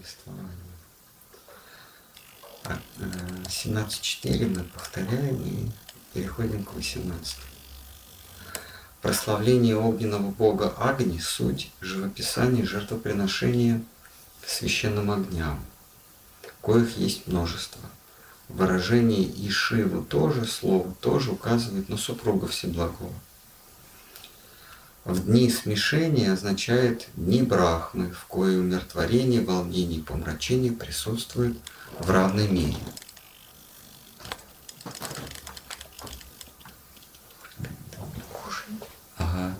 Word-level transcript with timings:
повествования. 0.00 0.56
17.4 3.48 4.56
мы 4.56 4.64
повторяем 4.64 5.42
и 5.42 5.70
переходим 6.14 6.64
к 6.64 6.74
18. 6.74 7.36
Прославление 9.02 9.76
огненного 9.76 10.30
бога 10.30 10.74
Агни– 10.76 11.18
суть 11.20 11.70
живописания 11.80 12.64
жертвоприношения 12.64 13.82
священным 14.46 15.10
огням, 15.10 15.64
коих 16.60 16.96
есть 16.96 17.26
множество. 17.26 17.80
Выражение 18.48 19.22
Ишиву 19.48 20.02
тоже, 20.04 20.44
слово 20.44 20.92
тоже 21.00 21.30
указывает 21.30 21.88
на 21.88 21.96
супруга 21.96 22.46
Всеблагого. 22.48 23.12
В 25.04 25.24
дни 25.24 25.48
смешения 25.48 26.30
означает 26.30 27.08
дни 27.16 27.42
Брахмы, 27.42 28.10
в 28.10 28.26
кое 28.26 28.58
умиротворение, 28.58 29.40
волнение 29.40 30.00
и 30.00 30.02
помрачение 30.02 30.72
присутствует 30.72 31.56
в 31.98 32.10
равной 32.10 32.48
мере. 32.48 32.76
Ага. 39.16 39.54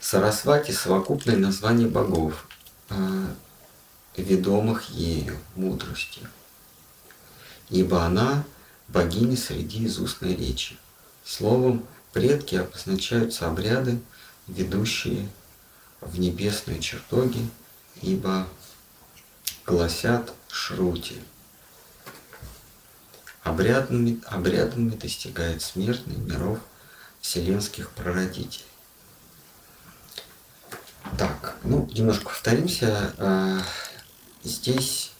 Сарасвати– 0.00 0.70
совокупное 0.72 1.36
название 1.38 1.88
богов, 1.88 2.46
а, 2.90 3.34
ведомых 4.18 4.90
ею, 4.90 5.38
мудростью. 5.56 6.28
Ибо 7.72 8.04
она– 8.04 8.44
богиня 8.92 9.36
среди 9.36 9.84
из 9.84 9.98
устной 9.98 10.36
речи. 10.36 10.76
Словом, 11.24 11.86
предки 12.12 12.56
обозначаются 12.56 13.46
обряды, 13.46 13.98
ведущие 14.46 15.28
в 16.00 16.18
небесные 16.18 16.80
чертоги, 16.80 17.48
ибо 18.02 18.46
гласят 19.66 20.32
Шрути. 20.48 21.18
Обрядами, 23.42 24.20
обрядами 24.26 24.90
достигает 24.90 25.62
смертных 25.62 26.18
миров 26.18 26.58
вселенских 27.22 27.90
прародителей. 27.90 28.66
Так, 31.16 31.56
ну, 31.64 31.88
немножко 31.92 32.24
повторимся. 32.26 33.14
А, 33.18 33.62
здесь 34.44 35.12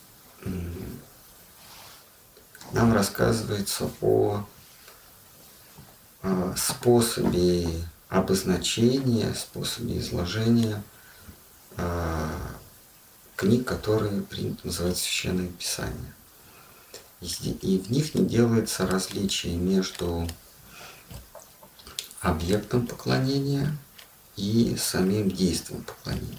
нам 2.73 2.93
рассказывается 2.93 3.91
о 4.01 4.45
а, 6.23 6.55
способе 6.57 7.69
обозначения, 8.09 9.35
способе 9.35 9.99
изложения 9.99 10.83
а, 11.77 12.31
книг, 13.37 13.67
которые 13.67 14.23
принято 14.23 14.67
называть 14.67 14.99
священное 14.99 15.49
писание. 15.49 16.15
И 17.21 17.79
в 17.79 17.91
них 17.91 18.15
не 18.15 18.25
делается 18.25 18.87
различие 18.87 19.55
между 19.57 20.27
объектом 22.21 22.87
поклонения 22.87 23.77
и 24.37 24.77
самим 24.77 25.31
действием 25.31 25.85
поклонения. 25.85 26.39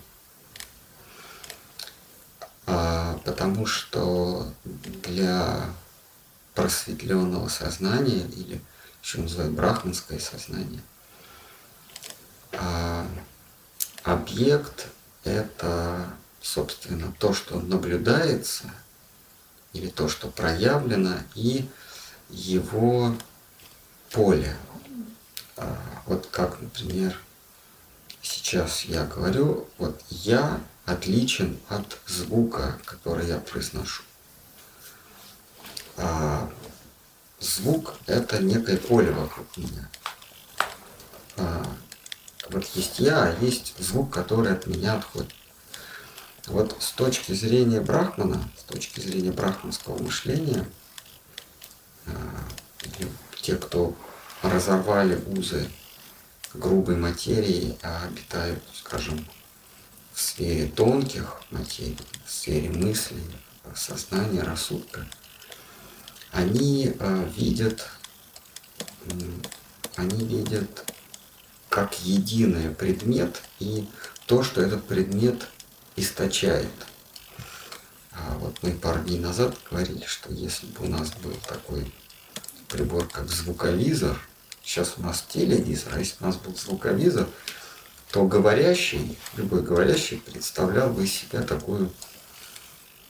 А, 2.66 3.18
потому 3.24 3.66
что 3.66 4.52
для 4.64 5.74
просветленного 6.54 7.48
сознания, 7.48 8.28
или 8.28 8.62
еще 9.02 9.20
называют 9.20 9.54
брахманское 9.54 10.20
сознание, 10.20 10.82
а 12.54 13.08
объект– 14.04 14.88
это, 15.24 16.14
собственно, 16.42 17.14
то, 17.20 17.34
что 17.34 17.60
наблюдается, 17.60 18.66
или 19.74 19.90
то, 19.90 20.08
что 20.08 20.30
проявлено, 20.30 21.18
и 21.36 21.68
его 22.30 23.16
поле. 24.12 24.56
А, 25.58 25.78
вот 26.06 26.28
как, 26.28 26.62
например, 26.62 27.20
сейчас 28.22 28.84
я 28.86 29.06
говорю, 29.06 29.68
вот 29.78 30.02
я 30.10 30.62
отличен 30.86 31.60
от 31.70 31.98
звука, 32.08 32.80
который 32.86 33.28
я 33.28 33.40
произношу. 33.40 34.04
А 35.98 36.50
звук– 37.40 37.96
это 38.08 38.42
некое 38.42 38.78
поле 38.78 39.12
вокруг 39.12 39.46
меня. 39.58 39.90
А, 41.38 41.66
вот 42.50 42.66
есть 42.76 43.00
я, 43.00 43.24
а 43.24 43.38
есть 43.44 43.76
звук, 43.80 44.14
который 44.14 44.54
от 44.54 44.68
меня 44.68 44.96
отходит. 44.96 45.34
Вот 46.48 46.76
с 46.80 46.92
точки 46.92 47.34
зрения 47.34 47.80
Брахмана, 47.80 48.50
с 48.58 48.64
точки 48.64 49.00
зрения 49.00 49.32
брахманского 49.32 50.02
мышления, 50.02 50.68
а, 52.06 52.12
те, 53.42 53.56
кто 53.56 53.96
разорвали 54.42 55.22
узы 55.28 55.70
грубой 56.54 56.96
материи, 56.96 57.78
а 57.82 58.04
обитают, 58.06 58.62
скажем, 58.74 59.26
в 60.14 60.22
сфере 60.22 60.68
тонких 60.68 61.42
материй, 61.50 61.98
в 62.26 62.32
сфере 62.32 62.70
мыслей, 62.70 63.24
сознания, 63.76 64.42
рассудка, 64.42 65.08
они 66.34 66.94
э, 67.00 67.30
видят, 67.36 67.88
они 69.96 70.26
видят 70.26 70.92
как 71.70 72.00
единый 72.02 72.74
предмет 72.74 73.42
и 73.60 73.88
то, 74.26 74.44
что 74.44 74.62
этот 74.62 74.84
предмет 74.86 75.48
источает. 75.96 76.72
А 78.12 78.36
вот 78.40 78.58
мы 78.64 78.72
пару 78.72 79.00
дней 79.02 79.20
назад 79.20 79.56
говорили, 79.70 80.04
что 80.06 80.34
если 80.34 80.66
бы 80.68 80.86
у 80.86 80.90
нас 80.90 81.12
был 81.24 81.34
такой 81.48 81.92
прибор, 82.68 83.08
как 83.08 83.30
звуковизор, 83.30 84.20
сейчас 84.64 84.96
у 84.98 85.02
нас 85.04 85.24
телевизор, 85.30 85.94
а 85.96 86.00
если 86.00 86.18
бы 86.18 86.24
у 86.24 86.26
нас 86.28 86.38
был 86.38 86.56
звуковизор, 86.56 87.28
то 88.12 88.26
говорящий, 88.26 89.18
любой 89.36 89.62
говорящий 89.62 90.18
представлял 90.18 90.90
бы 90.90 91.04
из 91.04 91.14
себя 91.14 91.42
такую, 91.42 91.92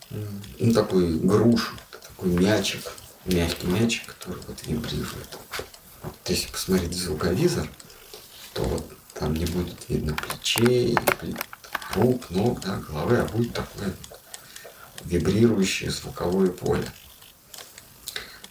ну, 0.10 0.74
такую 0.74 1.20
грушу, 1.20 1.72
такой 1.92 2.30
мячик, 2.30 2.82
мягкий 3.26 3.68
мячик, 3.68 4.08
который 4.08 4.42
вот 4.48 4.62
вибрирует. 4.66 5.38
Вот 6.02 6.14
если 6.28 6.52
посмотреть 6.52 6.96
звуковизор, 6.96 7.68
то 8.54 8.64
вот 8.64 8.94
там 9.14 9.34
не 9.34 9.46
будет 9.46 9.90
видно 9.90 10.16
плечей, 10.16 10.98
рук, 11.96 12.30
ног, 12.30 12.62
да, 12.62 12.78
головы, 12.78 13.18
а 13.18 13.26
будет 13.26 13.54
такое 13.54 13.94
вибрирующее 15.06 15.92
звуковое 15.92 16.50
поле. 16.50 16.88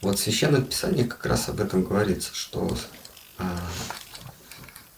Вот 0.00 0.18
в 0.18 0.22
Священном 0.22 0.64
Писании 0.64 1.04
как 1.04 1.24
раз 1.26 1.48
об 1.48 1.60
этом 1.60 1.84
говорится, 1.84 2.34
что 2.34 2.76
а, 3.38 3.60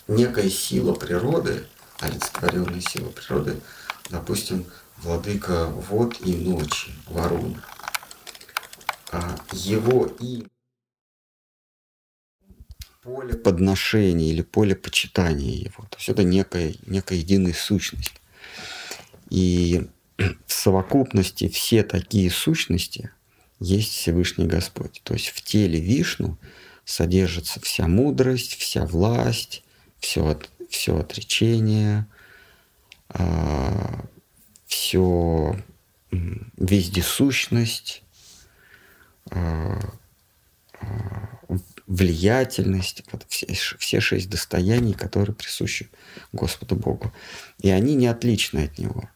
некая 0.08 0.48
сила 0.48 0.94
природы, 0.94 1.66
олицетворенная 2.00 2.80
сила 2.80 3.10
природы, 3.10 3.60
допустим, 4.10 4.66
владыка 4.98 5.66
вод 5.66 6.16
и 6.20 6.34
ночи, 6.34 6.92
Варуна, 7.06 7.62
а, 7.68 7.73
его 9.52 10.06
и 10.20 10.44
поле 13.02 13.34
подношения 13.34 14.30
или 14.30 14.42
поле 14.42 14.74
почитания 14.74 15.56
его. 15.56 15.84
То 15.90 15.98
есть 15.98 16.08
это 16.08 16.24
некая, 16.24 16.74
некая 16.86 17.18
единая 17.18 17.52
сущность. 17.52 18.14
И 19.30 19.88
в 20.16 20.52
совокупности 20.52 21.48
все 21.48 21.82
такие 21.82 22.30
сущности 22.30 23.10
есть 23.60 23.92
Всевышний 23.92 24.46
Господь. 24.46 25.02
То 25.04 25.14
есть 25.14 25.28
в 25.28 25.42
теле 25.42 25.80
Вишну 25.80 26.38
содержится 26.84 27.60
вся 27.60 27.88
мудрость, 27.88 28.54
вся 28.56 28.86
власть, 28.86 29.62
все, 29.98 30.38
все 30.68 30.98
отречение, 30.98 32.06
а, 33.08 34.04
все 34.66 35.62
вездесущность, 36.10 38.02
а, 38.02 38.03
а, 38.03 38.03
влиятельность, 41.86 43.04
вот 43.12 43.24
все, 43.28 43.46
все 43.52 44.00
шесть 44.00 44.30
достояний, 44.30 44.94
которые 44.94 45.34
присущи 45.34 45.88
Господу 46.32 46.76
Богу. 46.76 47.12
И 47.60 47.70
они 47.70 47.94
не 47.94 48.06
отличны 48.06 48.64
от 48.64 48.78
Него. 48.78 49.08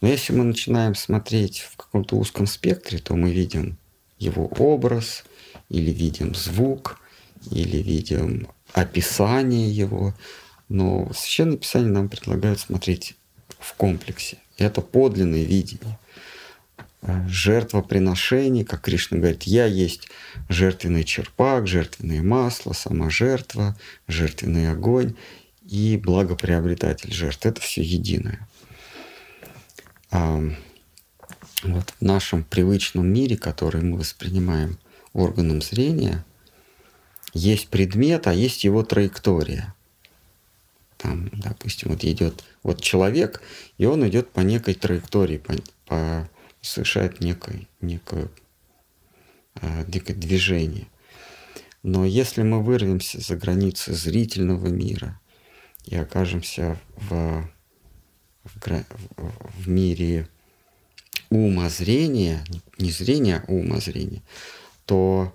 Но 0.00 0.08
если 0.08 0.32
мы 0.32 0.44
начинаем 0.44 0.94
смотреть 0.94 1.60
в 1.60 1.76
каком-то 1.76 2.16
узком 2.16 2.46
спектре, 2.46 2.98
то 2.98 3.14
мы 3.14 3.30
видим 3.30 3.78
его 4.18 4.46
образ, 4.46 5.24
или 5.68 5.90
видим 5.90 6.34
звук, 6.34 7.00
или 7.50 7.78
видим 7.78 8.48
описание 8.72 9.70
его. 9.70 10.14
Но 10.68 11.10
Священное 11.14 11.56
Писание 11.56 11.90
нам 11.90 12.08
предлагает 12.08 12.60
смотреть 12.60 13.16
в 13.58 13.74
комплексе. 13.74 14.38
Это 14.58 14.80
подлинное 14.80 15.44
видение. 15.44 15.98
Э, 17.02 17.26
жертвоприношений, 17.28 18.64
как 18.64 18.80
Кришна 18.80 19.18
говорит, 19.18 19.42
я 19.44 19.66
есть 19.66 20.08
жертвенный 20.48 21.04
черпак, 21.04 21.66
жертвенное 21.66 22.22
масло, 22.22 22.72
сама 22.72 23.10
жертва, 23.10 23.76
жертвенный 24.08 24.70
огонь 24.70 25.14
и 25.62 25.96
благоприобретатель 25.96 27.12
жертв. 27.12 27.44
Это 27.44 27.60
все 27.60 27.82
единое. 27.82 28.48
А, 30.10 30.42
вот 31.62 31.94
в 31.98 32.02
нашем 32.02 32.44
привычном 32.44 33.06
мире, 33.06 33.36
который 33.36 33.82
мы 33.82 33.98
воспринимаем 33.98 34.78
органом 35.12 35.62
зрения, 35.62 36.24
есть 37.34 37.68
предмет, 37.68 38.26
а 38.26 38.34
есть 38.34 38.64
его 38.64 38.82
траектория. 38.82 39.74
Там, 40.98 41.30
допустим, 41.32 41.90
вот 41.90 42.04
идет 42.04 42.44
вот 42.62 42.80
человек, 42.80 43.42
и 43.78 43.86
он 43.86 44.06
идет 44.06 44.30
по 44.30 44.40
некой 44.40 44.74
траектории, 44.74 45.38
по, 45.38 45.54
по, 45.86 46.28
совершает 46.62 47.20
некое, 47.20 47.68
некое, 47.80 48.28
э, 49.60 49.84
некое 49.88 50.14
движение. 50.14 50.86
Но 51.82 52.06
если 52.06 52.42
мы 52.42 52.62
вырвемся 52.62 53.20
за 53.20 53.36
границы 53.36 53.92
зрительного 53.92 54.68
мира 54.68 55.20
и 55.84 55.96
окажемся 55.96 56.78
в, 56.96 57.44
в, 58.44 58.84
в 59.58 59.68
мире 59.68 60.28
умозрения, 61.28 62.44
не 62.78 62.92
зрения, 62.92 63.44
а 63.46 63.52
умозрения, 63.52 64.22
то 64.86 65.34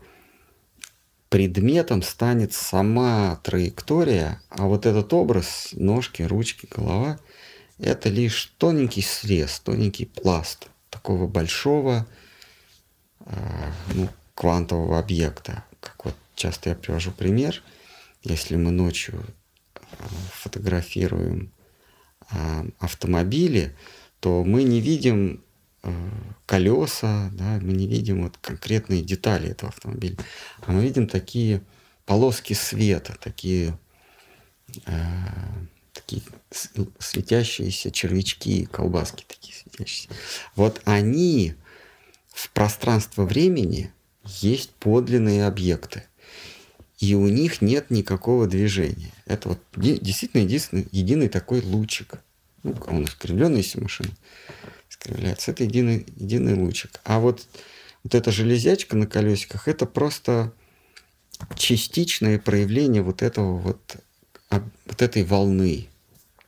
предметом 1.28 2.02
станет 2.02 2.54
сама 2.54 3.42
траектория, 3.44 4.42
а 4.48 4.68
вот 4.68 4.86
этот 4.86 5.12
образ, 5.12 5.70
ножки, 5.74 6.22
ручки, 6.22 6.70
голова, 6.74 7.20
это 7.78 8.08
лишь 8.08 8.54
тоненький 8.58 9.02
срез, 9.02 9.60
тоненький 9.60 10.06
пласт 10.06 10.70
такого 11.08 11.26
большого 11.26 12.06
э, 13.22 13.72
ну, 13.94 14.10
квантового 14.36 15.00
объекта. 15.00 15.64
Как 15.80 16.04
вот 16.04 16.16
часто 16.36 16.70
я 16.72 16.76
привожу 16.76 17.12
пример, 17.12 17.64
если 18.24 18.58
мы 18.58 18.72
ночью 18.72 19.24
э, 19.76 19.80
фотографируем 20.34 21.54
э, 22.30 22.66
автомобили, 22.80 23.74
то 24.20 24.44
мы 24.44 24.64
не 24.64 24.82
видим 24.82 25.44
колеса, 26.46 27.30
да, 27.32 27.60
мы 27.62 27.72
не 27.72 27.88
видим 27.88 28.24
вот 28.24 28.36
конкретные 28.42 29.02
детали 29.02 29.52
этого 29.52 29.70
автомобиля, 29.70 30.18
а 30.66 30.74
мы 30.74 30.82
видим 30.82 31.08
такие 31.08 31.62
полоски 32.06 32.52
света, 32.52 33.16
такие, 33.22 33.78
такие 36.08 36.24
светящиеся 37.00 37.92
червячки, 37.92 38.66
колбаски 38.66 39.26
такие 39.28 39.54
светящиеся. 39.56 40.10
Вот 40.56 40.82
они 40.86 41.56
в 42.28 42.50
пространство 42.52 43.26
времени 43.26 43.92
есть 44.24 44.72
подлинные 44.72 45.46
объекты. 45.46 46.04
И 47.00 47.14
у 47.14 47.28
них 47.28 47.62
нет 47.62 47.92
никакого 47.92 48.48
движения. 48.48 49.12
Это 49.26 49.50
вот 49.50 49.60
действительно 49.76 50.42
единственный, 50.42 50.88
единый 50.92 51.30
такой 51.30 51.62
лучик. 51.62 52.16
Ну, 52.64 52.76
он 52.88 53.04
искривленный, 53.06 53.58
если 53.58 53.80
машина 53.80 54.10
искривляется. 54.90 55.52
Это 55.52 55.64
единый, 55.64 56.08
единый 56.16 56.56
лучик. 56.56 57.00
А 57.04 57.20
вот, 57.20 57.46
вот 58.04 58.16
эта 58.16 58.32
железячка 58.32 58.96
на 58.96 59.06
колесиках, 59.06 59.68
это 59.68 59.86
просто 59.86 60.54
частичное 61.56 62.40
проявление 62.40 63.04
вот 63.04 63.22
этого 63.22 63.58
вот, 63.58 63.98
вот 64.50 65.02
этой 65.02 65.24
волны, 65.24 65.88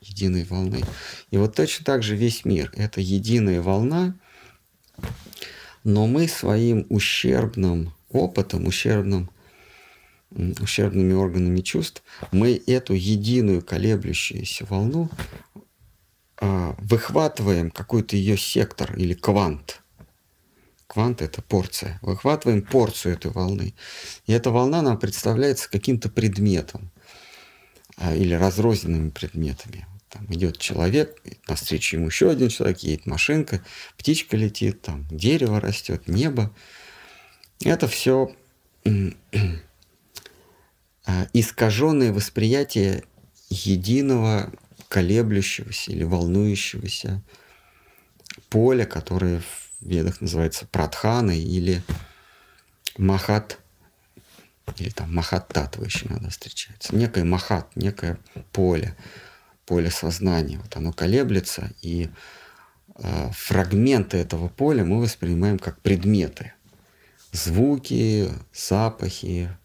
единой 0.01 0.44
волны. 0.44 0.84
И 1.31 1.38
вот 1.38 1.56
точно 1.56 1.86
так 1.86 2.04
же 2.04 2.16
весь 2.16 2.46
мир. 2.46 2.72
Это 2.75 3.01
единая 3.01 3.62
волна, 3.62 4.16
но 5.84 6.07
мы 6.07 6.28
своим 6.28 6.86
ущербным 6.90 7.94
опытом, 8.10 8.68
ущербным, 8.68 9.30
ущербными 10.31 11.13
органами 11.13 11.62
чувств, 11.62 12.04
мы 12.31 12.62
эту 12.68 12.94
единую 12.94 13.62
колеблющуюся 13.62 14.66
волну 14.66 15.10
а, 16.42 16.75
выхватываем 16.80 17.72
какой-то 17.72 18.16
ее 18.16 18.38
сектор 18.38 18.96
или 18.96 19.13
квант. 19.13 19.81
Квант– 20.88 21.22
это 21.22 21.42
порция. 21.42 22.00
Выхватываем 22.01 22.63
порцию 22.63 23.13
этой 23.13 23.30
волны. 23.30 23.75
И 24.25 24.34
эта 24.34 24.50
волна 24.50 24.81
нам 24.81 24.98
представляется 24.98 25.69
каким-то 25.69 26.10
предметом 26.10 26.90
а, 27.98 28.16
или 28.16 28.34
разрозненными 28.34 29.10
предметами. 29.10 29.86
Там 30.09 30.25
идет 30.29 30.57
человек, 30.57 31.21
навстречу 31.47 31.97
ему 31.97 32.07
еще 32.07 32.31
один 32.31 32.50
человек, 32.50 32.79
едет 32.79 33.06
машинка, 33.06 33.63
птичка 33.97 34.38
летит, 34.38 34.81
там 34.81 35.06
дерево 35.09 35.61
растет, 35.61 36.07
небо. 36.07 36.53
Это 37.63 37.88
все 37.88 38.35
а, 41.06 41.27
искаженное 41.33 42.11
восприятие 42.11 43.03
единого 43.50 44.51
колеблющегося 44.88 45.91
или 45.91 46.03
волнующегося 46.03 47.21
поля, 48.50 48.85
которое 48.85 49.41
в 49.41 49.69
ведах 49.81 50.21
называется 50.21 50.65
пратханой 50.65 51.39
или 51.39 51.83
махат, 52.97 53.59
или 54.77 54.89
там 54.89 55.13
махат 55.13 55.47
татва 55.50 55.85
еще 55.85 56.07
иногда 56.07 56.29
встречается. 56.29 56.95
Некое 56.95 57.23
махат, 57.23 57.75
некое 57.75 58.17
поле, 58.51 58.95
поле 59.69 59.92
сознания. 59.92 60.57
Вот 60.57 60.75
оно 60.75 60.92
колеблется, 60.92 61.71
и 61.83 62.10
э, 62.95 63.30
фрагменты 63.31 64.18
этого 64.18 64.48
поля 64.48 64.83
мы 64.83 65.00
воспринимаем 65.00 65.60
как 65.60 65.80
предметы. 65.80 66.54
Звуки, 67.31 68.30
запахи, 68.51 69.56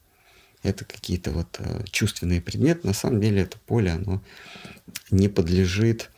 это 0.63 0.85
какие-то 0.85 1.31
вот 1.31 1.57
э, 1.59 1.85
чувственные 1.91 2.43
предметы. 2.43 2.87
На 2.87 2.93
самом 2.93 3.23
деле 3.23 3.41
это 3.41 3.57
поле, 3.67 3.93
оно 3.93 4.23
не 5.11 5.29
подлежит 5.29 6.11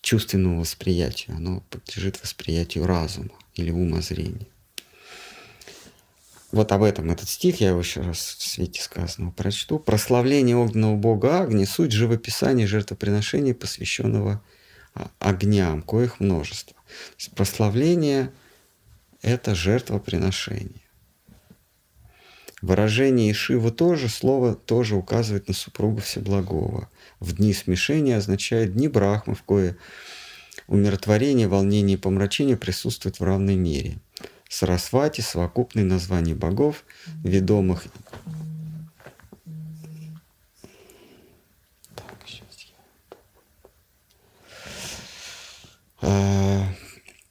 чувственному 0.00 0.62
восприятию, 0.62 1.36
оно 1.36 1.60
подлежит 1.70 2.20
восприятию 2.20 2.84
разума 2.84 3.30
или 3.54 3.70
умозрения. 3.70 4.48
Вот 6.52 6.72
об 6.72 6.82
этом 6.82 7.10
этот 7.10 7.28
стих, 7.28 7.60
я 7.60 7.68
его 7.68 7.78
еще 7.78 8.00
раз 8.00 8.18
в 8.18 8.42
свете 8.42 8.82
сказанного 8.82 9.30
прочту. 9.30 9.78
«Прославление 9.78 10.56
огненного 10.56 10.96
бога 10.96 11.42
Агни– 11.42 11.64
суть 11.66 11.92
живописания 11.92 12.66
жертвоприношения, 12.66 13.54
посвященного 13.54 14.42
а, 14.94 15.10
огням, 15.20 15.82
коих 15.82 16.18
множество». 16.18 16.76
Прославление– 17.36 18.32
это 19.22 19.54
жертвоприношение. 19.54 20.82
Выражение 22.62 23.30
Ишива 23.30 23.70
тоже, 23.70 24.08
слово 24.08 24.54
тоже 24.54 24.96
указывает 24.96 25.48
на 25.48 25.54
супругу 25.54 26.00
Всеблагого. 26.00 26.90
В 27.18 27.34
дни 27.34 27.54
смешения 27.54 28.16
означает 28.16 28.74
дни 28.74 28.88
Брахмы, 28.88 29.34
в 29.34 29.42
кое 29.44 29.76
умиротворение, 30.66 31.48
волнение 31.48 31.96
и 31.96 32.00
помрачение 32.00 32.56
присутствуют 32.56 33.18
в 33.18 33.24
равной 33.24 33.56
мере. 33.56 33.98
Сарасвати– 34.50 35.20
совокупное 35.22 35.84
название 35.84 36.34
богов, 36.34 36.84
ведомых 37.22 37.86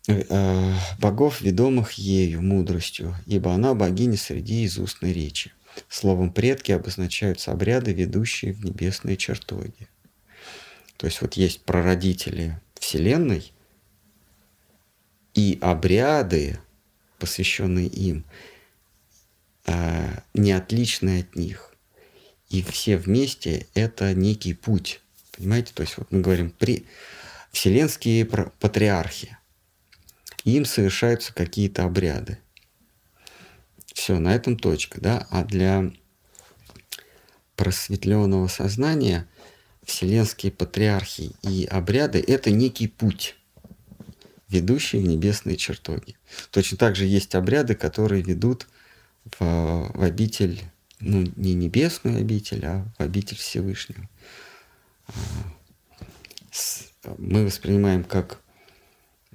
я... 0.07 0.23
Э, 0.29 0.73
богов, 0.97 1.41
ведомых 1.41 1.91
ею, 1.93 2.41
мудростью, 2.41 3.13
ибо 3.25 3.53
она 3.53 3.73
богиня 3.73 4.15
среди 4.15 4.63
из 4.63 4.77
устной 4.77 5.11
речи. 5.11 5.51
Словом, 5.89 6.31
предки 6.31 6.71
обозначаются 6.71 7.51
обряды, 7.51 7.91
ведущие 7.91 8.53
в 8.53 8.63
небесные 8.63 9.17
чертоги. 9.17 9.89
То 10.95 11.05
есть 11.05 11.21
вот 11.21 11.33
есть 11.33 11.63
прародители 11.65 12.61
Вселенной 12.79 13.51
и 15.33 15.59
обряды, 15.61 16.59
посвященные 17.19 17.87
им, 17.87 18.25
э, 19.65 20.19
не 20.33 20.51
отличные 20.51 21.21
от 21.21 21.35
них. 21.35 21.75
И 22.49 22.63
все 22.63 22.97
вместе 22.97 23.67
это 23.75 24.13
некий 24.13 24.53
путь. 24.53 25.01
Понимаете? 25.31 25.73
То 25.73 25.83
есть 25.83 25.97
вот 25.97 26.11
мы 26.11 26.21
говорим 26.21 26.49
при 26.49 26.85
вселенские 27.51 28.25
патриархи 28.25 29.37
им 30.45 30.65
совершаются 30.65 31.33
какие-то 31.33 31.83
обряды. 31.83 32.39
Все, 33.93 34.19
на 34.19 34.33
этом 34.33 34.57
точка, 34.57 35.01
да. 35.01 35.27
А 35.29 35.43
для 35.43 35.91
просветленного 37.55 38.47
сознания 38.47 39.27
вселенские 39.83 40.51
патриархи 40.51 41.31
и 41.41 41.65
обряды– 41.65 42.23
это 42.27 42.51
некий 42.51 42.87
путь, 42.87 43.35
ведущий 44.49 44.99
в 44.99 45.07
небесные 45.07 45.57
чертоги. 45.57 46.15
Точно 46.51 46.77
так 46.77 46.95
же 46.95 47.05
есть 47.05 47.35
обряды, 47.35 47.75
которые 47.75 48.21
ведут 48.23 48.67
в, 49.25 49.91
в 49.93 50.03
обитель, 50.03 50.61
ну, 50.99 51.31
не 51.35 51.53
небесную 51.53 52.17
обитель, 52.17 52.65
а 52.65 52.85
в 52.97 53.03
обитель 53.03 53.37
Всевышнего. 53.37 54.09
А, 57.03 57.15
мы 57.17 57.45
воспринимаем 57.45 58.03
как 58.03 58.41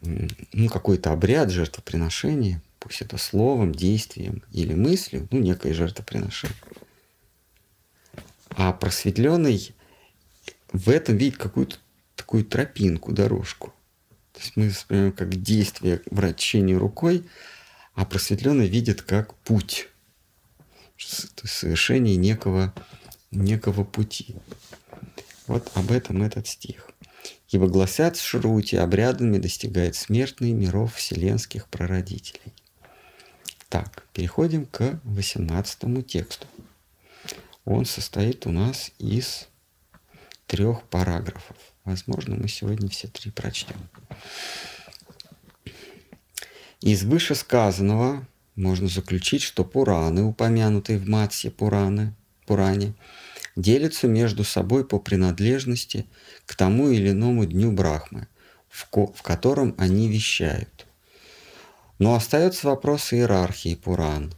ну, 0.02 0.68
какой-то 0.68 1.12
обряд 1.12 1.50
жертвоприношения, 1.50 2.62
пусть 2.78 3.00
это 3.00 3.16
словом, 3.16 3.74
действием 3.74 4.42
или 4.52 4.74
мыслью, 4.74 5.28
ну, 5.30 5.38
некое 5.38 5.72
жертвоприношение. 5.72 6.56
А 8.50 8.72
просветленный 8.72 9.74
в 10.72 10.90
этом 10.90 11.16
видит 11.16 11.38
какую-то 11.38 11.76
такую 12.16 12.44
тропинку, 12.44 13.12
дорожку. 13.12 13.72
То 14.34 14.40
есть 14.40 14.56
мы 14.56 14.68
воспринимаем 14.68 15.12
как 15.12 15.42
действие 15.42 16.02
вращения 16.10 16.76
рукой, 16.76 17.24
а 17.94 18.04
просветленный 18.04 18.66
видит 18.66 19.02
как 19.02 19.34
путь, 19.38 19.88
то 20.96 21.42
есть 21.44 21.54
совершение 21.54 22.16
некого, 22.16 22.74
некого 23.30 23.84
пути. 23.84 24.34
Вот 25.46 25.70
об 25.74 25.92
этом 25.92 26.22
этот 26.22 26.48
стих. 26.48 26.90
Ибо 27.48 27.68
гласят 27.68 28.16
Шрути, 28.16 28.76
обрядами 28.76 29.38
достигает 29.38 29.94
смертный 29.94 30.52
миров 30.52 30.96
вселенских 30.96 31.68
прародителей. 31.68 32.52
Так, 33.68 34.04
переходим 34.12 34.66
к 34.66 35.00
18 35.04 36.06
тексту. 36.06 36.46
Он 37.64 37.84
состоит 37.84 38.46
у 38.46 38.50
нас 38.50 38.90
из 38.98 39.48
трех 40.46 40.82
параграфов. 40.88 41.56
Возможно, 41.84 42.36
мы 42.36 42.48
сегодня 42.48 42.88
все 42.88 43.08
три 43.08 43.30
прочтем. 43.30 43.76
Из 46.80 47.04
вышесказанного 47.04 48.26
можно 48.56 48.88
заключить, 48.88 49.42
что 49.42 49.64
Пураны, 49.64 50.22
упомянутые 50.22 50.98
в 50.98 51.08
Матсе 51.08 51.50
Пураны, 51.50 52.14
Пуране, 52.46 52.94
делятся 53.56 54.08
между 54.08 54.44
собой 54.44 54.86
по 54.86 54.98
принадлежности 54.98 56.06
к 56.46 56.54
тому 56.56 56.88
или 56.88 57.10
иному 57.10 57.44
дню 57.44 57.72
Брахмы, 57.72 58.28
в, 58.68 58.88
ко- 58.88 59.12
в 59.12 59.22
котором 59.22 59.74
они 59.78 60.08
вещают. 60.08 60.86
Но 61.98 62.14
остается 62.14 62.66
вопрос 62.66 63.12
иерархии 63.12 63.74
Пуран. 63.74 64.32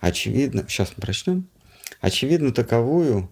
Очевидно, 0.00 0.66
сейчас 0.68 0.92
мы 0.96 1.00
прочтем. 1.00 1.48
Очевидно, 2.00 2.52
таковую 2.52 3.30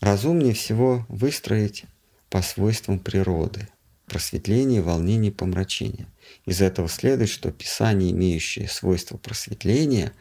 разумнее 0.00 0.54
всего 0.54 1.06
выстроить 1.08 1.84
по 2.30 2.42
свойствам 2.42 3.00
природы, 3.00 3.68
просветление, 4.06 4.80
волнение, 4.80 5.32
помрачение. 5.32 6.06
Из 6.46 6.62
этого 6.62 6.88
следует, 6.88 7.28
что 7.28 7.50
Писание, 7.50 8.12
имеющее 8.12 8.68
свойство 8.68 9.16
просветления, 9.16 10.12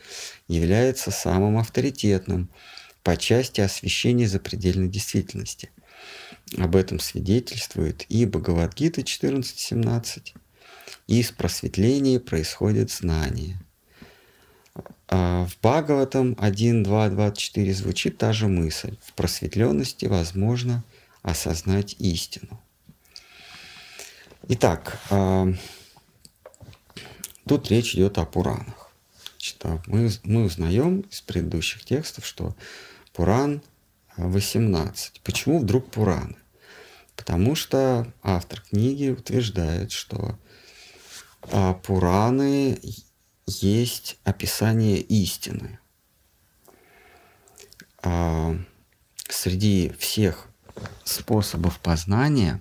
является 0.47 1.11
самым 1.11 1.57
авторитетным 1.57 2.49
по 3.03 3.15
части 3.15 3.61
освещения 3.61 4.27
запредельной 4.27 4.89
действительности. 4.89 5.69
Об 6.57 6.75
этом 6.75 6.99
свидетельствует 6.99 8.05
и 8.09 8.25
Бхагавадгита 8.25 9.01
14.17, 9.01 10.33
и 11.07 11.19
из 11.19 11.31
просветления 11.31 12.19
происходит 12.19 12.91
знание. 12.91 13.59
А 15.07 15.45
в 15.45 15.57
Бхагаватам 15.61 16.33
1.2.24 16.33 17.73
звучит 17.73 18.17
та 18.17 18.33
же 18.33 18.47
мысль. 18.47 18.95
В 19.03 19.13
просветленности 19.13 20.05
возможно 20.05 20.83
осознать 21.21 21.95
истину. 21.99 22.61
Итак, 24.47 24.99
а, 25.09 25.47
тут 27.47 27.69
речь 27.69 27.93
идет 27.95 28.17
о 28.17 28.25
Пуранах. 28.25 28.91
Значит, 29.31 29.65
а 29.65 29.81
мы, 29.85 30.09
мы 30.23 30.45
узнаем 30.45 31.01
из 31.01 31.21
предыдущих 31.21 31.85
текстов, 31.85 32.25
что 32.25 32.55
Пуран 33.13 33.61
18. 34.17 35.21
Почему 35.21 35.59
вдруг 35.59 35.91
Пураны? 35.91 36.35
Потому 37.15 37.55
что 37.55 38.11
автор 38.21 38.61
книги 38.61 39.09
утверждает, 39.09 39.91
что 39.91 40.37
а, 41.43 41.73
Пураны 41.73 42.79
есть 43.45 44.17
описание 44.23 44.99
истины. 44.99 45.79
Среди 49.27 49.89
всех 49.97 50.48
способов 51.03 51.79
познания, 51.79 52.59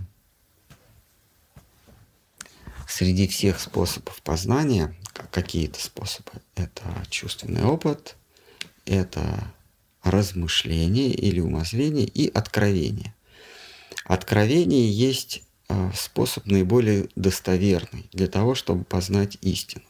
среди 2.88 3.28
всех 3.28 3.60
способов 3.60 4.20
познания, 4.22 4.94
какие-то 5.30 5.82
способы, 5.82 6.32
это 6.54 6.82
чувственный 7.10 7.64
опыт, 7.64 8.16
это 8.87 9.52
размышление 10.02 11.10
или 11.10 11.40
умозрение 11.40 12.06
и 12.06 12.28
откровение. 12.28 13.14
Откровение 14.04 14.90
есть 14.90 15.42
а, 15.68 15.92
способ 15.94 16.46
наиболее 16.46 17.08
достоверный 17.14 18.08
для 18.12 18.26
того, 18.26 18.54
чтобы 18.54 18.84
познать 18.84 19.37
истину. 19.42 19.84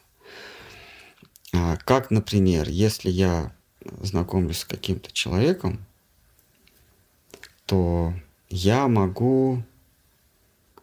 А, 1.53 1.77
как, 1.77 2.11
например, 2.11 2.69
если 2.69 3.11
я 3.11 3.53
знакомлюсь 4.01 4.59
с 4.59 4.65
каким-то 4.65 5.13
человеком, 5.13 5.87
то 7.69 8.15
я 8.49 8.89
могу 8.89 9.63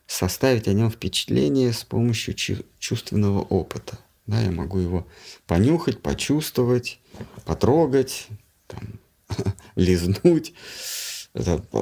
составить 0.06 0.68
о 0.68 0.74
нем 0.74 0.92
впечатление 0.92 1.74
с 1.74 1.84
помощью 1.84 2.36
чувственного 2.78 3.42
опыта. 3.42 3.98
Да, 4.28 4.40
я 4.40 4.52
могу 4.52 4.78
его 4.78 5.08
понюхать, 5.48 6.04
почувствовать, 6.04 7.00
потрогать, 7.44 8.28
там, 8.68 9.00
лизнуть, 9.76 10.54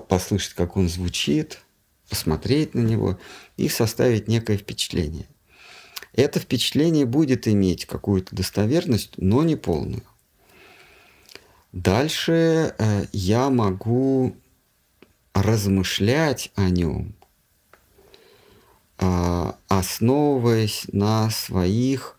послушать, 0.08 0.54
как 0.54 0.78
он 0.78 0.88
звучит, 0.88 1.60
посмотреть 2.08 2.74
на 2.74 2.80
него 2.80 3.20
и 3.58 3.68
составить 3.68 4.30
некое 4.30 4.56
впечатление. 4.56 5.28
Это 6.14 6.40
впечатление 6.40 7.06
будет 7.06 7.46
иметь 7.50 7.86
какую-то 7.88 8.34
достоверность, 8.34 9.16
но 9.18 9.44
не 9.44 9.58
полную. 9.58 10.04
Дальше 11.74 12.74
э, 12.78 13.06
я 13.12 13.50
могу 13.50 14.38
размышлять 15.34 16.52
о 16.56 16.70
нем, 16.70 17.14
а, 18.98 19.58
основываясь 19.68 20.86
на 20.92 21.30
своих, 21.30 22.18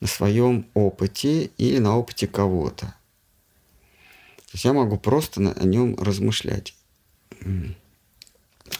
на 0.00 0.06
своем 0.06 0.66
опыте 0.74 1.50
или 1.58 1.78
на 1.78 1.96
опыте 1.96 2.26
кого-то. 2.26 2.86
То 2.86 4.54
есть 4.54 4.64
я 4.64 4.72
могу 4.72 4.98
просто 4.98 5.52
о 5.52 5.64
нем 5.64 5.96
размышлять. 5.96 6.74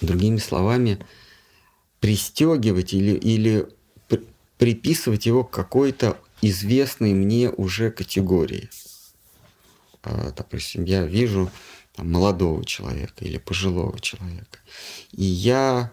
Другими 0.00 0.38
словами, 0.38 0.98
пристегивать 2.00 2.92
или, 2.92 3.16
или 3.16 3.66
приписывать 4.58 5.26
его 5.26 5.44
к 5.44 5.50
какой-то 5.50 6.18
известной 6.40 7.14
мне 7.14 7.50
уже 7.50 7.90
категории. 7.90 8.68
А, 10.02 10.32
допустим, 10.36 10.84
я 10.84 11.04
вижу 11.04 11.50
там, 11.94 12.10
молодого 12.10 12.64
человека 12.64 13.24
или 13.24 13.38
пожилого 13.38 13.98
человека. 14.00 14.58
И 15.12 15.24
я, 15.24 15.92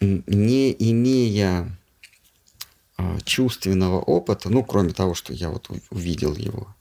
не 0.00 0.72
имея 0.72 1.78
а, 2.96 3.18
чувственного 3.20 4.00
опыта, 4.00 4.50
ну, 4.50 4.64
кроме 4.64 4.92
того, 4.92 5.14
что 5.14 5.32
я 5.32 5.50
вот 5.50 5.70
увидел 5.90 6.34
его, 6.34 6.74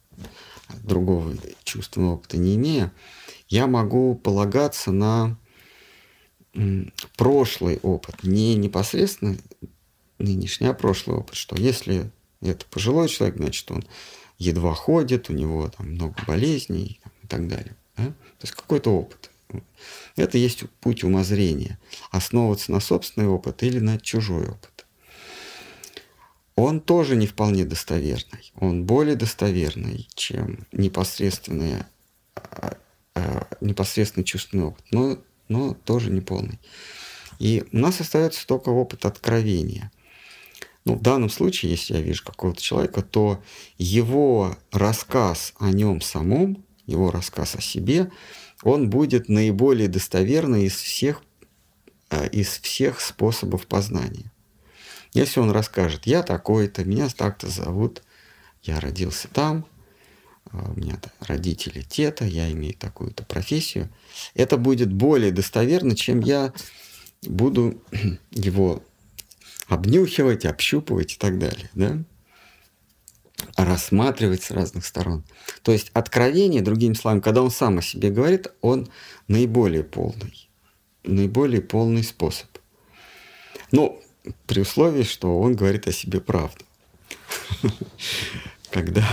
другого 0.84 1.36
чувственного 1.64 2.16
опыта 2.16 2.38
не 2.38 2.56
имея, 2.56 2.92
я 3.48 3.68
могу 3.68 4.16
полагаться 4.16 4.92
на 4.92 5.38
прошлый 7.18 7.80
опыт, 7.84 8.24
не 8.24 8.56
непосредственно 8.56 9.38
нынешний, 10.18 10.68
а 10.68 10.74
прошлый 10.74 11.18
опыт, 11.18 11.36
что 11.36 11.56
если 11.58 12.10
это 12.42 12.66
пожилой 12.66 13.10
человек, 13.10 13.38
значит, 13.38 13.70
он 13.72 13.84
едва 14.38 14.74
ходит, 14.74 15.30
у 15.30 15.34
него 15.34 15.70
там 15.70 15.92
много 15.92 16.16
болезней 16.26 17.00
и 17.24 17.28
так 17.28 17.48
далее. 17.48 17.76
Да? 17.98 18.06
То 18.06 18.42
есть 18.42 18.54
какой-то 18.54 18.92
опыт. 18.92 19.32
Это 20.16 20.38
есть 20.38 20.64
путь 20.82 21.04
умозрения. 21.04 21.80
Основываться 22.12 22.72
на 22.72 22.80
собственный 22.80 23.28
опыт 23.28 23.64
или 23.64 23.80
на 23.80 24.00
чужой 24.00 24.48
опыт. 24.48 24.86
Он 26.56 26.80
тоже 26.80 27.16
не 27.16 27.28
вполне 27.28 27.66
достоверный. 27.66 28.54
Он 28.56 28.86
более 28.86 29.16
достоверный, 29.16 30.08
чем 30.16 30.66
непосредственный, 30.72 31.84
а, 32.36 32.78
а, 33.14 33.48
непосредственный 33.60 34.24
чувственный 34.24 34.66
опыт, 34.66 34.86
но, 34.92 35.18
но 35.50 35.74
тоже 35.74 36.12
не 36.12 36.22
полный. 36.22 36.60
И 37.40 37.66
у 37.74 37.78
нас 37.78 38.00
остается 38.00 38.48
только 38.48 38.70
опыт 38.70 39.06
откровения. 39.06 39.92
Ну, 40.86 40.96
в 40.96 41.02
данном 41.02 41.30
случае, 41.30 41.72
если 41.72 41.96
я 41.96 42.02
вижу 42.02 42.24
какого-то 42.24 42.62
человека, 42.62 43.02
то 43.02 43.44
его 43.78 44.56
рассказ 44.72 45.54
о 45.60 45.72
нем 45.72 46.00
самом 46.00 46.65
его 46.86 47.12
рассказ 47.12 47.56
о 47.56 47.62
себе, 47.62 48.12
он 48.64 48.90
будет 48.90 49.30
наиболее 49.30 49.88
достоверный 49.88 50.66
из 50.66 50.76
всех, 50.76 51.22
э, 52.10 52.28
из 52.30 52.48
всех 52.60 53.02
способов 53.02 53.68
познания. 53.68 54.32
Если 55.14 55.40
он 55.40 55.52
расскажет, 55.52 56.06
я 56.08 56.24
такой-то, 56.24 56.84
меня 56.84 57.08
так-то 57.10 57.48
зовут, 57.48 58.04
я 58.64 58.80
родился 58.80 59.28
там, 59.28 59.66
э, 60.52 60.58
у 60.58 60.80
меня 60.80 61.00
родители 61.20 61.82
те-то, 61.82 62.26
я 62.26 62.52
имею 62.52 62.76
такую-то 62.76 63.24
профессию, 63.24 63.90
это 64.34 64.58
будет 64.58 64.92
более 64.92 65.32
достоверно, 65.32 65.96
чем 65.96 66.20
я 66.20 66.54
буду 67.24 67.82
его 68.32 68.84
обнюхивать, 69.68 70.46
общупывать 70.46 71.14
и 71.14 71.18
так 71.18 71.40
далее, 71.40 71.70
да? 71.74 72.04
Рассматривать 73.56 74.44
с 74.44 74.52
разных 74.52 74.86
сторон. 74.86 75.24
То 75.62 75.72
есть 75.72 75.90
откровение, 75.94 76.62
другими 76.62 76.94
словами, 76.94 77.22
когда 77.22 77.42
он 77.42 77.52
сам 77.52 77.78
о 77.78 77.82
себе 77.82 78.10
говорит, 78.10 78.48
он 78.62 78.90
наиболее 79.28 79.84
полный, 79.84 80.50
наиболее 81.04 81.62
полный 81.62 82.04
способ. 82.04 82.48
Ну, 83.72 84.02
при 84.48 84.62
условии, 84.62 85.04
что 85.04 85.40
он 85.40 85.56
говорит 85.56 85.88
о 85.88 85.92
себе 85.92 86.20
правду. 86.20 86.66
Когда, 88.72 89.08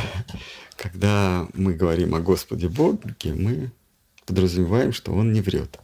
когда 0.76 1.46
мы 1.54 1.74
говорим 1.74 2.16
о 2.16 2.20
Господе 2.20 2.68
Боге, 2.68 3.32
мы 3.32 3.70
подразумеваем, 4.26 4.92
что 4.92 5.12
он 5.12 5.32
не 5.32 5.40
врет. 5.40 5.78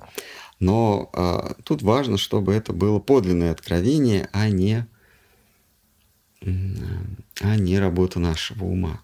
Но 0.59 1.11
а, 1.13 1.55
тут 1.63 1.83
важно, 1.83 2.19
чтобы 2.19 2.55
это 2.55 2.73
было 2.73 2.99
подлинное 2.99 3.53
откровение, 3.53 4.29
а 4.33 4.49
не, 4.49 4.89
а 6.43 7.57
не 7.57 7.79
работа 7.79 8.21
нашего 8.21 8.65
ума. 8.65 9.01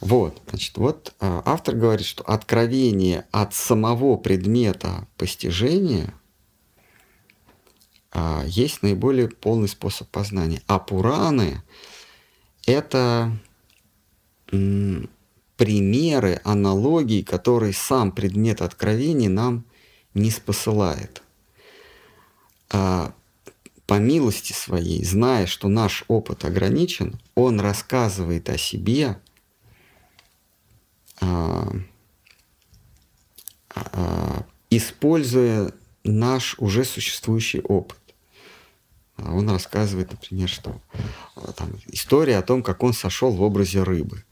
Вот, 0.00 0.42
значит, 0.48 0.76
вот 0.76 1.14
а, 1.20 1.42
автор 1.46 1.74
говорит, 1.76 2.06
что 2.06 2.22
откровение 2.24 3.26
от 3.30 3.54
самого 3.54 4.16
предмета 4.16 5.06
постижения 5.16 6.12
а, 8.10 8.44
есть 8.46 8.82
наиболее 8.82 9.28
полный 9.28 9.68
способ 9.68 10.08
познания. 10.08 10.62
А 10.66 10.78
Пураны– 10.78 11.62
это 12.66 13.32
примеры, 15.56 16.40
аналогии, 16.44 17.22
которые 17.22 17.72
сам 17.72 18.12
предмет 18.12 18.60
откровения 18.60 19.30
нам 19.30 19.64
не 20.12 20.30
спосылает. 20.30 21.22
По 23.92 23.98
милости 23.98 24.54
своей, 24.54 25.04
зная, 25.04 25.44
что 25.44 25.68
наш 25.68 26.04
опыт 26.08 26.46
ограничен, 26.46 27.20
он 27.34 27.60
рассказывает 27.60 28.48
о 28.48 28.56
себе, 28.56 29.20
а, 31.20 31.70
а, 33.74 34.46
используя 34.70 35.74
наш 36.04 36.58
уже 36.58 36.86
существующий 36.86 37.60
опыт. 37.60 38.00
А 39.16 39.34
он 39.34 39.50
рассказывает, 39.50 40.10
например, 40.10 40.48
что 40.48 40.80
там, 41.54 41.78
история 41.88 42.38
о 42.38 42.42
том, 42.42 42.62
как 42.62 42.82
он 42.82 42.94
сошел 42.94 43.30
в 43.30 43.42
образе 43.42 43.82
рыбы. 43.82 44.24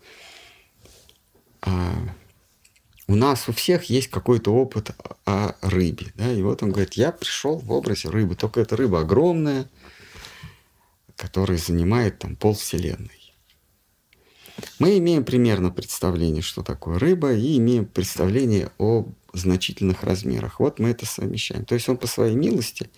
У 3.11 3.17
нас 3.17 3.49
у 3.49 3.53
всех 3.53 3.87
есть 3.87 4.09
какой-то 4.09 4.55
опыт 4.55 4.93
о 5.27 5.57
рыбе. 5.63 6.13
Да? 6.15 6.33
И 6.33 6.43
вот 6.43 6.63
он 6.63 6.71
говорит, 6.71 6.95
я 6.95 7.11
пришел 7.11 7.59
в 7.59 7.73
образе 7.73 8.09
рыбы, 8.09 8.37
только 8.37 8.61
эта 8.61 8.77
рыба 8.77 9.01
огромная, 9.01 9.69
которая 11.17 11.59
занимает 11.59 12.21
там 12.21 12.37
пол 12.37 12.55
вселенной. 12.55 13.35
Мы 14.79 14.99
имеем 14.99 15.25
примерно 15.25 15.73
представление, 15.73 16.41
что 16.41 16.63
такое 16.63 17.01
рыба, 17.01 17.33
и 17.33 17.57
имеем 17.57 17.85
представление 17.85 18.71
о 18.79 19.07
значительных 19.33 20.05
размерах. 20.05 20.61
Вот 20.61 20.79
мы 20.79 20.91
это 20.91 21.05
совмещаем. 21.05 21.65
То 21.65 21.75
есть 21.75 21.89
он 21.89 21.97
по 21.97 22.07
своей 22.07 22.37
милости 22.37 22.91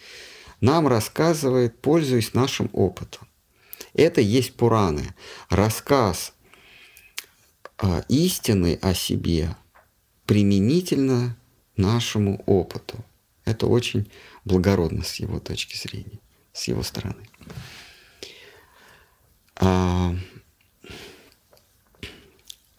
нам 0.60 0.88
рассказывает, 0.88 1.80
пользуясь 1.80 2.34
нашим 2.34 2.68
опытом. 2.74 3.26
Это 3.94 4.20
есть 4.20 4.56
Пураны. 4.56 5.14
Рассказ 5.48 6.34
а, 7.78 8.04
истины 8.10 8.78
о 8.82 8.92
себе 8.92 9.56
применительно 10.32 11.36
нашему 11.76 12.42
опыту. 12.46 13.04
Это 13.44 13.66
очень 13.66 14.10
благородно 14.46 15.04
с 15.04 15.16
его 15.16 15.38
точки 15.40 15.76
зрения, 15.76 16.20
с 16.54 16.68
его 16.68 16.82
стороны. 16.82 17.28
А, 19.56 20.16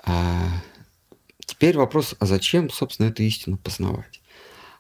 а 0.04 0.64
теперь 1.46 1.78
вопрос, 1.78 2.16
а 2.18 2.26
зачем, 2.26 2.72
собственно, 2.72 3.10
эту 3.10 3.22
истину 3.22 3.60
познавать? 3.60 4.20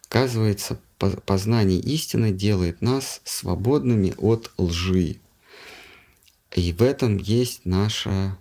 Оказывается, 0.09 0.81
познание 0.97 1.79
истины 1.79 2.31
делает 2.31 2.81
нас 2.81 3.21
свободными 3.23 4.15
от 4.17 4.51
лжи. 4.57 5.17
И 6.55 6.73
в 6.73 6.81
этом 6.81 7.17
есть 7.17 7.65
наша, 7.65 8.35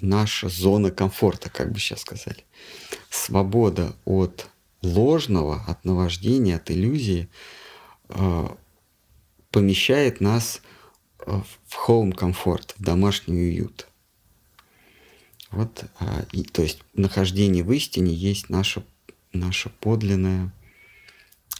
наша 0.00 0.48
зона 0.48 0.90
комфорта, 0.90 1.50
как 1.50 1.72
бы 1.72 1.78
сейчас 1.78 2.00
сказали. 2.00 2.44
Свобода 3.10 3.94
от 4.04 4.48
ложного, 4.82 5.64
от 5.66 5.84
наваждения, 5.84 6.56
от 6.56 6.70
иллюзии 6.70 7.28
а, 8.08 8.56
помещает 9.50 10.20
нас 10.20 10.60
а, 11.18 11.42
в 11.66 11.88
home 11.88 12.12
комфорт, 12.12 12.74
в 12.78 12.82
домашний 12.82 13.34
уют. 13.34 13.88
Вот, 15.50 15.84
а, 15.98 16.24
и, 16.32 16.42
то 16.42 16.62
есть 16.62 16.80
нахождение 16.94 17.64
в 17.64 17.72
истине 17.72 18.12
есть 18.12 18.50
наше, 18.50 18.84
наше 19.32 19.70
подлинное, 19.70 20.52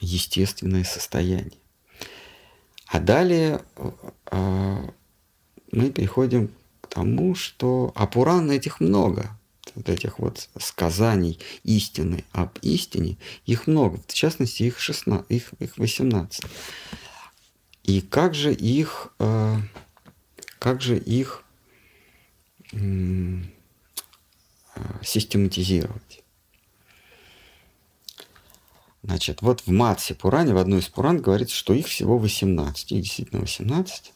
естественное 0.01 0.85
состояние. 0.85 1.59
А 2.87 3.01
далее 3.01 3.63
а, 4.27 4.93
мы 5.73 5.91
переходим 5.91 6.51
тому, 6.91 7.35
что 7.35 7.93
а 7.95 8.07
Пуран 8.07 8.51
этих 8.51 8.81
много, 8.81 9.31
вот 9.75 9.89
этих 9.89 10.19
вот 10.19 10.49
сказаний 10.59 11.39
истины 11.65 12.25
об 12.33 12.59
истине, 12.63 13.19
их 13.45 13.67
много, 13.67 14.01
в 14.07 14.15
частности 14.15 14.65
их 14.65 14.79
16, 14.81 15.31
их, 15.31 15.53
их 15.59 15.77
18. 15.77 16.45
И 17.85 18.01
как 18.01 18.35
же 18.35 18.53
их, 18.53 19.13
а, 19.19 19.61
как 20.59 20.81
же 20.81 20.99
их 20.99 21.45
Э, 24.77 24.81
систематизировать. 25.03 26.23
Значит, 29.03 29.41
вот 29.41 29.63
в 29.63 29.69
Матсе 29.71 30.15
Пуране, 30.15 30.53
в 30.53 30.59
одной 30.59 30.81
из 30.81 30.89
Пуран 30.89 31.23
говорится, 31.23 31.55
что 31.55 31.73
их 31.73 31.87
всего 31.87 32.19
18, 32.19 32.93
их 32.93 33.03
действительно 33.03 33.41
18. 33.41 34.13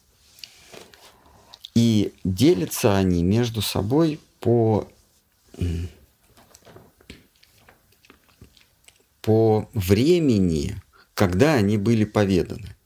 И 1.74 2.12
делятся 2.24 2.96
они 2.96 3.22
между 3.22 3.62
собой 3.62 4.20
по, 4.40 4.88
по 9.22 9.68
времени, 9.72 10.80
когда 11.14 11.54
они 11.54 11.76
были 11.76 12.04
поведаны. 12.04 12.76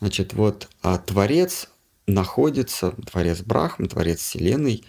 Значит, 0.00 0.32
вот 0.32 0.68
а 0.82 0.98
Творец 0.98 1.68
находится, 2.06 2.92
Творец 3.10 3.40
Брахма, 3.40 3.88
Творец 3.88 4.20
Вселенной, 4.20 4.84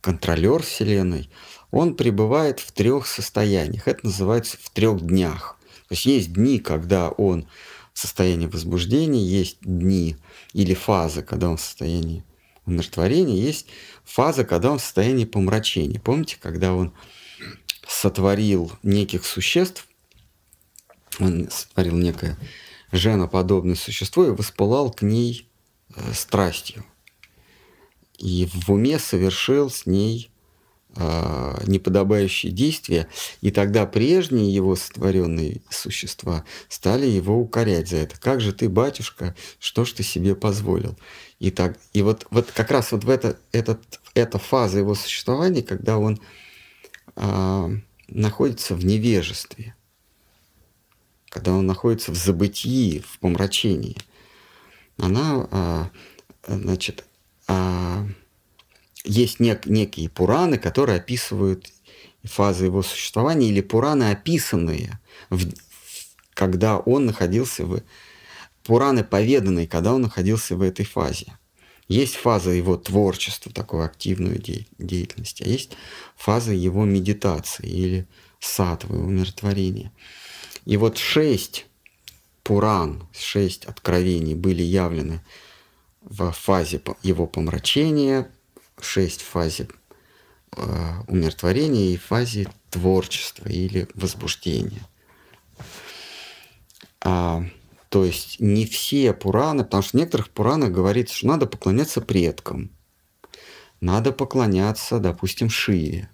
контролер 0.00 0.62
Вселенной– 0.62 1.30
он 1.70 1.94
пребывает 1.94 2.60
в 2.60 2.72
трех 2.72 3.06
состояниях. 3.06 3.88
Это 3.88 4.06
называется 4.06 4.56
в 4.60 4.70
трех 4.70 5.00
днях. 5.00 5.58
То 5.88 5.92
есть 5.92 6.06
есть 6.06 6.32
дни, 6.32 6.58
когда 6.58 7.10
он 7.10 7.46
в 7.92 7.98
состоянии 7.98 8.46
возбуждения, 8.46 9.22
есть 9.22 9.58
дни 9.60 10.16
или 10.52 10.74
фазы, 10.74 11.22
когда 11.22 11.48
он 11.48 11.56
в 11.56 11.60
состоянии 11.60 12.24
умиротворения, 12.66 13.36
есть 13.36 13.66
фаза, 14.04 14.44
когда 14.44 14.72
он 14.72 14.78
в 14.78 14.82
состоянии 14.82 15.24
помрачения. 15.24 16.00
Помните, 16.00 16.36
когда 16.40 16.74
он 16.74 16.92
сотворил 17.86 18.72
неких 18.82 19.24
существ, 19.24 19.86
он 21.18 21.48
сотворил 21.50 21.96
некое 21.96 22.36
женоподобное 22.92 23.74
существо 23.74 24.26
и 24.26 24.30
воспылал 24.30 24.90
к 24.90 25.02
ней 25.02 25.48
э, 25.94 26.12
страстью. 26.12 26.84
И 28.18 28.48
в 28.52 28.70
уме 28.70 28.98
совершил 28.98 29.70
с 29.70 29.86
ней 29.86 30.30
э, 30.94 31.62
неподобающие 31.66 32.52
действия, 32.52 33.08
и 33.40 33.50
тогда 33.50 33.86
прежние 33.86 34.54
его 34.54 34.76
сотворенные 34.76 35.60
существа 35.70 36.44
стали 36.68 37.06
его 37.06 37.38
укорять 37.38 37.88
за 37.88 37.98
это. 37.98 38.18
Как 38.18 38.40
же 38.40 38.52
ты, 38.52 38.68
батюшка, 38.68 39.34
что 39.58 39.84
ж 39.84 39.92
ты 39.92 40.02
себе 40.02 40.34
позволил? 40.34 40.96
И, 41.38 41.50
так, 41.50 41.78
и 41.92 42.02
вот, 42.02 42.26
вот 42.30 42.50
как 42.50 42.70
раз 42.70 42.92
вот 42.92 43.04
в 43.04 43.10
это, 43.10 43.38
этот, 43.52 44.00
эта 44.14 44.38
фаза 44.38 44.78
его 44.78 44.94
существования, 44.94 45.62
когда 45.62 45.98
он 45.98 46.18
э, 47.14 47.68
находится 48.08 48.74
в 48.74 48.84
невежестве, 48.84 49.74
когда 51.28 51.52
он 51.52 51.66
находится 51.66 52.10
в 52.10 52.16
забытии, 52.16 53.00
в 53.00 53.18
помрачении, 53.18 53.96
она, 54.98 55.46
э, 55.50 55.84
значит, 56.48 57.04
э, 57.48 58.06
есть 59.04 59.38
нек, 59.38 59.66
некие 59.66 60.08
Пураны, 60.08 60.58
которые 60.58 60.96
описывают 60.96 61.70
фазы 62.24 62.64
его 62.64 62.82
существования, 62.82 63.50
или 63.50 63.60
Пураны, 63.60 64.10
описанные, 64.10 64.98
в, 65.30 65.44
когда 66.34 66.78
он 66.78 67.06
находился 67.06 67.66
в... 67.66 67.82
Пураны, 68.66 69.04
поведанные, 69.04 69.68
когда 69.68 69.94
он 69.94 70.02
находился 70.02 70.56
в 70.56 70.62
этой 70.62 70.84
фазе. 70.84 71.38
Есть 71.88 72.16
фаза 72.16 72.50
его 72.50 72.76
творчества, 72.76 73.52
такой 73.52 73.84
активной 73.84 74.38
де- 74.38 74.66
деятельности, 74.78 75.44
а 75.44 75.48
есть 75.48 75.76
фаза 76.16 76.52
его 76.52 76.84
медитации 76.84 77.68
или 77.68 78.08
сатвы, 78.40 78.98
умиротворения. 78.98 79.92
И 80.64 80.76
вот 80.76 80.98
шесть 80.98 81.66
Пуран, 82.42 83.06
шесть 83.12 83.64
откровений 83.66 84.34
были 84.34 84.62
явлены 84.62 85.20
в 86.02 86.32
фазе 86.32 86.80
его 87.02 87.28
помрачения, 87.28 88.28
шесть 88.80 89.22
в 89.22 89.26
фазе 89.26 89.68
э, 90.56 90.92
умиротворения 91.06 91.94
и 91.94 91.96
фазе 91.96 92.48
творчества 92.70 93.48
или 93.48 93.88
возбуждения. 93.94 94.82
А, 97.00 97.44
то 97.96 98.04
есть 98.04 98.40
не 98.40 98.66
все 98.66 99.14
Пураны, 99.14 99.64
потому 99.64 99.82
что 99.82 99.92
в 99.96 100.00
некоторых 100.00 100.28
Пуранах 100.28 100.70
говорится, 100.70 101.14
что 101.14 101.28
надо 101.28 101.46
поклоняться 101.46 102.02
предкам, 102.02 102.70
надо 103.80 104.12
поклоняться, 104.12 104.98
допустим, 104.98 105.48
Шиве, 105.48 106.10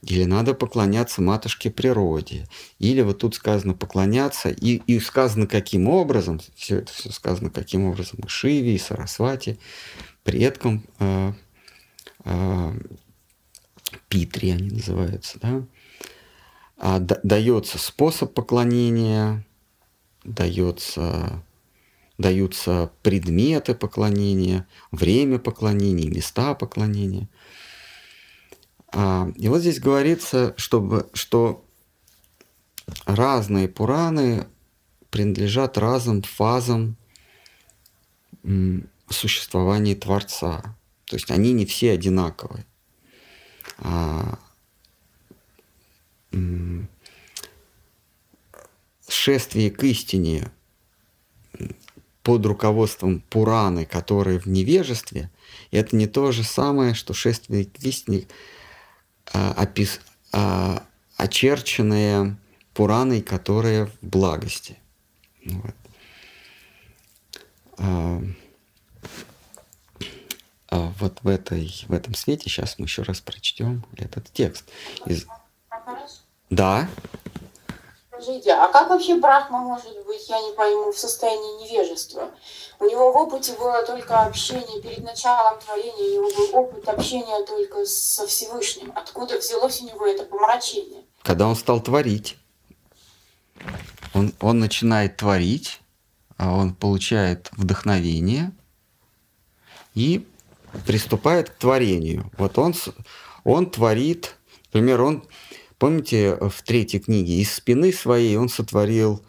или 0.00 0.24
надо 0.24 0.54
поклоняться 0.54 1.20
матушке 1.20 1.70
природе, 1.70 2.48
или 2.78 3.02
вот 3.02 3.18
тут 3.18 3.34
сказано 3.34 3.74
поклоняться, 3.74 4.48
и, 4.48 4.76
и 4.86 4.98
сказано 4.98 5.46
каким 5.46 5.88
образом, 5.88 6.40
все 6.56 6.78
это 6.78 6.90
все 6.90 7.12
сказано 7.12 7.50
каким 7.50 7.84
образом, 7.84 8.20
и 8.24 8.28
Шиве, 8.28 8.74
и 8.74 8.78
Сарасвати, 8.78 9.58
предкам 10.24 10.84
э, 11.00 11.34
э, 12.24 12.72
Питри 14.08 14.52
они 14.52 14.70
называются, 14.70 15.38
да, 15.38 15.64
а, 16.78 16.98
дается 16.98 17.76
способ 17.76 18.32
поклонения, 18.32 19.44
дается, 20.28 21.42
даются 22.18 22.90
предметы 23.02 23.74
поклонения, 23.74 24.66
время 24.90 25.38
поклонения, 25.38 26.10
места 26.10 26.54
поклонения. 26.54 27.28
А, 28.92 29.30
и 29.36 29.48
вот 29.48 29.60
здесь 29.60 29.80
говорится, 29.80 30.54
чтобы, 30.56 31.08
что 31.12 31.64
разные 33.04 33.68
Пураны 33.68 34.46
принадлежат 35.10 35.78
разным 35.78 36.22
фазам 36.22 36.96
существования 39.08 39.94
Творца. 39.94 40.76
То 41.06 41.16
есть 41.16 41.30
они 41.30 41.52
не 41.52 41.66
все 41.66 41.92
одинаковые. 41.92 42.64
А, 43.78 44.38
шествие 49.08 49.70
к 49.70 49.82
истине 49.84 50.50
под 52.22 52.44
руководством 52.44 53.20
Пураны, 53.30 53.86
которые 53.86 54.38
в 54.38 54.46
невежестве, 54.46 55.30
это 55.70 55.96
не 55.96 56.06
то 56.06 56.30
же 56.32 56.44
самое, 56.44 56.94
что 56.94 57.14
шествие 57.14 57.64
к 57.64 57.78
истине, 57.78 58.26
а, 59.32 59.54
опис, 59.56 60.00
а, 60.32 60.84
очерченное 61.16 62.38
Пураной, 62.74 63.22
которые 63.22 63.86
в 63.86 63.92
благости. 64.02 64.78
Вот. 65.44 65.74
А, 67.78 68.22
а 70.70 70.92
вот 70.98 71.18
в, 71.22 71.28
этой, 71.28 71.84
в 71.88 71.92
этом 71.92 72.14
свете 72.14 72.50
сейчас 72.50 72.78
мы 72.78 72.84
еще 72.84 73.02
раз 73.02 73.20
прочтем 73.20 73.84
этот 73.96 74.30
текст. 74.32 74.68
Из... 75.06 75.26
Да. 76.50 76.88
Скажите, 78.20 78.52
а 78.52 78.68
как 78.72 78.90
вообще 78.90 79.14
Брахма 79.16 79.60
может 79.60 80.04
быть, 80.04 80.28
я 80.28 80.40
не 80.40 80.52
пойму, 80.52 80.90
в 80.90 80.98
состоянии 80.98 81.62
невежества? 81.62 82.30
У 82.80 82.84
него 82.84 83.12
в 83.12 83.16
опыте 83.16 83.52
было 83.52 83.84
только 83.84 84.22
общение 84.22 84.82
перед 84.82 85.04
началом 85.04 85.60
творения, 85.60 86.18
у 86.18 86.24
него 86.26 86.30
был 86.36 86.58
опыт 86.58 86.88
общения 86.88 87.44
только 87.46 87.84
со 87.84 88.26
Всевышним. 88.26 88.92
Откуда 88.96 89.38
взялось 89.38 89.80
у 89.82 89.86
него 89.86 90.06
это 90.06 90.24
помрачение? 90.24 91.04
Когда 91.22 91.46
он 91.46 91.54
стал 91.54 91.80
творить. 91.80 92.36
Он, 94.14 94.32
он 94.40 94.58
начинает 94.58 95.16
творить, 95.16 95.80
а 96.36 96.54
он 96.54 96.74
получает 96.74 97.50
вдохновение 97.52 98.52
и 99.94 100.26
приступает 100.86 101.50
к 101.50 101.54
творению. 101.54 102.30
Вот 102.36 102.58
он, 102.58 102.74
он 103.44 103.70
творит, 103.70 104.34
например, 104.66 105.02
он 105.02 105.24
Помните, 105.78 106.36
в 106.40 106.62
третьей 106.62 106.98
книге 106.98 107.40
из 107.40 107.52
спины 107.52 107.92
своей 107.92 108.36
он 108.36 108.48
сотворил 108.48 109.24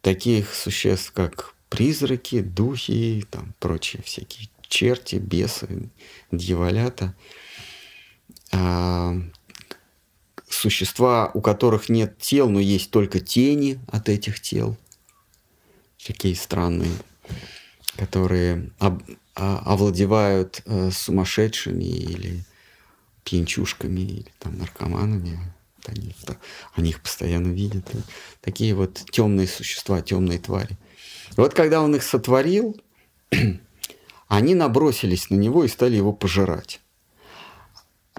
таких 0.00 0.54
существ, 0.54 1.12
как 1.12 1.54
призраки, 1.68 2.40
духи, 2.40 3.26
там 3.30 3.52
прочие 3.58 4.02
всякие 4.04 4.48
черти, 4.62 5.16
бесы, 5.16 5.90
дьяволята. 6.30 7.14
А, 8.52 9.14
существа, 10.48 11.32
у 11.34 11.40
которых 11.40 11.88
нет 11.88 12.16
тел, 12.18 12.48
но 12.48 12.60
есть 12.60 12.92
только 12.92 13.18
тени 13.18 13.80
от 13.88 14.08
этих 14.08 14.40
тел. 14.40 14.76
Такие 16.06 16.36
странные, 16.36 16.92
которые 17.96 18.70
об, 18.78 19.02
а, 19.34 19.58
овладевают 19.66 20.62
а, 20.64 20.90
сумасшедшими 20.92 21.84
или 21.84 22.44
пьянчушками 23.24 24.00
или 24.00 24.32
там 24.38 24.56
наркоманами 24.58 25.57
они, 25.86 26.14
они 26.74 26.90
их 26.90 27.02
постоянно 27.02 27.52
видят. 27.52 27.86
Такие 28.40 28.74
вот 28.74 29.04
темные 29.10 29.46
существа, 29.46 30.00
темные 30.00 30.38
твари. 30.38 30.76
И 31.36 31.40
вот 31.40 31.54
когда 31.54 31.82
он 31.82 31.94
их 31.94 32.02
сотворил, 32.02 32.80
они 34.28 34.54
набросились 34.54 35.30
на 35.30 35.36
него 35.36 35.64
и 35.64 35.68
стали 35.68 35.96
его 35.96 36.12
пожирать. 36.12 36.80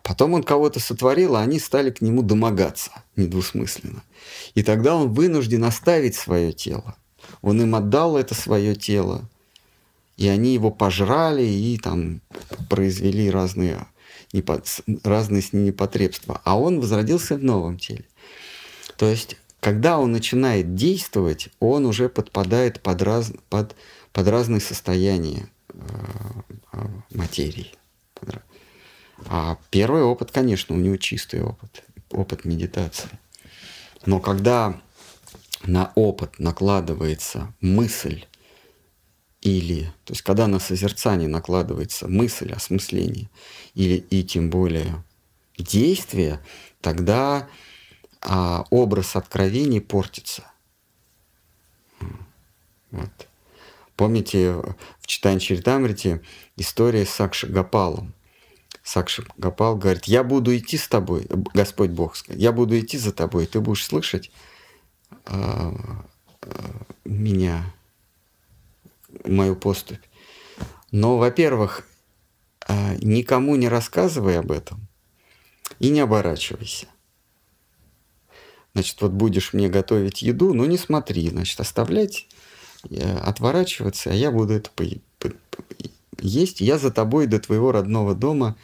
Потом 0.03 0.33
он 0.33 0.43
кого-то 0.43 0.79
сотворил, 0.79 1.35
а 1.35 1.41
они 1.41 1.59
стали 1.59 1.91
к 1.91 2.01
нему 2.01 2.23
домогаться 2.23 2.91
недвусмысленно. 3.15 4.03
И 4.55 4.63
тогда 4.63 4.95
он 4.95 5.13
вынужден 5.13 5.63
оставить 5.63 6.15
свое 6.15 6.51
тело. 6.51 6.95
Он 7.41 7.61
им 7.61 7.75
отдал 7.75 8.17
это 8.17 8.33
свое 8.33 8.75
тело, 8.75 9.29
и 10.17 10.27
они 10.27 10.53
его 10.53 10.71
пожрали 10.71 11.43
и 11.43 11.77
там 11.77 12.21
произвели 12.69 13.29
разные 13.29 13.85
разные 15.03 15.41
с 15.41 15.53
ним 15.53 15.65
непотребства, 15.65 16.41
а 16.43 16.59
он 16.59 16.79
возродился 16.79 17.35
в 17.35 17.43
новом 17.43 17.77
теле. 17.77 18.05
То 18.97 19.07
есть, 19.07 19.37
когда 19.59 19.99
он 19.99 20.11
начинает 20.11 20.75
действовать, 20.75 21.49
он 21.59 21.85
уже 21.85 22.09
подпадает 22.09 22.81
под, 22.81 23.01
раз, 23.01 23.31
под, 23.49 23.75
под 24.13 24.27
разные 24.27 24.61
состояния 24.61 25.49
э, 25.69 25.75
э, 26.73 26.85
материи. 27.11 27.71
А 29.25 29.57
первый 29.69 30.03
опыт, 30.03 30.31
конечно, 30.31 30.75
у 30.75 30.79
него 30.79 30.97
чистый 30.97 31.41
опыт, 31.41 31.83
опыт 32.09 32.45
медитации. 32.45 33.09
Но 34.05 34.19
когда 34.19 34.79
на 35.63 35.91
опыт 35.95 36.39
накладывается 36.39 37.53
мысль 37.59 38.25
или, 39.41 39.85
то 40.03 40.13
есть 40.13 40.21
когда 40.21 40.47
на 40.47 40.59
созерцание 40.59 41.29
накладывается 41.29 42.07
мысль, 42.07 42.51
осмысление, 42.51 43.29
или 43.73 43.95
и 43.95 44.23
тем 44.23 44.49
более 44.49 45.03
действие, 45.57 46.41
тогда 46.81 47.47
а, 48.21 48.65
образ 48.69 49.15
откровений 49.15 49.81
портится. 49.81 50.43
Вот. 52.91 53.27
Помните 53.95 54.53
в 54.99 55.07
читании 55.07 55.39
Чаритамрите 55.39 56.21
история 56.55 57.05
с 57.05 57.09
Сакши 57.09 57.47
Гапалом. 57.47 58.13
Сакши 58.83 59.25
Гапал 59.37 59.75
говорит, 59.75 60.05
я 60.05 60.23
буду 60.23 60.55
идти 60.57 60.77
с 60.77 60.87
тобой, 60.87 61.27
Господь 61.53 61.91
Бог, 61.91 62.15
я 62.27 62.51
буду 62.51 62.79
идти 62.79 62.97
за 62.97 63.11
тобой, 63.11 63.45
ты 63.45 63.59
будешь 63.59 63.85
слышать 63.85 64.31
а, 65.25 65.73
а, 66.41 66.85
меня, 67.05 67.71
мою 69.25 69.55
поступь. 69.55 70.03
Но, 70.91 71.17
во-первых, 71.17 71.87
а, 72.67 72.95
никому 73.01 73.55
не 73.55 73.67
рассказывай 73.67 74.37
об 74.37 74.51
этом 74.51 74.87
и 75.79 75.89
не 75.89 75.99
оборачивайся. 75.99 76.87
Значит, 78.73 79.01
вот 79.01 79.11
будешь 79.11 79.53
мне 79.53 79.67
готовить 79.69 80.21
еду, 80.21 80.53
но 80.53 80.65
не 80.65 80.77
смотри, 80.77 81.29
значит, 81.29 81.59
оставлять, 81.59 82.27
э, 82.89 83.17
отворачиваться, 83.17 84.11
а 84.11 84.13
я 84.13 84.31
буду 84.31 84.53
это 84.53 84.69
есть. 86.21 86.61
Я 86.61 86.77
за 86.77 86.91
тобой 86.91 87.27
до 87.27 87.39
твоего 87.39 87.71
родного 87.71 88.13
дома, 88.13 88.55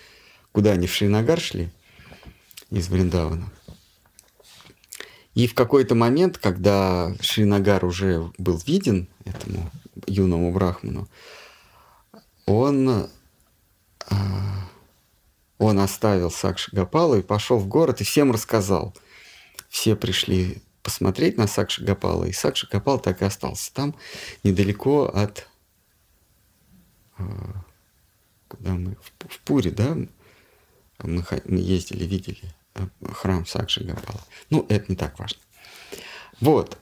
куда 0.51 0.71
они 0.71 0.88
в 0.88 0.93
Шринагар 0.93 1.39
шли, 1.39 1.69
из 2.69 2.88
Вриндавана. 2.88 3.51
И 5.34 5.47
в 5.47 5.53
какой-то 5.53 5.95
момент, 5.95 6.38
когда 6.38 7.13
Шринагар 7.19 7.84
уже 7.84 8.31
был 8.38 8.62
виден 8.65 9.08
этому 9.25 9.69
юному 10.08 10.51
брахману, 10.51 11.08
он, 12.45 13.10
а, 14.10 14.69
он 15.58 15.79
оставил 15.79 16.31
Сакши 16.31 16.75
Гапалу 16.75 17.17
и 17.17 17.21
пошел 17.21 17.58
в 17.58 17.67
город 17.67 18.01
и 18.01 18.03
всем 18.03 18.31
рассказал. 18.31 18.95
Все 19.69 19.95
пришли 19.95 20.62
посмотреть 20.84 21.38
на 21.38 21.47
Сакши 21.47 21.84
Гапала, 21.84 22.25
и 22.25 22.31
Сакши 22.31 22.67
Гапал 22.71 22.99
так 22.99 23.21
и 23.21 23.25
остался 23.25 23.73
там, 23.73 23.95
недалеко 24.43 25.05
от... 25.05 25.47
А, 27.17 27.63
куда 28.47 28.71
мы? 28.71 28.95
В, 29.01 29.39
Пуре, 29.39 29.71
да? 29.71 29.95
Мы, 29.95 31.25
мы 31.45 31.58
ездили, 31.58 32.05
видели 32.05 32.53
храм 33.13 33.45
Сакши 33.45 33.84
Гапала. 33.84 34.21
Ну, 34.49 34.65
это 34.69 34.86
не 34.89 34.95
так 34.95 35.17
важно. 35.17 35.39
Вот. 36.39 36.77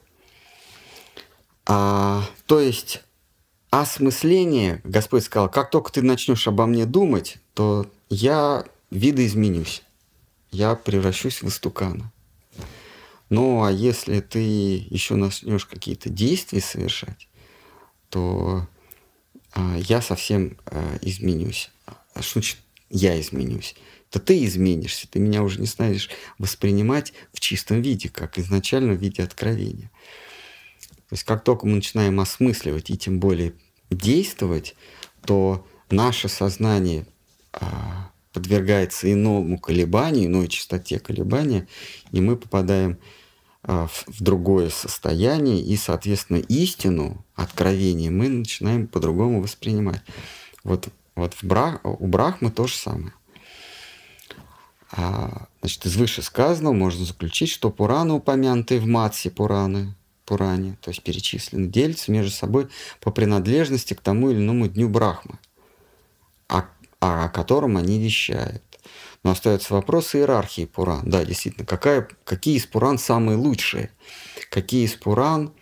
А, 1.66 2.24
то 2.46 2.60
есть 2.60 3.03
осмысление, 3.82 4.80
Господь 4.84 5.24
сказал, 5.24 5.50
как 5.50 5.70
только 5.70 5.92
ты 5.92 6.02
начнешь 6.02 6.46
обо 6.48 6.66
мне 6.66 6.86
думать, 6.86 7.38
то 7.54 7.90
я 8.08 8.64
видоизменюсь, 8.90 9.82
я 10.50 10.74
превращусь 10.74 11.42
в 11.42 11.48
истукана. 11.48 12.12
Ну 13.30 13.64
а 13.64 13.72
если 13.72 14.20
ты 14.20 14.38
еще 14.38 15.16
начнешь 15.16 15.66
какие-то 15.66 16.08
действия 16.08 16.60
совершать, 16.60 17.28
то 18.10 18.66
а, 19.52 19.76
я 19.78 20.02
совсем 20.02 20.58
а, 20.66 20.98
изменюсь. 21.00 21.70
А 22.14 22.22
что 22.22 22.34
значит 22.34 22.58
я 22.90 23.20
изменюсь? 23.20 23.74
то 24.14 24.20
ты 24.20 24.44
изменишься, 24.44 25.08
ты 25.10 25.18
меня 25.18 25.42
уже 25.42 25.60
не 25.60 25.66
станешь 25.66 26.08
воспринимать 26.38 27.12
в 27.32 27.40
чистом 27.40 27.82
виде, 27.82 28.08
как 28.08 28.38
изначально 28.38 28.92
в 28.92 29.00
виде 29.00 29.24
откровения. 29.24 29.90
То 31.08 31.14
есть 31.14 31.24
как 31.24 31.42
только 31.42 31.66
мы 31.66 31.74
начинаем 31.74 32.20
осмысливать 32.20 32.90
и 32.90 32.96
тем 32.96 33.18
более 33.18 33.54
действовать, 33.96 34.74
то 35.24 35.66
наше 35.90 36.28
сознание 36.28 37.06
а, 37.52 38.10
подвергается 38.32 39.12
иному 39.12 39.58
колебанию, 39.58 40.26
иной 40.26 40.48
частоте 40.48 40.98
колебания, 40.98 41.66
и 42.12 42.20
мы 42.20 42.36
попадаем 42.36 42.98
а, 43.62 43.86
в, 43.86 44.04
в 44.06 44.22
другое 44.22 44.70
состояние, 44.70 45.60
и, 45.60 45.76
соответственно, 45.76 46.38
истину, 46.38 47.24
откровение 47.34 48.10
мы 48.10 48.28
начинаем 48.28 48.86
по-другому 48.86 49.40
воспринимать. 49.40 50.02
Вот, 50.64 50.88
вот 51.14 51.34
в 51.34 51.44
брах, 51.44 51.80
у 51.84 52.06
Брахмы 52.06 52.50
то 52.50 52.66
же 52.66 52.74
самое. 52.76 53.12
А, 54.90 55.46
значит, 55.60 55.86
из 55.86 55.96
вышесказанного 55.96 56.72
можно 56.72 57.04
заключить, 57.04 57.50
что 57.50 57.70
Пураны, 57.70 58.14
упомянутые 58.14 58.80
в 58.80 58.86
Матсе 58.86 59.30
Пураны, 59.30 59.94
Пуране, 60.24 60.76
то 60.80 60.90
есть 60.90 61.02
перечислены, 61.02 61.68
делятся 61.68 62.10
между 62.12 62.30
собой 62.30 62.68
по 63.00 63.10
принадлежности 63.10 63.94
к 63.94 64.00
тому 64.00 64.30
или 64.30 64.38
иному 64.38 64.68
дню 64.68 64.88
Брахмы, 64.88 65.38
о, 66.48 66.64
о 67.00 67.28
котором 67.28 67.76
они 67.76 67.98
вещают. 67.98 68.62
Но 69.22 69.30
остается 69.30 69.72
вопрос 69.72 70.14
иерархии 70.14 70.66
Пуран. 70.66 71.08
Да, 71.08 71.24
действительно, 71.24 71.66
какая, 71.66 72.08
какие 72.24 72.56
из 72.56 72.66
Пуран 72.66 72.98
самые 72.98 73.36
лучшие? 73.36 73.90
Какие 74.50 74.84
из 74.84 74.94
Пуран 74.94 75.52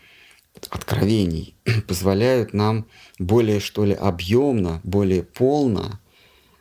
откровений 0.71 1.55
позволяют 1.89 2.53
нам 2.53 2.87
более, 3.19 3.61
что 3.61 3.85
ли, 3.85 3.95
объемно, 3.95 4.81
более 4.85 5.23
полно 5.23 6.01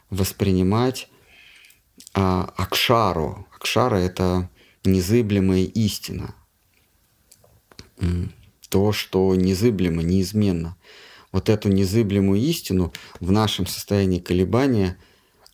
воспринимать 0.10 1.10
а, 2.14 2.54
Акшару. 2.58 3.48
Акшара– 3.56 3.96
это 3.98 4.50
незыблемая 4.84 5.64
истина. 5.64 6.36
То, 8.70 8.92
что 8.94 9.36
незыблемо, 9.36 10.02
неизменно. 10.02 10.78
Вот 11.32 11.50
эту 11.50 11.70
незыблемую 11.70 12.40
истину 12.40 12.94
в 13.20 13.32
нашем 13.32 13.68
состоянии 13.68 14.20
колебания, 14.20 14.98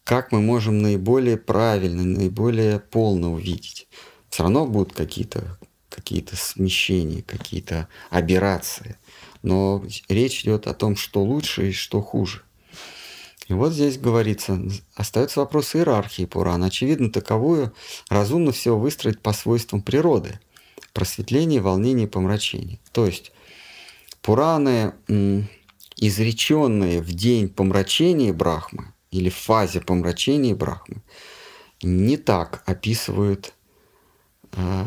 как 0.04 0.32
мы 0.32 0.42
можем 0.42 0.82
наиболее 0.82 1.38
правильно, 1.38 2.04
наиболее 2.04 2.80
полно 2.80 3.34
увидеть. 3.34 3.88
Все 4.30 4.44
равно 4.44 4.66
будут 4.66 4.94
какие-то 4.94 5.58
какие 5.90 6.24
смещения, 6.34 7.24
какие-то 7.24 7.88
аберрации. 8.10 8.98
Но 9.42 9.84
речь 10.10 10.44
идет 10.44 10.68
о 10.68 10.74
том, 10.74 10.96
что 10.96 11.24
лучше 11.24 11.70
и 11.70 11.72
что 11.72 12.02
хуже. 12.02 12.44
И 13.48 13.54
вот 13.54 13.74
здесь 13.74 13.98
говорится, 13.98 14.62
остается 14.96 15.40
вопрос 15.40 15.76
иерархии 15.76 16.26
Пурана. 16.26 16.68
Очевидно, 16.68 17.10
таковую 17.10 17.74
разумно 18.10 18.52
всего 18.52 18.78
выстроить 18.78 19.22
по 19.22 19.34
свойствам 19.34 19.82
природы. 19.82 20.40
Просветление, 20.98 21.62
волнение, 21.62 22.08
помрачение. 22.08 22.80
То 22.92 23.06
есть 23.06 23.32
Пураны, 24.24 24.96
изреченные 25.96 27.04
в 27.04 27.14
день 27.14 27.50
помрачения 27.50 28.34
Брахмы 28.34 28.96
или 29.12 29.30
в 29.30 29.36
фазе 29.36 29.80
помрачения 29.80 30.56
Брахмы, 30.56 31.04
не 31.84 32.18
так 32.18 32.64
описывают 32.66 33.54
э, 34.54 34.86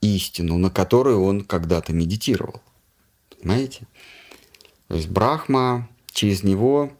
истину, 0.00 0.56
на 0.56 0.70
которую 0.70 1.22
он 1.22 1.42
когда-то 1.42 1.92
медитировал. 1.92 2.62
Понимаете? 3.28 3.86
То 4.88 4.94
есть 4.94 5.10
Брахма 5.10 5.90
через 6.10 6.42
него 6.42 6.90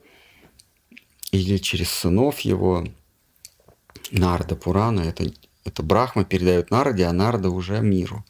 или 1.31 1.57
через 1.57 1.89
сынов 1.89 2.41
его, 2.41 2.87
Нарда 4.11 4.55
Пурана, 4.55 5.01
это, 5.01 5.25
это 5.65 5.83
Брахма 5.83 6.25
передает 6.25 6.71
Нарде, 6.71 7.05
а 7.05 7.13
Нарда 7.13 7.51
уже 7.51 7.81
миру. 7.81 8.25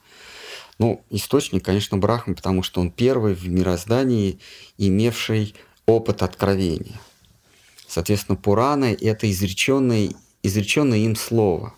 Ну, 0.79 1.05
источник, 1.11 1.65
конечно, 1.65 1.99
Брахма, 1.99 2.35
потому 2.35 2.63
что 2.63 2.81
он 2.81 2.91
первый 2.91 3.35
в 3.35 3.49
мироздании, 3.49 4.41
имевший 4.79 5.55
опыт 5.87 6.23
откровения. 6.23 7.01
Соответственно, 7.87 8.37
Пураны– 8.37 8.97
это 9.01 9.31
изреченное, 9.31 10.11
изреченное 10.43 10.99
им 10.99 11.15
слово. 11.15 11.75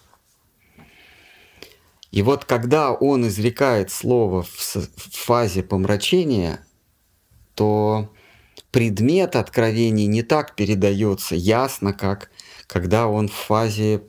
И 2.12 2.22
вот 2.22 2.44
когда 2.44 2.92
он 2.92 3.26
изрекает 3.26 3.90
слово 3.90 4.42
в, 4.44 4.88
фазе 4.96 5.64
помрачения, 5.64 6.64
то 7.56 8.12
предмет 8.70 9.34
откровения 9.34 10.06
не 10.06 10.22
так 10.22 10.54
передается 10.54 11.34
ясно, 11.34 11.92
как 11.92 12.30
когда 12.68 13.08
он 13.08 13.26
в 13.26 13.32
фазе 13.32 14.02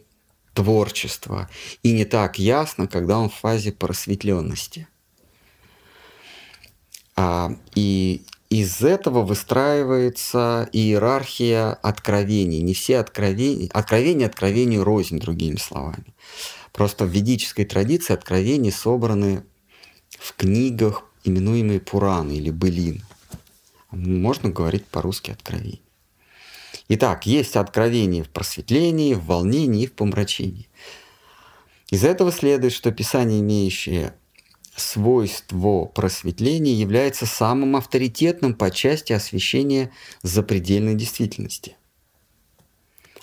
творчества, 0.56 1.48
и 1.84 1.92
не 1.92 2.06
так 2.06 2.40
ясно, 2.40 2.88
когда 2.88 3.20
он 3.20 3.30
в 3.30 3.36
фазе 3.36 3.72
просветленности. 3.72 4.88
А, 7.16 7.56
и 7.76 8.24
из 8.50 8.82
этого 8.82 9.22
выстраивается 9.22 10.68
иерархия 10.74 11.74
откровений. 11.74 12.62
Не 12.62 12.74
все 12.74 12.98
откровения, 12.98 13.70
откровения 13.72 14.26
откровению 14.26 14.84
рознь, 14.84 15.20
другими 15.20 15.58
словами. 15.58 16.16
Просто 16.72 17.06
в 17.06 17.10
ведической 17.10 17.66
традиции 17.66 18.14
откровения 18.14 18.72
собраны 18.72 19.44
в 20.10 20.36
книгах, 20.36 21.04
именуемые 21.24 21.80
Пураны 21.80 22.34
или 22.34 22.50
Былин– 22.50 23.04
можно 23.96 24.50
говорить 24.50 24.86
по-русски 24.86 25.32
откровение. 25.32 25.80
Итак, 26.88 27.26
есть 27.26 27.56
откровение 27.56 28.24
в 28.24 28.30
просветлении, 28.30 29.16
в 29.16 29.26
волнении 29.26 29.84
и 29.84 29.88
в 29.88 29.94
помрачении. 29.94 30.70
Из 31.90 32.04
этого 32.04 32.32
следует, 32.32 32.74
что 32.74 32.92
Писание, 32.92 33.40
имеющее 33.40 34.14
свойство 34.76 35.86
просветления, 35.86 36.74
является 36.74 37.26
самым 37.26 37.76
авторитетным 37.76 38.54
по 38.54 38.70
части 38.70 39.14
освещения 39.14 39.92
запредельной 40.22 40.96
действительности. 40.96 41.76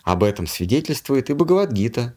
Об 0.03 0.25
этом 0.25 0.49
свидетельствует 0.49 1.31
и 1.31 1.35
Бхагавадгита. 1.35 2.15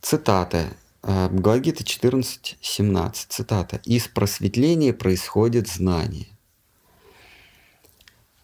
Цитата. 0.00 0.76
Э, 1.02 1.28
Бхагавадгита 1.28 1.84
14.17. 1.84 3.26
Цитата. 3.28 3.80
«Из 3.84 4.08
просветления 4.08 4.92
происходит 4.92 5.68
знание». 5.68 6.35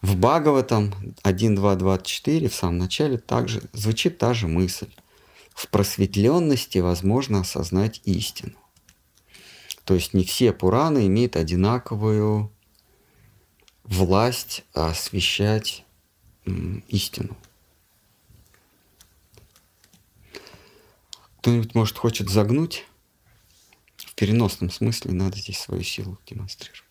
В 0.03 0.17
Бхагаватам 0.17 0.93
1.2.24 1.23 2.49
в 2.49 2.53
самом 2.53 2.77
начале 2.77 3.17
также 3.17 3.63
звучит 3.71 4.17
та 4.17 4.33
же 4.33 4.49
мысль. 4.49 4.93
В 5.55 5.69
просветленности 5.69 6.79
возможно 6.79 7.39
осознать 7.39 8.01
истину. 8.03 8.57
То 9.85 9.93
есть 9.93 10.13
не 10.13 10.25
все 10.25 10.51
Пураны 10.51 11.07
имеют 11.07 11.37
одинаковую 11.37 12.51
власть 13.85 14.65
освещать 14.73 15.85
истину. 16.89 17.37
Кто-нибудь, 21.39 21.75
может, 21.75 21.97
хочет 21.97 22.27
загнуть? 22.27 22.85
В 23.95 24.15
переносном 24.15 24.69
смысле 24.69 25.13
надо 25.13 25.37
здесь 25.37 25.59
свою 25.59 25.83
силу 25.83 26.19
демонстрировать. 26.25 26.82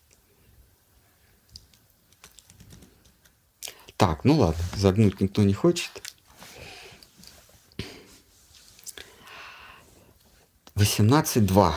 Так, 4.03 4.25
ну 4.25 4.37
ладно, 4.37 4.61
загнуть 4.75 5.21
никто 5.21 5.43
не 5.43 5.53
хочет. 5.53 5.89
Восемнадцать 10.75 11.45
два. 11.45 11.73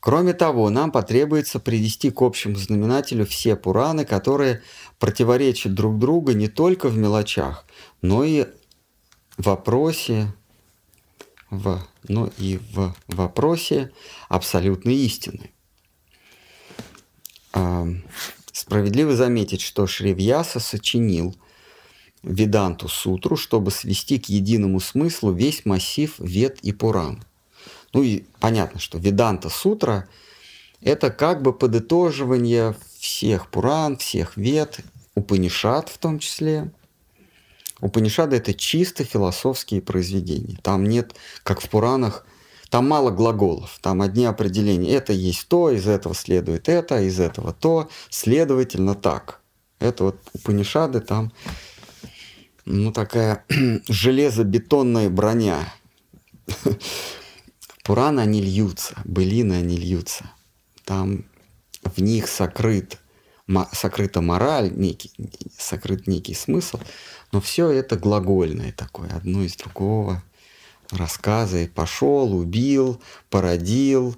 Кроме 0.00 0.32
того, 0.32 0.70
нам 0.70 0.90
потребуется 0.90 1.60
привести 1.60 2.10
к 2.10 2.22
общему 2.22 2.56
знаменателю 2.56 3.26
все 3.26 3.56
Пураны, 3.56 4.06
которые 4.06 4.62
противоречат 4.98 5.74
друг 5.74 5.98
другу 5.98 6.32
не 6.32 6.48
только 6.48 6.88
в 6.88 6.96
мелочах, 6.96 7.66
но 8.00 8.24
и 8.24 8.46
в 9.36 9.44
вопросе, 9.44 10.32
в, 11.50 11.86
но 12.08 12.30
и 12.38 12.56
в 12.72 12.96
вопросе 13.06 13.92
абсолютной 14.30 14.94
истины. 14.94 15.50
Справедливо 18.50 19.14
заметить, 19.14 19.60
что 19.60 19.86
Шривьяса 19.86 20.58
сочинил– 20.58 21.36
Веданту 22.26 22.88
сутру, 22.88 23.36
чтобы 23.36 23.70
свести 23.70 24.18
к 24.18 24.26
единому 24.26 24.80
смыслу 24.80 25.32
весь 25.32 25.64
массив 25.64 26.14
Вед 26.18 26.58
и 26.62 26.72
Пуран. 26.72 27.24
Ну 27.92 28.02
и 28.02 28.24
понятно, 28.40 28.80
что 28.80 28.98
Веданта 28.98 29.48
сутра 29.48 30.08
Это 30.80 31.10
как 31.10 31.40
бы 31.40 31.52
подытоживание 31.52 32.74
всех 32.98 33.48
Пуран, 33.48 33.96
всех 33.96 34.36
Вед, 34.36 34.80
Упанишат 35.14 35.88
в 35.88 35.98
том 35.98 36.18
числе. 36.18 36.70
Упанишады– 37.80 38.36
это 38.38 38.54
чисто 38.54 39.04
философские 39.04 39.80
произведения. 39.80 40.58
Там 40.62 40.84
нет, 40.84 41.14
как 41.42 41.60
в 41.60 41.68
Пуранах, 41.68 42.26
там 42.70 42.88
мало 42.88 43.10
глаголов, 43.10 43.78
там 43.80 44.02
одни 44.02 44.24
определения. 44.24 44.92
Это 44.92 45.12
есть 45.12 45.46
то, 45.48 45.70
из 45.70 45.86
этого 45.86 46.14
следует 46.14 46.68
это, 46.68 47.00
из 47.00 47.20
этого 47.20 47.52
то, 47.52 47.88
следовательно 48.10 48.94
так. 48.94 49.40
Это 49.78 50.04
вот 50.04 50.16
Упанишады, 50.34 51.00
там 51.00 51.32
ну, 52.66 52.92
такая 52.92 53.44
железобетонная 53.88 55.08
броня. 55.08 55.72
Пураны, 57.84 58.20
они 58.20 58.42
льются, 58.42 58.96
былины, 59.04 59.54
они 59.54 59.76
льются. 59.76 60.30
Там 60.84 61.24
в 61.82 62.00
них 62.02 62.28
сокрыт, 62.28 62.98
сокрыта 63.72 64.20
мораль, 64.20 64.72
некий, 64.72 65.12
сокрыт 65.56 66.08
некий 66.08 66.34
смысл, 66.34 66.80
но 67.30 67.40
все 67.40 67.70
это 67.70 67.96
глагольное 67.96 68.72
такое, 68.72 69.10
одно 69.10 69.42
из 69.42 69.56
другого 69.56 70.22
рассказа. 70.90 71.58
И 71.58 71.68
пошел, 71.68 72.36
убил, 72.36 73.00
породил, 73.30 74.16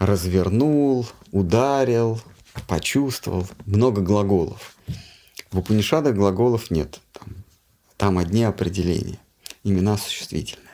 развернул, 0.00 1.06
ударил, 1.30 2.20
почувствовал. 2.66 3.46
Много 3.66 4.00
глаголов. 4.00 4.76
В 5.52 5.58
Упанишадах 5.58 6.14
глаголов 6.14 6.70
нет. 6.70 7.00
Там, 7.98 8.16
одни 8.16 8.44
определения. 8.44 9.18
Имена 9.64 9.98
существительные. 9.98 10.68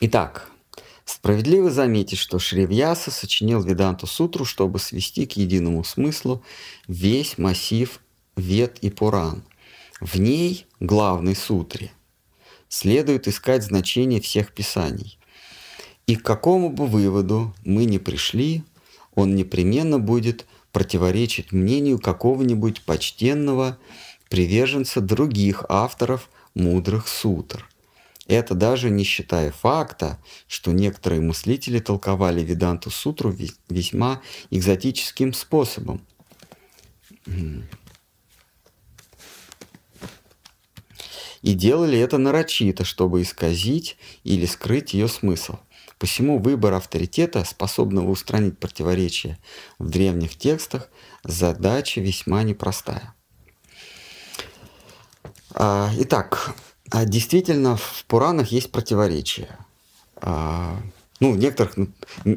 Итак, 0.00 0.50
справедливо 1.04 1.70
заметить, 1.70 2.18
что 2.18 2.40
Шривьяса 2.40 3.12
сочинил 3.12 3.62
Веданту 3.62 4.08
Сутру, 4.08 4.44
чтобы 4.44 4.80
свести 4.80 5.26
к 5.26 5.34
единому 5.34 5.84
смыслу 5.84 6.42
весь 6.88 7.38
массив 7.38 8.00
Вед 8.36 8.78
и 8.80 8.90
Пуран. 8.90 9.44
В 10.00 10.18
ней, 10.18 10.66
главной 10.80 11.36
сутре, 11.36 11.92
следует 12.68 13.28
искать 13.28 13.62
значение 13.62 14.20
всех 14.20 14.52
писаний. 14.52 15.20
И 16.08 16.16
к 16.16 16.24
какому 16.24 16.68
бы 16.68 16.88
выводу 16.88 17.54
мы 17.64 17.84
ни 17.84 17.98
пришли, 17.98 18.64
он 19.14 19.36
непременно 19.36 20.00
будет 20.00 20.46
противоречить 20.72 21.52
мнению 21.52 22.00
какого-нибудь 22.00 22.82
почтенного 22.82 23.78
приверженца 24.32 25.02
других 25.02 25.66
авторов 25.68 26.30
мудрых 26.54 27.06
сутр. 27.06 27.68
Это 28.26 28.54
даже 28.54 28.88
не 28.88 29.04
считая 29.04 29.50
факта, 29.50 30.18
что 30.48 30.72
некоторые 30.72 31.20
мыслители 31.20 31.80
толковали 31.80 32.40
Веданту 32.40 32.88
Сутру 32.88 33.36
весьма 33.68 34.22
экзотическим 34.48 35.34
способом. 35.34 36.00
И 41.42 41.52
делали 41.52 41.98
это 41.98 42.16
нарочито, 42.16 42.86
чтобы 42.86 43.20
исказить 43.20 43.98
или 44.24 44.46
скрыть 44.46 44.94
ее 44.94 45.08
смысл. 45.08 45.58
Посему 45.98 46.38
выбор 46.38 46.72
авторитета, 46.72 47.44
способного 47.44 48.08
устранить 48.08 48.58
противоречия 48.58 49.38
в 49.78 49.90
древних 49.90 50.38
текстах, 50.38 50.88
задача 51.22 52.00
весьма 52.00 52.44
непростая. 52.44 53.14
А, 55.54 55.90
итак, 55.98 56.54
а 56.90 57.04
действительно, 57.04 57.76
в 57.76 58.04
Пуранах 58.06 58.48
есть 58.48 58.70
противоречия. 58.72 59.58
А, 60.16 60.76
ну, 61.20 61.32
в 61.32 61.38
некоторых 61.38 61.88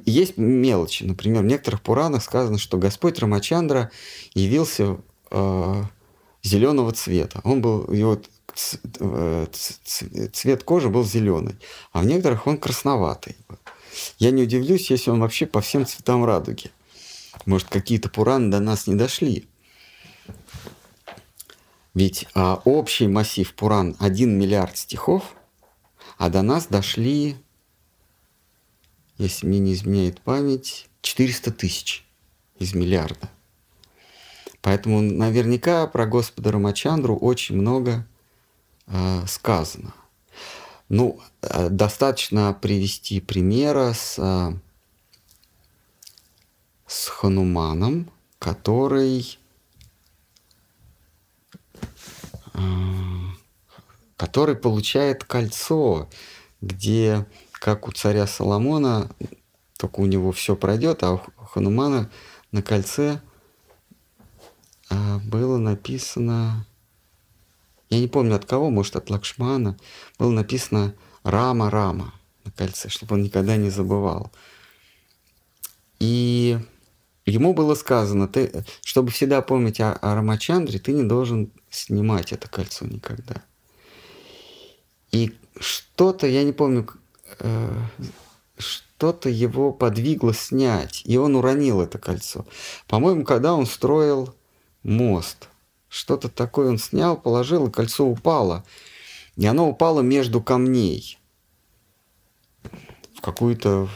есть 0.05 0.37
мелочи. 0.37 1.03
Например, 1.03 1.43
в 1.43 1.47
некоторых 1.47 1.81
Пуранах 1.81 2.23
сказано, 2.23 2.57
что 2.57 2.77
Господь 2.77 3.19
Рамачандра 3.19 3.91
явился 4.33 4.97
зеленого 6.43 6.91
цвета. 6.91 7.41
Он 7.43 7.61
был, 7.61 7.91
его 7.91 8.19
цвет 10.31 10.63
кожи 10.63 10.89
был 10.89 11.03
зеленый, 11.03 11.55
а 11.91 12.01
в 12.01 12.05
некоторых 12.05 12.47
он 12.47 12.57
красноватый. 12.57 13.35
Я 14.19 14.31
не 14.31 14.43
удивлюсь, 14.43 14.91
если 14.91 15.09
он 15.09 15.19
вообще 15.19 15.45
по 15.45 15.61
всем 15.61 15.85
цветам 15.85 16.23
радуги. 16.25 16.71
Может, 17.45 17.69
какие-то 17.69 18.09
Пураны 18.09 18.51
до 18.51 18.59
нас 18.59 18.87
не 18.87 18.95
дошли. 18.95 19.47
Ведь 21.95 22.27
а, 22.33 22.61
общий 22.65 23.07
массив 23.07 23.55
Пуран 23.55 23.95
1 23.99 24.37
миллиард 24.37 24.77
стихов, 24.77 25.33
а 26.17 26.29
до 26.29 26.41
нас 26.41 26.67
дошли, 26.67 27.37
если 29.17 29.47
мне 29.47 29.59
не 29.59 29.73
изменяет 29.73 30.19
память, 30.19 30.89
400 31.01 31.51
тысяч 31.51 32.05
из 32.59 32.75
миллиарда. 32.75 33.29
Поэтому 34.61 34.99
наверняка 35.01 35.87
про 35.87 36.05
Господа 36.05 36.51
Рамачандру 36.51 37.15
очень 37.15 37.55
много 37.55 38.05
э, 38.87 39.25
сказано. 39.27 39.93
Ну, 40.89 41.21
э, 41.41 41.69
достаточно 41.69 42.53
привести 42.53 43.21
примера 43.21 43.93
с, 43.93 44.15
э, 44.17 44.53
с 46.87 47.07
Хануманом, 47.07 48.11
который 48.37 49.39
который 54.17 54.55
получает 54.55 55.23
кольцо, 55.23 56.09
где, 56.61 57.25
как 57.51 57.87
у 57.87 57.91
царя 57.91 58.27
Соломона, 58.27 59.09
только 59.77 59.99
у 59.99 60.05
него 60.05 60.31
все 60.31 60.55
пройдет, 60.55 61.03
а 61.03 61.13
у 61.13 61.17
Ханумана 61.45 62.09
на 62.51 62.61
кольце 62.61 63.21
а, 64.89 65.19
было 65.19 65.57
написано, 65.57 66.65
я 67.89 67.99
не 67.99 68.07
помню 68.07 68.35
от 68.35 68.45
кого, 68.45 68.69
может 68.69 68.95
от 68.95 69.09
Лакшмана, 69.09 69.77
было 70.17 70.31
написано 70.31 70.95
Рама 71.23 71.69
Рама 71.69 72.13
на 72.45 72.51
кольце, 72.51 72.89
чтобы 72.89 73.15
он 73.15 73.23
никогда 73.23 73.57
не 73.57 73.69
забывал. 73.69 74.31
И 75.99 76.59
ему 77.25 77.53
было 77.53 77.75
сказано, 77.75 78.27
ты, 78.27 78.63
чтобы 78.83 79.11
всегда 79.11 79.41
помнить 79.41 79.79
о, 79.79 79.93
о 79.93 80.15
Рамачандре, 80.15 80.79
ты 80.79 80.93
не 80.93 81.03
должен 81.03 81.51
снимать 81.69 82.31
это 82.31 82.47
кольцо 82.47 82.85
никогда. 82.85 83.43
И 85.11 85.35
что-то, 85.59 86.27
я 86.27 86.43
не 86.43 86.51
помню, 86.51 86.87
э, 87.39 87.71
что-то 88.57 89.29
его 89.29 89.71
подвигло 89.71 90.33
снять, 90.33 91.01
и 91.05 91.17
он 91.17 91.35
уронил 91.35 91.81
это 91.81 91.97
кольцо. 91.97 92.45
По-моему, 92.87 93.23
когда 93.23 93.53
он 93.53 93.65
строил 93.65 94.33
мост, 94.83 95.49
что-то 95.89 96.29
такое 96.29 96.69
он 96.69 96.77
снял, 96.77 97.17
положил, 97.17 97.67
и 97.67 97.71
кольцо 97.71 98.05
упало. 98.05 98.63
И 99.35 99.45
оно 99.45 99.69
упало 99.69 100.01
между 100.01 100.41
камней 100.41 101.17
в 103.15 103.21
какую-то 103.21 103.89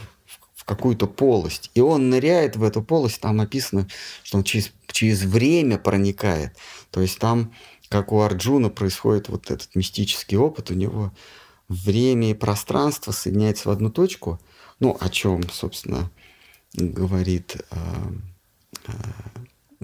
какую-то 0.69 1.08
полость. 1.08 1.71
И 1.73 1.82
он 1.82 2.12
ныряет 2.12 2.55
в 2.55 2.63
эту 2.63 2.84
полость, 2.84 3.19
там 3.21 3.38
написано, 3.38 3.88
что 4.21 4.38
он 4.38 4.43
через, 4.43 4.71
через 4.91 5.23
время 5.23 5.79
проникает. 5.79 6.55
То 6.91 7.01
есть 7.01 7.17
там 7.17 7.51
как 7.89 8.12
у 8.12 8.19
Арджуна 8.21 8.69
происходит 8.69 9.29
вот 9.29 9.49
этот 9.49 9.73
мистический 9.73 10.38
опыт, 10.38 10.69
у 10.69 10.75
него 10.75 11.12
время 11.69 12.29
и 12.29 12.36
пространство 12.36 13.12
соединяются 13.12 13.69
в 13.69 13.71
одну 13.71 13.89
точку, 13.89 14.39
ну, 14.79 14.95
о 14.99 15.10
чем, 15.10 15.41
собственно, 15.49 16.12
говорит, 16.73 17.58
э, 17.71 17.77
э, 18.86 18.91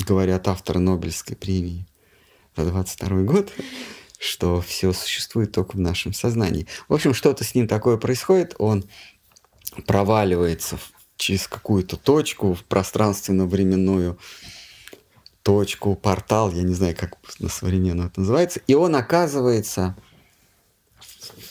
говорят 0.05 0.47
авторы 0.47 0.79
Нобелевской 0.79 1.35
премии 1.35 1.87
за 2.55 2.65
22 2.65 3.23
год, 3.23 3.51
что 4.19 4.61
все 4.61 4.93
существует 4.93 5.51
только 5.51 5.77
в 5.77 5.79
нашем 5.79 6.13
сознании. 6.13 6.67
В 6.87 6.93
общем, 6.93 7.15
что-то 7.15 7.43
с 7.43 7.55
ним 7.55 7.67
такое 7.67 7.97
происходит, 7.97 8.53
он 8.59 8.85
проваливается 9.85 10.77
через 11.17 11.47
какую-то 11.47 11.97
точку 11.97 12.53
в 12.53 12.63
пространственно-временную 12.63 14.17
точку, 15.43 15.95
портал, 15.95 16.51
я 16.51 16.63
не 16.63 16.73
знаю, 16.73 16.95
как 16.97 17.17
на 17.39 17.49
современном 17.49 18.07
это 18.07 18.19
называется, 18.21 18.61
и 18.67 18.73
он 18.73 18.95
оказывается 18.95 19.95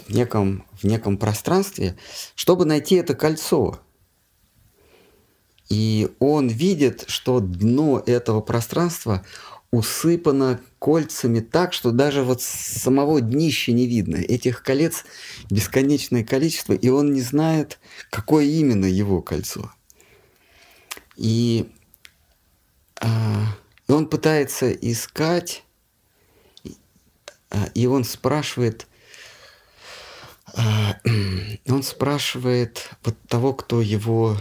в 0.06 0.12
неком, 0.12 0.66
в 0.72 0.84
неком 0.84 1.16
пространстве, 1.16 1.96
чтобы 2.34 2.64
найти 2.64 2.96
это 2.96 3.14
кольцо. 3.14 3.78
И 5.70 6.10
он 6.18 6.48
видит, 6.48 7.04
что 7.08 7.40
дно 7.40 8.02
этого 8.04 8.40
пространства 8.40 9.24
усыпано 9.74 10.60
кольцами 10.78 11.40
так, 11.40 11.72
что 11.72 11.90
даже 11.90 12.22
вот 12.22 12.40
самого 12.40 13.20
днища 13.20 13.72
не 13.72 13.86
видно. 13.86 14.16
Этих 14.16 14.62
колец 14.62 15.04
бесконечное 15.50 16.24
количество, 16.24 16.74
и 16.74 16.88
он 16.88 17.12
не 17.12 17.20
знает, 17.20 17.78
какое 18.10 18.44
именно 18.44 18.86
его 18.86 19.20
кольцо. 19.20 19.72
И 21.16 21.70
а, 23.00 23.46
он 23.88 24.08
пытается 24.08 24.70
искать, 24.72 25.64
и 27.74 27.86
он 27.86 28.04
спрашивает, 28.04 28.86
он 30.56 31.82
спрашивает 31.82 32.90
вот 33.04 33.16
того, 33.28 33.54
кто 33.54 33.80
его, 33.80 34.40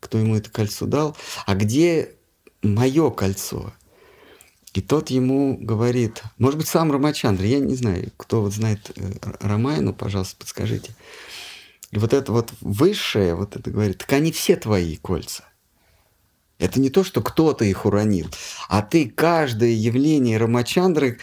кто 0.00 0.18
ему 0.18 0.36
это 0.36 0.50
кольцо 0.50 0.86
дал, 0.86 1.16
а 1.46 1.54
где 1.54 2.14
мое 2.62 3.10
кольцо? 3.10 3.72
И 4.74 4.80
тот 4.80 5.08
ему 5.10 5.56
говорит, 5.56 6.22
может 6.36 6.58
быть, 6.58 6.66
сам 6.66 6.90
Рамачандра, 6.90 7.46
я 7.46 7.60
не 7.60 7.76
знаю, 7.76 8.10
кто 8.16 8.42
вот 8.42 8.52
знает 8.52 8.90
э, 8.96 9.12
Рамайну, 9.40 9.94
пожалуйста, 9.94 10.36
подскажите. 10.36 10.96
И 11.92 11.98
вот 11.98 12.12
это 12.12 12.32
вот 12.32 12.52
высшее, 12.60 13.36
вот 13.36 13.54
это 13.54 13.70
говорит, 13.70 13.98
так 13.98 14.12
они 14.12 14.32
все 14.32 14.56
твои 14.56 14.96
кольца. 14.96 15.44
Это 16.58 16.80
не 16.80 16.90
то, 16.90 17.04
что 17.04 17.22
кто-то 17.22 17.64
их 17.64 17.86
уронил, 17.86 18.28
а 18.68 18.82
ты 18.82 19.08
каждое 19.08 19.70
явление 19.70 20.38
Рамачандры 20.38 21.18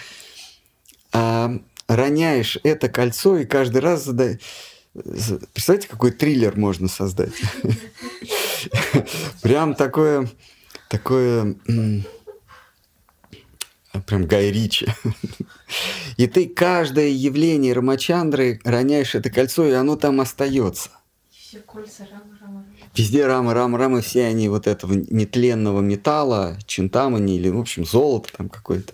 а, 1.12 1.60
роняешь 1.88 2.58
это 2.64 2.88
кольцо 2.88 3.38
и 3.38 3.46
каждый 3.46 3.82
раз 3.82 4.06
задаешь. 4.06 4.40
Представляете, 4.94 5.90
какой 5.90 6.12
триллер 6.12 6.58
можно 6.58 6.88
создать? 6.88 7.34
Прям 9.42 9.76
такое, 9.76 10.30
такое, 10.90 11.56
прям 14.06 14.26
Гай 14.26 14.52
Ричи. 14.52 14.88
И 16.18 16.28
ты 16.28 16.48
каждое 16.48 17.10
явление 17.10 17.74
Рамачандры 17.74 18.60
роняешь 18.64 19.16
это 19.16 19.30
кольцо, 19.30 19.68
и 19.68 19.72
оно 19.72 19.96
там 19.96 20.22
остается. 20.22 20.90
Все 21.30 21.60
кольца 21.60 22.08
Рама, 22.12 22.38
Рама. 22.40 22.66
Везде 22.96 23.26
рамы, 23.26 23.54
рамы, 23.54 23.78
рамы, 23.78 24.02
все 24.02 24.26
они 24.26 24.50
вот 24.50 24.68
этого 24.68 24.94
нетленного 24.94 25.80
металла, 25.80 26.58
чинтамани 26.66 27.38
или, 27.38 27.50
в 27.50 27.58
общем, 27.58 27.86
золото 27.86 28.30
там 28.36 28.50
какое-то. 28.50 28.94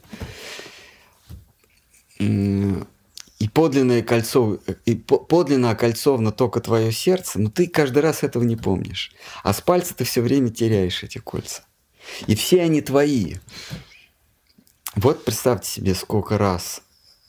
И 2.19 3.49
подлинное 3.49 4.01
кольцо, 4.01 4.59
и 4.85 4.95
подлинно 4.95 5.71
окольцовано 5.71 6.31
только 6.31 6.59
твое 6.59 6.91
сердце, 6.91 7.39
но 7.39 7.49
ты 7.49 7.67
каждый 7.67 7.99
раз 7.99 8.23
этого 8.23 8.43
не 8.43 8.55
помнишь. 8.55 9.11
А 9.43 9.53
с 9.53 9.61
пальца 9.61 9.95
ты 9.95 10.03
все 10.03 10.21
время 10.21 10.49
теряешь 10.49 11.03
эти 11.03 11.19
кольца. 11.19 11.63
И 12.25 12.35
все 12.35 12.63
они 12.63 12.81
твои. 12.81 13.35
Вот 14.97 15.23
представьте 15.23 15.69
себе, 15.69 15.93
сколько 15.93 16.39
раз 16.39 16.81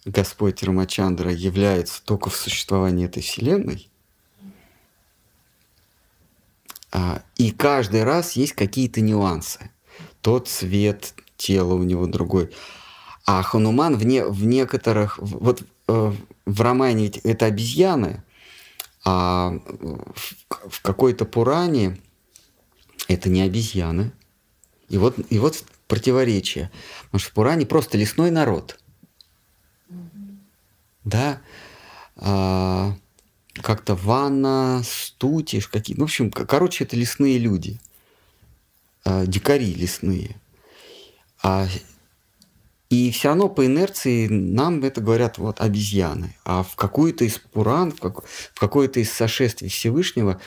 Господь 0.06 0.62
Рамачандра 0.62 1.30
является 1.30 2.02
только 2.02 2.30
в 2.30 2.36
существовании 2.36 3.04
этой 3.04 3.22
Вселенной, 3.22 3.90
а, 6.90 7.22
и 7.36 7.50
каждый 7.50 8.04
раз 8.04 8.32
есть 8.32 8.54
какие-то 8.54 9.02
нюансы. 9.02 9.70
Тот 10.22 10.48
цвет 10.48 11.12
тела 11.36 11.74
у 11.74 11.82
него 11.82 12.06
другой. 12.06 12.54
А 13.26 13.42
Хануман 13.42 13.96
в, 13.96 14.06
не, 14.06 14.24
в 14.24 14.46
некоторых... 14.46 15.18
Вот 15.18 15.62
э, 15.88 16.12
в 16.46 16.60
романе 16.62 17.02
ведь 17.02 17.18
это 17.18 17.44
обезьяны, 17.44 18.24
а 19.04 19.50
в, 19.50 20.70
в 20.70 20.80
какой-то 20.80 21.26
Пуране 21.26 21.98
это 23.08 23.28
не 23.28 23.42
обезьяны. 23.42 24.12
И 24.88 24.96
вот, 24.96 25.16
и 25.28 25.38
вот 25.38 25.62
противоречие. 25.88 26.70
Потому 27.06 27.20
что 27.20 27.32
Пуране 27.32 27.66
просто 27.66 27.98
лесной 27.98 28.30
народ. 28.30 28.78
Да. 31.04 31.40
А, 32.16 32.94
как-то 33.54 33.94
ванна, 33.94 34.82
стутиш, 34.84 35.68
какие 35.68 35.96
ну, 35.96 36.04
В 36.04 36.04
общем, 36.04 36.30
короче, 36.30 36.84
это 36.84 36.96
лесные 36.96 37.38
люди. 37.38 37.80
А, 39.04 39.26
дикари 39.26 39.74
лесные. 39.74 40.36
А, 41.42 41.66
и 42.90 43.10
все 43.10 43.28
равно 43.28 43.48
по 43.48 43.66
инерции 43.66 44.28
нам 44.28 44.82
это 44.82 45.00
говорят 45.00 45.38
вот 45.38 45.60
обезьяны. 45.60 46.34
А 46.44 46.62
в 46.62 46.74
какую-то 46.76 47.24
из 47.24 47.38
Пуран, 47.38 47.92
в, 47.92 48.00
как, 48.00 48.24
в 48.24 48.58
какое-то 48.58 49.00
из 49.00 49.12
сошествий 49.12 49.68
Всевышнего 49.68 50.40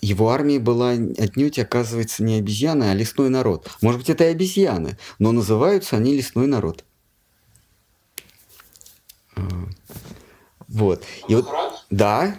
его 0.00 0.30
армия 0.30 0.58
была 0.58 0.90
отнюдь, 0.90 1.58
оказывается, 1.58 2.22
не 2.22 2.38
обезьяны, 2.38 2.84
а 2.84 2.94
лесной 2.94 3.28
народ. 3.30 3.68
Может 3.82 4.00
быть, 4.00 4.10
это 4.10 4.24
и 4.24 4.28
обезьяны, 4.28 4.96
но 5.18 5.32
называются 5.32 5.96
они 5.96 6.16
лесной 6.16 6.46
народ. 6.46 6.84
А, 9.36 9.42
вот. 10.68 11.02
И 11.28 11.34
вот, 11.34 11.48
да. 11.90 12.36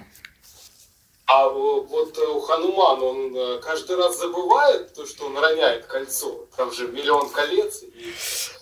А 1.28 1.48
вот 1.48 2.18
э, 2.18 2.28
у 2.28 2.42
Ханумана 2.42 3.04
он 3.04 3.36
э, 3.36 3.60
каждый 3.62 3.96
раз 3.96 4.20
забывает 4.20 4.94
то, 4.94 5.06
что 5.06 5.28
он 5.28 5.38
роняет 5.38 5.86
кольцо. 5.86 6.48
Там 6.58 6.74
же 6.74 6.90
миллион 6.90 7.30
колец. 7.30 7.84
И... 7.84 8.14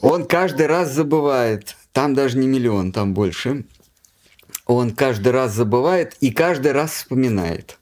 Он 0.02 0.26
каждый 0.26 0.68
раз 0.68 0.90
забывает. 0.92 1.76
Там 1.94 2.14
даже 2.14 2.38
не 2.38 2.48
миллион, 2.48 2.92
там 2.92 3.14
больше. 3.14 3.66
Он 4.66 4.96
каждый 4.96 5.32
раз 5.32 5.54
забывает 5.54 6.16
и 6.20 6.32
каждый 6.32 6.72
раз 6.72 6.94
вспоминает. 6.94 7.80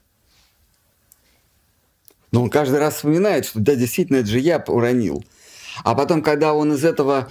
Но 2.30 2.42
он 2.42 2.50
каждый 2.50 2.78
раз 2.78 2.96
вспоминает, 2.96 3.46
что 3.46 3.60
да, 3.60 3.74
действительно, 3.74 4.18
это 4.18 4.28
же 4.28 4.38
я 4.38 4.62
уронил. 4.66 5.24
А 5.84 5.94
потом, 5.94 6.22
когда 6.22 6.54
он 6.54 6.72
из 6.72 6.84
этого 6.84 7.30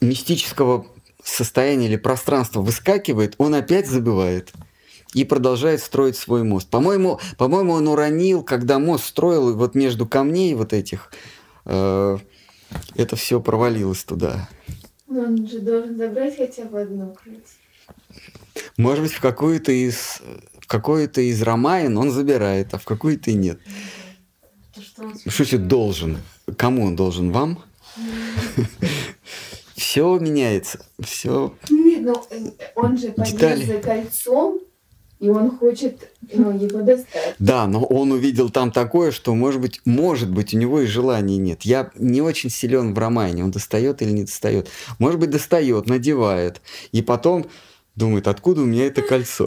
мистического 0.00 0.86
состояние 1.22 1.88
или 1.88 1.96
пространство 1.96 2.60
выскакивает, 2.60 3.34
он 3.38 3.54
опять 3.54 3.86
забывает 3.88 4.52
и 5.14 5.24
продолжает 5.24 5.82
строить 5.82 6.16
свой 6.16 6.42
мост. 6.42 6.68
По-моему, 6.68 7.20
по-моему, 7.36 7.72
он 7.74 7.88
уронил, 7.88 8.42
когда 8.42 8.78
мост 8.78 9.04
строил, 9.04 9.54
вот 9.56 9.74
между 9.74 10.06
камней 10.06 10.54
вот 10.54 10.72
этих, 10.72 11.12
э, 11.66 12.18
это 12.94 13.16
все 13.16 13.40
провалилось 13.40 14.04
туда. 14.04 14.48
Но 15.06 15.20
он 15.24 15.46
же 15.46 15.60
должен 15.60 15.96
забрать 15.98 16.36
хотя 16.36 16.64
бы 16.64 16.80
одно 16.80 17.14
кольцо. 17.22 17.42
Может 18.78 19.04
быть, 19.04 19.12
в 19.12 19.20
какую-то 19.20 19.70
из 19.70 20.22
в 20.72 20.74
какую-то 20.74 21.20
из 21.20 21.42
Ромаин 21.42 21.98
он 21.98 22.10
забирает, 22.10 22.72
а 22.72 22.78
в 22.78 22.86
какую-то 22.86 23.30
и 23.30 23.34
нет. 23.34 23.60
Значит 25.26 25.68
должен? 25.68 26.16
Кому 26.56 26.86
он 26.86 26.96
должен? 26.96 27.30
Вам? 27.30 27.62
все 29.76 30.18
меняется, 30.18 30.82
все. 30.98 31.52
Нет, 31.68 32.00
но 32.00 32.26
э, 32.30 32.52
он 32.74 32.96
же 32.96 33.08
полез 33.12 33.66
за 33.66 33.82
кольцом, 33.82 34.60
и 35.20 35.28
он 35.28 35.58
хочет 35.58 36.08
ну, 36.32 36.56
его 36.56 36.80
достать. 36.80 37.34
Да, 37.38 37.66
но 37.66 37.84
он 37.84 38.12
увидел 38.12 38.48
там 38.48 38.72
такое, 38.72 39.10
что, 39.10 39.34
может 39.34 39.60
быть, 39.60 39.82
может 39.84 40.30
быть, 40.30 40.54
у 40.54 40.56
него 40.56 40.80
и 40.80 40.86
желания 40.86 41.36
нет. 41.36 41.62
Я 41.66 41.90
не 41.96 42.22
очень 42.22 42.48
силен 42.48 42.94
в 42.94 42.98
романе, 42.98 43.44
он 43.44 43.50
достает 43.50 44.00
или 44.00 44.10
не 44.10 44.22
достает. 44.22 44.68
Может 44.98 45.20
быть, 45.20 45.28
достает, 45.28 45.86
надевает, 45.86 46.62
и 46.92 47.02
потом 47.02 47.44
думает, 47.94 48.26
откуда 48.26 48.62
у 48.62 48.64
меня 48.64 48.86
это 48.86 49.02
кольцо. 49.02 49.46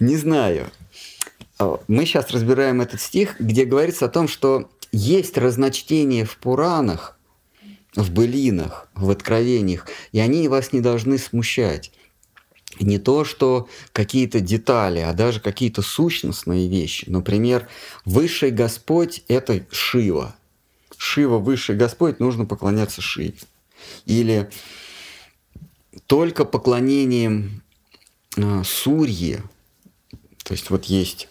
Не 0.00 0.16
знаю. 0.16 0.70
А, 1.58 1.78
мы 1.88 2.04
сейчас 2.04 2.30
разбираем 2.30 2.80
этот 2.80 3.00
стих, 3.00 3.40
где 3.40 3.64
говорится 3.64 4.06
о 4.06 4.08
том, 4.08 4.28
что 4.28 4.70
есть 4.92 5.38
разночтения 5.38 6.24
в 6.24 6.36
Пуранах, 6.36 7.18
в 7.94 8.12
былинах, 8.12 8.88
в 8.94 9.10
откровениях, 9.10 9.86
и 10.12 10.20
они 10.20 10.48
вас 10.48 10.72
не 10.72 10.80
должны 10.80 11.18
смущать. 11.18 11.92
Не 12.80 12.98
то, 12.98 13.24
что 13.24 13.68
какие-то 13.92 14.40
детали, 14.40 14.98
а 14.98 15.12
даже 15.12 15.40
какие-то 15.40 15.80
сущностные 15.80 16.68
вещи. 16.68 17.04
Например, 17.08 17.68
Высший 18.04 18.50
Господь– 18.50 19.22
это 19.28 19.64
Шива. 19.70 20.34
Шива– 20.96 21.38
Высший 21.40 21.76
Господь, 21.76 22.18
нужно 22.18 22.46
поклоняться 22.46 23.00
Шиве. 23.00 23.34
Или 24.06 24.50
только 26.06 26.44
поклонением 26.44 27.62
э, 28.36 28.62
Сурье, 28.64 29.42
то 30.44 30.52
есть 30.52 30.70
вот 30.70 30.84
есть 30.84 31.28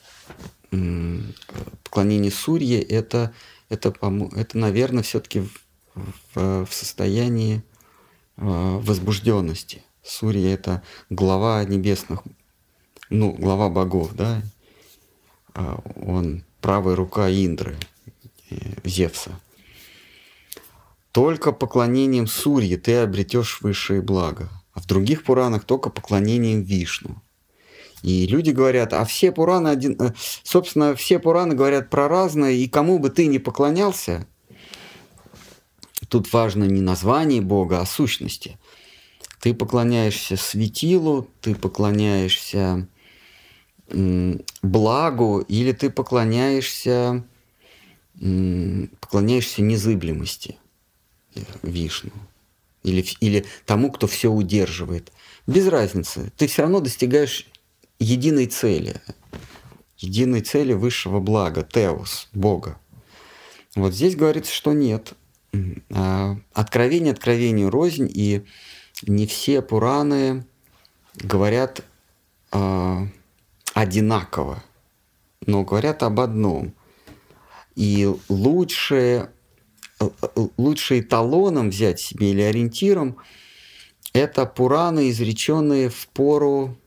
поклонение 1.83 2.31
Сурье– 2.31 2.81
это 2.81 3.33
это, 3.73 3.93
это 4.35 4.57
наверное, 4.57 5.03
все-таки 5.03 5.41
в, 5.95 6.65
в, 6.65 6.67
состоянии 6.69 7.63
э, 8.37 8.41
возбужденности. 8.81 9.83
Сурья– 10.03 10.53
это 10.53 10.83
глава 11.09 11.63
небесных, 11.63 12.21
ну, 13.09 13.31
глава 13.31 13.69
богов, 13.69 14.13
да? 14.13 14.41
А 15.53 15.79
он 15.95 16.43
правая 16.61 16.95
рука 16.95 17.29
Индры, 17.29 17.77
э, 18.49 18.55
Зевса. 18.83 19.39
Только 21.11 21.51
поклонением 21.51 22.27
Сурьи 22.27 22.75
ты 22.75 22.97
обретешь 22.97 23.61
высшее 23.61 24.01
благо, 24.01 24.49
а 24.73 24.79
в 24.79 24.85
других 24.87 25.23
Пуранах 25.23 25.65
только 25.65 25.89
поклонением 25.89 26.61
Вишну. 26.61 27.21
И 28.01 28.27
люди 28.27 28.51
говорят, 28.51 28.91
а 28.93 29.05
все 29.05 29.31
Пураны, 29.31 29.69
один, 29.69 29.95
э, 30.01 30.13
собственно, 30.43 30.93
все 30.93 31.19
Пураны 31.19 31.55
говорят 31.55 31.89
про 31.89 32.09
разное, 32.09 32.51
и 32.51 32.67
кому 32.67 32.99
бы 32.99 33.09
ты 33.09 33.27
ни 33.27 33.37
поклонялся, 33.37 34.27
тут 36.09 36.31
важно 36.33 36.65
не 36.65 36.81
название 36.81 37.41
Бога, 37.41 37.79
а 37.79 37.85
сущности. 37.85 38.57
Ты 39.39 39.53
поклоняешься 39.53 40.35
светилу, 40.35 41.29
ты 41.41 41.55
поклоняешься 41.55 42.87
благу, 44.61 45.39
или 45.47 45.71
ты 45.71 45.89
поклоняешься, 45.89 47.23
поклоняешься 48.19 49.61
незыблемости 49.61 50.57
э, 51.35 51.41
Вишну. 51.61 52.11
Или, 52.83 53.05
или 53.21 53.45
тому, 53.65 53.91
кто 53.91 54.07
все 54.07 54.29
удерживает. 54.31 55.11
Без 55.47 55.67
разницы. 55.67 56.31
Ты 56.37 56.47
все 56.47 56.63
равно 56.63 56.79
достигаешь 56.79 57.47
единой 57.99 58.47
цели, 58.47 59.01
единой 59.97 60.41
цели 60.41 60.73
высшего 60.73 61.19
блага, 61.19 61.63
теос, 61.63 62.27
Бога. 62.33 62.77
Вот 63.75 63.93
здесь 63.93 64.15
говорится, 64.15 64.53
что 64.53 64.73
нет. 64.73 65.13
А, 65.91 66.37
откровение 66.53 67.13
откровению 67.13 67.69
рознь, 67.69 68.09
и 68.13 68.43
не 69.03 69.27
все 69.27 69.61
Пураны 69.61 70.45
говорят 71.15 71.83
э, 72.51 73.07
одинаково, 73.73 74.63
но 75.45 75.63
говорят 75.63 76.03
об 76.03 76.19
одном. 76.19 76.73
И 77.75 78.09
лучше, 78.29 79.29
лучше 80.57 80.99
эталоном 80.99 81.69
взять 81.69 81.99
себе 81.99 82.31
или 82.31 82.41
ориентиром 82.41 83.17
это 84.13 84.45
Пураны, 84.45 85.09
изреченные 85.09 85.89
в 85.89 86.07
пору 86.07 86.77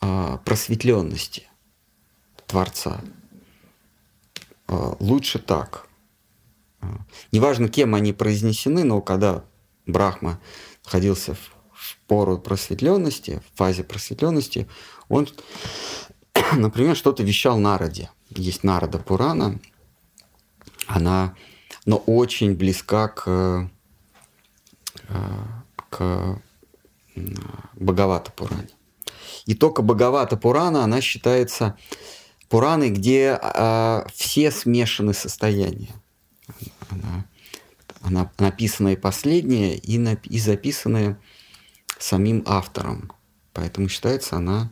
э, 0.00 0.38
просветленности 0.44 1.48
Творца. 2.46 3.00
Э, 4.68 4.94
лучше 5.00 5.38
так– 5.38 5.88
Неважно, 7.30 7.68
кем 7.68 7.94
они 7.94 8.12
произнесены, 8.12 8.84
но 8.84 9.00
когда 9.00 9.44
Брахма 9.86 10.40
находился 10.84 11.34
в, 11.34 11.96
пору 12.06 12.38
просветленности, 12.38 13.42
в 13.52 13.58
фазе 13.58 13.84
просветленности, 13.84 14.68
он, 15.08 15.28
например, 16.52 16.96
что-то 16.96 17.22
вещал 17.22 17.58
Нараде. 17.58 18.10
Есть 18.30 18.64
Нарада 18.64 18.98
Пурана, 18.98 19.58
она, 20.86 21.34
но 21.84 21.96
очень 21.96 22.54
близка 22.54 23.08
к, 23.08 23.68
э, 25.08 25.16
к 25.90 26.40
Бхагавата 27.74 28.32
Пуране. 28.32 28.70
И 29.46 29.54
только 29.54 29.82
Бхагавата 29.82 30.36
Пурана, 30.36 30.84
она 30.84 31.00
считается 31.00 31.76
Пураной, 32.48 32.90
где 32.90 33.38
э, 33.40 34.04
все 34.14 34.50
смешаны 34.50 35.14
состояния 35.14 35.94
она, 36.92 37.26
она 38.02 38.30
написанная 38.38 38.96
последняя 38.96 39.76
и, 39.76 39.98
на, 39.98 40.14
и 40.14 40.38
записанная 40.38 41.18
самим 41.98 42.42
автором. 42.46 43.12
Поэтому 43.52 43.88
считается 43.88 44.36
она 44.36 44.70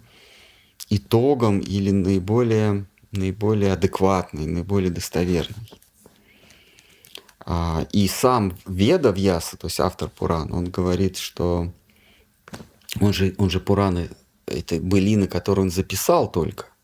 итогом 0.89 1.61
или 1.61 1.91
наиболее, 1.91 2.87
наиболее 3.13 3.73
адекватной, 3.73 4.47
наиболее 4.47 4.91
достоверной. 4.91 5.71
А, 7.53 7.87
и 7.93 8.07
сам 8.07 8.57
Веда 8.67 9.11
Вьяса, 9.11 9.57
то 9.57 9.67
есть 9.67 9.81
автор 9.81 10.09
Пурана, 10.09 10.57
он 10.57 10.67
говорит, 10.67 11.17
что 11.17 11.73
он 13.01 13.13
же, 13.13 13.35
он 13.39 13.51
же 13.51 13.59
Пураны, 13.59 14.11
это 14.47 14.79
былины, 14.79 15.27
которые 15.27 15.65
он 15.65 15.71
записал 15.71 16.31
только– 16.31 16.67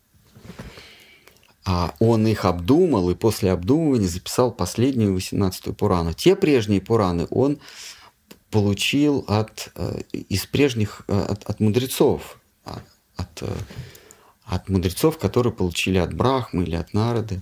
а 1.67 1.93
он 1.99 2.25
их 2.27 2.45
обдумал 2.45 3.09
и 3.09 3.13
после 3.13 3.51
обдумывания 3.51 4.07
записал 4.07 4.53
последнюю 4.53 5.13
18-ю 5.17 5.73
Пурану. 5.73 6.13
Те 6.13 6.37
прежние 6.37 6.79
Пураны 6.79 7.27
он 7.29 7.59
получил 8.49 9.25
от, 9.27 9.69
э, 9.75 9.99
из 10.13 10.45
прежних, 10.45 11.01
э, 11.09 11.19
от, 11.19 11.43
от 11.43 11.59
мудрецов, 11.59 12.39
от, 12.63 13.41
э, 13.41 13.53
от 14.45 14.69
мудрецов, 14.69 15.17
которые 15.17 15.51
получили 15.51 15.97
от 15.97 16.13
Брахмы 16.13 16.63
или 16.63 16.75
от 16.75 16.93
Народы. 16.93 17.41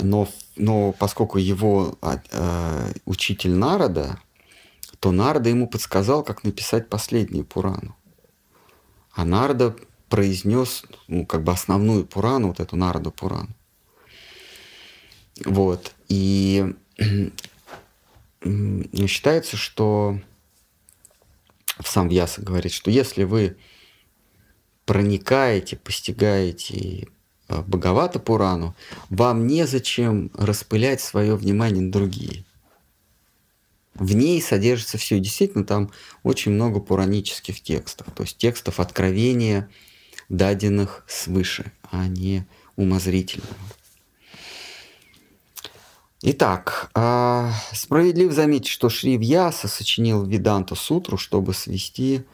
Но, 0.00 0.28
но 0.56 0.92
поскольку 0.92 1.38
его 1.38 1.98
э, 2.02 2.92
учитель 3.04 3.52
Народа, 3.52 4.20
то 5.00 5.12
Нарда 5.12 5.48
ему 5.48 5.68
подсказал, 5.68 6.22
как 6.22 6.44
написать 6.44 6.88
последнюю 6.88 7.44
Пурану. 7.44 7.96
А 9.12 9.24
Нарда 9.24 9.74
произнес 10.08 10.84
ну, 11.08 11.26
как 11.26 11.42
бы 11.42 11.52
основную 11.52 12.04
Пурану, 12.06 12.48
вот 12.48 12.60
эту 12.60 12.76
Нараду 12.76 13.10
Пурану. 13.10 13.54
Вот. 15.44 15.94
И 16.08 16.74
считается, 18.42 19.56
что 19.56 20.20
сам 21.84 22.08
Вьяса 22.08 22.42
говорит, 22.42 22.72
что 22.72 22.90
если 22.90 23.24
вы 23.24 23.56
проникаете, 24.84 25.76
постигаете 25.76 27.08
э, 27.48 27.62
Бхагавата 27.66 28.18
Пурану, 28.18 28.74
вам 29.10 29.46
незачем 29.46 30.30
распылять 30.34 31.00
свое 31.00 31.36
внимание 31.36 31.82
на 31.82 31.92
другие 31.92 32.44
в 33.98 34.14
ней 34.14 34.40
содержится 34.42 34.98
все. 34.98 35.18
Действительно, 35.18 35.64
там 35.64 35.90
очень 36.22 36.52
много 36.52 36.80
пуранических 36.80 37.60
текстов, 37.60 38.06
то 38.14 38.22
есть 38.22 38.36
текстов 38.38 38.80
откровения, 38.80 39.68
даденных 40.28 41.04
свыше, 41.08 41.72
а 41.90 42.06
не 42.06 42.46
умозрительного. 42.76 43.54
Итак, 46.22 46.90
а, 46.94 47.52
справедливо 47.72 48.32
заметить, 48.32 48.68
что 48.68 48.88
Шри 48.88 49.16
Вьяса 49.16 49.68
сочинил 49.68 50.24
Виданту 50.24 50.74
Сутру, 50.74 51.18
чтобы 51.18 51.54
свести 51.54 52.24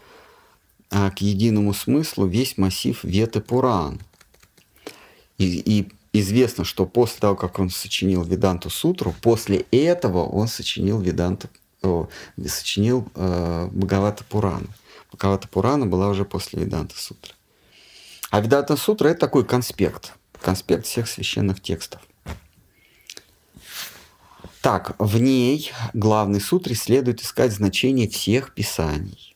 а, 0.90 1.10
к 1.10 1.20
единому 1.20 1.74
смыслу 1.74 2.26
весь 2.26 2.56
массив 2.56 3.02
Веты 3.04 3.40
Пуран. 3.40 4.00
И, 5.42 5.60
и 5.60 5.92
известно, 6.12 6.64
что 6.64 6.86
после 6.86 7.20
того, 7.20 7.36
как 7.36 7.58
он 7.58 7.70
сочинил 7.70 8.22
Виданту 8.22 8.70
Сутру, 8.70 9.14
после 9.22 9.64
этого 9.70 10.24
он 10.24 10.46
сочинил 10.46 11.00
Виданту, 11.00 11.48
о, 11.82 12.08
сочинил 12.46 13.08
э, 13.14 13.68
Бхагавата 13.72 14.24
Пурану. 14.24 14.68
Бхагавата 15.10 15.48
Пурана 15.48 15.86
была 15.86 16.08
уже 16.08 16.24
после 16.24 16.62
Виданта 16.62 16.96
Сутры. 16.96 17.34
А 18.30 18.40
Ведата 18.40 18.76
Сутра– 18.76 19.08
это 19.10 19.20
такой 19.20 19.44
конспект, 19.44 20.14
конспект 20.40 20.86
всех 20.86 21.08
священных 21.08 21.60
текстов. 21.60 22.00
Так, 24.62 24.94
в 24.98 25.18
ней, 25.18 25.72
главной 25.92 26.40
сутре, 26.40 26.76
следует 26.76 27.20
искать 27.20 27.52
значение 27.52 28.08
всех 28.08 28.54
писаний. 28.54 29.31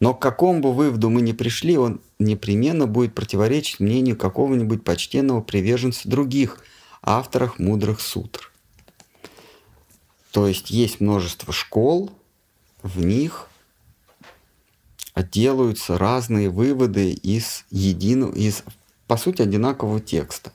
Но 0.00 0.14
к 0.14 0.22
какому 0.22 0.60
бы 0.60 0.72
выводу 0.72 1.10
мы 1.10 1.22
ни 1.22 1.32
пришли, 1.32 1.76
он 1.76 2.00
непременно 2.18 2.86
будет 2.86 3.14
противоречить 3.14 3.80
мнению 3.80 4.16
какого-нибудь 4.16 4.84
почтенного 4.84 5.40
приверженца 5.40 6.08
других 6.08 6.58
авторов 7.02 7.58
мудрых 7.58 8.00
сутр. 8.00 8.52
То 10.30 10.46
есть 10.46 10.70
есть 10.70 11.00
множество 11.00 11.52
школ, 11.52 12.12
в 12.82 13.04
них 13.04 13.48
делаются 15.32 15.98
разные 15.98 16.48
выводы 16.48 17.10
из 17.10 17.64
единого, 17.70 18.32
из, 18.34 18.62
по 19.08 19.16
сути, 19.16 19.42
одинакового 19.42 20.00
текста. 20.00 20.52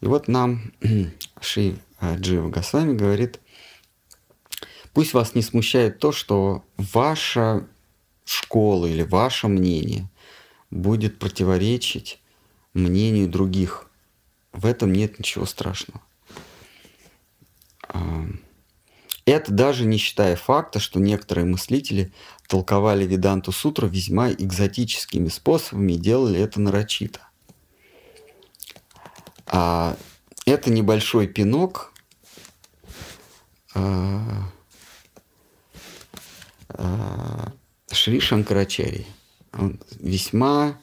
И 0.00 0.06
вот 0.06 0.28
нам 0.28 0.72
Ши 1.40 1.76
Джива 2.02 2.48
Госвами 2.48 2.96
говорит, 2.96 3.38
пусть 4.94 5.12
вас 5.12 5.34
не 5.34 5.42
смущает 5.42 5.98
то, 5.98 6.12
что 6.12 6.64
ваша 6.78 7.66
школа 8.30 8.86
или 8.86 9.02
ваше 9.02 9.48
мнение 9.48 10.08
будет 10.70 11.18
противоречить 11.18 12.20
мнению 12.74 13.28
других. 13.28 13.86
В 14.52 14.66
этом 14.66 14.92
нет 14.92 15.18
ничего 15.18 15.46
страшного. 15.46 16.00
Это 19.24 19.52
даже 19.52 19.84
не 19.84 19.96
считая 19.96 20.34
факта, 20.34 20.80
что 20.80 20.98
некоторые 20.98 21.44
мыслители 21.44 22.12
толковали 22.48 23.04
Веданту 23.06 23.52
Сутру 23.52 23.86
весьма 23.86 24.32
экзотическими 24.32 25.28
способами 25.28 25.92
и 25.92 25.98
делали 25.98 26.40
это 26.40 26.60
нарочито. 26.60 27.20
А 29.46 29.96
это 30.46 30.70
небольшой 30.70 31.28
пинок 31.28 31.92
а, 33.74 34.50
а, 36.70 37.52
Шри 37.90 38.20
Шанкарачари. 38.20 39.06
Он 39.52 39.80
весьма, 39.98 40.78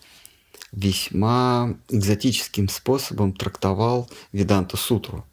весьма 0.72 1.76
экзотическим 1.89 2.70
способом 2.70 3.34
трактовал 3.34 4.10
Веданту 4.32 4.78
Сутру. 4.78 5.26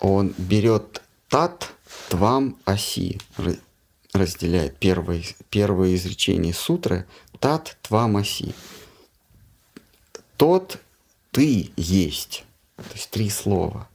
Он 0.00 0.34
берет 0.36 1.02
тат 1.28 1.72
твам 2.08 2.56
аси 2.64 3.18
разделяет 4.16 4.78
первое, 4.78 5.22
первое 5.50 5.94
изречение 5.94 6.54
сутры 6.54 7.06
тат 7.38 7.76
твам 7.82 8.16
аси. 8.16 8.54
Тот 10.36 10.78
ты 11.30 11.70
есть. 11.76 12.44
То 12.76 12.92
есть 12.94 13.10
три 13.10 13.30
слова. 13.30 13.88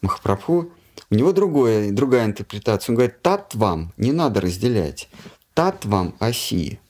Махапрабху, 0.00 0.70
у 1.12 1.14
него 1.14 1.32
другое, 1.32 1.92
другая 1.92 2.24
интерпретация. 2.24 2.92
Он 2.92 2.96
говорит, 2.96 3.20
тат 3.20 3.54
вам, 3.54 3.92
не 3.98 4.12
надо 4.12 4.40
разделять. 4.40 5.10
Тат 5.52 5.84
вам 5.84 6.14
оси. 6.20 6.80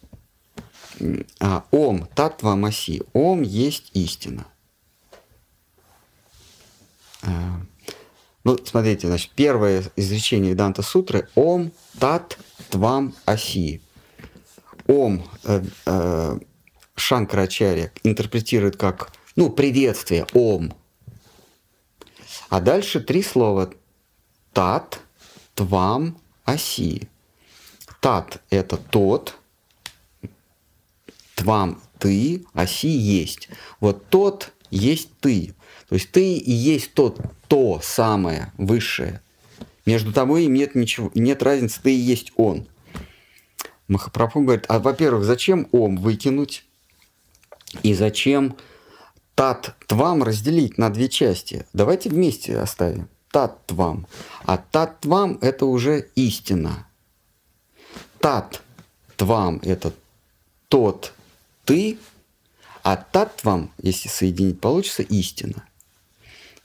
А, 1.41 1.64
ом, 1.73 2.07
тат 2.14 2.41
вам 2.45 2.64
оси. 2.64 3.03
Ом 3.14 3.43
есть 3.43 3.91
истина. 3.95 4.47
А, 7.23 7.62
ну, 8.45 8.57
смотрите, 8.64 9.09
значит, 9.09 9.33
первое 9.35 9.83
изречение 9.97 10.55
Данта 10.55 10.83
Сутры 10.83 11.29
«Ом 11.35 11.73
тат 11.99 12.39
твам 12.70 13.14
аси». 13.25 13.83
Ом 14.87 15.29
э, 15.43 15.64
э, 15.87 16.39
Шанкрачарья 16.95 17.93
интерпретирует 18.05 18.77
как, 18.77 19.11
ну, 19.35 19.51
приветствие, 19.51 20.27
Ом. 20.33 20.73
А 22.51 22.61
дальше 22.61 23.01
три 23.01 23.25
слова. 23.25 23.73
Тат, 24.53 25.00
Твам, 25.55 26.18
Аси. 26.44 27.09
Тат– 28.00 28.42
это 28.50 28.76
тот, 28.76 29.36
Твам– 31.34 31.80
ты, 31.98 32.44
Аси– 32.53 32.86
есть. 32.88 33.48
Вот 33.80 34.09
тот 34.09 34.53
есть 34.70 35.11
ты. 35.20 35.55
То 35.88 35.94
есть 35.94 36.11
ты 36.11 36.36
и 36.36 36.50
есть 36.50 36.94
тот, 36.94 37.20
то 37.48 37.80
самое 37.82 38.53
высшее. 38.57 39.20
Между 39.84 40.12
тобой 40.12 40.46
нет 40.46 40.74
ничего, 40.74 41.11
нет 41.14 41.42
разницы, 41.42 41.80
ты 41.82 41.92
и 41.92 41.98
есть 41.98 42.32
он. 42.36 42.66
Махапрабху 43.88 44.40
говорит, 44.40 44.64
а 44.68 44.78
во-первых, 44.78 45.24
зачем 45.24 45.68
ом 45.72 45.96
выкинуть? 45.96 46.64
И 47.82 47.94
зачем 47.94 48.57
тат 49.34 49.76
твам 49.86 50.22
разделить 50.22 50.78
на 50.78 50.90
две 50.90 51.09
части? 51.09 51.66
Давайте 51.72 52.11
вместе 52.11 52.59
оставим. 52.59 53.09
Тат 53.33 53.66
твам. 53.66 54.07
А 54.45 54.57
тат 54.59 55.01
твам 55.01 55.39
это 55.41 55.66
уже 55.66 56.09
истина. 56.14 56.87
Тат 58.20 58.62
твам 59.16 59.59
это 59.64 59.93
тот 60.68 61.12
ты, 61.64 61.99
а 62.83 62.97
тат 62.97 63.37
твам, 63.37 63.70
если 63.78 64.09
соединить, 64.09 64.61
получится 64.61 65.03
истина. 65.03 65.66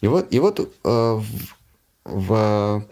И 0.01 0.07
вот, 0.07 0.32
и 0.32 0.39
вот 0.39 0.59
э, 0.59 0.65
в, 0.84 1.24
в 2.03 2.88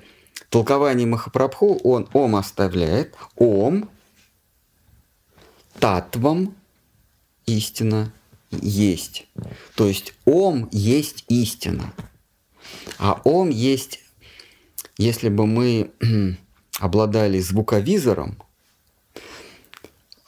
толковании 0.50 1.06
Махапрабху 1.06 1.80
он 1.84 2.08
ом 2.14 2.36
оставляет, 2.36 3.16
ом 3.36 3.90
татвам 5.80 6.56
истина 7.46 8.12
есть. 8.52 9.28
То 9.76 9.88
есть 9.88 10.14
ом 10.26 10.70
есть 10.72 11.26
истина. 11.28 11.94
А 12.98 13.22
ом 13.24 13.50
есть, 13.50 14.02
если 14.98 15.30
бы 15.30 15.46
мы 15.48 15.92
обладали 16.80 17.40
звуковизором, 17.40 18.38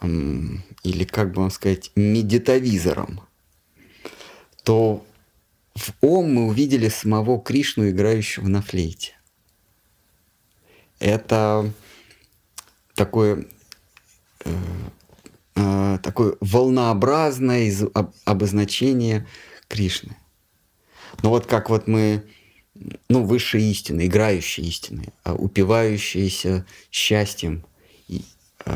или, 0.02 1.04
как 1.06 1.32
бы 1.32 1.42
вам 1.42 1.52
сказать, 1.52 1.92
медитовизором, 1.96 3.22
то 4.64 5.06
в 5.76 5.94
Ом 6.02 6.34
мы 6.34 6.48
увидели 6.48 6.90
самого 6.90 7.40
Кришну, 7.40 7.90
играющего 7.90 8.48
на 8.48 8.62
флейте. 8.62 9.14
Это 11.00 11.72
такое, 12.96 13.46
э, 14.44 14.54
э, 15.56 16.00
такое 16.02 16.36
волнообразное 16.42 17.66
из, 17.66 17.84
об, 17.94 18.14
обозначение 18.26 19.28
Кришны. 19.68 20.18
Ну 21.22 21.30
вот 21.30 21.46
как 21.46 21.70
вот 21.70 21.88
мы, 21.88 22.24
ну, 23.10 23.24
высшие 23.24 23.70
истины, 23.72 24.08
играющие 24.08 24.66
истины, 24.68 25.06
а 25.24 25.34
упивающиеся 25.34 26.66
счастьем. 26.92 27.64
И, 28.08 28.24
э, 28.66 28.72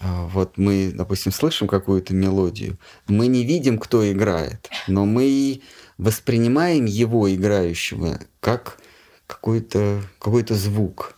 а, 0.00 0.26
вот 0.28 0.56
мы, 0.56 0.92
допустим, 0.94 1.32
слышим 1.32 1.68
какую-то 1.68 2.14
мелодию, 2.14 2.78
мы 3.06 3.26
не 3.26 3.44
видим, 3.44 3.78
кто 3.78 4.10
играет, 4.10 4.70
но 4.86 5.04
мы 5.04 5.60
воспринимаем 5.98 6.86
его 6.86 7.32
играющего 7.32 8.20
как 8.40 8.78
какой-то 9.26 10.02
какой 10.18 10.44
звук. 10.48 11.16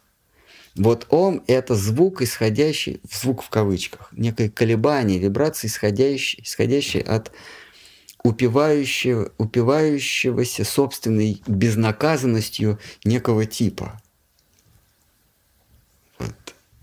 Вот 0.75 1.07
он— 1.11 1.43
это 1.47 1.75
звук, 1.75 2.23
исходящий, 2.23 3.01
звук 3.11 3.43
в 3.43 3.51
кавычках, 3.51 4.09
некое 4.13 4.49
колебание, 4.49 5.19
вибрации, 5.19 5.67
исходящие, 5.67 6.45
исходящие 6.45 7.03
от 7.03 7.31
упивающего, 8.23 9.33
упивающегося 9.39 10.64
собственной 10.64 11.43
безнаказанностью 11.47 12.79
некого 13.05 13.47
типа. 13.47 14.01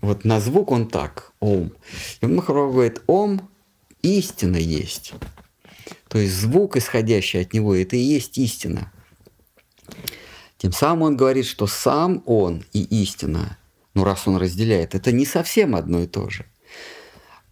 Вот 0.00 0.24
на 0.24 0.40
звук 0.40 0.70
он 0.70 0.88
так, 0.88 1.32
ом. 1.40 1.72
И 2.20 2.26
Махарова 2.26 2.72
говорит, 2.72 3.02
ом 3.06 3.50
истина 4.02 4.56
есть. 4.56 5.12
То 6.08 6.18
есть 6.18 6.34
звук, 6.34 6.76
исходящий 6.76 7.40
от 7.40 7.52
него, 7.52 7.74
это 7.74 7.96
и 7.96 8.00
есть 8.00 8.38
истина. 8.38 8.92
Тем 10.58 10.72
самым 10.72 11.02
он 11.02 11.16
говорит, 11.16 11.46
что 11.46 11.66
сам 11.66 12.22
он 12.26 12.64
и 12.72 12.82
истина, 13.02 13.58
ну 13.94 14.04
раз 14.04 14.26
он 14.28 14.36
разделяет, 14.36 14.94
это 14.94 15.12
не 15.12 15.24
совсем 15.24 15.74
одно 15.74 16.02
и 16.02 16.06
то 16.06 16.28
же. 16.28 16.46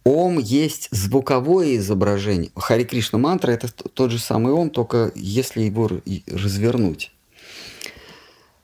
Ом 0.09 0.39
есть 0.39 0.87
звуковое 0.89 1.77
изображение. 1.77 2.49
Хари 2.55 2.83
Кришна 2.83 3.19
мантра 3.19 3.51
это 3.51 3.71
тот 3.71 4.09
же 4.09 4.17
самый 4.17 4.53
ом, 4.53 4.71
только 4.71 5.11
если 5.13 5.61
его 5.61 5.87
развернуть. 6.25 7.11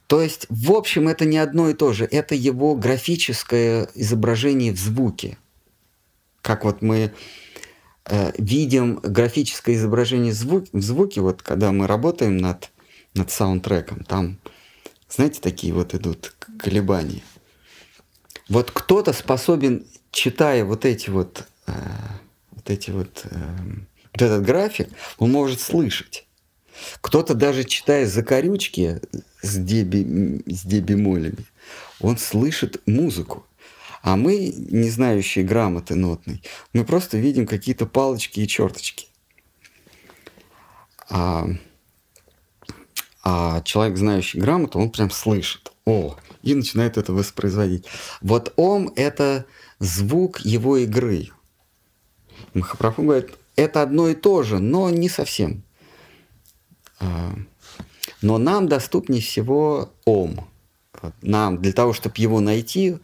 То 0.08 0.24
есть, 0.24 0.48
в 0.50 0.72
общем, 0.72 1.08
это 1.08 1.26
не 1.26 1.38
одно 1.38 1.70
и 1.70 1.76
то 1.76 1.94
же. 1.94 2.06
Это 2.06 2.34
его 2.34 2.74
графическое 2.74 3.88
изображение 3.94 4.74
в 4.74 4.80
звуке. 4.80 5.38
Как 6.42 6.66
вот 6.66 6.82
мы 6.82 7.14
э, 8.06 8.32
видим 8.40 8.96
графическое 9.04 9.76
изображение 9.76 10.34
звук, 10.34 10.66
в 10.72 10.82
звуке, 10.82 11.22
вот 11.22 11.44
когда 11.44 11.72
мы 11.72 11.86
работаем 11.86 12.38
над, 12.38 12.72
над 13.14 13.30
саундтреком, 13.30 14.04
там, 14.04 14.40
знаете, 15.10 15.42
такие 15.42 15.74
вот 15.74 15.94
идут 15.94 16.34
колебания. 16.58 17.22
Вот 18.50 18.72
кто-то 18.72 19.14
способен, 19.14 19.86
читая 20.16 20.64
вот 20.64 20.86
эти 20.86 21.10
вот, 21.10 21.46
э, 21.68 21.74
вот 22.52 22.70
эти 22.70 22.90
вот, 22.90 23.26
э, 23.26 23.60
вот 24.14 24.22
этот 24.22 24.44
график, 24.44 24.90
он 25.18 25.32
может 25.32 25.60
слышать. 25.60 26.26
Кто-то 27.02 27.36
даже 27.36 27.64
читая 27.66 28.08
закорючки 28.08 29.02
с, 29.42 29.58
деби, 29.58 30.42
с 30.48 30.66
дебемолями, 30.66 31.46
он 32.00 32.18
слышит 32.18 32.82
музыку. 32.88 33.46
А 34.02 34.16
мы, 34.16 34.54
не 34.56 34.90
знающие 34.90 35.44
грамоты 35.44 35.96
нотной, 35.96 36.42
мы 36.74 36.86
просто 36.86 37.18
видим 37.18 37.46
какие-то 37.46 37.86
палочки 37.86 38.40
и 38.40 38.48
черточки. 38.48 39.08
А, 41.10 41.48
а 43.24 43.62
человек, 43.64 43.98
знающий 43.98 44.40
грамоту, 44.40 44.80
он 44.80 44.92
прям 44.92 45.10
слышит. 45.12 45.74
О, 45.86 46.16
и 46.42 46.54
начинает 46.54 46.98
это 46.98 47.12
воспроизводить. 47.14 47.86
Вот 48.22 48.54
ом– 48.56 48.94
это 48.96 49.46
звук 49.80 50.40
его 50.42 50.78
игры. 50.78 51.30
Махапрабху 52.54 53.04
говорит, 53.04 53.36
это 53.56 53.82
одно 53.82 54.10
и 54.10 54.16
то 54.16 54.44
же, 54.44 54.60
но 54.60 54.90
не 54.90 55.10
совсем. 55.10 55.64
А, 57.00 57.34
но 58.22 58.38
нам 58.38 58.68
доступнее 58.68 59.22
всего 59.22 59.92
Ом. 60.06 60.48
Нам 61.22 61.62
для 61.62 61.74
того, 61.74 61.94
чтобы 61.94 62.16
его 62.18 62.40
найти, 62.40 62.98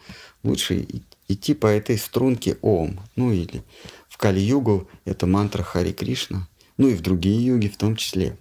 лучше 0.43 0.87
идти 1.27 1.53
по 1.53 1.67
этой 1.67 1.97
струнке 1.97 2.57
Ом. 2.61 2.99
Ну 3.15 3.31
или 3.31 3.63
в 4.09 4.17
Кали-югу 4.17 4.87
это 5.05 5.27
мантра 5.27 5.63
Хари 5.63 5.91
Кришна. 5.91 6.47
Ну 6.77 6.87
и 6.87 6.95
в 6.95 7.01
другие 7.01 7.45
юги 7.45 7.67
в 7.67 7.77
том 7.77 7.95
числе. 7.95 8.37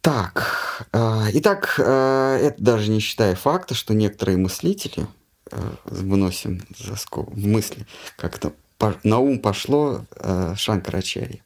Так, 0.00 0.86
э, 0.92 1.24
итак, 1.34 1.74
э, 1.78 2.38
это 2.42 2.62
даже 2.62 2.90
не 2.90 3.00
считая 3.00 3.34
факта, 3.34 3.74
что 3.74 3.94
некоторые 3.94 4.38
мыслители, 4.38 5.06
выносим 5.84 6.62
за 6.78 6.96
скобку, 6.96 7.32
в 7.32 7.46
мысли, 7.46 7.86
как-то 8.16 8.52
на 9.02 9.18
ум 9.18 9.40
пошло 9.40 10.04
э, 10.16 10.54
Шанкарачарья. 10.56 11.40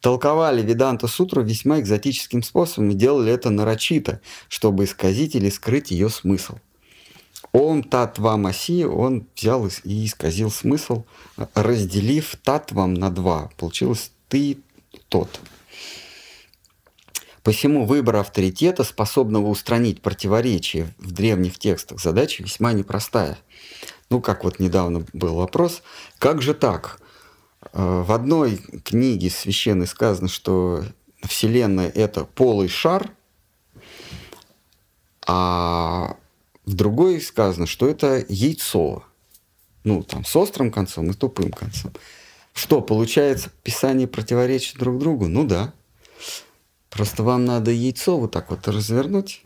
Толковали 0.00 0.62
Веданта 0.62 1.08
Сутру 1.08 1.42
весьма 1.42 1.80
экзотическим 1.80 2.42
способом 2.42 2.90
и 2.90 2.94
делали 2.94 3.32
это 3.32 3.50
нарочито, 3.50 4.20
чтобы 4.48 4.84
исказить 4.84 5.34
или 5.34 5.50
скрыть 5.50 5.90
ее 5.90 6.08
смысл. 6.08 6.56
Ом 7.52 7.82
татва 7.82 8.36
маси, 8.36 8.84
он 8.84 9.26
взял 9.36 9.66
и 9.84 10.06
исказил 10.06 10.50
смысл, 10.50 11.04
разделив 11.54 12.36
татвам 12.42 12.94
на 12.94 13.10
два. 13.10 13.50
Получилось 13.56 14.12
ты 14.28 14.58
тот. 15.08 15.40
Посему 17.42 17.86
выбор 17.86 18.16
авторитета, 18.16 18.84
способного 18.84 19.46
устранить 19.46 20.02
противоречия 20.02 20.92
в 20.98 21.12
древних 21.12 21.58
текстах, 21.58 22.00
задача 22.00 22.42
весьма 22.42 22.72
непростая– 22.72 23.38
ну, 24.10 24.20
как 24.20 24.42
вот 24.42 24.58
недавно 24.58 25.06
был 25.12 25.36
вопрос, 25.36 25.82
как 26.18 26.42
же 26.42 26.52
так? 26.52 27.00
Э, 27.72 28.02
в 28.02 28.10
одной 28.12 28.56
книге 28.84 29.30
священной 29.30 29.86
сказано, 29.86 30.28
что 30.28 30.84
Вселенная– 31.22 31.88
это 31.94 32.24
полый 32.24 32.68
шар, 32.68 33.10
а 35.26 36.16
в 36.66 36.74
другой 36.74 37.20
сказано, 37.20 37.66
что 37.66 37.88
это 37.88 38.24
яйцо. 38.28 39.04
Ну, 39.84 40.02
там, 40.02 40.24
с 40.24 40.34
острым 40.34 40.72
концом 40.72 41.10
и 41.10 41.14
тупым 41.14 41.52
концом. 41.52 41.92
Что, 42.52 42.80
получается, 42.80 43.50
Писание 43.62 44.08
противоречит 44.08 44.76
друг 44.76 44.98
другу? 44.98 45.28
Ну 45.28 45.44
да. 45.44 45.72
Просто 46.90 47.22
вам 47.22 47.44
надо 47.44 47.70
яйцо 47.70 48.18
вот 48.18 48.32
так 48.32 48.50
вот 48.50 48.66
развернуть, 48.68 49.44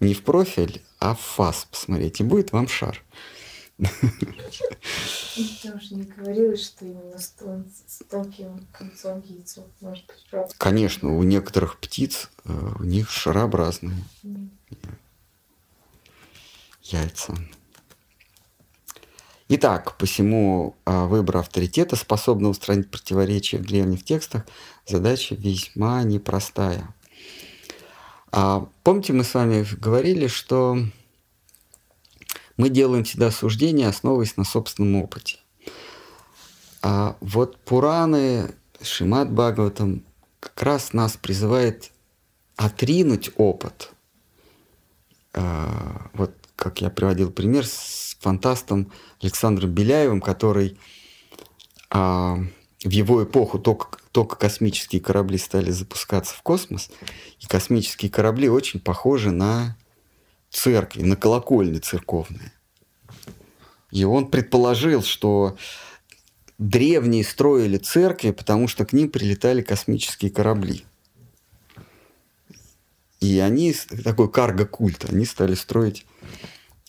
не 0.00 0.14
в 0.14 0.22
профиль, 0.24 0.82
а 0.98 1.14
в 1.14 1.20
фас 1.20 1.66
посмотреть, 1.70 2.20
и 2.20 2.24
будет 2.24 2.52
вам 2.52 2.68
шар. 2.68 3.02
Я 3.78 5.74
уже 5.74 5.94
не 5.94 6.04
говорила, 6.04 6.56
что 6.56 6.86
именно 6.86 7.18
с, 7.18 7.28
тон, 7.32 7.66
с 7.86 8.02
тонким 8.06 8.66
концом 8.72 9.22
яйцо 9.26 9.66
может 9.80 10.06
быть 10.06 10.26
правда. 10.30 10.54
Конечно, 10.56 11.14
у 11.14 11.22
некоторых 11.22 11.78
птиц 11.78 12.30
э, 12.44 12.72
у 12.78 12.84
них 12.84 13.10
шарообразные 13.10 14.02
М. 14.24 14.50
яйца. 16.82 17.34
Итак, 19.48 19.96
посему 19.96 20.74
а, 20.84 21.06
выбор 21.06 21.36
авторитета, 21.36 21.94
способный 21.94 22.50
устранить 22.50 22.90
противоречия 22.90 23.58
в 23.58 23.64
древних 23.64 24.04
текстах, 24.04 24.44
задача 24.86 25.36
весьма 25.36 26.02
непростая. 26.02 26.92
А, 28.32 28.68
помните, 28.82 29.12
мы 29.12 29.22
с 29.22 29.34
вами 29.34 29.64
говорили, 29.78 30.26
что 30.26 30.76
мы 32.56 32.70
делаем 32.70 33.04
всегда 33.04 33.30
суждения, 33.30 33.88
основываясь 33.88 34.36
на 34.36 34.42
собственном 34.42 35.00
опыте. 35.00 35.38
А 36.82 37.16
вот 37.20 37.56
Пураны, 37.58 38.52
Шимат 38.82 39.30
Бхагаватам 39.30 40.02
как 40.40 40.60
раз 40.60 40.92
нас 40.92 41.16
призывает 41.16 41.92
отринуть 42.56 43.30
опыт. 43.36 43.92
А, 45.34 46.10
вот 46.14 46.32
как 46.56 46.80
я 46.80 46.90
приводил 46.90 47.30
пример 47.30 47.64
с 47.64 48.05
фантастом 48.18 48.92
Александром 49.20 49.70
Беляевым, 49.70 50.20
который 50.20 50.78
а, 51.90 52.38
в 52.82 52.90
его 52.90 53.24
эпоху 53.24 53.58
только, 53.58 53.98
только 54.12 54.36
космические 54.36 55.00
корабли 55.00 55.38
стали 55.38 55.70
запускаться 55.70 56.34
в 56.34 56.42
космос, 56.42 56.90
и 57.40 57.46
космические 57.46 58.10
корабли 58.10 58.48
очень 58.48 58.80
похожи 58.80 59.30
на 59.30 59.76
церкви, 60.50 61.02
на 61.02 61.16
колокольни 61.16 61.78
церковные. 61.78 62.52
И 63.90 64.04
он 64.04 64.30
предположил, 64.30 65.02
что 65.02 65.56
древние 66.58 67.24
строили 67.24 67.78
церкви, 67.78 68.30
потому 68.30 68.68
что 68.68 68.84
к 68.84 68.92
ним 68.92 69.10
прилетали 69.10 69.62
космические 69.62 70.30
корабли. 70.30 70.84
И 73.20 73.38
они, 73.38 73.74
такой 74.04 74.30
карго-культ, 74.30 75.06
они 75.08 75.24
стали 75.24 75.54
строить 75.54 76.06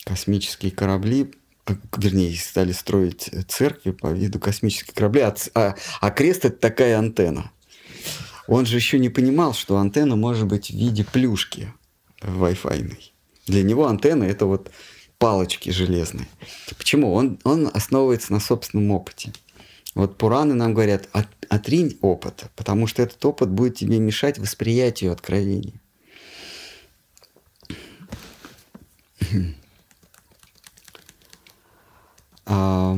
космические 0.08 0.72
корабли, 0.72 1.34
э, 1.68 1.74
вернее, 1.97 2.36
стали 2.38 2.72
строить 2.72 3.30
церкви 3.47 3.91
по 3.91 4.08
виду 4.08 4.39
космических 4.39 4.93
кораблей, 4.93 5.26
а, 5.26 5.36
а- 5.53 5.76
а 5.99 6.12
крест 6.12 6.45
это 6.45 6.58
такая 6.58 6.97
антенна. 6.97 7.51
Он 8.47 8.66
же 8.66 8.78
еще 8.78 8.97
не 8.99 9.10
понимал, 9.10 9.53
что 9.53 9.78
антенна 9.78 10.16
может 10.16 10.47
быть 10.47 10.68
в 10.72 10.74
виде 10.74 11.03
плюшки 11.03 11.74
Wi-Fi. 12.22 12.97
Для 13.47 13.64
него 13.64 13.88
антенна 13.88 14.24
это 14.24 14.45
вот 14.45 14.72
палочки 15.18 15.70
железные. 15.70 16.28
Почему? 16.78 17.14
Он, 17.14 17.39
он 17.43 17.70
основывается 17.74 18.32
на 18.32 18.39
собственном 18.39 18.91
опыте. 18.91 19.34
Вот 19.95 20.18
Пураны 20.18 20.53
нам 20.53 20.74
говорят, 20.74 21.10
«От- 21.12 21.28
отринь 21.49 21.97
опыт, 22.01 22.45
потому 22.55 22.88
что 22.88 23.01
этот 23.01 23.24
опыт 23.26 23.49
будет 23.49 23.76
тебе 23.76 23.97
мешать 23.99 24.38
восприятию 24.38 25.12
откровения. 25.12 25.74
А, 32.48 32.95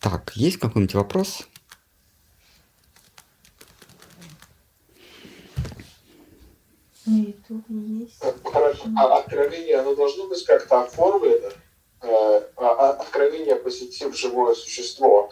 Так, 0.00 0.32
есть 0.36 0.58
какой-нибудь 0.58 0.94
вопрос? 0.94 1.46
На 7.04 7.18
ютубе 7.18 7.64
есть. 8.00 8.20
Хорошо. 8.44 8.84
А 8.98 9.18
откровение, 9.18 9.76
оно 9.78 9.94
должно 9.94 10.28
быть 10.28 10.44
как-то 10.44 10.80
оформлено? 10.82 11.50
Э, 12.02 12.40
а- 12.56 12.74
а 12.78 12.90
Откровение, 13.00 13.56
посетив 13.56 14.16
живое 14.16 14.54
существо, 14.54 15.30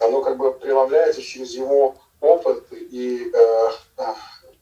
оно 0.00 0.22
как 0.22 0.36
бы 0.36 0.52
преломляется 0.52 1.22
через 1.22 1.54
его 1.54 1.96
опыт 2.20 2.66
и 2.72 3.30
э, 3.32 3.70
а, 3.96 4.16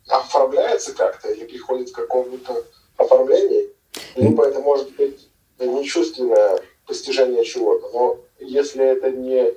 оформляется 0.09 0.93
как-то 0.95 1.31
или 1.33 1.47
приходит 1.47 1.91
к 1.91 1.95
какому-то 1.97 2.65
оформлению? 2.97 3.71
Либо 4.15 4.47
это 4.47 4.61
может 4.61 4.95
быть 4.97 5.26
нечувственное 5.65 6.61
постижение 6.87 7.45
чего-то, 7.45 7.91
но 7.93 8.19
если 8.41 8.85
это 8.85 9.11
не 9.11 9.53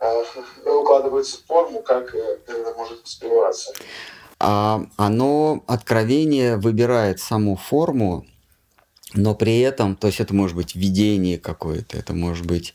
э, 0.00 0.22
укладывается 0.64 1.38
в 1.38 1.46
форму, 1.46 1.82
как 1.82 2.14
э, 2.14 2.38
это 2.46 2.74
может 2.76 3.02
восприниматься? 3.02 3.72
А, 4.38 4.86
оно, 4.96 5.64
откровение 5.66 6.56
выбирает 6.56 7.20
саму 7.20 7.56
форму, 7.56 8.26
но 9.14 9.34
при 9.34 9.60
этом, 9.60 9.96
то 9.96 10.08
есть 10.08 10.20
это 10.20 10.34
может 10.34 10.56
быть 10.56 10.74
видение 10.74 11.38
какое-то, 11.38 11.96
это 11.96 12.12
может 12.12 12.44
быть 12.44 12.74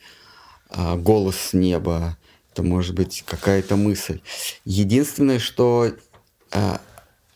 а, 0.70 0.96
голос 0.96 1.36
с 1.38 1.54
неба, 1.54 2.18
это 2.52 2.64
может 2.64 2.96
быть 2.96 3.24
какая-то 3.26 3.76
мысль. 3.76 4.22
Единственное, 4.66 5.40
что 5.40 5.92
а, 6.52 6.82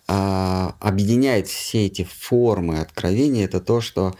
а, 0.07 0.75
объединяет 0.79 1.47
все 1.47 1.85
эти 1.85 2.03
формы 2.03 2.79
откровения, 2.79 3.45
это 3.45 3.59
то, 3.59 3.81
что 3.81 4.15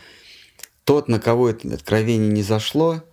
тот, 0.85 1.09
на 1.09 1.19
кого 1.19 1.49
это 1.49 1.73
откровение 1.73 2.31
не 2.31 2.43
зашло, 2.43 3.03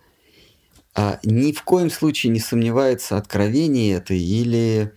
а, 0.95 1.19
ни 1.23 1.51
в 1.51 1.63
коем 1.63 1.89
случае 1.89 2.31
не 2.31 2.39
сомневается, 2.39 3.17
откровение 3.17 3.95
это 3.95 4.13
или 4.13 4.93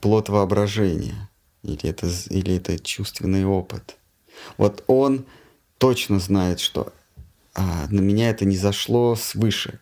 плод 0.00 0.28
воображения, 0.28 1.28
или 1.62 1.90
это, 1.90 2.08
или 2.30 2.56
это 2.56 2.78
чувственный 2.78 3.44
опыт. 3.44 3.96
Вот 4.56 4.84
он 4.86 5.26
точно 5.78 6.20
знает, 6.20 6.60
что 6.60 6.92
а, 7.54 7.86
на 7.90 8.00
меня 8.00 8.30
это 8.30 8.44
не 8.44 8.56
зашло 8.56 9.16
свыше. 9.16 9.80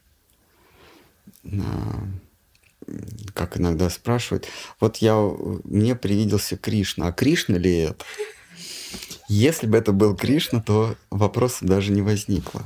А, 1.45 2.09
как 3.35 3.59
иногда 3.59 3.91
спрашивают, 3.91 4.47
вот 4.81 4.99
я, 4.99 5.16
мне 5.64 5.95
привиделся 5.95 6.57
Кришна, 6.57 7.09
а 7.09 7.12
Кришна 7.12 7.59
ли 7.59 7.77
это? 7.79 8.05
Если 9.28 9.66
бы 9.66 9.78
это 9.78 9.92
был 9.92 10.16
Кришна, 10.16 10.61
то 10.61 10.97
вопроса 11.11 11.64
даже 11.64 11.92
не 11.92 12.03
возникло. 12.03 12.62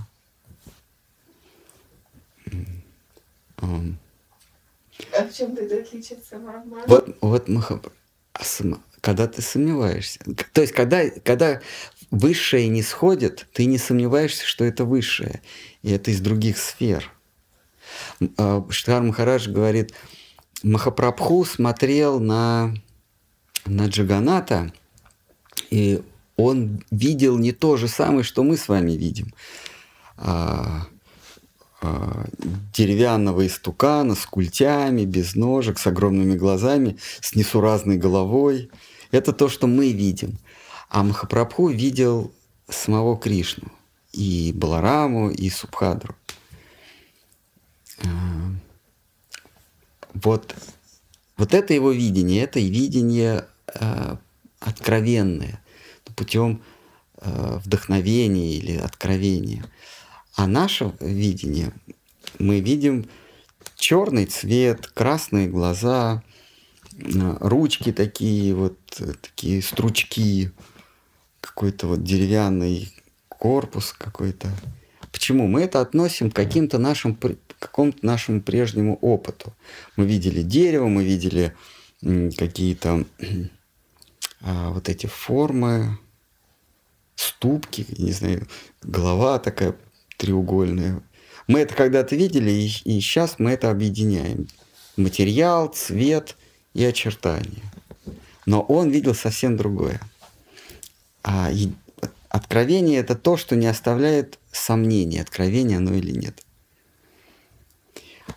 А 3.60 5.24
в 5.24 5.32
чем 5.32 5.54
тогда 5.54 5.76
отличается 5.76 6.38
Брахман? 6.38 6.82
Вот, 6.86 7.16
вот 7.20 7.48
Махаб- 7.48 7.92
а 8.32 8.42
когда 9.00 9.26
ты 9.26 9.42
сомневаешься, 9.42 10.20
то 10.52 10.60
есть 10.60 10.72
когда, 10.72 11.08
когда 11.24 11.60
высшее 12.10 12.68
не 12.68 12.82
сходит, 12.82 13.46
ты 13.52 13.64
не 13.64 13.78
сомневаешься, 13.78 14.44
что 14.46 14.64
это 14.64 14.84
высшее, 14.84 15.40
и 15.82 15.90
это 15.90 16.10
из 16.10 16.20
других 16.20 16.58
сфер. 16.58 17.10
А, 18.36 18.64
Штхар 18.70 19.02
Махарадж 19.02 19.48
говорит, 19.48 19.92
Махапрабху 20.62 21.44
смотрел 21.44 22.20
на, 22.20 22.74
на 23.64 23.86
Джаганата, 23.86 24.72
и 25.70 26.02
он 26.38 26.84
видел 26.92 27.36
не 27.36 27.52
то 27.52 27.76
же 27.76 27.88
самое, 27.88 28.22
что 28.22 28.44
мы 28.44 28.56
с 28.56 28.68
вами 28.68 28.92
видим. 28.92 29.34
А, 30.16 30.86
а, 31.82 32.26
деревянного 32.72 33.46
истукана 33.46 34.14
с 34.14 34.24
культями, 34.24 35.04
без 35.04 35.34
ножек, 35.34 35.80
с 35.80 35.86
огромными 35.88 36.36
глазами, 36.36 36.96
с 37.20 37.34
несуразной 37.34 37.98
головой. 37.98 38.70
Это 39.10 39.32
то, 39.32 39.48
что 39.48 39.66
мы 39.66 39.92
видим. 39.92 40.38
А 40.88 41.02
Махапрабху 41.02 41.68
видел 41.68 42.32
самого 42.68 43.18
Кришну, 43.18 43.72
и 44.12 44.52
Балараму, 44.54 45.30
и 45.30 45.50
Субхадру. 45.50 46.14
А, 48.04 48.08
Вот, 50.14 50.54
вот 51.36 51.52
это 51.52 51.74
его 51.74 51.90
видение, 51.90 52.44
это 52.44 52.60
видение 52.60 53.44
э, 53.74 54.16
откровенное, 54.60 55.60
путем 56.18 56.62
э, 57.20 57.58
вдохновения 57.64 58.54
или 58.54 58.76
откровения. 58.76 59.64
А 60.34 60.46
наше 60.48 60.92
видение, 61.00 61.72
мы 62.40 62.58
видим 62.60 63.08
черный 63.76 64.26
цвет, 64.26 64.88
красные 64.88 65.46
глаза, 65.48 66.24
э, 66.92 67.36
ручки 67.40 67.92
такие 67.92 68.52
вот, 68.54 68.78
такие 69.22 69.62
стручки, 69.62 70.50
какой-то 71.40 71.86
вот 71.86 72.02
деревянный 72.02 72.92
корпус 73.28 73.94
какой-то. 73.96 74.48
Почему? 75.12 75.46
Мы 75.46 75.62
это 75.62 75.80
относим 75.80 76.30
к 76.30 76.36
каким-то 76.36 76.78
нашим, 76.78 77.16
какому-то 77.58 78.04
нашему 78.04 78.40
прежнему 78.40 78.96
опыту. 79.00 79.54
Мы 79.96 80.04
видели 80.04 80.42
дерево, 80.42 80.88
мы 80.88 81.04
видели 81.04 81.54
какие-то 82.00 83.04
а, 84.40 84.70
вот 84.70 84.88
эти 84.88 85.06
формы, 85.06 85.98
ступки, 87.18 87.84
не 87.98 88.12
знаю, 88.12 88.46
голова 88.82 89.38
такая 89.40 89.74
треугольная. 90.16 91.02
Мы 91.48 91.60
это 91.60 91.74
когда-то 91.74 92.14
видели, 92.14 92.50
и, 92.50 92.66
и 92.84 93.00
сейчас 93.00 93.38
мы 93.38 93.50
это 93.50 93.70
объединяем. 93.70 94.46
Материал, 94.96 95.68
цвет 95.68 96.36
и 96.74 96.84
очертания. 96.84 97.64
Но 98.46 98.60
он 98.60 98.90
видел 98.90 99.14
совсем 99.14 99.56
другое. 99.56 100.00
А 101.24 101.50
е- 101.50 101.72
Откровение– 102.28 102.98
это 103.00 103.16
то, 103.16 103.36
что 103.36 103.56
не 103.56 103.66
оставляет 103.66 104.38
сомнений, 104.52 105.18
откровение 105.18 105.78
оно 105.78 105.94
или 105.94 106.12
нет. 106.12 106.44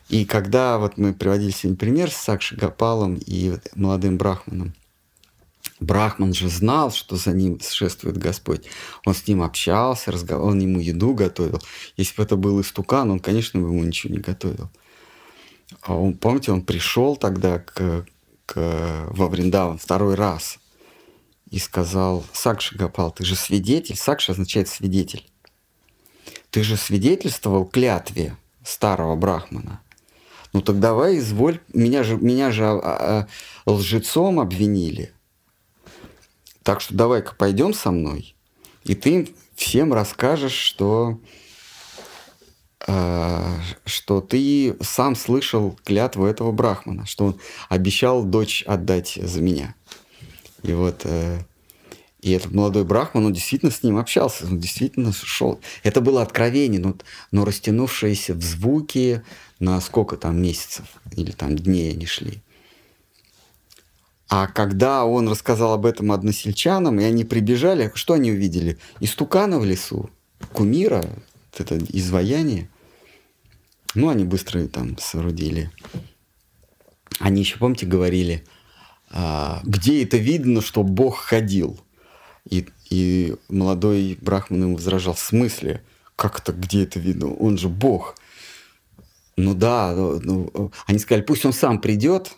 И 0.08 0.26
когда 0.26 0.78
вот 0.78 0.98
мы 0.98 1.14
приводили 1.14 1.52
сегодня 1.52 1.78
пример 1.78 2.10
с 2.10 2.16
Сакши 2.16 2.56
Гапалом 2.56 3.16
и 3.16 3.58
молодым 3.76 4.18
Брахманом, 4.18 4.74
Брахман 5.80 6.34
же 6.34 6.50
знал, 6.50 6.92
что 6.92 7.16
за 7.16 7.32
ним 7.32 7.60
шествует 7.60 8.18
Господь. 8.18 8.66
Он 9.06 9.14
с 9.14 9.28
ним 9.28 9.42
общался, 9.42 10.12
разговаривал, 10.12 10.52
он 10.52 10.60
ему 10.60 10.80
еду 10.80 11.14
готовил. 11.14 11.62
Если 11.98 12.16
бы 12.16 12.24
это 12.24 12.36
был 12.36 12.62
истукан, 12.62 13.12
он, 13.12 13.20
конечно, 13.20 13.60
бы 13.60 13.68
ему 13.68 13.84
ничего 13.84 14.14
не 14.14 14.20
готовил. 14.20 14.70
А 15.82 15.96
он, 15.96 16.16
помните, 16.16 16.52
он 16.52 16.62
пришел 16.62 17.16
тогда 17.16 17.60
к, 17.60 18.06
к, 18.46 19.08
во 19.10 19.28
Вриндаван 19.28 19.78
второй 19.78 20.16
раз 20.16 20.60
и 21.50 21.60
сказал, 21.60 22.24
Сакша 22.34 22.78
Гапал, 22.78 23.12
ты 23.12 23.26
же 23.26 23.36
свидетель. 23.36 23.98
Сакша 23.98 24.32
означает 24.34 24.68
свидетель. 24.68 25.28
Ты 26.50 26.64
же 26.64 26.78
свидетельствовал 26.78 27.66
клятве 27.66 28.36
старого 28.64 29.16
брахмана. 29.16 29.82
Ну 30.54 30.62
так 30.62 30.80
давай, 30.80 31.18
изволь, 31.18 31.60
меня 31.74 32.04
же, 32.04 32.18
меня 32.18 32.52
же 32.52 32.66
а, 32.66 32.80
а, 33.66 33.72
лжецом 33.72 34.40
обвинили. 34.40 35.14
Так 36.64 36.82
что 36.82 36.94
давай-ка 36.94 37.34
пойдем 37.36 37.74
со 37.74 37.92
мной, 37.92 38.36
и 38.84 38.96
ты 38.96 39.34
всем 39.56 39.94
расскажешь, 39.94 40.54
что, 40.54 41.20
э, 42.88 43.58
что 43.86 44.22
ты 44.22 44.76
сам 44.82 45.16
слышал 45.16 45.78
клятву 45.84 46.26
этого 46.26 46.52
брахмана, 46.52 47.06
что 47.06 47.26
он 47.26 47.40
обещал 47.70 48.24
дочь 48.24 48.64
отдать 48.68 49.18
за 49.22 49.42
меня. 49.42 49.76
И 50.64 50.74
вот 50.74 51.02
э, 51.06 51.40
и 52.22 52.32
этот 52.32 52.52
молодой 52.52 52.84
брахман, 52.84 53.26
он 53.26 53.34
действительно 53.34 53.72
с 53.72 53.82
ним 53.82 53.98
общался, 53.98 54.46
он 54.46 54.60
действительно 54.60 55.12
шел. 55.12 55.60
Это 55.82 56.02
было 56.02 56.22
откровение, 56.22 56.80
но, 56.80 56.96
но 57.32 57.46
растянувшееся 57.46 58.36
в 58.36 58.44
звуки 58.44 59.24
на 59.60 59.82
сколько 59.82 60.18
там 60.18 60.40
месяцев 60.40 60.86
или 61.16 61.32
там 61.32 61.56
дней 61.56 61.94
они 61.94 62.06
шли. 62.06 62.42
А 64.32 64.48
когда 64.48 65.04
он 65.04 65.28
рассказал 65.28 65.74
об 65.74 65.86
этом 65.86 66.14
односельчанам, 66.14 67.02
и 67.02 67.04
они 67.04 67.26
прибежали, 67.26 67.92
что 67.96 68.14
они 68.14 68.32
увидели? 68.32 68.78
Истукана 69.02 69.60
в 69.60 69.66
лесу, 69.66 70.10
кумира, 70.54 71.04
это 71.58 71.78
изваяние. 71.78 72.70
Ну, 73.94 74.08
они 74.08 74.24
быстро 74.24 74.66
там 74.68 74.98
соорудили. 74.98 75.70
Они 77.20 77.42
еще, 77.42 77.58
помните, 77.58 77.86
говорили, 77.86 78.46
а, 79.10 79.60
где 79.66 80.02
это 80.02 80.16
видно, 80.16 80.62
что 80.62 80.84
Бог 80.84 81.18
ходил? 81.18 81.78
И, 82.50 82.70
и 82.90 83.36
молодой 83.50 84.18
брахман 84.22 84.64
ему 84.64 84.76
возражал, 84.78 85.14
в 85.14 85.20
смысле? 85.20 85.84
Как 86.16 86.40
это, 86.40 86.54
где 86.54 86.84
это 86.84 87.00
видно? 87.02 87.34
Он 87.34 87.58
же 87.58 87.68
Бог. 87.68 88.16
Ну 89.36 89.54
да, 89.56 89.94
ну, 89.94 90.22
ну 90.24 90.72
они 90.86 91.00
сказали, 91.00 91.24
пусть 91.24 91.46
он 91.46 91.52
сам 91.52 91.82
придет, 91.82 92.32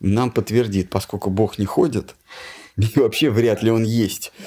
нам 0.00 0.30
подтвердит, 0.30 0.90
поскольку 0.90 1.30
Бог 1.30 1.58
не 1.58 1.66
ходит, 1.66 2.14
и 2.76 2.90
вообще 2.98 3.30
вряд 3.30 3.62
ли 3.62 3.70
он 3.70 3.84
есть. 3.84 4.32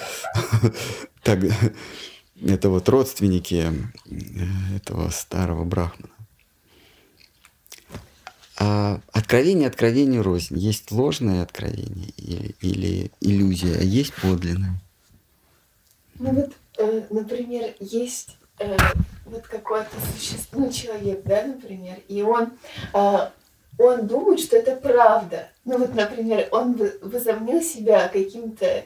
Так, 1.24 1.40
это 2.44 2.70
вот 2.70 2.90
родственники 2.90 3.72
э, 4.10 4.76
этого 4.76 5.12
старого 5.12 5.64
брахмана. 5.66 6.10
А 8.58 9.02
откровение 9.12 9.68
откровению 9.68 10.24
рознь. 10.24 10.58
Есть 10.58 10.92
ложное 10.92 11.44
откровение 11.44 12.10
или, 12.18 12.56
или 12.62 13.12
иллюзия, 13.22 13.78
а 13.78 13.84
есть 13.84 14.14
подлинное. 14.16 14.80
Ну 16.20 16.32
вот, 16.34 16.52
э, 16.78 17.04
например, 17.10 17.74
есть 17.80 18.38
э, 18.60 18.78
вот 19.26 19.48
какое-то 19.48 19.96
существо, 20.14 20.60
ну, 20.60 20.72
человек, 20.72 21.24
да, 21.24 21.46
например, 21.46 21.98
и 22.08 22.22
он 22.22 22.52
э, 22.94 23.30
он 23.78 24.08
думает, 24.08 24.40
что 24.40 24.58
это 24.58 24.76
правда. 24.76 25.50
Ну 25.66 25.78
вот, 25.78 25.96
например, 25.96 26.48
он 26.52 26.80
возомнил 27.02 27.62
себя 27.62 28.08
каким-то 28.08 28.84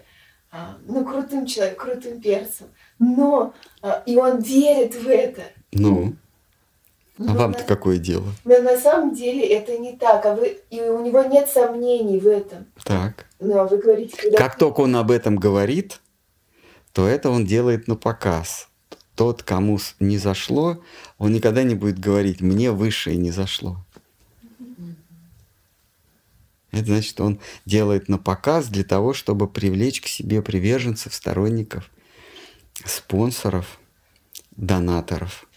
а, 0.51 0.77
ну, 0.87 1.03
крутым 1.03 1.45
человеком, 1.45 1.85
крутым 1.85 2.21
перцем. 2.21 2.67
Но 2.99 3.53
а, 3.81 4.03
и 4.05 4.15
он 4.15 4.39
верит 4.39 4.95
в 4.95 5.07
это. 5.07 5.41
Ну. 5.73 6.15
А 7.19 7.33
вам-то 7.33 7.59
на... 7.59 7.65
какое 7.65 7.97
дело? 7.97 8.25
Но 8.43 8.61
на 8.61 8.77
самом 8.77 9.13
деле 9.13 9.45
это 9.47 9.77
не 9.77 9.95
так, 9.95 10.25
а 10.25 10.35
вы 10.35 10.59
и 10.69 10.81
у 10.81 11.03
него 11.03 11.23
нет 11.23 11.49
сомнений 11.49 12.19
в 12.19 12.27
этом. 12.27 12.65
Так. 12.83 13.25
Ну, 13.39 13.57
а 13.57 13.65
вы 13.65 13.77
говорите, 13.77 14.15
когда... 14.17 14.37
Как 14.37 14.57
только 14.57 14.81
он 14.81 14.95
об 14.95 15.11
этом 15.11 15.37
говорит, 15.37 16.01
то 16.93 17.07
это 17.07 17.29
он 17.29 17.45
делает 17.45 17.87
на 17.87 17.95
показ. 17.95 18.69
Тот, 19.15 19.43
кому 19.43 19.79
не 19.99 20.17
зашло, 20.17 20.81
он 21.17 21.31
никогда 21.31 21.63
не 21.63 21.75
будет 21.75 21.99
говорить, 21.99 22.41
мне 22.41 22.71
высшее 22.71 23.15
не 23.15 23.31
зашло. 23.31 23.84
Это 26.75 26.87
значит, 26.87 27.21
он 27.21 27.39
делает 27.65 28.09
на 28.09 28.17
показ 28.17 28.67
для 28.67 28.83
того, 28.83 29.13
чтобы 29.13 29.47
привлечь 29.47 30.01
к 30.01 30.07
себе 30.07 30.41
приверженцев, 30.41 31.13
сторонников, 31.13 31.89
спонсоров, 32.83 33.79
донаторов. 34.57 35.47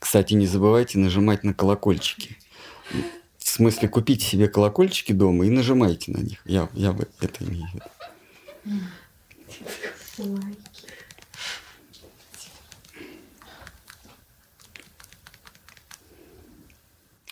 Кстати, 0.00 0.34
не 0.34 0.48
забывайте 0.48 0.98
нажимать 0.98 1.44
на 1.44 1.54
колокольчики. 1.54 2.36
В 3.38 3.48
смысле, 3.48 3.88
купите 3.88 4.26
себе 4.26 4.48
колокольчики 4.48 5.12
дома 5.12 5.46
и 5.46 5.50
нажимайте 5.50 6.10
на 6.10 6.18
них. 6.18 6.42
Я, 6.44 6.68
я 6.74 6.96
это 7.20 7.44
имею 7.44 7.68
в 7.68 7.74
виду. 10.16 10.40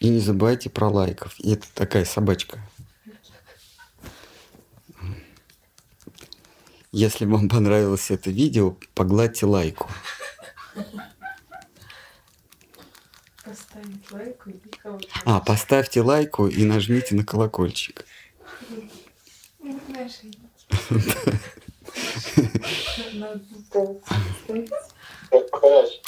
И 0.01 0.09
не 0.09 0.21
забывайте 0.21 0.71
про 0.71 0.89
лайков. 0.89 1.35
И 1.41 1.53
это 1.53 1.67
такая 1.75 2.05
собачка. 2.05 2.61
Если 6.93 7.27
вам 7.27 7.49
понравилось 7.49 8.11
это 8.11 8.31
видео, 8.31 8.77
погладьте 8.95 9.47
лайку. 9.47 9.91
Поставить 13.45 14.11
лайку 14.11 14.51
и 14.51 14.59
колокольчик. 14.83 15.23
А, 15.25 15.41
поставьте 15.41 16.01
лайку 16.01 16.49
и 16.49 16.65
нажмите 16.65 17.15
на 17.15 17.25
колокольчик. 17.25 18.05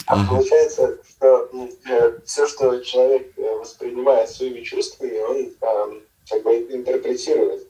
А 0.07 0.27
получается, 0.27 0.99
что 1.09 1.51
э, 1.89 2.18
все, 2.25 2.47
что 2.47 2.79
человек 2.81 3.33
э, 3.37 3.57
воспринимает 3.57 4.31
своими 4.31 4.62
чувствами, 4.62 5.18
он 5.18 5.37
э, 5.61 6.01
как 6.29 6.43
бы 6.43 6.57
интерпретирует 6.71 7.66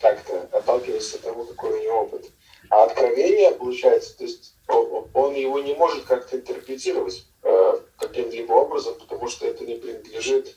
как-то, 0.00 0.48
отталкиваясь 0.52 1.14
от 1.14 1.20
того, 1.20 1.44
какой 1.44 1.72
у 1.72 1.82
него 1.82 2.00
опыт. 2.00 2.30
А 2.70 2.84
откровение, 2.84 3.52
получается, 3.52 4.16
то 4.16 4.24
есть 4.24 4.54
он, 4.68 5.08
он 5.12 5.34
его 5.34 5.60
не 5.60 5.74
может 5.74 6.04
как-то 6.04 6.36
интерпретировать 6.36 7.26
э, 7.42 7.80
каким-либо 7.98 8.52
образом, 8.52 8.94
потому 8.98 9.28
что 9.28 9.46
это 9.46 9.64
не 9.64 9.76
принадлежит 9.76 10.56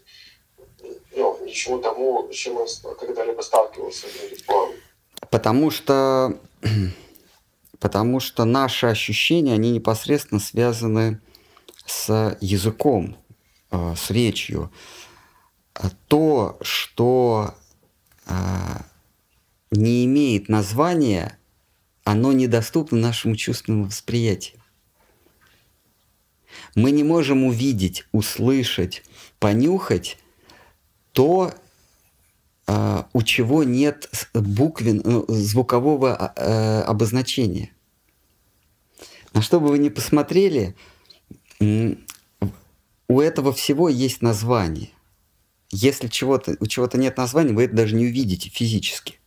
ну, 1.16 1.38
ничему 1.44 1.80
тому, 1.80 2.30
с 2.32 2.36
чем 2.36 2.58
он 2.58 2.68
когда-либо 3.00 3.42
сталкивался 3.42 4.08
Потому 5.30 5.72
что 5.72 6.38
потому 7.80 8.20
что 8.20 8.46
наши 8.46 8.88
ощущения, 8.88 9.54
они 9.54 9.72
непосредственно 9.72 10.40
связаны 10.40 11.22
с 11.86 12.38
языком, 12.42 13.18
э, 13.72 13.96
с 13.96 14.10
речью. 14.12 14.72
То, 16.08 16.58
что 16.62 17.56
э, 18.26 18.34
не 19.72 20.06
имеет 20.06 20.50
названия, 20.50 21.38
оно 22.04 22.32
недоступно 22.32 22.98
нашему 22.98 23.36
чувственному 23.36 23.86
восприятию. 23.86 24.62
Мы 26.76 26.92
не 26.92 27.04
можем 27.04 27.44
увидеть, 27.44 28.06
услышать, 28.12 29.04
понюхать 29.40 30.18
то, 31.12 31.54
у 32.68 33.22
чего 33.24 33.64
нет 33.64 34.10
буквен, 34.34 35.02
звукового 35.28 36.16
обозначения. 36.16 37.72
На 39.34 39.42
что 39.42 39.60
бы 39.60 39.70
вы 39.70 39.78
ни 39.78 39.90
посмотрели, 39.90 40.76
у 41.60 43.20
этого 43.22 43.54
всего 43.54 43.88
есть 43.90 44.22
название. 44.22 44.90
Если 45.70 46.08
чего-то, 46.08 46.56
у 46.60 46.66
чего-то 46.66 46.98
нет 46.98 47.18
названия, 47.18 47.54
вы 47.54 47.64
это 47.64 47.76
даже 47.76 47.96
не 47.96 48.06
увидите 48.06 48.50
физически. 48.50 49.20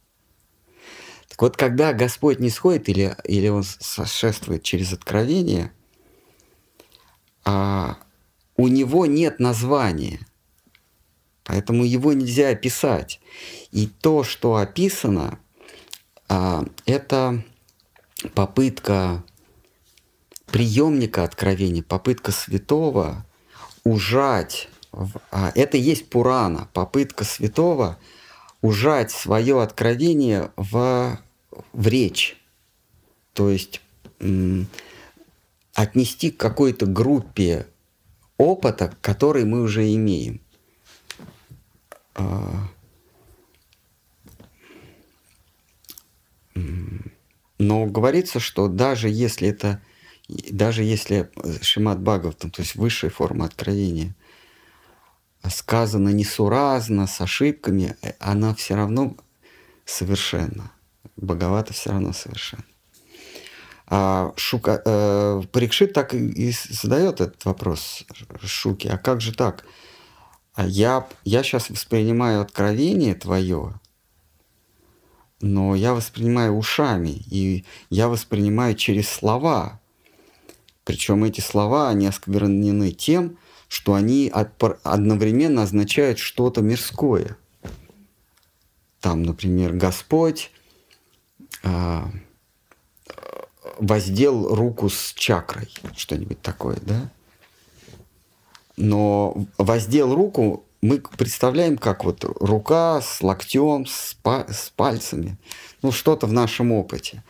Так 1.29 1.41
вот, 1.43 1.57
когда 1.57 1.93
Господь 1.93 2.41
не 2.41 2.51
сходит 2.51 2.89
или, 2.89 3.17
или 3.25 3.49
Он 3.49 3.63
сошествует 3.63 4.63
через 4.63 4.93
откровение, 4.93 5.73
а, 7.45 7.99
у 8.57 8.69
Него 8.69 9.07
нет 9.07 9.39
названия. 9.39 10.21
Поэтому 11.51 11.83
его 11.83 12.13
нельзя 12.13 12.51
описать. 12.51 13.21
И 13.73 13.89
то, 13.89 14.23
что 14.23 14.55
описано, 14.55 15.41
а, 16.29 16.65
это 16.87 17.43
попытка 18.35 19.25
приемника 20.47 21.25
откровения, 21.25 21.83
попытка 21.83 22.31
святого 22.31 23.27
ужать, 23.83 24.69
а, 25.33 25.51
это 25.57 25.77
есть 25.77 26.09
Пурана, 26.09 26.69
попытка 26.73 27.25
святого 27.25 27.99
ужать 28.63 29.11
свое 29.11 29.61
откровение 29.61 30.53
в, 30.55 31.19
в 31.73 31.89
речь. 31.89 32.41
То 33.33 33.51
есть 33.51 33.81
отнести 35.75 36.31
к 36.31 36.37
какой-то 36.37 36.87
группе 36.87 37.67
опыта, 38.37 38.95
который 39.01 39.45
мы 39.45 39.63
уже 39.63 39.93
имеем. 39.93 40.41
А, 42.15 42.69
но 47.59 47.87
говорится, 47.87 48.41
что 48.41 48.69
даже 48.69 49.09
если 49.09 49.49
это, 49.49 49.83
даже 50.29 50.83
если 50.83 51.31
Шимат 51.61 52.01
Бхагаватам, 52.01 52.51
то 52.51 52.63
есть 52.63 52.75
высшая 52.75 53.11
форма 53.11 53.45
откровения, 53.45 54.15
сказано 55.49 56.09
несуразно, 56.11 57.07
с 57.07 57.21
ошибками, 57.21 57.97
она 58.19 58.55
все 58.55 58.77
равно 58.77 59.17
совершенна. 59.85 60.73
Бхагавата 61.17 61.73
все 61.73 61.91
равно 61.91 62.13
совершенна. 62.13 62.65
А 63.87 64.33
Шука, 64.37 64.81
э, 64.85 65.43
Парикшит 65.51 65.93
так 65.93 66.15
и 66.15 66.53
задает 66.71 67.21
этот 67.21 67.45
вопрос 67.45 68.05
Шуки. 68.41 68.87
А 68.87 68.97
как 68.97 69.21
же 69.21 69.35
так? 69.35 69.65
А 70.61 70.67
я, 70.67 71.09
я 71.25 71.43
сейчас 71.43 71.71
воспринимаю 71.71 72.43
откровение 72.43 73.15
твое, 73.15 73.81
но 75.41 75.75
я 75.75 75.95
воспринимаю 75.95 76.53
ушами, 76.53 77.23
и 77.31 77.65
я 77.89 78.09
воспринимаю 78.09 78.75
через 78.75 79.09
слова. 79.09 79.81
Причем 80.85 81.25
эти 81.25 81.41
слова, 81.41 81.89
они 81.89 82.07
осквернены 82.07 82.91
тем, 82.91 83.39
что 83.69 83.95
они 83.95 84.31
одновременно 84.31 85.63
означают 85.63 86.19
что-то 86.19 86.61
мирское. 86.61 87.39
Там, 89.01 89.23
например, 89.23 89.73
Господь 89.73 90.51
а, 91.63 92.11
воздел 93.79 94.55
руку 94.55 94.91
с 94.91 95.15
чакрой, 95.15 95.71
что-нибудь 95.97 96.43
такое, 96.43 96.77
да? 96.83 97.11
Но 98.81 99.37
воздел 99.59 100.15
руку 100.15 100.65
мы 100.81 101.03
представляем, 101.19 101.77
как 101.77 102.03
вот 102.05 102.25
рука 102.25 103.03
с 103.03 103.23
локтем, 103.23 103.85
с, 103.85 104.17
па- 104.23 104.47
с 104.51 104.71
пальцами, 104.75 105.37
ну 105.83 105.93
что-то 105.93 106.27
в 106.27 106.33
нашем 106.33 106.73
опыте. 106.73 107.23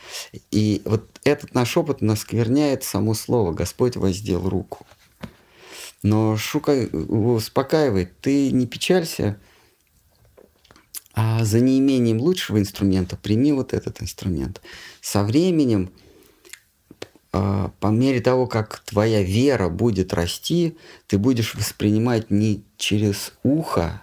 И 0.53 0.80
вот 0.84 1.09
этот 1.24 1.53
наш 1.53 1.76
опыт 1.76 2.03
наскверняет 2.03 2.84
само 2.84 3.14
слово 3.14 3.51
«Господь 3.51 3.96
воздел 3.96 4.48
руку». 4.48 4.86
Но 6.05 6.36
Шука 6.36 6.72
его 6.72 7.34
успокаивает, 7.34 8.20
ты 8.20 8.53
не 8.53 8.68
печалься, 8.68 9.40
а 11.14 11.44
за 11.44 11.59
неимением 11.59 12.20
лучшего 12.20 12.61
инструмента 12.61 13.16
прими 13.16 13.53
вот 13.53 13.74
этот 13.74 14.01
инструмент. 14.01 14.62
Со 15.01 15.24
временем– 15.24 15.90
по 17.33 17.87
мере 17.87 18.20
того, 18.20 18.47
как 18.47 18.81
твоя 18.81 19.22
вера 19.22 19.68
будет 19.68 20.12
расти, 20.12 20.76
ты 21.07 21.18
будешь 21.18 21.55
воспринимать 21.55 22.31
не 22.31 22.64
через 22.76 23.33
ухо, 23.43 24.03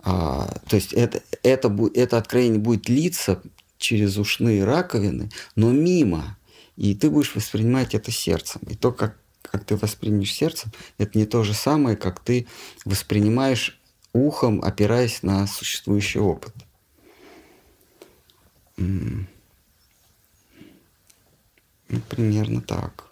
а, 0.00 0.48
то 0.68 0.76
есть 0.76 0.92
это, 0.92 1.22
это, 1.42 1.74
это 1.94 2.18
откровение 2.18 2.58
будет 2.58 2.88
литься 2.88 3.42
через 3.76 4.16
ушные 4.16 4.64
раковины, 4.64 5.30
но 5.54 5.70
мимо. 5.70 6.38
И 6.76 6.94
ты 6.94 7.10
будешь 7.10 7.34
воспринимать 7.34 7.94
это 7.94 8.10
сердцем. 8.10 8.60
И 8.68 8.74
то, 8.74 8.92
как, 8.92 9.18
как 9.42 9.64
ты 9.64 9.76
воспримешь 9.76 10.32
сердцем, 10.32 10.72
это 10.96 11.18
не 11.18 11.26
то 11.26 11.42
же 11.42 11.52
самое, 11.52 11.96
как 11.96 12.20
ты 12.20 12.46
воспринимаешь 12.84 13.80
ухом, 14.12 14.62
опираясь 14.62 15.22
на 15.22 15.46
существующий 15.46 16.20
опыт. 16.20 16.54
Ну, 21.88 22.00
примерно 22.08 22.60
так. 22.60 23.10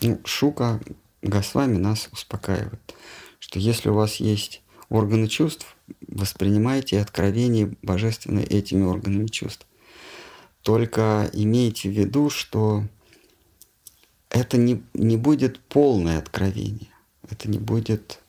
Ну, 0.00 0.20
Шука 0.24 0.80
Госвами 1.22 1.76
нас 1.76 2.08
успокаивает, 2.12 2.94
что 3.38 3.58
если 3.58 3.88
у 3.88 3.94
вас 3.94 4.16
есть 4.16 4.62
органы 4.88 5.28
чувств, 5.28 5.76
воспринимайте 6.08 7.00
откровение 7.00 7.74
божественное 7.82 8.44
этими 8.44 8.84
органами 8.84 9.26
чувств. 9.26 9.66
Только 10.62 11.30
имейте 11.32 11.88
в 11.88 11.92
виду, 11.92 12.28
что 12.28 12.84
это 14.28 14.56
не, 14.56 14.82
не 14.94 15.16
будет 15.16 15.58
полное 15.60 16.18
откровение. 16.18 16.92
Это 17.28 17.48
не 17.48 17.58
будет... 17.58 18.20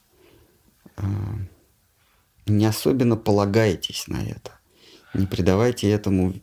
Э, 0.98 1.04
не 2.48 2.66
особенно 2.66 3.18
полагайтесь 3.18 4.08
на 4.08 4.24
это. 4.24 4.60
Не 5.14 5.28
придавайте 5.28 5.90
этому 5.90 6.34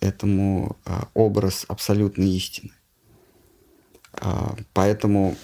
этому 0.00 0.76
а, 0.84 1.08
образ 1.14 1.64
абсолютной 1.68 2.28
истины. 2.30 2.72
А, 4.14 4.56
поэтому 4.72 5.36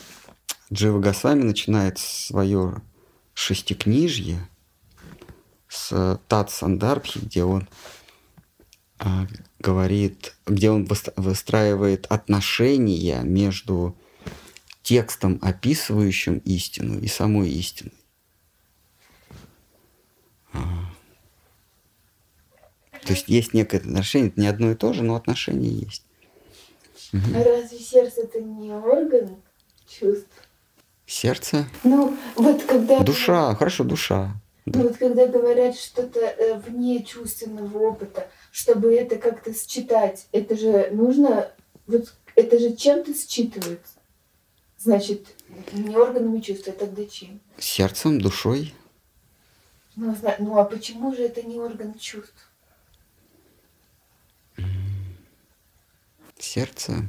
Джива 0.73 1.01
Госвами 1.01 1.43
начинает 1.43 1.99
свое 1.99 2.83
шестикнижье 3.35 4.49
с 5.69 6.21
Тат 6.29 6.51
Сандарбхи, 6.51 7.19
где 7.19 7.45
он 7.45 7.69
а, 8.99 9.27
говорит, 9.59 10.37
где 10.47 10.71
он 10.71 10.89
выстраивает 11.17 12.07
отношения 12.07 13.23
между 13.23 13.97
текстом, 14.83 15.39
описывающим 15.43 16.39
истину, 16.39 16.99
и 16.99 17.07
самой 17.07 17.51
истиной. 17.51 17.93
То 23.09 23.15
есть 23.15 23.29
есть 23.29 23.55
некое 23.55 23.79
отношение, 23.79 24.29
это 24.29 24.39
не 24.39 24.47
одно 24.47 24.71
и 24.71 24.75
то 24.75 24.93
же, 24.93 25.03
но 25.03 25.17
отношение 25.17 25.73
есть. 25.73 26.03
Угу. 27.15 27.23
А 27.37 27.43
разве 27.43 27.79
сердце 27.79 28.21
это 28.21 28.43
не 28.43 28.71
орган 28.71 29.37
чувств? 29.89 30.29
Сердце? 31.07 31.65
Ну, 31.85 32.15
вот 32.37 32.65
когда... 32.65 33.01
Душа, 33.01 33.55
хорошо, 33.55 33.85
душа. 33.85 34.35
Ну, 34.67 34.83
вот 34.83 34.99
когда 34.99 35.27
говорят 35.27 35.79
что-то 35.79 36.21
э, 36.21 36.59
вне 36.59 37.03
чувственного 37.03 37.79
опыта, 37.79 38.29
чтобы 38.53 38.95
это 38.95 39.17
как-то 39.17 39.55
считать, 39.55 40.27
это 40.33 40.55
же 40.55 40.91
нужно, 40.93 41.51
вот 41.87 42.13
это 42.35 42.59
же 42.59 42.77
чем-то 42.77 43.13
считывается. 43.13 43.97
Значит, 44.77 45.29
не 45.73 45.97
органами 45.97 46.41
чувств, 46.41 46.69
а 46.69 46.73
тогда 46.73 47.07
чем? 47.07 47.41
Сердцем, 47.57 48.21
душой. 48.21 48.75
Ну, 49.97 50.15
ну 50.41 50.59
а 50.59 50.65
почему 50.65 51.15
же 51.15 51.23
это 51.23 51.41
не 51.41 51.57
орган 51.57 51.95
чувств? 51.99 52.48
Сердце. 56.39 57.09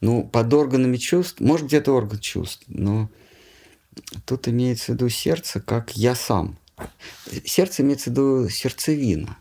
Ну, 0.00 0.24
под 0.24 0.52
органами 0.52 0.96
чувств, 0.96 1.40
может 1.40 1.66
где-то 1.66 1.92
орган 1.92 2.18
чувств, 2.18 2.64
но 2.68 3.10
тут 4.24 4.48
имеется 4.48 4.86
в 4.86 4.88
виду 4.94 5.08
сердце 5.08 5.60
как 5.60 5.96
я 5.96 6.14
сам. 6.14 6.58
Сердце 7.44 7.82
имеется 7.82 8.10
в 8.10 8.12
виду 8.12 8.48
сердцевина. 8.48 9.38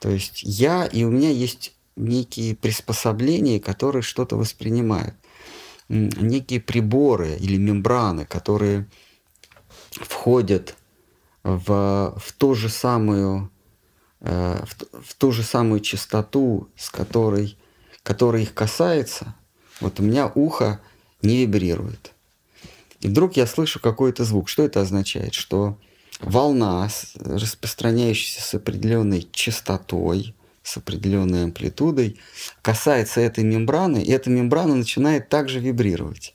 То 0.00 0.10
есть 0.10 0.42
я, 0.42 0.86
и 0.86 1.04
у 1.04 1.10
меня 1.10 1.30
есть 1.30 1.74
некие 1.96 2.54
приспособления, 2.54 3.60
которые 3.60 4.02
что-то 4.02 4.36
воспринимают. 4.36 5.14
Некие 5.88 6.60
приборы 6.60 7.36
или 7.36 7.56
мембраны, 7.56 8.24
которые 8.24 8.86
входят 9.90 10.76
в, 11.42 12.14
в 12.16 12.32
ту 12.38 12.54
же 12.54 12.68
самую 12.68 13.50
в, 14.20 14.68
в 15.02 15.14
ту 15.14 15.32
же 15.32 15.42
самую 15.42 15.80
частоту, 15.80 16.68
с 16.76 16.90
которой, 16.90 17.56
которая 18.02 18.42
их 18.42 18.54
касается, 18.54 19.34
вот 19.80 20.00
у 20.00 20.02
меня 20.02 20.30
ухо 20.34 20.80
не 21.22 21.42
вибрирует. 21.42 22.12
И 23.00 23.08
вдруг 23.08 23.36
я 23.36 23.46
слышу 23.46 23.80
какой-то 23.80 24.24
звук. 24.24 24.48
Что 24.48 24.62
это 24.62 24.80
означает? 24.82 25.34
Что 25.34 25.78
волна, 26.20 26.88
распространяющаяся 27.14 28.42
с 28.42 28.54
определенной 28.54 29.26
частотой, 29.32 30.34
с 30.62 30.76
определенной 30.76 31.44
амплитудой, 31.44 32.20
касается 32.60 33.20
этой 33.20 33.42
мембраны, 33.42 34.02
и 34.02 34.10
эта 34.10 34.28
мембрана 34.28 34.74
начинает 34.74 35.28
также 35.30 35.60
вибрировать. 35.60 36.34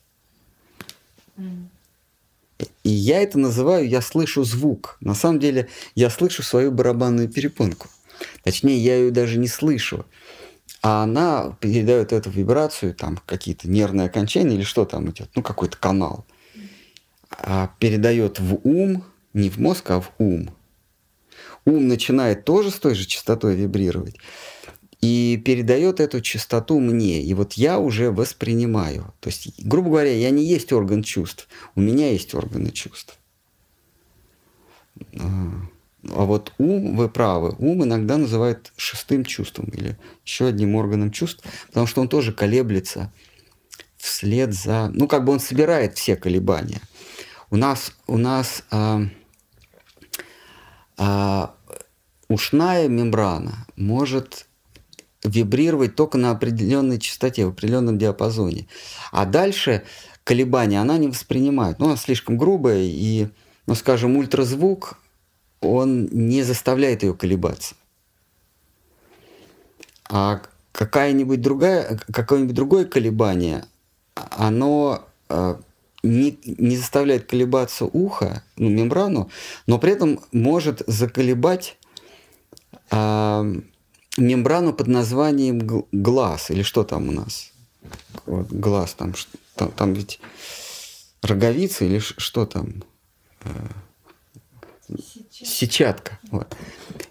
И 2.84 2.90
я 2.90 3.22
это 3.22 3.40
называю, 3.40 3.88
я 3.88 4.02
слышу 4.02 4.44
звук. 4.44 4.98
На 5.02 5.16
самом 5.16 5.40
деле 5.40 5.68
я 5.96 6.10
слышу 6.10 6.44
свою 6.44 6.72
барабанную 6.72 7.30
перепонку. 7.30 7.88
Точнее, 8.44 8.78
я 8.78 8.96
ее 8.96 9.12
даже 9.12 9.38
не 9.38 9.48
слышу. 9.48 10.06
а 10.82 11.04
она 11.04 11.58
передает 11.60 12.14
эту 12.14 12.30
вибрацию, 12.30 12.94
там 12.94 13.20
какие-то 13.26 13.68
нервные 13.68 14.06
окончания 14.08 14.56
или 14.56 14.64
что 14.64 14.86
там 14.86 15.10
идет, 15.10 15.30
ну 15.36 15.42
какой-то 15.42 15.78
канал, 15.78 16.26
а 17.32 17.72
передает 17.80 18.40
в 18.40 18.60
ум, 18.64 19.04
не 19.34 19.50
в 19.50 19.58
мозг, 19.58 19.90
а 19.90 20.02
в 20.02 20.12
ум. 20.20 20.50
Ум 21.66 21.88
начинает 21.88 22.46
тоже 22.46 22.70
с 22.70 22.76
той 22.76 22.94
же 22.94 23.06
частотой 23.06 23.56
вибрировать 23.56 24.16
и 25.06 25.38
передает 25.38 26.00
эту 26.00 26.20
частоту 26.20 26.80
мне. 26.80 27.22
И 27.22 27.34
вот 27.36 27.54
я 27.54 27.78
уже 27.78 28.10
воспринимаю. 28.10 29.14
То 29.20 29.30
есть, 29.30 29.64
грубо 29.64 29.90
говоря, 29.90 30.12
я 30.12 30.32
не 30.32 30.44
есть 30.44 30.74
орган 30.74 31.04
чувств, 31.04 31.48
у 31.76 31.82
меня 31.82 32.12
есть 32.12 32.34
органы 32.34 32.72
чувств. 32.72 33.20
А, 35.20 35.52
а 36.10 36.26
вот 36.26 36.54
ум, 36.58 36.96
вы 36.96 37.08
правы, 37.08 37.56
ум 37.60 37.84
иногда 37.84 38.18
называют 38.18 38.74
шестым 38.78 39.26
чувством 39.26 39.66
или 39.66 39.96
еще 40.26 40.48
одним 40.48 40.76
органом 40.76 41.12
чувств, 41.12 41.44
потому 41.68 41.86
что 41.86 42.02
он 42.02 42.08
тоже 42.08 42.34
колеблется 42.34 43.14
вслед 43.98 44.56
за... 44.56 44.90
Ну, 44.92 45.08
как 45.08 45.24
бы 45.24 45.34
он 45.34 45.40
собирает 45.40 45.98
все 45.98 46.16
колебания. 46.16 46.82
У 47.52 47.58
нас, 47.58 47.92
у 48.08 48.18
нас 48.18 48.64
а, 48.72 49.04
а, 50.98 51.54
ушная 52.28 52.88
мембрана 52.88 53.68
может 53.76 54.48
вибрировать 55.26 55.96
только 55.96 56.18
на 56.18 56.32
определенной 56.32 57.00
частоте, 57.00 57.46
в 57.46 57.50
определенном 57.50 57.98
диапазоне. 57.98 58.68
А 59.12 59.26
дальше 59.26 59.84
колебания 60.24 60.80
она 60.80 60.98
не 60.98 61.08
воспринимает. 61.08 61.80
Ну, 61.80 61.88
она 61.88 61.98
слишком 61.98 62.38
грубая, 62.38 62.82
и, 62.82 63.28
ну, 63.68 63.76
скажем, 63.76 64.18
ультразвук 64.18 64.98
он 65.62 66.06
не 66.12 66.44
заставляет 66.44 67.04
ее 67.04 67.14
колебаться. 67.14 67.76
А 70.10 70.42
какая-нибудь 70.72 71.42
другая, 71.42 72.00
какое-нибудь 72.12 72.56
другое 72.56 72.86
колебание, 72.86 73.66
оно 74.14 75.04
э, 75.30 75.56
не, 76.04 76.38
не 76.46 76.78
заставляет 76.78 77.26
колебаться 77.26 77.86
ухо, 77.86 78.44
ну, 78.58 78.70
мембрану, 78.70 79.30
но 79.66 79.80
при 79.80 79.94
этом 79.94 80.20
может 80.32 80.84
заколебать 80.86 81.78
э, 82.92 83.56
мембрану 84.18 84.74
под 84.74 84.88
названием 84.88 85.86
глаз, 85.92 86.52
или 86.52 86.64
что 86.64 86.84
там 86.84 87.10
у 87.10 87.12
нас? 87.12 87.52
Вот, 88.26 88.48
глаз, 88.48 88.94
там, 88.94 89.14
там, 89.56 89.72
там 89.72 89.94
ведь 89.94 90.20
роговица 91.22 91.86
или 91.86 92.00
что 92.00 92.46
там? 92.46 92.84
Э, 93.44 93.50
Сетчатка. 95.32 96.20
Вот. 96.32 96.56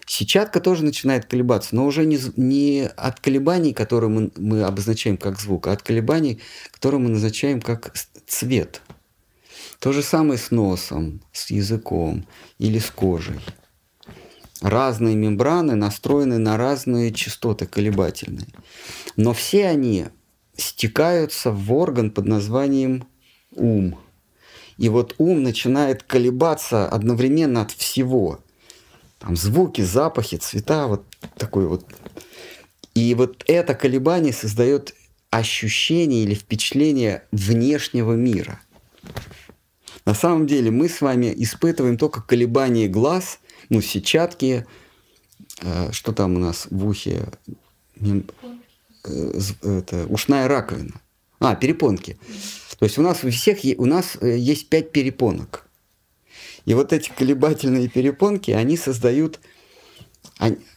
Сетчатка 0.05 0.59
тоже 0.59 0.83
начинает 0.83 1.25
колебаться, 1.25 1.75
но 1.75 1.85
уже 1.85 2.05
не, 2.05 2.19
не 2.37 2.87
от 2.95 3.19
колебаний, 3.19 3.73
которые 3.73 4.09
мы, 4.09 4.31
мы 4.37 4.63
обозначаем 4.63 5.17
как 5.17 5.39
звук, 5.39 5.67
а 5.67 5.73
от 5.73 5.81
колебаний, 5.81 6.41
которые 6.71 7.01
мы 7.01 7.09
назначаем 7.09 7.61
как 7.61 7.93
цвет. 8.27 8.81
То 9.79 9.91
же 9.91 10.01
самое 10.01 10.39
с 10.39 10.51
носом, 10.51 11.21
с 11.33 11.51
языком 11.51 12.25
или 12.57 12.79
с 12.79 12.89
кожей. 12.89 13.39
Разные 14.61 15.15
мембраны 15.15 15.75
настроены 15.75 16.37
на 16.37 16.57
разные 16.57 17.11
частоты 17.11 17.65
колебательные. 17.65 18.47
Но 19.17 19.33
все 19.33 19.67
они 19.67 20.07
стекаются 20.55 21.51
в 21.51 21.73
орган 21.73 22.11
под 22.11 22.25
названием 22.25 23.07
ум– 23.51 23.99
и 24.77 24.89
вот 24.89 25.15
ум 25.17 25.43
начинает 25.43 26.03
колебаться 26.03 26.87
одновременно 26.87 27.61
от 27.61 27.71
всего. 27.71 28.39
Там 29.19 29.35
звуки, 29.35 29.81
запахи, 29.81 30.37
цвета, 30.37 30.87
вот 30.87 31.05
такой 31.37 31.67
вот. 31.67 31.85
И 32.93 33.13
вот 33.15 33.43
это 33.47 33.73
колебание 33.73 34.33
создает 34.33 34.93
ощущение 35.29 36.23
или 36.23 36.33
впечатление 36.33 37.23
внешнего 37.31 38.13
мира. 38.13 38.59
На 40.05 40.13
самом 40.13 40.45
деле 40.45 40.71
мы 40.71 40.87
с 40.87 41.01
вами 41.01 41.33
испытываем 41.35 41.97
только 41.97 42.21
колебания 42.21 42.87
глаз, 42.87 43.39
ну, 43.69 43.81
сетчатки, 43.81 44.65
э, 45.61 45.91
что 45.91 46.11
там 46.13 46.35
у 46.35 46.39
нас 46.39 46.67
в 46.69 46.87
ухе, 46.87 47.27
э, 47.95 48.21
это, 49.61 50.05
ушная 50.07 50.47
раковина. 50.47 51.01
А, 51.39 51.55
перепонки. 51.55 52.17
То 52.79 52.85
есть 52.85 52.97
у 52.97 53.01
нас 53.01 53.23
у 53.23 53.29
всех 53.29 53.59
у 53.77 53.85
нас 53.85 54.17
э, 54.21 54.37
есть 54.37 54.69
пять 54.69 54.91
перепонок. 54.91 55.67
И 56.65 56.73
вот 56.73 56.93
эти 56.93 57.09
колебательные 57.09 57.87
перепонки, 57.87 58.51
они 58.51 58.77
создают 58.77 59.39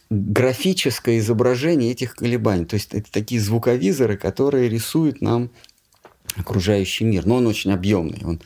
графическое 0.09 1.19
изображение 1.19 1.91
этих 1.91 2.15
колебаний. 2.15 2.65
То 2.65 2.75
есть 2.75 2.93
это 2.93 3.11
такие 3.11 3.41
звуковизоры, 3.41 4.17
которые 4.17 4.69
рисуют 4.69 5.21
нам 5.21 5.49
окружающий 6.35 7.05
мир. 7.05 7.25
Но 7.25 7.35
он 7.37 7.47
очень 7.47 7.71
объемный. 7.71 8.21
Он, 8.23 8.41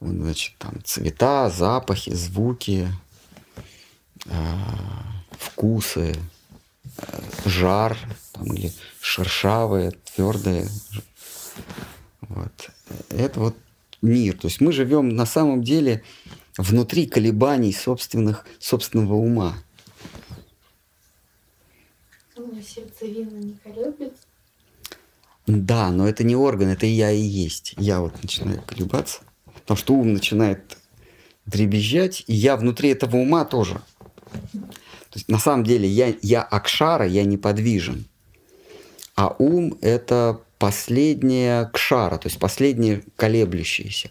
он 0.00 0.22
значит, 0.22 0.54
там 0.58 0.74
цвета, 0.84 1.50
запахи, 1.50 2.10
звуки, 2.10 2.88
вкусы, 5.38 6.14
э, 6.98 7.20
жар 7.44 7.96
там, 8.32 8.52
или 8.54 8.72
шершавое, 9.00 9.92
твердое, 10.14 10.68
вот. 12.28 12.70
Это 13.10 13.40
вот 13.40 13.56
мир. 14.02 14.36
То 14.38 14.48
есть 14.48 14.60
мы 14.60 14.72
живем 14.72 15.10
на 15.10 15.26
самом 15.26 15.62
деле 15.62 16.02
внутри 16.56 17.06
колебаний 17.06 17.72
собственных, 17.72 18.46
собственного 18.58 19.14
ума. 19.14 19.54
Ну, 22.36 22.60
сердцевина 22.60 23.38
не 23.38 23.54
колеблется? 23.62 24.22
Да, 25.46 25.90
но 25.90 26.08
это 26.08 26.24
не 26.24 26.36
орган, 26.36 26.68
это 26.68 26.86
я 26.86 27.12
и 27.12 27.20
есть. 27.20 27.74
Я 27.76 28.00
вот 28.00 28.22
начинаю 28.22 28.62
колебаться, 28.62 29.20
потому 29.52 29.76
что 29.76 29.94
ум 29.94 30.14
начинает 30.14 30.78
дребезжать, 31.44 32.24
и 32.26 32.34
я 32.34 32.56
внутри 32.56 32.88
этого 32.88 33.16
ума 33.16 33.44
тоже. 33.44 33.80
То 34.34 35.18
есть 35.18 35.28
на 35.28 35.38
самом 35.38 35.64
деле 35.64 35.88
я, 35.88 36.14
я 36.22 36.42
акшара, 36.42 37.06
я 37.06 37.24
неподвижен. 37.24 38.06
А 39.14 39.34
ум– 39.38 39.78
это 39.80 40.40
последняя 40.58 41.66
кшара, 41.66 42.18
то 42.18 42.28
есть 42.28 42.38
последнее 42.38 43.04
колеблющееся. 43.16 44.10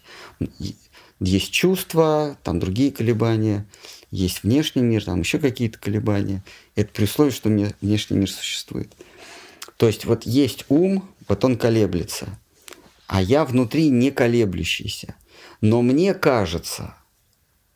Есть 1.20 1.52
чувства, 1.52 2.38
там 2.42 2.58
другие 2.58 2.90
колебания, 2.90 3.66
есть 4.10 4.42
внешний 4.42 4.82
мир, 4.82 5.04
там 5.04 5.20
еще 5.20 5.38
какие-то 5.38 5.78
колебания. 5.78 6.44
Это 6.74 6.90
при 6.92 7.04
условии, 7.04 7.30
что 7.30 7.48
внешний 7.48 8.16
мир 8.16 8.30
существует. 8.30 8.92
То 9.76 9.86
есть 9.86 10.04
вот 10.04 10.24
есть 10.24 10.64
ум, 10.68 11.08
вот 11.28 11.44
он 11.44 11.56
колеблется, 11.58 12.38
а 13.06 13.20
я 13.20 13.44
внутри 13.44 13.88
не 13.88 14.10
колеблющийся. 14.10 15.16
Но 15.60 15.82
мне 15.82 16.14
кажется, 16.14 16.94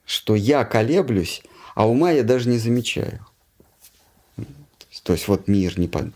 что 0.05 0.35
я 0.35 0.65
колеблюсь, 0.65 1.43
а 1.79 1.87
ума 1.87 2.11
я 2.11 2.25
даже 2.25 2.49
не 2.49 2.59
замечаю. 2.59 3.25
То 5.05 5.13
есть 5.13 5.29
вот 5.29 5.47
мир 5.47 5.79
не 5.79 5.87
под 5.87 6.13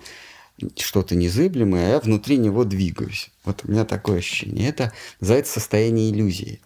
что-то 0.76 1.14
незыблемое, 1.14 1.86
а 1.86 1.88
я 1.90 2.00
внутри 2.00 2.36
него 2.36 2.64
двигаюсь. 2.64 3.30
Вот 3.44 3.64
у 3.64 3.70
меня 3.70 3.84
такое 3.84 4.18
ощущение. 4.18 4.68
Это 4.68 4.92
называется 5.20 5.52
состояние 5.52 6.10
иллюзии. 6.10 6.60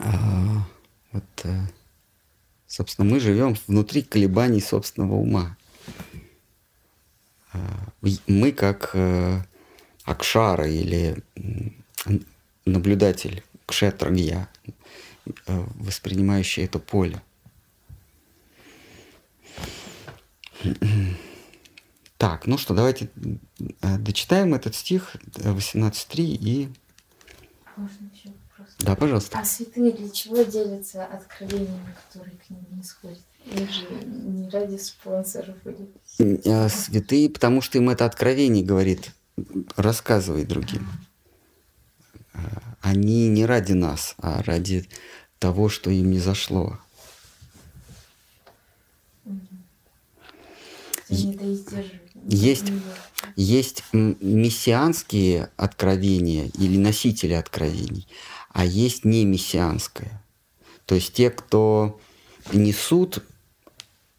А, 0.00 0.66
вот, 1.12 1.24
э, 1.44 1.60
собственно, 2.66 3.10
мы 3.10 3.20
живем 3.20 3.56
внутри 3.66 4.02
колебаний 4.02 4.60
собственного 4.60 5.14
ума. 5.14 5.56
А, 7.54 7.58
мы 8.26 8.52
как 8.52 8.90
э, 8.92 9.40
Акшара 10.04 10.68
или 10.68 11.24
наблюдатель 12.66 13.42
Кшетрагья, 13.64 14.50
э, 15.46 15.64
воспринимающий 15.76 16.64
это 16.64 16.78
поле. 16.78 17.22
Так, 22.18 22.46
ну 22.46 22.56
что, 22.56 22.72
давайте 22.72 23.10
э, 23.82 23.98
дочитаем 23.98 24.54
этот 24.54 24.74
стих 24.74 25.16
18.3 25.34 26.22
и... 26.22 26.72
Можно 27.76 28.10
еще 28.14 28.30
вопрос? 28.30 28.74
Да, 28.78 28.96
пожалуйста. 28.96 29.38
А 29.38 29.44
святые 29.44 29.92
для 29.92 30.08
чего 30.08 30.42
делятся 30.42 31.04
откровениями, 31.04 31.94
которые 32.08 32.38
к 32.38 32.48
ним 32.48 32.64
не 32.70 32.82
сходят? 32.82 33.20
Их 33.44 33.70
же 33.70 33.86
не 34.06 34.48
ради 34.48 34.78
спонсоров 34.78 35.56
или... 35.66 36.40
Э, 36.44 36.70
святые, 36.70 37.28
потому 37.28 37.60
что 37.60 37.76
им 37.76 37.90
это 37.90 38.06
откровение 38.06 38.64
говорит, 38.64 39.10
рассказывай 39.76 40.46
другим. 40.46 40.88
Э, 40.88 41.05
они 42.80 43.28
не 43.28 43.46
ради 43.46 43.72
нас, 43.72 44.14
а 44.18 44.42
ради 44.42 44.88
того, 45.38 45.68
что 45.68 45.90
им 45.90 46.10
не 46.10 46.18
зашло. 46.18 46.78
Есть, 51.08 52.72
есть 53.36 53.84
мессианские 53.92 55.50
откровения 55.56 56.50
или 56.58 56.76
носители 56.76 57.34
откровений, 57.34 58.08
а 58.50 58.64
есть 58.64 59.04
не 59.04 59.24
мессианское. 59.24 60.22
То 60.86 60.96
есть 60.96 61.12
те, 61.12 61.30
кто 61.30 62.00
несут 62.52 63.24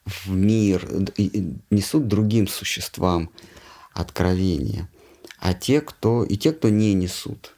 в 0.05 0.29
мир, 0.29 0.87
несут 1.69 2.07
другим 2.07 2.47
существам 2.47 3.29
откровения, 3.93 4.89
а 5.39 5.53
те, 5.53 5.81
кто 5.81 6.23
и 6.23 6.37
те, 6.37 6.53
кто 6.53 6.69
не 6.69 6.93
несут, 6.93 7.53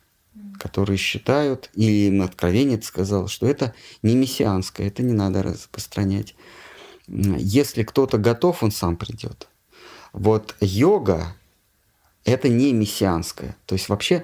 которые 0.60 0.98
считают, 0.98 1.70
или 1.74 2.08
им 2.08 2.22
откровение 2.22 2.78
это 2.78 2.86
сказал, 2.86 3.28
что 3.28 3.48
это 3.48 3.74
не 4.04 4.16
мессианское, 4.16 4.88
это 4.88 5.02
не 5.02 5.14
надо 5.14 5.42
распространять. 5.42 6.36
Если 7.08 7.84
кто-то 7.84 8.18
готов, 8.18 8.62
он 8.62 8.72
сам 8.72 8.98
придет. 8.98 9.48
Вот 10.14 10.56
йога– 10.60 11.36
это 12.26 12.50
не 12.50 12.74
мессианское. 12.74 13.56
То 13.66 13.74
есть 13.74 13.90
вообще 13.90 14.24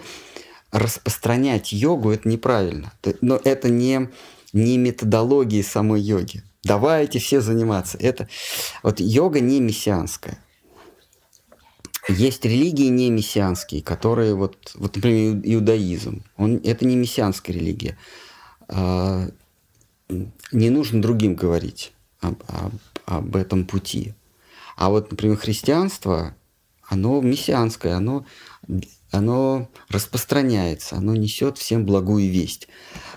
распространять 0.71 1.71
йогу– 1.71 2.11
это 2.11 2.27
неправильно. 2.29 2.93
Но 3.21 3.39
это 3.43 3.69
не, 3.69 4.09
не 4.53 4.77
методологии 4.77 5.61
самой 5.61 6.01
йоги. 6.01 6.43
Давайте 6.63 7.19
все 7.19 7.41
заниматься. 7.41 7.97
Это, 7.99 8.27
вот 8.83 8.99
йога 8.99 9.39
не 9.39 9.59
мессианская. 9.59 10.39
Есть 12.07 12.45
религии 12.45 12.87
не 12.87 13.09
мессианские, 13.09 13.81
которые, 13.81 14.35
вот, 14.35 14.71
вот 14.75 14.95
например, 14.95 15.41
иудаизм. 15.43 16.23
Он, 16.37 16.57
это 16.63 16.85
не 16.85 16.95
мессианская 16.95 17.55
религия. 17.55 17.97
А, 18.67 19.29
не 20.51 20.69
нужно 20.69 21.01
другим 21.01 21.35
говорить 21.35 21.93
об, 22.19 22.43
об, 22.47 22.73
об 23.05 23.35
этом 23.35 23.65
пути. 23.65 24.13
А 24.75 24.89
вот, 24.89 25.09
например, 25.09 25.37
христианство, 25.37 26.35
оно 26.87 27.21
мессианское, 27.21 27.95
оно, 27.95 28.25
оно 29.09 29.69
распространяется, 29.89 30.97
оно 30.97 31.15
несет 31.15 31.57
всем 31.57 31.85
благую 31.85 32.29
весть. 32.29 32.67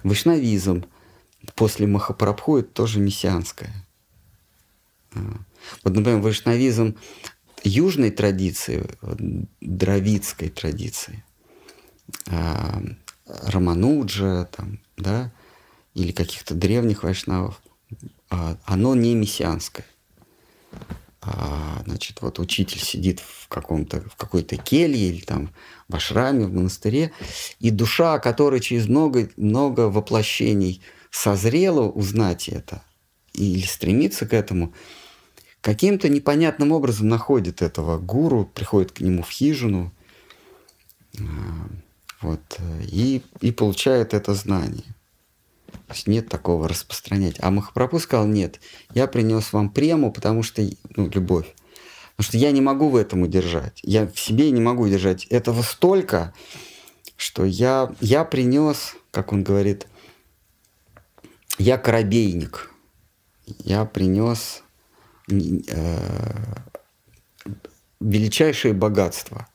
Вайшнавизм 0.03 0.87
после 1.55 1.87
Махапрабху 1.87 2.59
это 2.59 2.69
тоже 2.69 3.01
мессианское. 3.01 3.87
А. 5.15 5.19
Вот, 5.85 5.95
например, 5.95 6.21
вайшнавизм 6.21 6.97
южной 7.65 8.11
традиции, 8.11 8.89
дравидской 9.61 10.49
традиции, 10.49 11.25
а, 12.27 12.83
Рамануджа, 13.27 14.47
там, 14.47 14.81
да, 14.97 15.33
или 15.95 16.13
каких-то 16.13 16.55
древних 16.55 17.03
вайшнавов, 17.03 17.61
а, 18.31 18.57
оно 18.65 18.95
не 18.95 19.15
мессианское. 19.15 19.87
А, 21.21 21.83
значит, 21.85 22.23
вот 22.23 22.39
учитель 22.39 22.81
сидит 22.81 23.21
в 23.21 23.49
каком-то, 23.49 24.01
в 24.01 24.17
какой-то 24.17 24.57
келье 24.57 25.09
или 25.09 25.21
там 25.21 25.51
в 25.89 25.97
ашраме, 25.97 26.47
в 26.47 26.53
монастыре, 26.53 27.13
и 27.59 27.71
душа, 27.71 28.19
которая 28.19 28.61
через 28.61 28.87
много, 28.89 29.29
много 29.37 29.91
воплощений 29.91 30.81
созрела 31.11 31.83
узнать 31.83 32.49
это 32.49 32.83
или 33.35 33.67
стремится 33.67 34.27
к 34.27 34.33
этому, 34.33 34.73
каким-то 35.61 36.09
непонятным 36.09 36.73
образом 36.73 37.09
находит 37.09 37.63
этого 37.63 37.99
гуру, 37.99 38.51
приходит 38.53 38.93
к 38.93 39.01
нему 39.01 39.23
в 39.23 39.31
хижину, 39.31 39.93
а, 41.19 41.23
вот, 42.21 42.59
и, 42.91 43.23
и 43.41 43.53
получает 43.53 44.15
это 44.15 44.35
знание. 44.35 44.95
То 45.89 45.95
есть 45.95 46.07
нет 46.07 46.29
такого 46.29 46.69
распространять. 46.69 47.37
А 47.41 47.51
Махапрабху 47.51 47.99
сказал, 47.99 48.27
нет, 48.27 48.61
я 48.95 49.07
принес 49.07 49.53
вам 49.53 49.71
прему, 49.71 50.13
потому 50.13 50.43
что, 50.43 50.63
ну, 50.97 51.09
любовь. 51.09 51.55
Потому 52.17 52.31
что 52.31 52.39
я 52.39 52.51
не 52.51 52.61
могу 52.61 52.89
в 52.89 52.97
этом 52.97 53.23
удержать. 53.23 53.81
Я 53.83 54.07
в 54.07 54.19
себе 54.19 54.51
не 54.51 54.61
могу 54.61 54.85
удержать 54.85 55.25
этого 55.27 55.63
столько, 55.63 56.35
что 57.17 57.45
я, 57.45 57.95
я 58.01 58.25
принес, 58.25 58.97
как 59.11 59.33
он 59.33 59.45
говорит, 59.45 59.87
я 61.59 61.79
корабейник. 61.79 62.71
Я 63.65 63.85
принес 63.85 64.63
величайшее 68.01 68.75
богатство. 68.75 69.49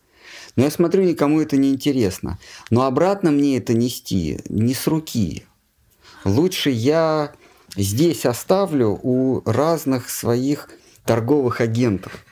Но 0.55 0.65
я 0.65 0.71
смотрю, 0.71 1.03
никому 1.03 1.41
это 1.41 1.57
не 1.57 1.71
интересно. 1.71 2.37
Но 2.69 2.85
обратно 2.85 3.31
мне 3.31 3.57
это 3.57 3.73
нести 3.73 4.39
не 4.49 4.73
с 4.73 4.87
руки. 4.87 5.45
Лучше 6.25 6.69
я 6.69 7.33
здесь 7.75 8.25
оставлю 8.25 8.99
у 9.01 9.41
разных 9.49 10.09
своих 10.09 10.69
торговых 11.05 11.59
агентов. 11.59 12.25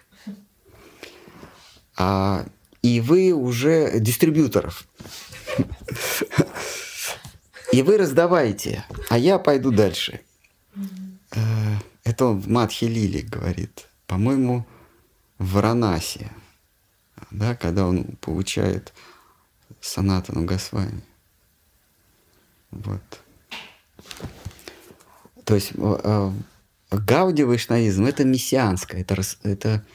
А, 1.98 2.46
и 2.82 3.02
вы 3.02 3.32
уже 3.32 4.00
дистрибьюторов. 4.00 4.88
И 7.74 7.82
вы 7.84 7.98
раздавайте, 7.98 8.86
а 9.10 9.18
я 9.18 9.40
пойду 9.40 9.72
дальше. 9.72 10.20
Э, 11.32 11.40
это 12.04 12.26
он 12.26 12.40
в 12.40 12.48
Матхи 12.48 12.86
Лили 12.86 13.22
говорит. 13.22 13.88
По-моему, 14.08 14.66
в 15.38 15.54
Варанасе, 15.54 16.32
да, 17.30 17.56
когда 17.56 17.88
он 17.88 18.04
получает 18.22 18.94
Санатану 19.80 20.46
Госвами. 20.46 21.02
Вот. 22.72 23.02
То 25.46 25.56
есть 25.56 25.72
э, 25.76 26.00
э, 26.04 26.32
Гауди 26.92 27.44
вайшнавизм– 27.44 28.06
это 28.06 28.24
мессианская, 28.24 29.02
это, 29.02 29.22
это 29.44 29.86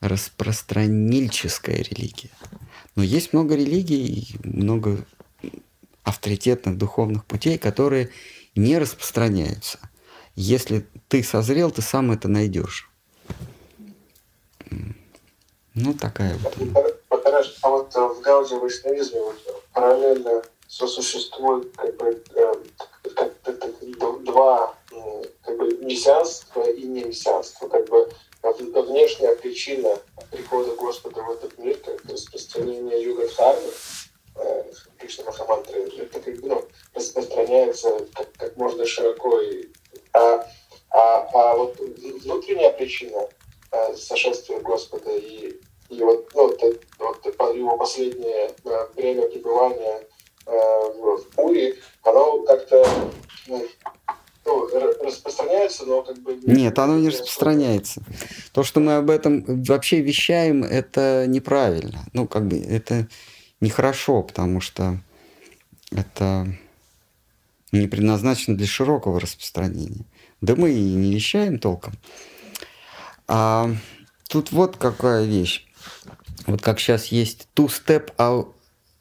распространильческая 0.00 1.78
религия. 1.78 2.30
Но 2.96 3.02
есть 3.02 3.32
много 3.32 3.54
религий, 3.54 4.36
много 4.44 5.04
авторитетных 6.02 6.76
духовных 6.76 7.24
путей, 7.24 7.58
которые 7.58 8.10
не 8.56 8.78
распространяются. 8.78 9.78
Если 10.36 10.86
ты 11.08 11.22
созрел, 11.22 11.70
ты 11.70 11.82
сам 11.82 12.12
это 12.12 12.28
найдешь. 12.28 12.90
Ну, 15.74 15.94
такая 15.94 16.36
вот. 16.38 16.54
А 17.62 17.68
вот 17.68 17.94
э, 17.94 18.00
в 18.00 18.20
Гауде 18.20 18.56
вайшнавизме 18.56 19.20
вот, 19.20 19.36
параллельно 19.72 20.42
сосуществует 20.66 21.74
как 21.76 21.96
бы, 21.96 22.22
э, 22.34 22.54
как, 23.14 23.42
как, 23.42 24.24
два 24.24 24.74
как 25.42 25.56
бы 25.58 25.76
мессианство 25.84 26.62
и 26.70 26.82
не 26.82 27.04
мессианство. 27.04 27.68
Как 27.68 27.88
бы 27.88 28.10
внешняя 28.42 29.34
причина 29.36 29.98
прихода 30.30 30.74
Господа 30.76 31.22
в 31.22 31.30
этот 31.30 31.58
мир, 31.58 31.76
как 31.78 32.04
распространение 32.04 33.02
юга 33.02 33.28
Дхармы, 33.28 33.68
э, 33.68 33.70
Кришна 34.98 35.24
Махамантры, 35.24 35.88
это 35.98 36.20
как 36.20 36.40
бы, 36.40 36.48
ну, 36.48 36.64
распространяется 36.94 38.06
как, 38.14 38.32
как 38.32 38.56
можно 38.56 38.86
широко. 38.86 39.40
И, 39.40 39.68
а, 40.12 40.46
а, 40.90 41.28
а 41.32 41.56
вот 41.56 41.78
внутренняя 42.22 42.70
причина 42.70 43.28
э, 43.72 43.94
сошествия 43.96 44.60
Господа 44.60 45.10
и, 45.16 45.54
и 45.88 46.02
вот, 46.02 46.28
ну, 46.34 46.48
вот, 46.48 46.62
вот 47.38 47.54
его 47.54 47.76
последнее 47.76 48.54
э, 48.64 48.86
время 48.94 49.28
пребывания 49.28 50.06
э, 50.46 50.52
в 50.52 51.22
Пури, 51.34 51.78
оно 52.02 52.42
как-то 52.42 52.86
ну, 53.46 53.66
ну, 54.44 54.68
распространяется, 55.02 55.84
но 55.86 56.02
как 56.02 56.18
бы... 56.18 56.38
Нет, 56.42 56.78
оно 56.78 56.98
не 56.98 57.08
распространяется. 57.08 58.02
То, 58.52 58.62
что 58.62 58.80
мы 58.80 58.96
об 58.96 59.10
этом 59.10 59.44
вообще 59.64 60.00
вещаем, 60.00 60.64
это 60.64 61.26
неправильно. 61.26 62.04
Ну, 62.12 62.26
как 62.26 62.46
бы 62.46 62.58
это 62.58 63.06
нехорошо, 63.60 64.22
потому 64.22 64.60
что 64.60 64.98
это 65.90 66.52
не 67.72 67.86
предназначено 67.86 68.56
для 68.56 68.66
широкого 68.66 69.20
распространения. 69.20 70.04
Да 70.40 70.56
мы 70.56 70.72
и 70.72 70.80
не 70.80 71.14
вещаем 71.14 71.58
толком. 71.58 71.94
А 73.28 73.70
тут 74.28 74.52
вот 74.52 74.76
какая 74.76 75.24
вещь. 75.24 75.66
Вот 76.46 76.62
как 76.62 76.80
сейчас 76.80 77.06
есть 77.06 77.48
two-step 77.54 78.14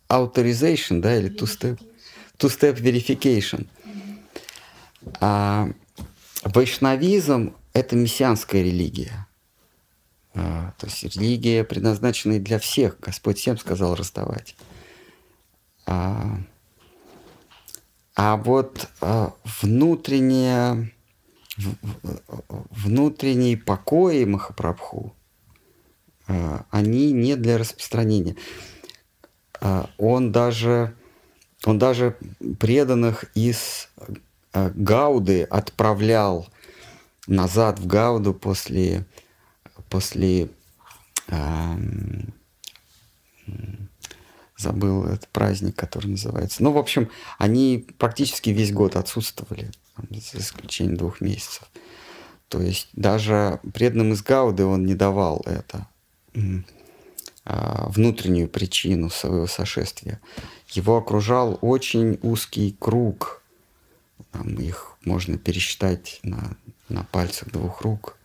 authorization, 0.10 1.00
да, 1.00 1.18
или 1.18 1.30
two-step 1.30 1.80
two-step 2.38 2.80
verification– 2.80 3.68
а 5.20 5.70
вайшнавизм– 6.44 7.56
это 7.74 7.96
мессианская 7.96 8.64
религия. 8.64 9.28
А, 10.40 10.74
то 10.78 10.88
есть 10.88 11.04
религия, 11.04 11.66
предназначенная 11.66 12.40
для 12.40 12.60
всех. 12.60 13.00
Господь 13.02 13.40
всем 13.40 13.58
сказал 13.58 13.96
расставать. 13.96 14.56
А, 15.86 16.40
а 18.16 18.38
вот 18.38 18.88
а, 19.02 19.34
внутреннее, 19.62 20.94
внутренние 22.38 23.58
покои 23.58 24.24
Махапрабху, 24.24 25.14
а, 26.28 26.66
они 26.70 27.12
не 27.12 27.36
для 27.36 27.58
распространения. 27.58 28.36
Он 29.98 30.32
даже, 30.32 30.96
он 31.66 31.80
даже 31.80 32.16
преданных 32.60 33.26
из 33.36 33.90
Гауды 34.54 35.44
отправлял 35.44 36.48
назад 37.28 37.80
в 37.80 37.88
Гауду 37.88 38.34
после, 38.34 39.06
после 39.90 40.50
забыл 44.60 45.06
этот 45.06 45.30
праздник, 45.30 45.76
который 45.76 46.08
называется. 46.08 46.62
Ну, 46.62 46.72
в 46.72 46.78
общем, 46.78 47.10
они 47.38 47.88
практически 47.98 48.50
весь 48.50 48.74
год 48.74 48.96
отсутствовали, 48.98 49.72
за 50.10 50.40
исключением 50.40 50.98
двух 50.98 51.22
месяцев. 51.22 51.64
То 52.50 52.62
есть 52.62 52.90
даже 52.94 53.60
преданным 53.74 54.14
из 54.14 54.22
Гауды 54.22 54.66
он 54.66 54.86
не 54.86 54.96
давал 54.96 55.42
это, 55.46 55.88
а, 57.46 57.88
внутреннюю 57.90 58.50
причину 58.50 59.10
своего 59.10 59.48
сошествия. 59.48 60.20
Его 60.70 60.98
окружал 60.98 61.58
очень 61.62 62.20
узкий 62.22 62.76
круг. 62.78 63.42
Там 64.32 64.56
их 64.56 64.98
можно 65.06 65.38
пересчитать 65.38 66.20
на, 66.24 66.58
на 66.90 67.04
пальцах 67.04 67.50
двух 67.50 67.82
рук. 67.82 68.18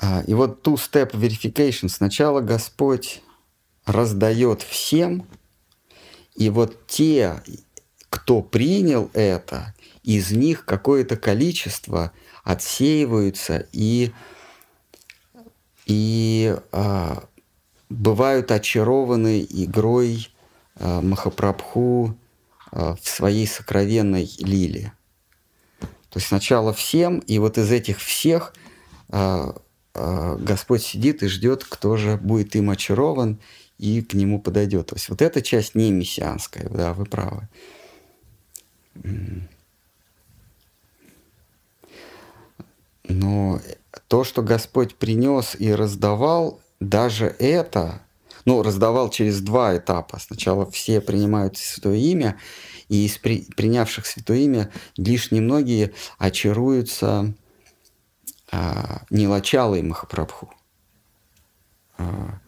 А, 0.00 0.22
и 0.26 0.34
вот 0.34 0.66
two-step 0.66 1.12
verification. 1.12 1.88
Сначала 1.88 2.40
Господь 2.40 3.22
раздает 3.86 4.62
всем, 4.62 5.26
и 6.34 6.50
вот 6.50 6.86
те, 6.86 7.42
кто 8.10 8.42
принял 8.42 9.10
это, 9.12 9.74
из 10.02 10.30
них 10.30 10.64
какое-то 10.64 11.16
количество 11.16 12.12
отсеиваются 12.42 13.66
и, 13.72 14.12
и 15.86 16.56
а, 16.72 17.24
бывают 17.88 18.50
очарованы 18.50 19.46
игрой 19.48 20.28
а, 20.76 21.00
Махапрабху 21.00 22.16
а, 22.70 22.96
в 22.96 23.08
своей 23.08 23.46
сокровенной 23.46 24.30
лиле. 24.38 24.92
То 26.14 26.18
есть 26.18 26.28
сначала 26.28 26.72
всем, 26.72 27.18
и 27.18 27.40
вот 27.40 27.58
из 27.58 27.72
этих 27.72 27.98
всех 27.98 28.54
а, 29.08 29.56
а, 29.94 30.36
Господь 30.36 30.84
сидит 30.84 31.24
и 31.24 31.26
ждет, 31.26 31.64
кто 31.64 31.96
же 31.96 32.16
будет 32.16 32.54
им 32.54 32.70
очарован 32.70 33.40
и 33.78 34.00
к 34.00 34.14
нему 34.14 34.40
подойдет. 34.40 34.86
То 34.86 34.94
есть 34.94 35.08
вот 35.08 35.20
эта 35.20 35.42
часть 35.42 35.74
не 35.74 35.90
мессианская, 35.90 36.68
да, 36.68 36.92
вы 36.92 37.04
правы. 37.04 37.48
Но 43.08 43.60
то, 44.06 44.22
что 44.22 44.42
Господь 44.42 44.94
принес 44.94 45.56
и 45.58 45.74
раздавал, 45.74 46.60
даже 46.78 47.26
это, 47.40 48.02
ну, 48.44 48.62
раздавал 48.62 49.10
через 49.10 49.40
два 49.40 49.76
этапа. 49.76 50.20
Сначала 50.20 50.70
все 50.70 51.00
принимают 51.00 51.56
Святое 51.56 51.96
Имя, 51.96 52.38
и 52.88 53.06
из 53.06 53.18
при, 53.18 53.42
принявших 53.56 54.06
Святое 54.06 54.38
Имя 54.38 54.70
лишь 54.96 55.30
немногие 55.30 55.92
очаруются 56.18 57.34
а, 58.50 59.02
Нилачалой 59.10 59.82
Махапрабху. 59.82 60.52
А, 61.98 62.40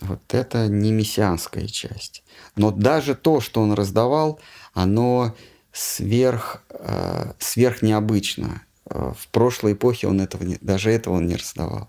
вот 0.00 0.34
это 0.34 0.68
не 0.68 0.92
мессианская 0.92 1.66
часть. 1.66 2.24
Но 2.56 2.70
даже 2.70 3.14
то, 3.14 3.40
что 3.40 3.62
он 3.62 3.72
раздавал, 3.72 4.40
оно 4.72 5.34
сверх, 5.72 6.62
э, 6.70 7.32
сверх 7.38 7.82
необычно. 7.82 8.62
Э, 8.86 9.12
в 9.16 9.28
прошлой 9.28 9.72
эпохе 9.72 10.08
он 10.08 10.20
этого 10.20 10.42
не, 10.42 10.58
даже 10.60 10.90
этого 10.90 11.14
он 11.14 11.26
не 11.26 11.36
раздавал. 11.36 11.88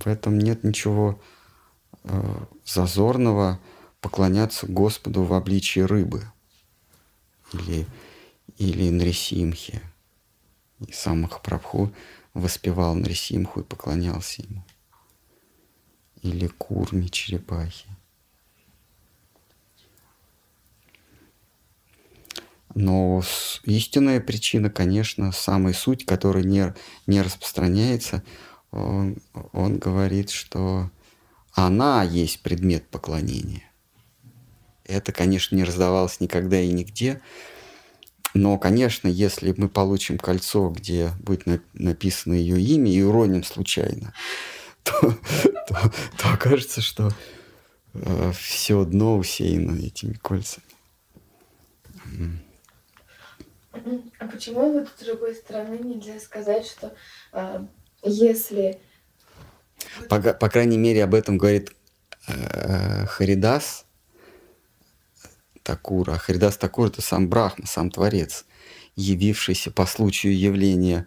В 0.00 0.06
этом 0.06 0.38
нет 0.38 0.64
ничего 0.64 1.20
э, 2.04 2.44
зазорного 2.64 3.60
поклоняться 4.00 4.66
Господу 4.66 5.22
в 5.22 5.34
обличии 5.34 5.80
рыбы 5.80 6.24
или, 7.52 7.86
или 8.56 8.88
Нрисимхи. 8.88 9.82
И 10.86 10.92
сам 10.92 11.22
Махапрабху 11.22 11.92
воспевал 12.32 12.94
Нрисимху 12.94 13.60
и 13.60 13.64
поклонялся 13.64 14.42
ему. 14.42 14.64
Или 16.22 16.46
Курми 16.46 17.08
Черепахи. 17.08 17.88
Но 22.74 23.22
истинная 23.64 24.20
причина, 24.20 24.70
конечно, 24.70 25.32
самая 25.32 25.74
суть, 25.74 26.06
которая 26.06 26.44
не, 26.44 26.74
не 27.06 27.20
распространяется, 27.20 28.22
он, 28.72 29.18
он 29.52 29.78
говорит, 29.78 30.30
что 30.30 30.90
она 31.52 32.02
есть 32.02 32.42
предмет 32.42 32.88
поклонения. 32.88 33.70
Это, 34.84 35.12
конечно, 35.12 35.54
не 35.54 35.64
раздавалось 35.64 36.20
никогда 36.20 36.60
и 36.60 36.72
нигде, 36.72 37.20
но, 38.34 38.58
конечно, 38.58 39.08
если 39.08 39.54
мы 39.56 39.68
получим 39.68 40.18
кольцо, 40.18 40.70
где 40.70 41.12
будет 41.20 41.44
написано 41.74 42.32
ее 42.32 42.60
имя, 42.60 42.90
и 42.90 43.02
уроним 43.02 43.44
случайно, 43.44 44.14
то, 44.82 44.92
то, 45.68 45.92
то 46.18 46.32
окажется, 46.32 46.80
что 46.80 47.10
э, 47.92 48.32
все 48.32 48.84
дно 48.84 49.18
усеяно 49.18 49.78
этими 49.78 50.14
кольцами. 50.14 50.66
А 54.18 54.26
почему 54.26 54.72
вот 54.72 54.88
с 54.88 55.04
другой 55.04 55.34
стороны 55.34 55.78
нельзя 55.78 56.18
сказать, 56.20 56.66
что 56.66 56.94
э, 57.32 57.66
если... 58.02 58.78
По, 60.08 60.20
по 60.20 60.48
крайней 60.48 60.78
мере, 60.78 61.04
об 61.04 61.14
этом 61.14 61.38
говорит 61.38 61.72
э, 62.28 63.06
Харидас, 63.06 63.84
Такура. 65.62 66.12
А 66.12 66.18
Харидас 66.18 66.56
Такур– 66.56 66.86
это 66.88 67.02
сам 67.02 67.28
Брахма, 67.28 67.66
сам 67.66 67.90
Творец, 67.90 68.44
явившийся 68.96 69.70
по 69.70 69.86
случаю 69.86 70.38
явления 70.38 71.06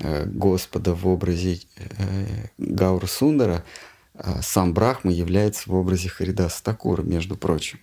э, 0.00 0.24
Господа 0.26 0.94
в 0.94 1.06
образе 1.06 1.60
э, 1.76 2.46
Гаура 2.58 3.06
Сундара. 3.06 3.64
А 4.14 4.42
сам 4.42 4.74
Брахма 4.74 5.12
является 5.12 5.70
в 5.70 5.74
образе 5.74 6.08
Харидаса 6.08 6.62
Такура, 6.62 7.02
между 7.02 7.36
прочим. 7.36 7.78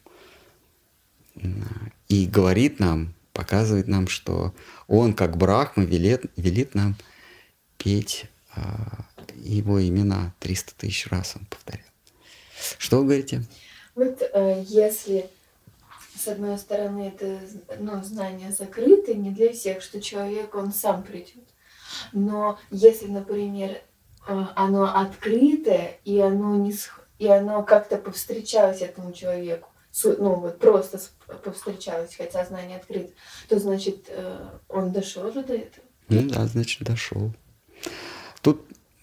И 2.07 2.26
говорит 2.27 2.80
нам, 2.80 3.13
показывает 3.34 3.88
нам, 3.88 4.07
что 4.07 4.53
он, 4.88 5.13
как 5.13 5.38
Брахма, 5.38 5.84
велит, 5.84 6.26
велит 6.38 6.76
нам 6.76 6.95
петь 7.77 8.26
его 9.36 9.86
имена 9.86 10.34
300 10.40 10.76
тысяч 10.76 11.07
раз, 11.07 11.36
он 11.36 11.45
повторял. 11.45 11.86
Что 12.77 12.99
вы 12.99 13.06
говорите? 13.06 13.44
Вот 13.95 14.22
э, 14.22 14.64
если 14.68 15.30
с 16.18 16.27
одной 16.27 16.57
стороны, 16.57 17.14
это 17.14 17.40
ну, 17.80 18.02
знание 18.03 18.52
закрыто, 18.52 19.14
не 19.14 19.32
для 19.32 19.52
всех, 19.53 19.82
что 19.82 20.02
человек, 20.02 20.56
он 20.56 20.72
сам 20.72 21.03
придет. 21.03 21.44
Но 22.14 22.57
если, 22.72 23.07
например, 23.07 23.82
э, 24.27 24.45
оно 24.56 24.86
открытое, 24.95 25.99
и 26.03 26.19
оно, 26.19 26.56
не, 26.56 26.73
и 27.19 27.27
оно 27.27 27.64
как-то 27.64 27.98
повстречалось 27.98 28.82
этому 28.82 29.14
человеку, 29.14 29.69
ну 30.03 30.36
вот 30.36 30.60
просто 30.60 30.99
повстречалось, 31.44 32.15
хотя 32.15 32.45
знание 32.45 32.77
открыто, 32.77 33.11
то 33.48 33.60
значит 33.60 34.06
э, 34.10 34.49
он 34.68 34.91
дошел 34.91 35.32
же 35.32 35.44
до 35.44 35.53
этого. 35.53 35.86
Ну 36.10 36.30
да, 36.30 36.45
значит 36.48 36.84
дошел. 36.84 37.32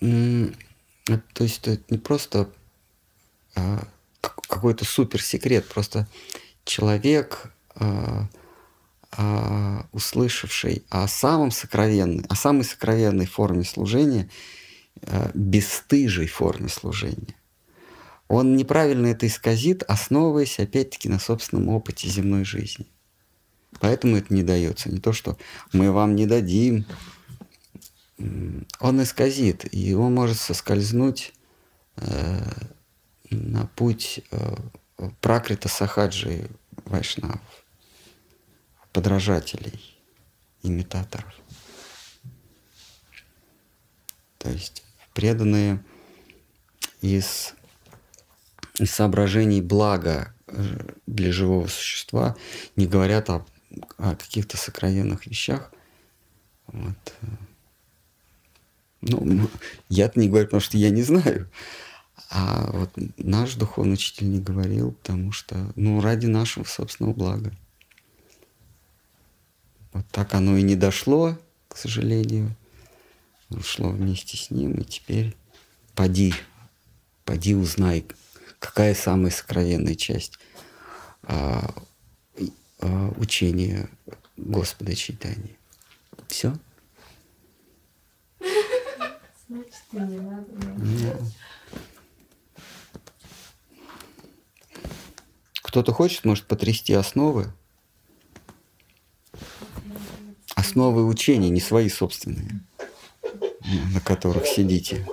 То 0.03 1.45
есть 1.45 1.66
это 1.66 1.83
не 1.91 1.99
просто 1.99 2.49
а, 3.55 3.87
какой-то 4.20 4.85
суперсекрет, 4.85 5.69
просто 5.69 6.09
человек, 6.65 7.53
э, 7.77 8.23
э, 9.16 9.83
услышавший 9.93 10.85
о 10.91 11.07
самом 11.09 11.51
сокровенной, 11.51 12.24
о 12.29 12.35
самой 12.35 12.65
сокровенной 12.65 13.27
форме 13.27 13.65
служения, 13.65 14.29
э, 15.03 15.31
бесстыжей 15.35 16.27
форме 16.27 16.69
служения, 16.69 17.35
он 18.29 18.57
неправильно 18.57 19.09
это 19.09 19.27
исказит, 19.27 19.83
основываясь 19.83 20.59
опять-таки 20.59 21.09
на 21.09 21.19
собственном 21.19 21.69
опыте 21.69 22.09
земной 22.09 22.45
жизни. 22.45 22.87
Поэтому 23.81 24.16
это 24.16 24.33
не 24.33 24.43
дается. 24.43 24.91
Не 24.91 25.01
то, 25.01 25.12
что 25.12 25.37
мы 25.73 25.91
вам 25.91 26.15
не 26.15 26.27
дадим. 26.27 26.87
Он 28.81 29.03
исказит, 29.03 29.73
и 29.74 29.94
он 29.94 30.15
может 30.15 30.39
соскользнуть 30.39 31.32
э, 31.97 32.44
на 33.31 33.66
путь 33.66 34.20
э, 34.31 34.57
Пракрита 35.20 35.69
Сахаджи 35.69 36.49
Вайшнав, 36.85 37.40
подражателей, 38.93 39.99
имитаторов. 40.62 41.35
То 44.39 44.51
есть 44.51 44.85
преданные 45.15 45.82
из, 47.01 47.55
из 48.78 48.90
соображений 48.90 49.61
блага 49.61 50.35
э, 50.47 50.94
для 51.07 51.32
живого 51.32 51.66
существа 51.66 52.36
не 52.77 52.86
говорят 52.86 53.31
о, 53.31 53.47
о 53.99 54.16
каких-то 54.16 54.57
сокровенных 54.57 55.27
вещах. 55.27 55.73
Вот. 56.66 57.15
Ну, 59.03 59.49
я-то 59.89 60.19
не 60.19 60.29
говорю, 60.29 60.47
потому 60.47 60.61
что 60.61 60.79
я 60.79 60.91
не 60.91 61.03
знаю. 61.03 61.51
А 62.31 62.70
вот 62.73 62.91
наш 63.19 63.55
духовный 63.55 63.95
учитель 63.95 64.31
не 64.31 64.41
говорил, 64.41 64.93
потому 64.93 65.33
что, 65.33 65.73
ну, 65.77 66.01
ради 66.01 66.27
нашего 66.27 66.65
собственного 66.65 67.12
блага. 67.12 67.53
Вот 69.93 70.07
так 70.11 70.33
оно 70.35 70.57
и 70.57 70.62
не 70.62 70.77
дошло, 70.77 71.39
к 71.69 71.77
сожалению. 71.77 72.55
Ушло 73.51 73.91
вместе 73.91 74.39
с 74.39 74.51
ним, 74.51 74.73
и 74.73 74.85
теперь 74.85 75.37
поди, 75.95 76.33
Пойди 77.24 77.55
узнай, 77.55 78.05
какая 78.59 78.95
самая 78.95 79.31
сокровенная 79.31 79.95
часть 79.95 80.39
а, 81.23 81.73
а, 82.81 83.12
учения 83.16 83.89
Господа 84.37 84.97
читания. 84.97 85.57
Все? 86.27 86.57
Значит, 89.53 89.83
и 89.93 89.97
не 89.97 90.19
надо. 90.19 90.47
Нет. 90.79 91.20
Кто-то 95.62 95.93
хочет, 95.93 96.24
может, 96.24 96.47
потрясти 96.47 96.95
основы? 96.95 97.53
Основы 100.55 101.07
учения, 101.07 101.51
не 101.51 101.61
свои 101.61 101.91
собственные, 101.91 102.61
на 103.93 104.01
которых 104.01 104.47
сидите. 104.47 105.07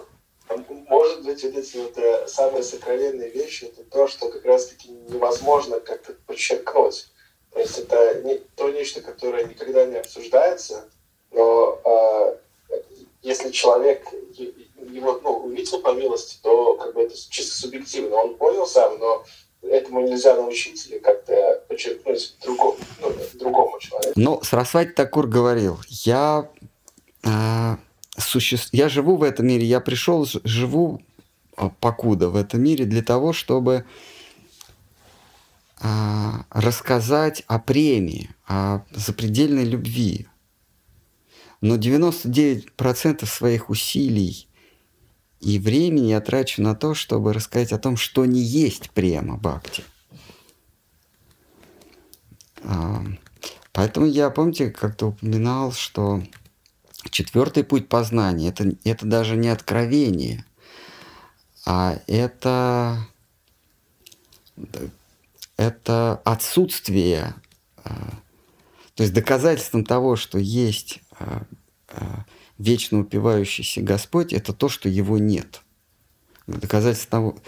Может 0.88 1.26
быть, 1.26 1.44
вот 1.44 1.56
эти 1.56 1.78
вот 1.78 1.98
э, 1.98 2.28
самые 2.28 2.64
сокровенные 2.64 3.30
вещи, 3.30 3.66
это 3.66 3.84
то, 3.84 4.08
что 4.08 4.30
как 4.30 4.46
раз-таки 4.46 4.90
невозможно 4.90 5.82
как-то 5.82 6.14
подчеркнуть. 6.26 7.12
То 7.52 7.60
есть 7.60 7.78
это 7.78 8.22
не, 8.24 8.38
то 8.56 8.70
нечто, 8.70 9.02
которое 9.02 9.46
никогда 9.46 9.86
не 9.86 9.98
обсуждается, 9.98 10.90
но 11.32 11.82
э, 11.84 12.38
если 13.22 13.52
человек 13.52 14.08
его 14.92 15.20
ну, 15.24 15.30
увидел 15.46 15.82
по 15.82 15.94
милости, 15.94 16.38
то 16.42 16.76
как 16.76 16.94
бы 16.94 17.02
это 17.02 17.16
чисто 17.30 17.60
субъективно. 17.60 18.16
Он 18.16 18.36
понял 18.36 18.66
сам, 18.66 18.98
но 18.98 19.24
этому 19.62 20.02
нельзя 20.02 20.36
научить 20.36 20.88
или 20.88 21.00
как-то 21.00 21.64
подчеркнуть 21.68 22.36
другому, 22.44 22.78
ну, 23.02 23.14
другому 23.36 23.80
человеку. 23.80 24.14
Но 24.16 24.42
Сарасвати 24.44 24.92
Такур 24.92 25.28
говорил, 25.28 25.80
я, 25.90 26.50
э, 27.24 27.76
суще... 28.18 28.58
я 28.72 28.90
живу 28.90 29.18
в 29.18 29.24
этом 29.24 29.48
мире, 29.48 29.66
я 29.66 29.80
пришел, 29.80 30.26
живу 30.44 31.02
а, 31.56 31.70
покуда 31.82 32.30
в 32.30 32.36
этом 32.38 32.64
мире 32.64 32.86
для 32.86 33.04
того, 33.04 33.34
чтобы 33.34 33.84
э, 35.82 35.86
рассказать 36.52 37.44
о 37.48 37.60
премии, 37.60 38.30
о 38.48 38.82
запредельной 38.92 39.66
любви. 39.66 40.29
Но 41.62 41.76
99% 41.76 43.26
своих 43.26 43.70
усилий 43.70 44.48
и 45.42 45.58
времени 45.60 46.08
я 46.08 46.22
трачу 46.22 46.62
на 46.62 46.76
то, 46.76 46.94
чтобы 46.94 47.34
рассказать 47.34 47.72
о 47.72 47.80
том, 47.80 47.98
что 47.98 48.26
не 48.26 48.42
есть 48.42 48.92
према 48.92 49.38
бхакти. 49.38 49.84
А, 52.64 53.04
поэтому 53.72 54.06
я, 54.06 54.30
помните, 54.30 54.70
как-то 54.70 55.08
упоминал, 55.08 55.72
что 55.72 56.22
четвертый 57.10 57.64
путь 57.64 57.88
познания 57.88 58.50
это, 58.50 58.72
это 58.84 59.06
даже 59.06 59.38
не 59.38 59.48
откровение, 59.48 60.46
а 61.66 62.00
это, 62.08 63.08
это 65.56 66.22
отсутствие, 66.26 67.34
а, 67.84 68.10
то 68.96 69.04
есть 69.04 69.14
доказательством 69.14 69.86
того, 69.86 70.18
что 70.18 70.38
есть 70.38 71.00
вечно 72.58 73.00
упивающийся 73.00 73.82
Господь– 73.82 74.34
это 74.34 74.54
то, 74.54 74.70
что 74.70 74.90
его 74.90 75.18
нет. 75.18 75.62
Доказательство, 76.46 77.10
того, 77.10 77.40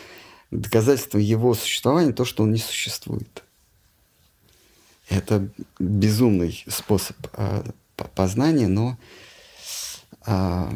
доказательство 0.49 1.17
его 1.17 1.53
существования– 1.53 2.13
то, 2.13 2.25
что 2.25 2.43
он 2.43 2.51
не 2.51 2.59
существует. 2.59 3.43
Это 5.09 5.49
безумный 5.77 6.63
способ 6.69 7.17
а, 7.33 7.65
познания, 8.15 8.67
но 8.67 8.97
а, 10.25 10.73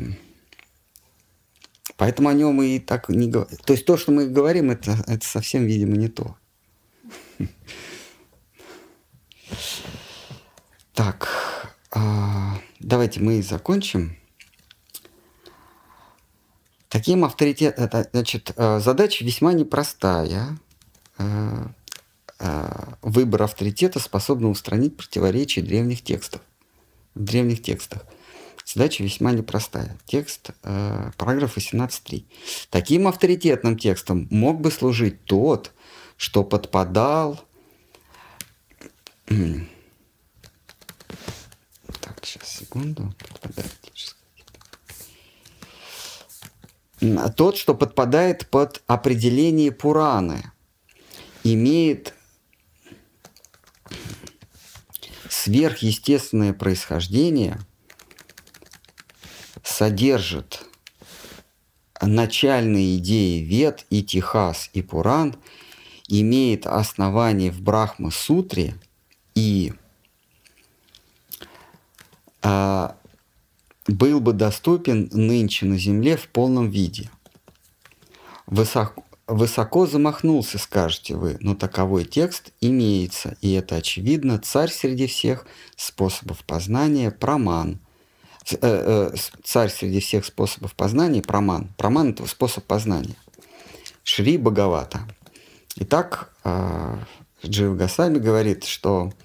поэтому 1.95 2.27
о 2.29 2.33
нем 2.33 2.61
и 2.61 2.79
так 2.79 3.07
не 3.07 3.29
говорим. 3.29 3.57
То 3.65 3.73
есть 3.73 3.85
то, 3.85 3.95
что 3.95 4.11
мы 4.11 4.27
говорим, 4.27 4.71
это, 4.71 5.03
это 5.07 5.25
совсем, 5.25 5.65
видимо, 5.65 5.95
не 5.95 6.09
то. 6.09 6.35
Так, 10.93 11.75
а, 11.91 12.57
давайте 12.85 13.19
мы 13.19 13.41
закончим. 13.41 14.17
Таким 16.87 17.25
авторитетом, 17.25 17.89
значит, 18.13 18.53
э, 18.55 18.79
задача 18.79 19.25
весьма 19.25 19.51
непростая. 19.53 20.57
Э, 21.17 21.65
э, 22.39 22.93
выбор 23.01 23.43
авторитета 23.43 23.99
способен 23.99 24.45
устранить 24.45 24.95
противоречия 24.95 25.61
древних 25.61 26.03
текстов. 26.03 26.41
В 27.15 27.23
древних 27.23 27.61
текстах. 27.61 28.05
Задача 28.65 29.03
весьма 29.03 29.31
непростая. 29.31 29.97
Текст, 30.05 30.49
параграф 30.61 31.55
18.3. 31.55 32.25
Таким 32.71 33.07
авторитетным 33.07 33.77
текстом 33.77 34.27
мог 34.31 34.59
бы 34.59 34.71
служить 34.71 35.23
тот, 35.25 35.71
что 36.17 36.43
подпадал... 36.43 37.39
Сейчас, 42.25 42.49
секунду. 42.49 43.13
Подпадает 43.19 43.71
тот, 47.35 47.55
что 47.55 47.75
подпадает 47.75 48.47
под 48.47 48.81
определение 48.87 49.71
Пураны, 49.71 50.51
имеет 51.43 52.15
сверхъестественное 55.29 56.53
происхождение, 56.53 57.59
содержит 59.63 60.65
начальные 62.01 62.97
идеи 62.97 63.43
Вед 63.43 63.85
и 63.91 64.03
Техас 64.03 64.71
и 64.73 64.81
Пуран, 64.81 65.35
имеет 66.07 66.65
основание 66.65 67.51
в 67.51 67.61
Брахма-сутре 67.61 68.75
и 69.35 69.73
а, 69.73 69.84
был 73.87 74.19
бы 74.19 74.33
доступен 74.33 75.09
нынче 75.11 75.65
на 75.65 75.77
земле 75.77 76.17
в 76.17 76.27
полном 76.27 76.69
виде. 76.69 77.09
Высоко, 78.47 79.03
высоко 79.27 79.85
замахнулся, 79.87 80.57
скажете 80.57 81.15
вы, 81.15 81.37
но 81.39 81.55
таковой 81.55 82.05
текст 82.05 82.51
имеется, 82.61 83.37
и 83.41 83.53
это 83.53 83.77
очевидно, 83.77 84.39
царь 84.39 84.69
среди 84.69 85.07
всех 85.07 85.45
способов 85.75 86.43
познания– 86.45 87.11
проман. 87.19 87.79
Э, 88.51 88.57
э, 88.61 89.15
царь 89.43 89.69
среди 89.69 89.99
всех 89.99 90.25
способов 90.25 90.75
познания– 90.75 91.21
проман. 91.23 91.69
Проман– 91.77 92.09
это 92.11 92.27
способ 92.27 92.65
познания. 92.65 93.15
Шри 94.03 94.37
Бхагавата. 94.37 95.01
Итак, 95.77 96.31
э, 96.43 96.97
Джива 97.43 97.75
Гасами 97.75 98.19
говорит, 98.19 98.63
что 98.63 99.11
а, 99.11 99.24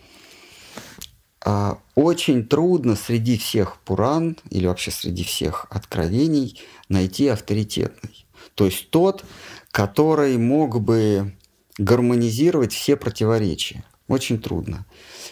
очень 1.45 2.47
трудно 2.47 2.97
среди 2.97 3.39
всех 3.39 3.79
Пуран 3.85 4.37
или 4.51 4.67
вообще 4.67 4.91
среди 4.91 5.25
всех 5.25 5.67
откровений 5.71 6.61
найти 6.89 7.29
авторитетный. 7.29 8.27
То 8.55 8.67
есть 8.67 8.91
тот, 8.91 9.25
который 9.71 10.37
мог 10.37 10.81
бы 10.81 11.35
гармонизировать 11.79 12.73
все 12.73 12.97
противоречия. 12.97 13.85
Очень 14.07 14.41
трудно. 14.41 14.85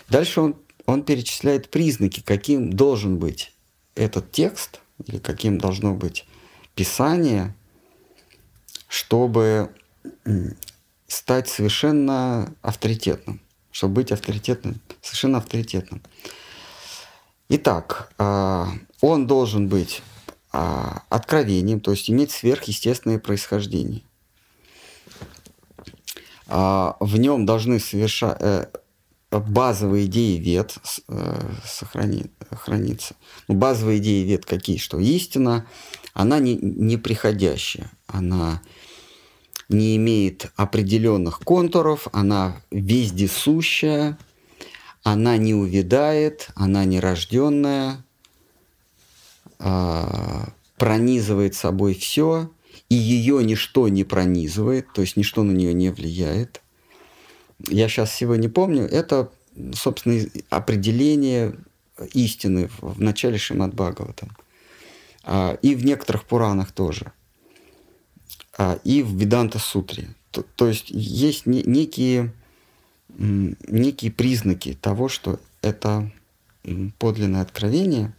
Дальше 0.08 0.40
он, 0.40 0.56
он 0.86 1.02
перечисляет 1.02 1.68
признаки, 1.68 2.22
каким 2.24 2.72
должен 2.72 3.18
быть 3.18 3.52
этот 3.94 4.32
текст 4.32 4.80
или 5.06 5.18
каким 5.18 5.58
должно 5.58 5.94
быть 5.94 6.26
писание, 6.74 7.54
чтобы 8.88 9.70
стать 11.06 11.48
совершенно 11.48 12.54
авторитетным 12.62 13.40
чтобы 13.70 13.94
быть 13.94 14.12
авторитетным, 14.12 14.80
совершенно 15.02 15.38
авторитетным. 15.38 16.02
Итак, 17.48 18.12
а, 18.18 18.68
он 19.00 19.26
должен 19.26 19.68
быть 19.68 20.02
а, 20.52 21.02
откровением, 21.08 21.80
то 21.80 21.92
есть 21.92 22.10
иметь 22.10 22.30
сверхъестественное 22.30 23.18
происхождение. 23.18 24.02
А, 26.46 26.96
в 27.00 27.18
нем 27.18 27.46
должны 27.46 27.78
совершать 27.78 28.38
э, 28.40 28.66
базовые 29.30 30.06
идеи 30.06 30.38
вет 30.38 30.76
э, 31.08 31.40
храниться. 32.50 33.14
Ну, 33.46 33.54
базовые 33.54 33.98
идеи 33.98 34.24
вет 34.24 34.46
какие? 34.46 34.78
Что 34.78 34.98
истина, 34.98 35.66
она 36.14 36.38
не, 36.38 36.56
не 36.56 36.96
приходящая, 36.96 37.90
она 38.06 38.62
не 39.68 39.96
имеет 39.96 40.50
определенных 40.56 41.40
контуров, 41.40 42.08
она 42.12 42.62
вездесущая, 42.70 44.18
она 45.02 45.36
не 45.36 45.54
увядает, 45.54 46.48
она 46.54 46.84
нерожденная, 46.84 48.04
а, 49.58 50.48
пронизывает 50.78 51.54
собой 51.54 51.94
все, 51.94 52.50
и 52.88 52.94
ее 52.94 53.44
ничто 53.44 53.88
не 53.88 54.04
пронизывает, 54.04 54.86
то 54.92 55.02
есть 55.02 55.16
ничто 55.16 55.42
на 55.42 55.52
нее 55.52 55.74
не 55.74 55.90
влияет. 55.90 56.62
Я 57.68 57.88
сейчас 57.88 58.10
всего 58.10 58.36
не 58.36 58.48
помню, 58.48 58.84
это, 58.84 59.30
собственно, 59.74 60.20
определение 60.48 61.56
истины 62.14 62.70
в 62.80 63.00
начале 63.00 63.36
Шимат 63.36 63.74
Бхагаватам. 63.74 64.30
А, 65.24 65.58
и 65.60 65.74
в 65.74 65.84
некоторых 65.84 66.24
Пуранах 66.24 66.72
тоже– 66.72 67.12
и 68.84 69.02
в 69.02 69.14
Веданта 69.14 69.58
Сутре. 69.58 70.14
То, 70.30 70.42
то 70.42 70.66
есть 70.66 70.90
есть 70.90 71.46
не, 71.46 71.62
некие, 71.62 72.32
некие 73.08 74.10
признаки 74.10 74.76
того, 74.80 75.08
что 75.08 75.40
это 75.62 76.10
подлинное 76.98 77.42
откровение. 77.42 78.12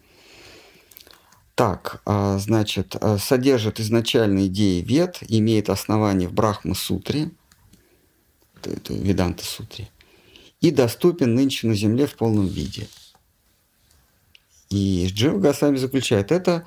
Так, 1.56 2.02
а, 2.06 2.38
значит, 2.38 2.96
а, 3.02 3.18
содержит 3.18 3.80
изначальные 3.80 4.48
идеи 4.48 4.82
вед, 4.82 5.20
имеет 5.28 5.70
основание 5.70 6.30
в 6.30 6.34
Брахма-сутре, 6.34 7.32
Веданта-сутре, 8.64 9.90
и 10.62 10.72
доступен 10.72 11.36
нынче 11.36 11.68
на 11.68 11.76
Земле 11.76 12.08
в 12.08 12.16
полном 12.16 12.48
виде. 12.48 12.88
И 14.70 15.08
Джива 15.12 15.40
Гасами 15.40 15.78
заключает, 15.78 16.32
это 16.32 16.66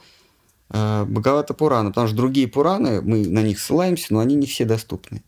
Бхагавата 0.73 1.53
Пурана, 1.53 1.91
потому 1.91 2.07
что 2.09 2.17
другие 2.17 2.49
Пураны, 2.49 3.03
мы 3.03 3.27
на 3.29 3.43
них 3.43 3.61
ссылаемся, 3.61 4.13
но 4.13 4.21
они 4.21 4.35
не 4.35 4.47
все 4.47 4.65
доступны. 4.65 5.23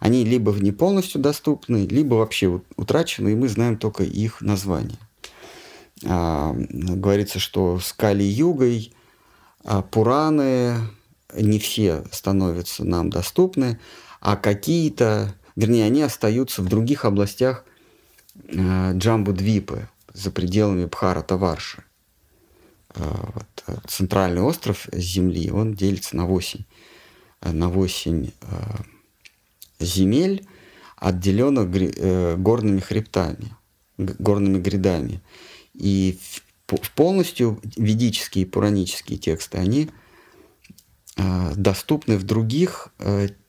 Они 0.00 0.24
либо 0.24 0.52
не 0.52 0.72
полностью 0.72 1.20
доступны, 1.20 1.86
либо 1.86 2.16
вообще 2.16 2.60
утрачены, 2.76 3.30
и 3.30 3.36
мы 3.36 3.48
знаем 3.48 3.78
только 3.78 4.02
их 4.02 4.40
название. 4.40 4.98
А, 6.04 6.52
говорится, 6.54 7.38
что 7.38 7.78
с 7.78 7.92
Кали-югой 7.92 8.92
а 9.64 9.82
Пураны 9.82 10.76
не 11.34 11.58
все 11.58 12.04
становятся 12.10 12.84
нам 12.84 13.10
доступны, 13.10 13.78
а 14.20 14.36
какие-то, 14.36 15.34
вернее, 15.56 15.84
они 15.84 16.02
остаются 16.02 16.62
в 16.62 16.68
других 16.68 17.04
областях 17.04 17.64
э, 18.46 18.92
Джамбу-двипы, 18.94 19.88
за 20.12 20.30
пределами 20.30 20.86
Бхарата-Варши. 20.86 21.84
Э, 22.94 23.02
вот, 23.34 23.44
э, 23.56 23.57
центральный 23.86 24.42
остров 24.42 24.88
Земли, 24.92 25.50
он 25.50 25.74
делится 25.74 26.16
на 26.16 26.26
8, 26.26 26.60
э, 27.42 27.52
на 27.52 27.68
8 27.68 28.30
земель, 29.80 30.46
отделенных 30.96 31.70
горными 32.40 32.80
хребтами, 32.80 33.54
горными 33.96 34.58
грядами. 34.58 35.20
И 35.74 36.18
полностью 36.96 37.60
ведические 37.76 38.44
и 38.44 38.48
пуранические 38.48 39.18
тексты, 39.18 39.58
они 39.58 39.88
доступны 41.54 42.18
в 42.18 42.24
других 42.24 42.92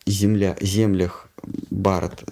земля, 0.05 0.55
землях 0.61 1.27
Барат, 1.71 2.23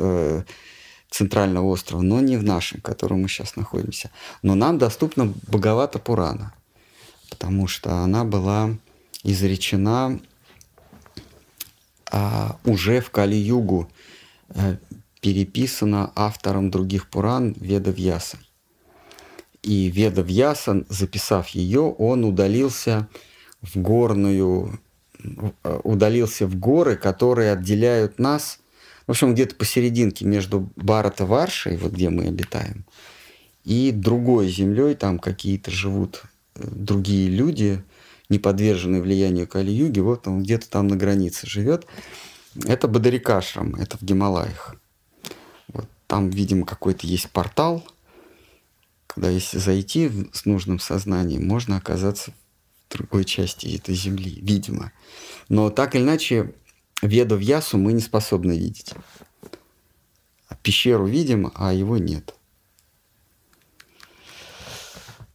центрального 1.09 1.65
острова, 1.65 2.01
но 2.01 2.19
не 2.19 2.37
в 2.37 2.43
нашем, 2.43 2.79
в 2.79 2.83
котором 2.83 3.21
мы 3.21 3.29
сейчас 3.29 3.55
находимся. 3.55 4.11
Но 4.43 4.55
нам 4.55 4.77
доступна 4.77 5.33
Бхагавата 5.47 5.99
Пурана 5.99 6.53
потому 7.37 7.67
что 7.67 7.97
она 7.97 8.25
была 8.25 8.75
изречена 9.23 10.19
а, 12.11 12.57
уже 12.65 12.99
в 12.99 13.11
Кали-югу, 13.11 13.87
а, 14.49 14.77
переписана 15.21 16.11
автором 16.15 16.71
других 16.71 17.07
Пуран 17.07 17.55
Веда 17.59 17.91
Вьяса. 17.91 18.39
И 19.61 19.89
Веда 19.89 20.23
Вьяса, 20.23 20.83
записав 20.89 21.49
ее, 21.49 21.81
он 21.81 22.25
удалился 22.25 23.07
в 23.61 23.79
горную, 23.79 24.79
удалился 25.83 26.47
в 26.47 26.55
горы, 26.55 26.95
которые 26.95 27.51
отделяют 27.51 28.17
нас, 28.17 28.59
в 29.05 29.11
общем, 29.11 29.35
где-то 29.35 29.55
посерединке 29.55 30.25
между 30.25 30.71
Барата 30.75 31.25
Варшей, 31.25 31.77
вот 31.77 31.91
где 31.91 32.09
мы 32.09 32.27
обитаем, 32.27 32.83
и 33.63 33.91
другой 33.91 34.49
землей, 34.49 34.95
там 34.95 35.19
какие-то 35.19 35.69
живут 35.69 36.23
другие 36.57 37.29
люди, 37.29 37.83
не 38.29 38.39
подверженные 38.39 39.01
влиянию 39.01 39.47
Кали-юги, 39.47 39.99
вот 39.99 40.27
он 40.27 40.43
где-то 40.43 40.69
там 40.69 40.87
на 40.87 40.95
границе 40.95 41.47
живет. 41.47 41.85
Это 42.65 42.87
Бадарикашрам, 42.87 43.75
это 43.75 43.97
в 43.97 44.01
Гималаях. 44.01 44.75
Вот 45.67 45.87
там, 46.07 46.29
видимо, 46.29 46.65
какой-то 46.65 47.07
есть 47.07 47.29
портал, 47.29 47.85
когда 49.07 49.29
если 49.29 49.57
зайти 49.57 50.29
с 50.33 50.45
нужным 50.45 50.79
сознанием, 50.79 51.47
можно 51.47 51.77
оказаться 51.77 52.31
в 52.89 52.97
другой 52.97 53.25
части 53.25 53.75
этой 53.75 53.95
земли, 53.95 54.39
видимо. 54.41 54.91
Но 55.49 55.69
так 55.69 55.95
или 55.95 56.03
иначе, 56.03 56.53
Веду 57.01 57.35
в 57.35 57.41
Ясу 57.41 57.77
мы 57.77 57.93
не 57.93 58.01
способны 58.01 58.57
видеть. 58.57 58.93
Пещеру 60.63 61.05
видим, 61.05 61.51
а 61.55 61.73
его 61.73 61.97
нет. 61.97 62.33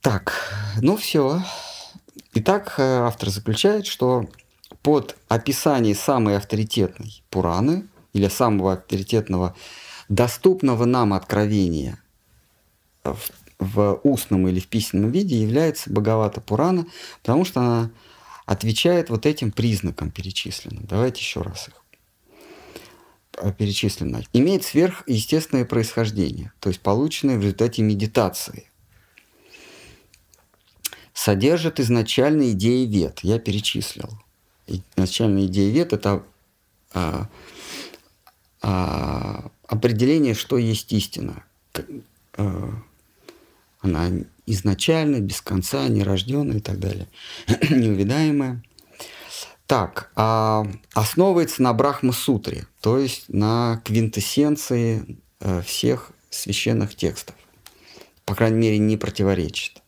Так, 0.03 0.35
ну 0.81 0.97
все. 0.97 1.41
Итак, 2.35 2.75
э, 2.79 2.83
автор 2.83 3.31
заключает, 3.31 3.87
что 3.87 4.27
под 4.83 5.17
описание 5.29 5.95
самой 5.95 6.37
авторитетной 6.37 7.23
Пураны 7.31 7.87
или 8.13 8.27
самого 8.27 8.73
авторитетного 8.73 9.55
доступного 10.09 10.87
нам 10.87 11.13
откровения 11.13 12.03
в, 13.05 13.17
в 13.61 14.01
устном 14.03 14.49
или 14.49 14.59
в 14.59 14.67
письменном 14.67 15.13
виде 15.13 15.37
является 15.37 15.89
Бхагавата 15.89 16.41
Пурана, 16.41 16.85
потому 17.23 17.45
что 17.45 17.61
она 17.61 17.91
отвечает 18.45 19.09
вот 19.09 19.25
этим 19.25 19.53
признакам 19.53 20.11
перечисленным. 20.11 20.85
Давайте 20.85 21.21
еще 21.21 21.43
раз 21.43 21.69
их 21.69 21.75
э, 23.39 23.53
перечислено. 23.53 24.25
Имеет 24.33 24.65
сверхъестественное 24.65 25.65
происхождение, 25.65 26.53
то 26.59 26.71
есть 26.71 26.81
полученное 26.81 27.39
в 27.39 27.43
результате 27.43 27.83
медитации 27.83 28.72
содержит 31.23 31.79
изначальные 31.79 32.53
идеи 32.53 32.85
вет. 32.85 33.21
Я 33.23 33.39
перечислил. 33.39 34.11
Изначальные 34.67 35.47
идеи 35.47 35.71
вет– 35.71 35.93
это 35.93 36.25
а, 36.93 37.29
а, 38.61 39.51
определение, 39.69 40.35
что 40.35 40.59
есть 40.59 40.93
истина. 40.93 41.45
А, 42.37 42.71
она 43.81 44.09
изначально, 44.47 45.21
без 45.21 45.41
конца, 45.41 45.87
нерожденная 45.87 46.57
и 46.57 46.61
так 46.61 46.81
далее. 46.81 47.07
Неувидаемая. 47.71 48.61
Так, 49.69 50.11
а, 50.17 50.67
основывается 50.93 51.63
на 51.63 51.73
Брахма-сутре, 51.73 52.67
то 52.81 52.99
есть 52.99 53.29
на 53.29 53.81
квинтэссенции 53.85 55.19
а, 55.39 55.63
всех 55.63 56.11
священных 56.31 56.97
текстов. 56.97 57.37
По 58.25 58.35
крайней 58.35 58.59
мере, 58.59 58.79
не 58.79 58.97
противоречит 58.97 59.82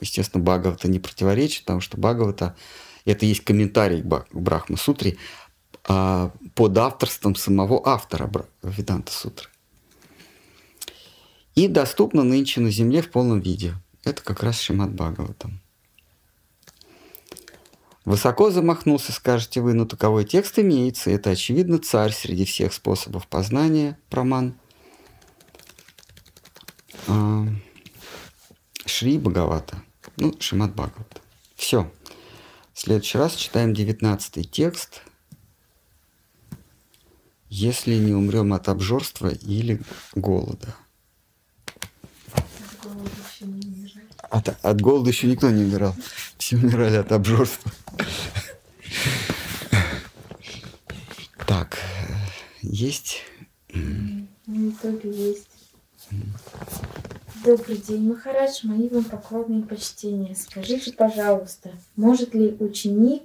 естественно, 0.00 0.42
Бхагавата 0.42 0.88
не 0.88 0.98
противоречит, 0.98 1.64
потому 1.64 1.80
что 1.80 1.96
Бхагавата– 1.96 2.56
это 3.04 3.26
есть 3.26 3.44
комментарий 3.44 4.02
к 4.02 4.26
Брахма-сутре 4.32 5.16
а, 5.86 6.32
под 6.54 6.78
авторством 6.78 7.34
самого 7.34 7.86
автора 7.86 8.30
Веданта 8.62 9.12
Сутры. 9.12 9.48
И 11.54 11.68
доступно 11.68 12.24
нынче 12.24 12.60
на 12.60 12.70
Земле 12.70 13.02
в 13.02 13.10
полном 13.10 13.40
виде. 13.40 13.74
Это 14.04 14.22
как 14.22 14.42
раз 14.42 14.60
Шимат 14.60 14.92
Бхагаватам. 14.92 15.60
Высоко 18.04 18.50
замахнулся, 18.50 19.12
скажете 19.12 19.62
вы, 19.62 19.72
но 19.72 19.86
таковой 19.86 20.24
текст 20.24 20.58
имеется. 20.58 21.10
Это, 21.10 21.30
очевидно, 21.30 21.78
царь 21.78 22.12
среди 22.12 22.44
всех 22.44 22.74
способов 22.74 23.26
познания, 23.28 23.98
проман. 24.10 24.54
Шри 28.86 29.18
Бхагавата. 29.18 29.82
Ну, 30.16 30.34
Шимат 30.40 30.74
Бхагавата. 30.74 31.20
Все. 31.56 31.90
В 32.72 32.80
следующий 32.80 33.18
раз 33.18 33.34
читаем 33.34 33.72
19 33.72 34.50
текст. 34.50 35.02
Если 37.48 37.94
не 37.94 38.12
умрем 38.12 38.52
от 38.52 38.68
обжорства 38.68 39.28
или 39.28 39.80
голода. 40.14 40.74
От, 44.30 44.48
от 44.48 44.80
голода 44.80 45.10
еще 45.10 45.28
никто 45.28 45.50
не 45.50 45.62
умирал. 45.62 45.94
Все 46.38 46.56
умирали 46.56 46.96
от 46.96 47.12
обжорства. 47.12 47.70
Так, 51.46 51.78
есть? 52.62 53.22
Ну, 53.72 54.72
только 54.82 55.08
есть. 55.08 55.48
Добрый 57.44 57.76
день, 57.76 58.08
Махарадж, 58.08 58.60
мои 58.62 58.88
вам 58.88 59.04
поклонные 59.04 59.64
почтения. 59.64 60.34
Скажите, 60.34 60.94
пожалуйста, 60.94 61.72
может 61.94 62.32
ли 62.32 62.56
ученик 62.58 63.24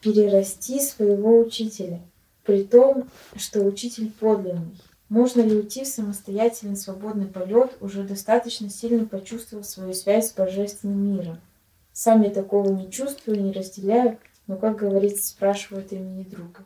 перерасти 0.00 0.80
своего 0.80 1.38
учителя, 1.38 2.00
при 2.44 2.64
том, 2.64 3.10
что 3.36 3.60
учитель 3.60 4.10
подлинный? 4.18 4.80
Можно 5.10 5.42
ли 5.42 5.54
уйти 5.54 5.84
в 5.84 5.88
самостоятельный 5.88 6.78
свободный 6.78 7.26
полет, 7.26 7.76
уже 7.82 8.04
достаточно 8.04 8.70
сильно 8.70 9.04
почувствовав 9.04 9.66
свою 9.66 9.92
связь 9.92 10.30
с 10.30 10.32
божественным 10.32 11.16
миром? 11.16 11.38
Сам 11.92 12.22
я 12.22 12.30
такого 12.30 12.72
не 12.72 12.90
чувствую, 12.90 13.42
не 13.42 13.52
разделяю, 13.52 14.16
но, 14.46 14.56
как 14.56 14.78
говорится, 14.78 15.28
спрашивают 15.28 15.92
имени 15.92 16.22
друга. 16.22 16.64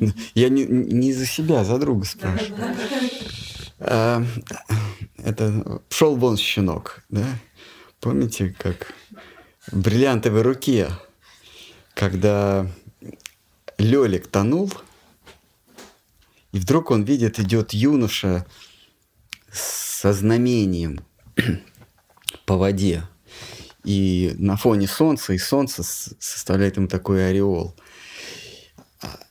Я 0.34 0.48
не, 0.48 0.64
не 0.64 1.12
за 1.12 1.26
себя, 1.26 1.60
а 1.60 1.64
за 1.64 1.78
друга 1.78 2.04
спрашиваю. 2.04 2.74
А, 3.80 4.24
это 5.16 5.80
пшел 5.88 6.16
вон 6.16 6.36
щенок, 6.36 7.02
да? 7.08 7.24
Помните, 8.00 8.54
как 8.58 8.92
в 9.70 9.80
бриллиантовой 9.80 10.42
руке, 10.42 10.90
когда 11.94 12.66
Лёлик 13.78 14.26
тонул, 14.26 14.72
И 16.52 16.58
вдруг 16.58 16.90
он 16.90 17.04
видит, 17.04 17.38
идет 17.38 17.72
юноша 17.72 18.46
со 19.52 20.12
знамением 20.12 21.00
по 22.46 22.56
воде. 22.56 23.02
И 23.84 24.34
на 24.38 24.56
фоне 24.56 24.88
солнца, 24.88 25.32
и 25.32 25.38
солнце 25.38 25.82
составляет 25.82 26.76
ему 26.76 26.88
такой 26.88 27.28
ореол. 27.30 27.74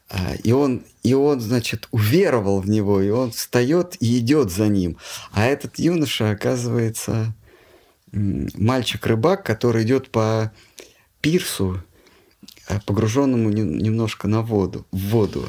А, 0.09 0.31
а, 0.31 0.35
и 0.35 0.51
он, 0.51 0.83
и 1.03 1.13
он, 1.13 1.41
значит, 1.41 1.87
уверовал 1.91 2.61
в 2.61 2.69
него, 2.69 3.01
и 3.01 3.09
он 3.09 3.31
встает 3.31 3.97
и 3.99 4.19
идет 4.19 4.51
за 4.51 4.67
ним. 4.67 4.97
А 5.31 5.45
этот 5.45 5.79
юноша, 5.79 6.31
оказывается, 6.31 7.33
мальчик-рыбак, 8.11 9.43
который 9.45 9.83
идет 9.83 10.09
по 10.09 10.51
пирсу, 11.21 11.83
э, 12.69 12.79
погруженному 12.85 13.49
немножко 13.49 14.27
на 14.27 14.41
воду, 14.41 14.85
в 14.91 14.97
воду. 15.09 15.47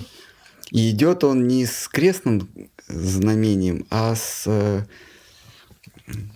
И 0.71 0.91
идет 0.91 1.25
он 1.25 1.47
не 1.47 1.65
с 1.65 1.89
крестным 1.89 2.49
знамением, 2.89 3.87
а 3.91 4.15
с 4.17 4.45
э, 4.47 4.85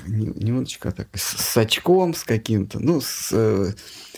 немножечко 0.06 0.92
так, 0.92 1.08
с 1.14 1.56
очком, 1.56 2.14
с 2.14 2.24
каким-то, 2.24 2.78
ну, 2.78 3.00
с 3.00 3.30
э, 3.32 3.72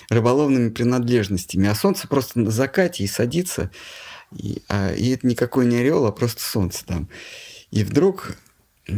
рыболовными 0.08 0.70
принадлежностями. 0.70 1.68
А 1.68 1.74
солнце 1.74 2.08
просто 2.08 2.40
на 2.40 2.50
закате 2.50 3.04
и 3.04 3.08
садится, 3.08 3.70
и, 4.36 4.62
а, 4.68 4.92
и 4.92 5.10
это 5.10 5.26
никакой 5.26 5.66
не 5.66 5.76
орел, 5.76 6.06
а 6.06 6.12
просто 6.12 6.42
солнце 6.42 6.84
там. 6.84 7.08
И 7.70 7.84
вдруг 7.84 8.36
э, 8.86 8.92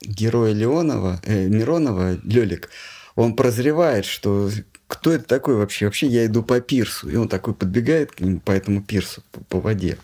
герой 0.00 0.52
Леонова, 0.54 1.20
э, 1.24 1.46
Миронова, 1.46 2.18
Лёлик, 2.24 2.70
он 3.14 3.36
прозревает, 3.36 4.04
что 4.04 4.50
кто 4.86 5.10
это 5.12 5.24
такой 5.24 5.56
вообще? 5.56 5.86
Вообще 5.86 6.06
я 6.06 6.26
иду 6.26 6.42
по 6.42 6.60
пирсу. 6.60 7.08
И 7.08 7.16
он 7.16 7.28
такой 7.28 7.54
подбегает 7.54 8.12
к 8.12 8.20
нему 8.20 8.40
по 8.40 8.52
этому 8.52 8.82
пирсу, 8.82 9.22
по, 9.32 9.40
по 9.44 9.60
воде. 9.60 9.98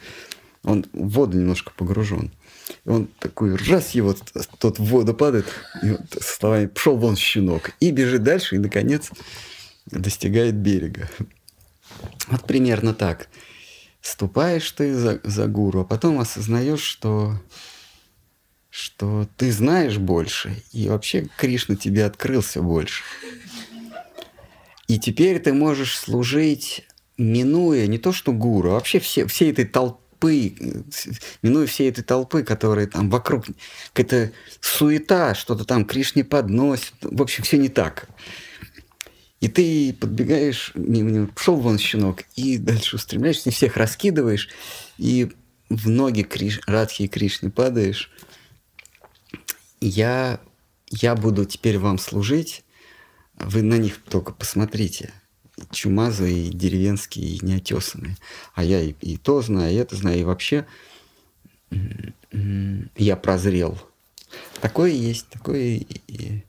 Он 0.64 0.86
в 0.93 1.09
воду 1.10 1.39
немножко 1.39 1.72
погружен. 1.76 2.32
И 2.85 2.89
он 2.89 3.09
такой, 3.18 3.55
раз 3.56 3.90
его, 3.90 4.14
тот 4.59 4.78
в 4.78 4.85
воду 4.85 5.14
падает, 5.14 5.47
и 5.82 5.90
вот, 5.90 6.01
со 6.10 6.35
словами 6.35 6.66
«пошел 6.66 6.97
вон 6.97 7.16
щенок». 7.16 7.70
И 7.80 7.90
бежит 7.90 8.22
дальше, 8.22 8.56
и, 8.56 8.59
наконец, 8.59 9.10
достигает 9.90 10.55
берега. 10.55 11.09
Вот 12.28 12.44
примерно 12.44 12.94
так. 12.94 13.28
Ступаешь 14.01 14.70
ты 14.73 14.94
за, 14.94 15.20
за 15.24 15.47
гуру, 15.47 15.81
а 15.81 15.85
потом 15.85 16.20
осознаешь, 16.20 16.82
что, 16.82 17.40
что 18.70 19.28
ты 19.36 19.51
знаешь 19.51 19.98
больше, 19.98 20.62
и 20.73 20.89
вообще 20.89 21.28
Кришна 21.36 21.77
тебе 21.77 22.05
открылся 22.05 22.62
больше. 22.62 23.02
И 24.86 24.98
теперь 24.98 25.39
ты 25.40 25.52
можешь 25.52 25.98
служить, 25.98 26.86
минуя 27.19 27.86
не 27.86 27.98
то 27.98 28.12
что 28.12 28.32
гуру, 28.32 28.70
а 28.70 28.74
вообще 28.74 29.01
все, 29.01 29.27
всей 29.27 29.51
этой 29.51 29.66
толпы, 29.66 30.55
минуя 31.43 31.66
всей 31.66 31.90
этой 31.90 32.05
толпы, 32.05 32.43
которые 32.43 32.86
там 32.86 33.10
вокруг, 33.10 33.44
какая-то 33.93 34.32
суета, 34.60 35.35
что-то 35.35 35.65
там 35.65 35.85
Кришне 35.85 36.24
подносит, 36.24 36.94
в 37.02 37.20
общем, 37.20 37.43
все 37.43 37.59
не 37.59 37.69
так. 37.69 38.09
И 39.40 39.48
ты 39.48 39.93
подбегаешь 39.93 40.73
мимо 40.74 41.10
него, 41.10 41.27
пошел 41.28 41.56
вон 41.56 41.78
щенок, 41.78 42.24
и 42.35 42.59
дальше 42.59 42.97
устремляешься, 42.97 43.51
и 43.51 43.52
всех 43.52 43.77
раскидываешь, 43.77 44.48
и 44.97 45.31
в 45.69 45.89
ноги 45.89 46.23
Криш, 46.23 46.60
Радхи 46.66 47.02
и 47.02 47.09
Кришне 47.09 47.51
падаешь. 47.51 48.10
Я, 49.81 50.40
я 50.90 51.15
буду 51.15 51.44
теперь 51.44 51.78
вам 51.78 51.98
служить, 51.98 52.65
вы 53.35 53.62
на 53.62 53.78
них 53.78 53.98
только 54.02 54.32
посмотрите. 54.32 55.12
Чумазые, 55.70 56.51
деревенские, 56.51 57.39
неотесанные. 57.43 58.16
А 58.55 58.65
я 58.65 58.81
и, 58.81 58.94
и 59.01 59.16
то 59.16 59.43
знаю, 59.43 59.73
и 59.73 59.77
это 59.77 59.97
знаю, 59.97 60.20
и 60.20 60.24
вообще 60.24 60.66
я 62.97 63.16
прозрел. 63.16 63.78
Такое 64.60 64.90
есть, 64.90 65.28
такое 65.28 65.60
и, 65.60 65.85
и 66.06 66.44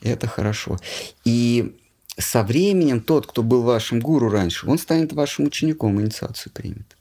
это 0.00 0.26
хорошо. 0.26 0.78
И 1.24 1.76
со 2.18 2.42
временем 2.42 3.00
тот, 3.00 3.26
кто 3.26 3.42
был 3.42 3.62
вашим 3.62 4.00
гуру 4.00 4.28
раньше, 4.28 4.68
он 4.68 4.78
станет 4.78 5.12
вашим 5.12 5.46
учеником, 5.46 6.00
инициацию 6.00 6.52
примет. 6.52 6.96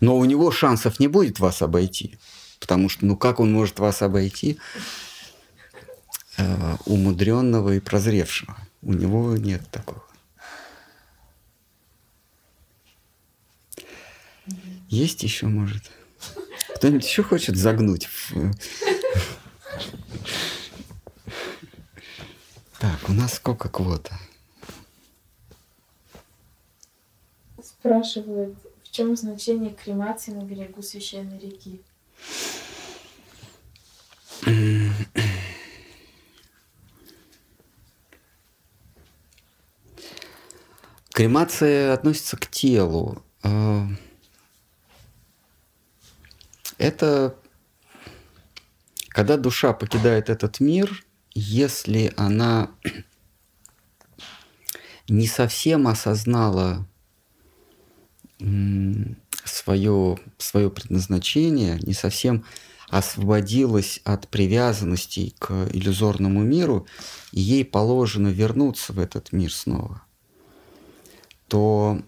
Но 0.00 0.16
у 0.16 0.24
него 0.24 0.50
шансов 0.50 1.00
не 1.00 1.08
будет 1.08 1.38
вас 1.38 1.62
обойти. 1.62 2.18
Потому 2.60 2.88
что, 2.88 3.06
ну 3.06 3.16
как 3.16 3.40
он 3.40 3.52
может 3.52 3.78
вас 3.78 4.02
обойти? 4.02 4.58
э, 6.36 6.76
умудренного 6.84 7.74
и 7.74 7.80
прозревшего. 7.80 8.56
У 8.82 8.92
него 8.92 9.36
нет 9.36 9.62
такого. 9.70 10.02
Есть 14.88 15.22
еще, 15.22 15.46
может? 15.46 15.90
Кто-нибудь 16.76 17.06
еще 17.06 17.22
хочет 17.22 17.56
загнуть? 17.56 18.08
Так, 22.78 23.08
у 23.08 23.12
нас 23.12 23.34
сколько 23.34 23.70
квота? 23.70 24.18
Спрашивают, 27.62 28.58
в 28.84 28.90
чем 28.90 29.16
значение 29.16 29.72
кремации 29.72 30.32
на 30.32 30.42
берегу 30.42 30.82
священной 30.82 31.38
реки? 31.38 31.80
Кремация 41.12 41.94
относится 41.94 42.36
к 42.36 42.46
телу. 42.48 43.24
А, 43.42 43.86
это 46.76 47.34
когда 49.08 49.38
душа 49.38 49.72
покидает 49.72 50.28
этот 50.28 50.60
мир, 50.60 51.05
если 51.38 52.12
она 52.16 52.70
не 55.08 55.26
совсем 55.26 55.86
осознала 55.86 56.86
свое, 59.44 60.18
свое 60.38 60.70
предназначение, 60.70 61.78
не 61.82 61.94
совсем 61.94 62.44
освободилась 62.88 64.00
от 64.04 64.28
привязанностей 64.28 65.34
к 65.38 65.68
иллюзорному 65.72 66.42
миру, 66.42 66.86
и 67.32 67.40
ей 67.40 67.64
положено 67.64 68.28
вернуться 68.28 68.92
в 68.92 68.98
этот 68.98 69.32
мир 69.32 69.52
снова 69.52 70.06
то 71.48 72.00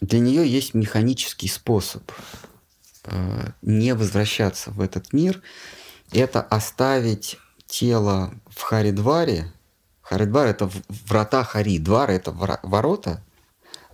для 0.00 0.18
нее 0.18 0.46
есть 0.48 0.74
механический 0.74 1.48
способ 1.48 2.02
э, 3.04 3.50
не 3.62 3.94
возвращаться 3.94 4.70
в 4.70 4.80
этот 4.80 5.12
мир. 5.12 5.42
Это 6.10 6.40
оставить 6.42 7.38
тело 7.72 8.34
в 8.50 8.62
Харидваре. 8.62 9.50
Харидвар– 10.02 10.46
это 10.48 10.70
врата 11.08 11.42
Хари. 11.42 11.78
Двар– 11.78 12.10
это 12.10 12.30
ворота, 12.30 13.24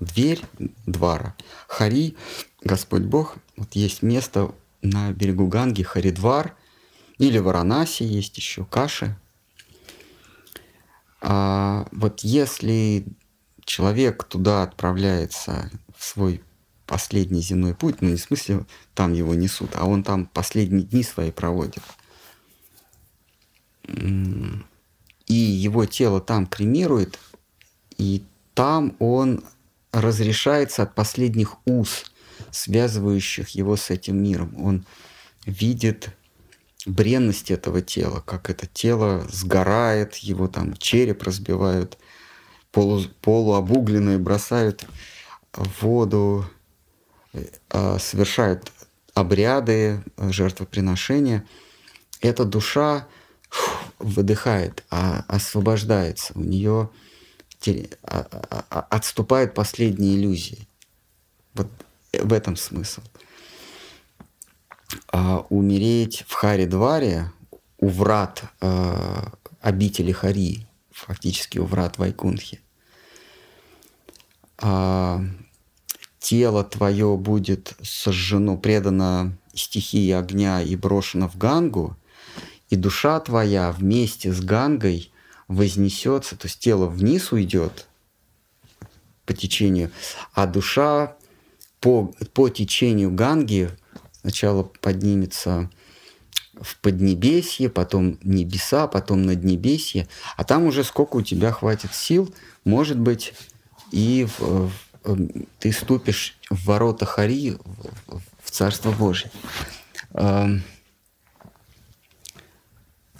дверь 0.00 0.42
двара. 0.84 1.36
Хари, 1.68 2.16
Господь 2.62 3.02
Бог, 3.02 3.36
вот 3.56 3.76
есть 3.76 4.02
место 4.02 4.52
на 4.82 5.12
берегу 5.12 5.46
Ганги, 5.46 5.84
Харидвар, 5.84 6.56
или 7.18 7.38
Варанаси 7.38 8.02
есть 8.02 8.36
еще, 8.36 8.64
Каши. 8.64 9.16
А 11.20 11.86
вот 11.92 12.20
если 12.20 13.04
человек 13.64 14.24
туда 14.24 14.64
отправляется 14.64 15.70
в 15.96 16.04
свой 16.04 16.42
последний 16.86 17.42
земной 17.42 17.74
путь, 17.74 18.02
ну 18.02 18.08
не 18.08 18.16
в 18.16 18.20
смысле 18.20 18.66
там 18.94 19.12
его 19.12 19.34
несут, 19.34 19.70
а 19.74 19.84
он 19.84 20.02
там 20.02 20.26
последние 20.26 20.82
дни 20.82 21.04
свои 21.04 21.30
проводит. 21.30 21.82
И 23.88 25.34
его 25.34 25.84
тело 25.86 26.20
там 26.20 26.46
кремирует, 26.46 27.18
и 27.96 28.24
там 28.54 28.96
он 28.98 29.44
разрешается 29.92 30.82
от 30.82 30.94
последних 30.94 31.56
уз, 31.66 32.12
связывающих 32.50 33.50
его 33.50 33.76
с 33.76 33.90
этим 33.90 34.22
миром. 34.22 34.54
Он 34.62 34.86
видит 35.44 36.10
бренность 36.86 37.50
этого 37.50 37.82
тела, 37.82 38.22
как 38.24 38.50
это 38.50 38.66
тело 38.66 39.26
сгорает, 39.30 40.16
его 40.16 40.48
там 40.48 40.76
череп 40.76 41.22
разбивают, 41.22 41.98
полу, 42.72 43.02
полуобугленные 43.20 44.18
бросают 44.18 44.84
в 45.52 45.82
воду, 45.82 46.46
э, 47.32 47.98
совершают 47.98 48.72
обряды, 49.14 50.02
жертвоприношения. 50.16 51.46
Эта 52.20 52.44
душа 52.44 53.06
выдыхает, 53.98 54.84
а 54.90 55.24
освобождается. 55.28 56.32
У 56.34 56.40
нее 56.40 56.90
а, 57.66 58.26
а, 58.30 58.64
а, 58.70 58.86
отступают 58.90 59.54
последние 59.54 60.16
иллюзии. 60.16 60.68
Вот 61.54 61.68
в 62.12 62.32
этом 62.32 62.56
смысл. 62.56 63.02
А 65.12 65.44
умереть 65.50 66.24
в 66.26 66.32
Харидваре 66.34 67.30
у 67.78 67.88
врат 67.88 68.44
э, 68.60 69.26
обители 69.60 70.12
Хари 70.12 70.66
фактически 70.90 71.58
у 71.58 71.64
врат 71.64 71.98
Вайкунхи. 71.98 72.60
А, 74.58 75.20
тело 76.18 76.64
твое 76.64 77.16
будет 77.16 77.74
сожжено, 77.82 78.56
предано 78.56 79.36
стихии 79.54 80.10
огня 80.12 80.62
и 80.62 80.74
брошено 80.76 81.28
в 81.28 81.36
Гангу, 81.36 81.96
и 82.70 82.76
душа 82.76 83.18
твоя 83.20 83.72
вместе 83.72 84.32
с 84.32 84.40
Гангой 84.40 85.12
вознесется, 85.48 86.36
то 86.36 86.46
есть 86.46 86.60
тело 86.60 86.86
вниз 86.86 87.32
уйдет 87.32 87.86
по 89.24 89.32
течению, 89.32 89.90
а 90.34 90.46
душа 90.46 91.16
по, 91.80 92.12
по 92.34 92.48
течению 92.48 93.10
Ганги 93.10 93.70
сначала 94.20 94.62
поднимется 94.62 95.70
в 96.60 96.76
Поднебесье, 96.78 97.70
потом 97.70 98.18
небеса, 98.22 98.88
потом 98.88 99.22
Наднебесье, 99.22 100.08
а 100.36 100.44
там 100.44 100.64
уже 100.64 100.82
сколько 100.84 101.16
у 101.16 101.22
тебя 101.22 101.52
хватит 101.52 101.94
сил, 101.94 102.34
может 102.64 102.98
быть, 102.98 103.32
и 103.92 104.26
в, 104.38 104.70
в, 105.04 105.38
ты 105.60 105.72
ступишь 105.72 106.36
в 106.50 106.64
ворота 106.66 107.06
Хари, 107.06 107.56
в, 108.06 108.20
в 108.42 108.50
Царство 108.50 108.90
Божие. 108.90 109.30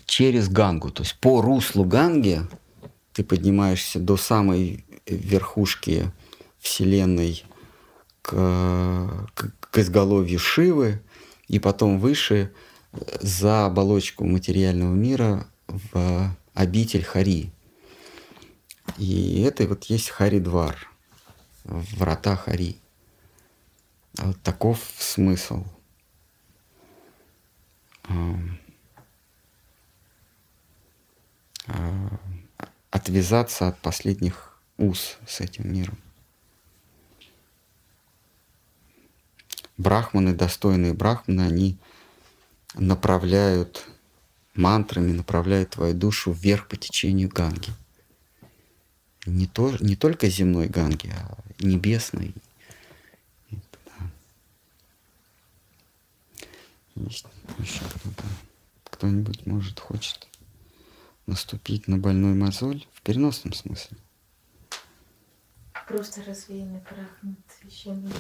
Через 0.09 0.49
Гангу, 0.49 0.91
то 0.91 1.03
есть 1.03 1.17
по 1.21 1.43
руслу 1.43 1.85
Ганги 1.85 2.41
ты 3.13 3.23
поднимаешься 3.23 4.01
до 4.01 4.17
самой 4.17 4.87
верхушки 5.07 6.11
Вселенной 6.59 7.45
к, 8.23 8.31
к, 9.35 9.53
к 9.61 9.79
изголовью 9.79 10.39
Шивы, 10.39 11.03
и 11.47 11.59
потом 11.59 11.99
выше 11.99 12.51
за 13.21 13.67
оболочку 13.67 14.25
материального 14.25 14.95
мира 14.95 15.47
в 15.67 16.35
обитель 16.55 17.05
Хари. 17.05 17.53
И 18.97 19.43
это 19.43 19.67
вот 19.69 19.85
есть 19.85 20.09
Харидвар, 20.09 20.91
врата 21.65 22.35
Хари. 22.35 22.79
Вот 24.17 24.41
таков 24.41 24.81
смысл. 24.99 25.65
Отвязаться 32.91 33.69
от 33.69 33.79
последних 33.79 34.59
уз 34.77 35.19
с 35.27 35.41
этим 35.41 35.73
миром. 35.73 35.99
Брахманы, 39.77 40.35
достойные 40.35 40.95
брахманы, 40.95 41.43
они 41.43 41.79
направляют 42.75 43.87
мантрами, 44.55 45.13
направляют 45.13 45.71
твою 45.71 45.95
душу 45.95 46.33
вверх 46.33 46.67
по 46.69 46.77
течению 46.77 47.29
Ганги. 47.29 47.71
Не, 49.27 49.47
то, 49.47 49.77
не 49.81 49.95
только 49.95 50.29
земной 50.29 50.69
Ганги, 50.69 51.09
а 51.09 51.39
небесной. 51.61 52.35
Есть 56.95 57.27
еще 57.59 57.85
кто-то. 57.85 58.25
Кто-нибудь, 58.85 59.47
может, 59.47 59.79
хочет 59.79 60.28
наступить 61.29 61.87
на 61.87 61.99
больной 61.99 62.35
мозоль 62.35 62.87
в 62.93 63.03
переносном 63.03 63.53
смысле. 63.53 63.97
Просто 65.87 66.23
развеянный 66.25 66.81
прах 66.81 67.09
над 67.23 67.39
священным 67.61 68.13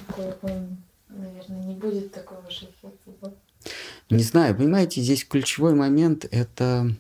он, 0.42 0.78
наверное, 1.08 1.64
не 1.64 1.74
будет 1.74 2.12
такого 2.12 2.48
же 2.50 2.66
эффекта. 2.66 3.34
Не 4.10 4.22
знаю, 4.22 4.56
понимаете, 4.56 5.02
здесь 5.02 5.24
ключевой 5.24 5.74
момент 5.74 6.24
это 6.30 6.94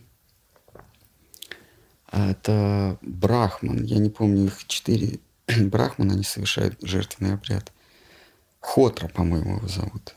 это 2.10 2.98
брахман. 3.02 3.84
Я 3.84 3.98
не 3.98 4.10
помню, 4.10 4.46
их 4.46 4.66
четыре 4.66 5.20
брахмана, 5.46 6.14
они 6.14 6.24
совершают 6.24 6.78
жертвенный 6.82 7.34
обряд. 7.34 7.72
Хотра, 8.60 9.08
по-моему, 9.08 9.56
его 9.56 9.68
зовут. 9.68 10.14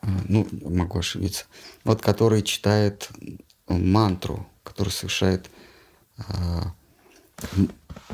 А, 0.00 0.08
ну, 0.28 0.46
могу 0.62 1.00
ошибиться. 1.00 1.46
Вот 1.84 2.00
который 2.00 2.42
читает 2.42 3.10
мантру, 3.68 4.46
который 4.62 4.90
совершает 4.90 5.50
а, 6.16 6.72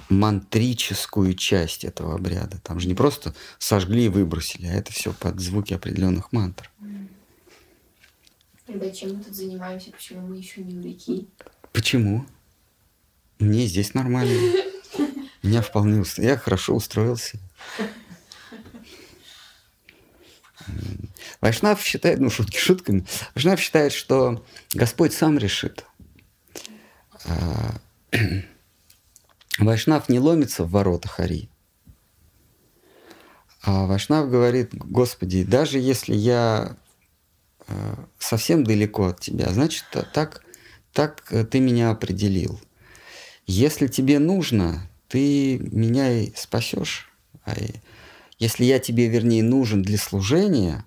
мантрическую 0.09 1.35
часть 1.35 1.85
этого 1.85 2.15
обряда. 2.15 2.59
Там 2.63 2.81
же 2.81 2.89
не 2.89 2.95
просто 2.95 3.35
сожгли 3.59 4.07
и 4.07 4.09
выбросили, 4.09 4.67
а 4.67 4.73
это 4.73 4.93
все 4.93 5.13
под 5.13 5.41
звуки 5.41 5.75
определенных 5.75 6.33
мантр. 6.33 6.71
Тогда 8.67 8.91
чем 8.91 9.17
мы 9.17 9.25
тут 9.25 9.35
занимаемся? 9.35 9.91
Почему 9.91 10.27
мы 10.27 10.37
еще 10.37 10.63
не 10.63 10.79
у 10.79 10.83
реки? 10.83 11.29
Почему? 11.73 12.25
Мне 13.39 13.67
здесь 13.67 13.95
нормально. 13.95 14.33
Меня 15.43 15.61
вполне 15.61 16.01
устроил. 16.01 16.31
Я 16.31 16.39
хорошо 16.39 16.75
устроился. 16.75 17.39
Вайшнав 21.45 21.79
считает, 21.83 22.21
ну 22.21 22.31
шутки 22.31 22.57
шутками, 22.57 23.05
Вайшнав 23.35 23.61
считает, 23.61 23.93
что 23.93 24.43
Господь 24.73 25.13
сам 25.13 25.37
решит. 25.37 25.85
А, 27.27 27.75
Вайшнав 29.59 30.09
не 30.09 30.19
ломится 30.19 30.65
в 30.65 30.71
ворота 30.71 31.09
Хари. 31.09 31.51
А 33.61 33.85
Вайшнав 33.85 34.31
говорит, 34.31 34.71
Господи, 34.73 35.45
даже 35.45 35.79
если 35.79 36.15
я 36.15 36.79
э, 37.69 37.95
совсем 38.19 38.65
далеко 38.65 39.09
от 39.09 39.21
Тебя, 39.21 39.51
значит, 39.51 39.85
так, 40.15 40.43
так 40.95 41.31
Ты 41.51 41.61
меня 41.61 41.91
определил. 41.91 42.59
Если 43.47 43.87
тебе 43.87 44.19
нужно, 44.19 44.89
ты 45.09 45.59
меня 45.59 46.11
и 46.11 46.33
спасешь. 46.35 47.13
А 47.45 47.55
если 48.39 48.65
я 48.65 48.79
тебе, 48.79 49.09
вернее, 49.09 49.43
нужен 49.43 49.83
для 49.83 49.99
служения, 49.99 50.87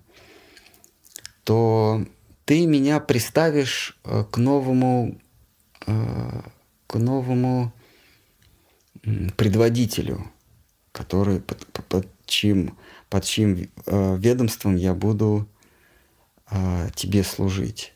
то 1.48 2.04
ты 2.44 2.66
меня 2.66 3.00
приставишь 3.00 3.98
э, 4.04 4.22
к 4.30 4.36
новому, 4.36 5.18
э, 5.86 6.40
к 6.86 6.98
новому 6.98 7.72
предводителю, 9.34 10.30
который 10.92 11.40
под, 11.40 11.66
под 11.88 12.06
чьим, 12.26 12.76
под 13.08 13.24
чьим 13.24 13.66
э, 13.86 14.16
ведомством 14.18 14.76
я 14.76 14.92
буду 14.92 15.48
тебе 16.94 17.24
служить. 17.24 17.92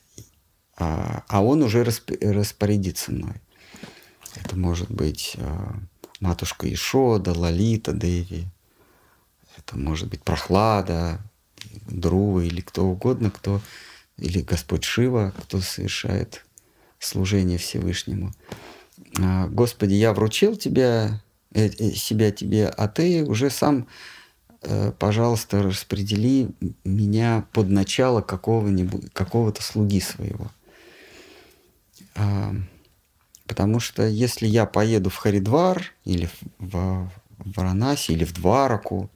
А, 0.77 1.25
а 1.29 1.43
он 1.43 1.63
уже 1.63 1.85
распорядится 1.85 3.13
мной. 3.13 3.35
Это 4.35 4.57
может 4.57 4.91
быть 4.91 5.37
матушка 6.21 6.71
Ишода, 6.71 7.33
Лалита, 7.33 7.93
Деви. 7.95 8.47
Это 9.57 9.79
может 9.79 10.11
быть 10.11 10.23
прохлада, 10.23 11.19
Друва 11.89 12.41
или 12.41 12.61
кто 12.61 12.85
угодно, 12.85 13.31
кто 13.31 13.61
или 14.19 14.41
Господь 14.41 14.85
Шива, 14.85 15.33
кто 15.43 15.61
совершает 15.61 16.45
служение 16.99 17.59
Всевышнему. 17.59 18.33
А, 19.19 19.49
Господи, 19.49 19.95
я 19.95 20.13
вручил 20.13 20.57
тебя, 20.57 21.21
э, 21.53 21.69
э, 21.69 21.91
себя 21.93 22.31
тебе, 22.31 22.69
а 22.69 22.89
ты 22.89 23.25
уже 23.25 23.51
сам, 23.51 23.89
э, 24.63 24.93
пожалуйста, 24.99 25.63
распредели 25.63 26.51
меня 26.85 27.47
под 27.53 27.69
начало 27.69 28.21
какого-нибудь, 28.21 29.13
какого-то 29.13 29.63
слуги 29.63 30.01
своего. 30.01 30.51
А, 32.15 32.55
потому 33.47 33.81
что 33.81 34.07
если 34.07 34.47
я 34.47 34.67
поеду 34.67 35.11
в 35.11 35.17
Харидвар 35.17 35.93
или 36.05 36.29
в 36.59 37.11
Варанаси 37.39 38.13
или 38.13 38.25
в 38.25 38.33
Двараку 38.33 39.11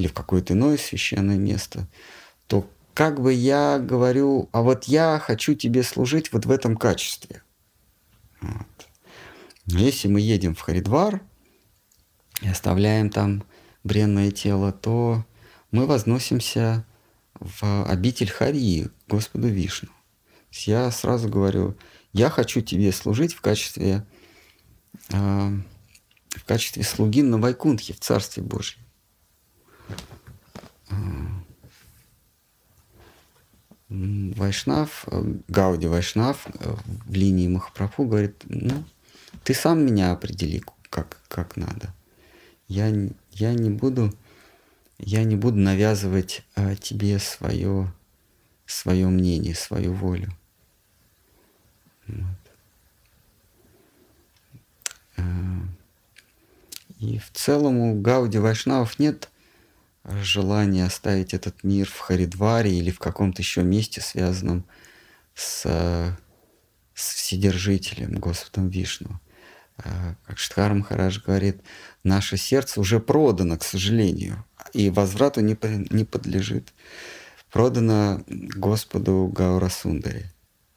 или 0.00 0.08
в 0.08 0.14
какое-то 0.14 0.54
иное 0.54 0.78
священное 0.78 1.36
место, 1.36 1.86
то 2.46 2.68
как 2.94 3.20
бы 3.20 3.32
я 3.32 3.78
говорю, 3.78 4.48
а 4.52 4.62
вот 4.62 4.84
я 4.84 5.20
хочу 5.22 5.54
тебе 5.54 5.82
служить 5.82 6.32
вот 6.32 6.46
в 6.46 6.50
этом 6.50 6.76
качестве. 6.76 7.42
Вот. 8.40 8.66
Если 9.66 10.08
мы 10.08 10.20
едем 10.20 10.54
в 10.54 10.60
Харидвар 10.60 11.20
и 12.40 12.48
оставляем 12.48 13.10
там 13.10 13.44
бренное 13.84 14.30
тело, 14.30 14.72
то 14.72 15.24
мы 15.70 15.86
возносимся 15.86 16.86
в 17.34 17.84
обитель 17.84 18.30
Харии, 18.30 18.88
Господу 19.06 19.48
Вишну. 19.48 19.90
Я 20.52 20.90
сразу 20.90 21.28
говорю, 21.28 21.76
я 22.12 22.30
хочу 22.30 22.62
тебе 22.62 22.90
служить 22.92 23.34
в 23.34 23.40
качестве, 23.42 24.04
э, 25.10 25.50
в 26.30 26.44
качестве 26.44 26.82
слуги 26.82 27.22
на 27.22 27.38
Вайкунтхе, 27.38 27.92
в 27.92 28.00
Царстве 28.00 28.42
Божьем. 28.42 28.80
Вайшнав, 33.88 35.06
Гауди 35.48 35.86
Вайшнав 35.86 36.46
в 37.06 37.12
линии 37.12 37.48
Махапрабху 37.48 38.04
говорит, 38.04 38.42
ну, 38.44 38.84
ты 39.42 39.52
сам 39.52 39.84
меня 39.84 40.12
определи, 40.12 40.62
как, 40.88 41.20
как 41.28 41.56
надо. 41.56 41.92
Я, 42.68 42.86
я 43.32 43.52
не 43.52 43.70
буду, 43.70 44.14
я 44.98 45.24
не 45.24 45.34
буду 45.34 45.58
навязывать 45.58 46.42
а, 46.54 46.76
тебе 46.76 47.18
свое, 47.18 47.92
свое 48.64 49.08
мнение, 49.08 49.56
свою 49.56 49.92
волю. 49.92 50.32
Вот. 52.06 52.40
И 57.00 57.18
в 57.18 57.30
целом 57.32 57.78
у 57.78 58.00
Гауди 58.00 58.38
Вайшнавов 58.38 58.98
нет 58.98 59.30
желания 60.04 60.84
оставить 60.84 61.34
этот 61.34 61.62
мир 61.62 61.88
в 61.88 61.98
Харидваре 61.98 62.72
или 62.72 62.90
в 62.90 62.98
каком-то 62.98 63.42
еще 63.42 63.62
месте, 63.62 64.00
связанном 64.00 64.64
с, 65.34 65.62
с 66.94 67.14
Вседержителем, 67.14 68.14
Господом 68.14 68.68
Вишну. 68.68 69.20
А, 69.78 70.14
как 70.26 70.38
Штхар 70.38 70.74
Махарадж 70.74 71.20
говорит, 71.24 71.62
наше 72.04 72.36
сердце 72.36 72.80
уже 72.80 73.00
продано, 73.00 73.56
к 73.58 73.64
сожалению, 73.64 74.44
и 74.72 74.90
возврату 74.90 75.40
не, 75.40 75.56
не 75.90 76.04
подлежит. 76.04 76.72
Продано 77.50 78.22
Господу 78.26 79.30
Гаура 79.34 79.68
Сундари. 79.68 80.26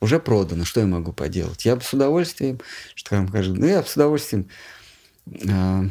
Уже 0.02 0.20
продано, 0.20 0.66
что 0.66 0.82
я 0.82 0.88
могу 0.88 1.14
поделать? 1.14 1.66
Я 1.66 1.76
бы 1.76 1.82
с 1.82 1.94
удовольствием, 1.94 2.60
Штхар 2.96 3.22
Махарадж, 3.22 3.50
ну 3.50 3.66
я 3.66 3.82
бы 3.82 3.88
с 3.88 3.96
удовольствием 3.96 4.50
э, 5.28 5.90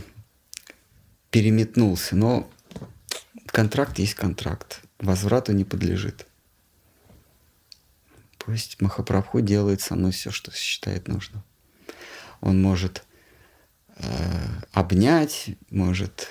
переметнулся, 1.30 2.16
но 2.16 2.48
контракт 3.52 3.98
есть 3.98 4.14
контракт, 4.14 4.80
возврату 4.98 5.52
не 5.52 5.64
подлежит. 5.64 6.26
Пусть 8.38 8.80
Махапрабху 8.80 9.40
делает 9.40 9.80
со 9.80 9.94
мной 9.94 10.10
все, 10.10 10.32
что 10.32 10.50
считает 10.50 11.06
нужным. 11.06 11.44
Он 12.40 12.60
может 12.60 13.04
э, 13.96 14.04
обнять, 14.72 15.50
может 15.70 16.28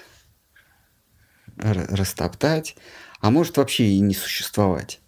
растоптать, 1.55 2.75
а 3.19 3.29
может 3.29 3.57
вообще 3.57 3.85
и 3.85 3.99
не 3.99 4.13
существовать. 4.13 4.99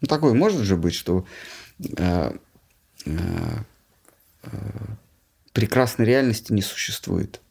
Ну, 0.00 0.06
такое 0.06 0.32
может 0.32 0.62
же 0.62 0.76
быть, 0.76 0.94
что 0.94 1.26
э, 1.78 2.32
э, 3.04 3.58
э, 4.42 4.48
прекрасной 5.52 6.06
реальности 6.06 6.52
не 6.52 6.62
существует. 6.62 7.42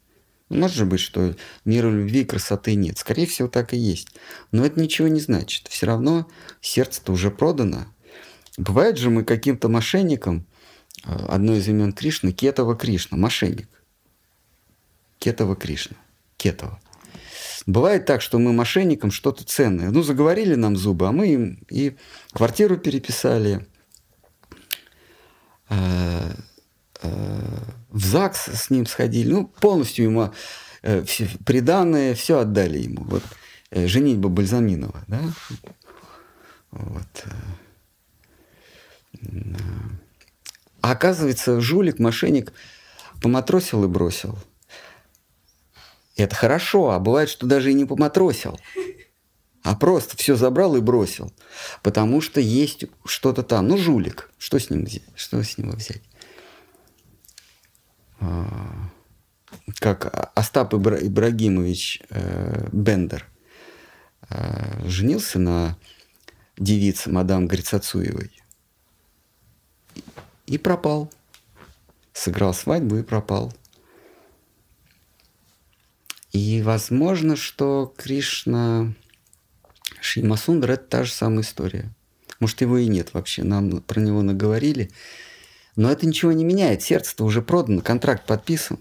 Может 0.50 0.76
же 0.76 0.86
быть, 0.86 1.00
что 1.00 1.36
мира 1.64 1.90
любви 1.90 2.22
и 2.22 2.26
красоты 2.26 2.74
нет. 2.76 2.98
Скорее 2.98 3.28
всего, 3.28 3.48
так 3.48 3.74
и 3.74 3.78
есть. 3.78 4.10
Но 4.52 4.66
это 4.66 4.80
ничего 4.80 5.08
не 5.08 5.20
значит. 5.20 5.68
Все 5.68 5.86
равно 5.86 6.28
сердце-то 6.60 7.12
уже 7.12 7.30
продано. 7.30 7.86
Бывает 8.58 8.98
же 8.98 9.12
мы 9.12 9.24
каким-то 9.24 9.70
мошенником, 9.70 10.48
э, 11.06 11.14
одно 11.28 11.56
из 11.56 11.68
имен 11.68 11.94
Кришны, 11.94 12.32
Кетова 12.32 12.76
Кришна, 12.76 13.18
мошенник. 13.18 13.70
Кетова 15.20 15.56
Кришна. 15.56 15.98
Кетова. 16.36 16.82
Бывает 17.66 18.06
так, 18.06 18.22
что 18.22 18.40
мы 18.40 18.52
мошенникам 18.52 19.12
что-то 19.12 19.44
ценное. 19.44 19.92
Ну, 19.92 20.02
заговорили 20.02 20.56
нам 20.56 20.76
зубы, 20.76 21.08
а 21.08 21.12
мы 21.12 21.28
им 21.28 21.64
и 21.70 21.96
квартиру 22.34 22.78
переписали, 22.78 23.68
э, 25.70 26.34
в 27.02 28.06
ЗАГС 28.06 28.50
с 28.54 28.70
ним 28.70 28.86
сходили, 28.86 29.32
ну, 29.32 29.48
полностью 29.48 30.06
ему 30.06 30.34
э, 30.82 31.04
все, 31.04 31.28
приданное, 31.46 32.14
все 32.14 32.40
отдали 32.40 32.80
ему. 32.80 33.04
Вот 33.04 33.24
э, 33.72 33.88
женитьба 33.88 34.30
Бальзаминова, 34.30 35.04
да? 35.08 35.22
Вот. 36.72 37.26
Э, 37.26 37.30
а 40.82 40.92
оказывается, 40.92 41.60
жулик, 41.60 42.00
мошенник 42.00 42.54
поматросил 43.22 43.84
и 43.84 43.88
бросил. 43.88 44.38
Это 46.16 46.36
хорошо, 46.36 46.92
а 46.92 47.00
бывает, 47.00 47.30
что 47.30 47.48
даже 47.48 47.72
и 47.72 47.74
не 47.74 47.86
поматросил, 47.86 48.60
а 49.64 49.76
просто 49.76 50.18
все 50.18 50.36
забрал 50.36 50.76
и 50.76 50.82
бросил. 50.82 51.34
Потому 51.82 52.22
что 52.22 52.40
есть 52.40 52.86
что-то 53.06 53.44
там. 53.44 53.68
Ну, 53.68 53.78
жулик. 53.78 54.30
Что 54.38 54.60
с 54.60 54.70
ним? 54.70 54.88
Что 55.16 55.44
с 55.44 55.58
него 55.58 55.74
взять? 55.74 56.02
А, 58.20 58.90
как 59.80 60.32
Остап 60.36 60.74
Ибра- 60.74 61.00
Ибрагимович 61.06 62.02
э, 62.10 62.68
Бендер 62.72 63.26
э, 64.30 64.88
женился 64.88 65.40
на 65.40 65.78
девице 66.58 67.10
мадам 67.10 67.48
Грицацуевой 67.48 68.32
и 70.46 70.58
пропал. 70.58 71.12
Сыграл 72.14 72.54
свадьбу 72.54 72.98
и 72.98 73.04
пропал. 73.04 73.54
И 76.34 76.62
возможно, 76.62 77.36
что 77.36 77.94
Кришна 77.98 78.94
Шимасундра– 80.02 80.74
это 80.74 80.84
та 80.84 81.04
же 81.04 81.12
самая 81.12 81.42
история. 81.42 81.94
Может, 82.40 82.62
его 82.62 82.78
и 82.78 82.88
нет 82.88 83.14
вообще. 83.14 83.44
Нам 83.44 83.82
про 83.82 84.00
него 84.00 84.22
наговорили. 84.22 84.92
Но 85.80 85.90
это 85.90 86.06
ничего 86.06 86.34
не 86.34 86.44
меняет. 86.44 86.82
Сердце-то 86.82 87.24
уже 87.24 87.42
продано, 87.42 87.80
контракт 87.80 88.26
подписан. 88.26 88.80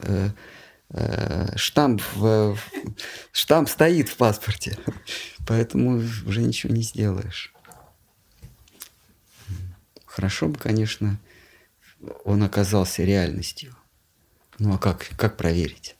Э, 0.00 0.30
э, 0.88 1.56
штамп, 1.56 2.02
в, 2.16 2.58
штамп 3.30 3.68
стоит 3.68 4.08
в 4.08 4.16
паспорте. 4.16 4.76
Поэтому 5.46 5.98
уже 5.98 6.42
ничего 6.42 6.74
не 6.74 6.82
сделаешь. 6.82 7.54
Хорошо 10.04 10.48
бы, 10.48 10.58
конечно, 10.58 11.16
он 12.24 12.42
оказался 12.42 13.04
реальностью. 13.04 13.76
Ну 14.58 14.74
а 14.74 14.78
как, 14.78 15.10
как 15.16 15.36
проверить? 15.36 15.94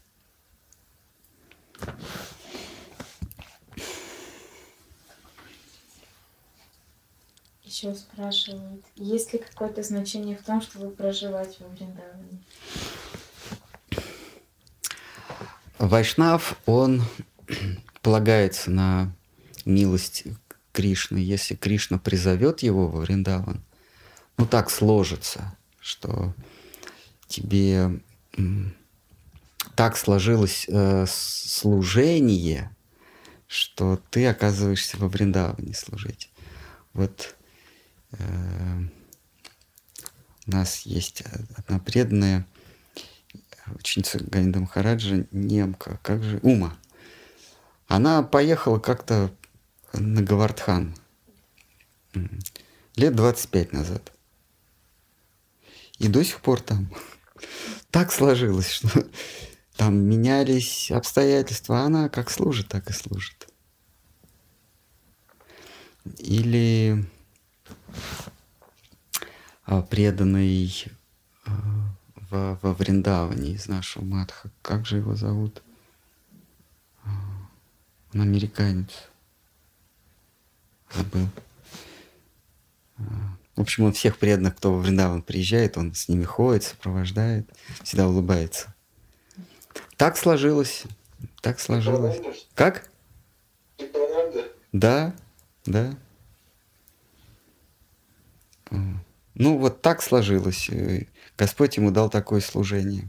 Еще 7.73 7.95
спрашивают, 7.95 8.85
есть 8.97 9.33
ли 9.33 9.39
какое-то 9.39 9.83
значение 9.83 10.37
в 10.37 10.43
том, 10.43 10.61
чтобы 10.61 10.91
проживать 10.91 11.57
во 11.59 11.69
Вриндаване? 11.69 12.43
Вайшнав, 15.79 16.59
он 16.67 17.03
полагается 18.03 18.71
на 18.71 19.17
милость 19.65 20.25
Кришны. 20.73 21.17
Если 21.17 21.55
Кришна 21.55 21.97
призовет 21.97 22.63
его 22.63 22.89
во 22.89 23.01
Вриндаван, 23.01 23.63
ну 24.37 24.45
так 24.45 24.69
сложится, 24.69 25.57
что 25.81 26.35
тебе 27.27 28.03
так 29.77 29.97
сложилось 29.97 30.67
э, 30.69 31.07
служение, 31.09 32.77
что 33.47 33.99
ты 34.11 34.27
оказываешься 34.27 34.99
во 34.99 35.09
Вриндаване 35.09 35.73
служить. 35.73 36.29
Вот 36.93 37.35
у 40.47 40.51
нас 40.51 40.81
есть 40.81 41.23
одна 41.57 41.79
преданная 41.79 42.47
ученица 43.67 44.19
Ганинда 44.23 44.61
Махараджа, 44.61 45.27
немка, 45.31 45.99
как 46.03 46.23
же, 46.23 46.39
Ума. 46.43 46.77
Она 47.87 48.23
поехала 48.23 48.79
как-то 48.79 49.33
на 49.93 50.23
Гавардхан 50.23 50.95
лет 52.97 53.15
25 53.15 53.73
назад. 53.73 54.13
И 55.99 56.09
до 56.09 56.25
сих 56.25 56.41
пор 56.41 56.61
там 56.61 56.93
так 57.91 58.13
сложилось, 58.13 58.71
что 58.71 59.07
там 59.77 59.97
менялись 59.97 60.91
обстоятельства, 60.91 61.81
а 61.81 61.87
она 61.87 62.09
как 62.09 62.31
служит, 62.31 62.69
так 62.69 62.91
и 62.91 62.93
служит. 62.93 63.49
Или 66.19 67.07
преданный 69.93 70.87
а, 71.45 71.51
во, 72.31 72.59
во 72.63 72.75
Вриндаване 72.75 73.53
из 73.53 73.69
нашего 73.69 74.05
Матха. 74.05 74.51
Как 74.63 74.87
же 74.87 74.97
его 74.97 75.15
зовут? 75.15 75.63
А, 77.05 77.11
он 78.15 78.23
американец. 78.23 78.91
Забыл. 80.95 81.29
В 83.57 83.61
общем, 83.61 83.85
он 83.85 83.93
всех 83.93 84.19
преданных, 84.19 84.57
кто 84.57 84.73
во 84.73 84.81
Вриндаван 84.81 85.23
приезжает, 85.23 85.77
он 85.77 85.95
с 85.95 86.09
ними 86.09 86.25
ходит, 86.25 86.65
сопровождает, 86.65 87.49
всегда 87.83 88.09
улыбается. 88.09 88.75
Так 89.97 90.17
сложилось. 90.17 90.85
Так 91.43 91.61
сложилось. 91.61 92.21
Как? 92.55 92.89
Да, 94.73 95.15
да. 95.67 95.95
Ну, 99.35 99.59
вот 99.59 99.83
так 99.83 100.03
сложилось. 100.03 100.71
Господь 101.39 101.77
ему 101.77 101.91
дал 101.91 102.11
такое 102.11 102.41
служение. 102.41 103.09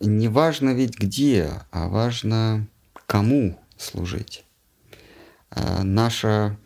Не 0.00 0.28
важно 0.28 0.70
ведь 0.70 0.98
где, 0.98 1.50
а 1.70 1.88
важно 1.88 2.66
кому 3.06 3.60
служить. 3.76 4.44
А 5.50 5.82
наша 5.82 6.58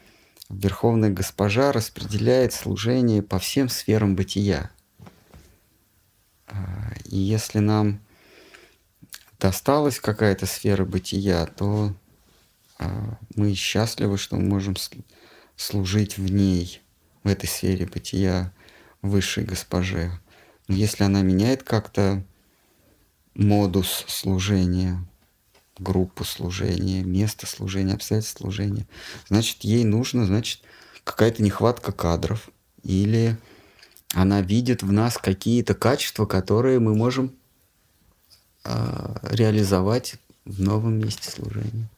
Верховная 0.48 1.10
Госпожа 1.10 1.72
распределяет 1.72 2.52
служение 2.52 3.22
по 3.22 3.38
всем 3.38 3.68
сферам 3.68 4.14
бытия. 4.14 4.70
А, 6.46 6.92
и 7.05 7.18
если 7.18 7.59
нам 7.59 8.00
досталась 9.38 10.00
какая-то 10.00 10.46
сфера 10.46 10.84
бытия, 10.84 11.46
то 11.46 11.94
мы 13.34 13.55
счастливы, 13.55 14.18
что 14.18 14.36
мы 14.36 14.42
можем 14.42 14.76
служить 15.56 16.16
в 16.16 16.30
ней, 16.30 16.80
в 17.24 17.28
этой 17.28 17.47
сфере 17.47 17.86
бытия 17.86 18.53
высшей 19.03 19.45
госпоже. 19.45 20.12
Если 20.69 21.05
она 21.05 21.23
меняет 21.23 21.62
как-то 21.62 22.23
модус 23.35 24.05
служения, 24.09 25.05
группу 25.78 26.24
служения, 26.24 27.03
место 27.03 27.47
служения, 27.47 27.95
обстоятельства 27.95 28.45
служения. 28.45 28.86
Значит, 29.28 29.62
ей 29.62 29.85
нужно, 29.85 30.27
значит, 30.27 30.61
какая-то 31.05 31.43
нехватка 31.43 31.93
кадров 31.93 32.51
или 32.82 33.36
она 34.15 34.40
видит 34.40 34.82
в 34.82 34.90
нас 34.90 35.19
какие-то 35.19 35.74
качества, 35.74 36.27
которые 36.27 36.81
мы 36.81 36.95
можем 36.95 37.35
э, 38.65 39.16
реализовать 39.23 40.16
в 40.45 40.61
новом 40.61 40.99
месте 40.99 41.31
служения. 41.31 41.89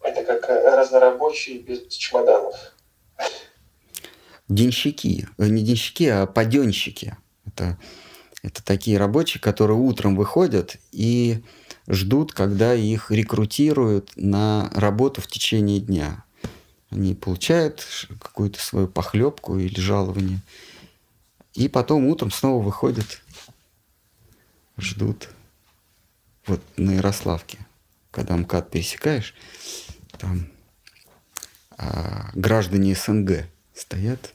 Это 0.00 0.24
как 0.24 0.48
разнорабочие 0.84 1.58
без 1.60 1.86
чемоданов. 1.88 2.54
Денщики. 4.48 5.28
Э, 5.38 5.48
не 5.48 5.62
денщики, 5.62 6.04
а 6.04 6.26
паденщики. 6.26 7.16
Это, 7.46 7.78
это 8.42 8.62
такие 8.62 8.98
рабочие, 8.98 9.40
которые 9.40 9.78
утром 9.78 10.16
выходят 10.16 10.76
и 10.92 11.42
ждут, 11.88 12.32
когда 12.32 12.74
их 12.74 13.10
рекрутируют 13.10 14.12
на 14.16 14.70
работу 14.74 15.20
в 15.20 15.26
течение 15.26 15.80
дня. 15.80 16.24
Они 16.90 17.14
получают 17.14 17.86
какую-то 18.20 18.60
свою 18.60 18.86
похлебку 18.86 19.58
или 19.58 19.80
жалование. 19.80 20.40
И 21.54 21.68
потом 21.68 22.06
утром 22.06 22.30
снова 22.30 22.62
выходят, 22.62 23.22
ждут. 24.76 25.28
Вот 26.46 26.60
на 26.76 26.96
Ярославке, 26.96 27.58
когда 28.10 28.36
МКАД 28.36 28.70
пересекаешь, 28.70 29.34
там 30.18 30.53
а, 31.76 32.30
граждане 32.34 32.94
СНГ 32.94 33.46
стоят 33.74 34.34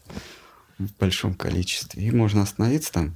в 0.77 0.91
большом 0.97 1.33
количестве. 1.33 2.03
И 2.03 2.11
можно 2.11 2.41
остановиться 2.41 2.91
там, 2.91 3.15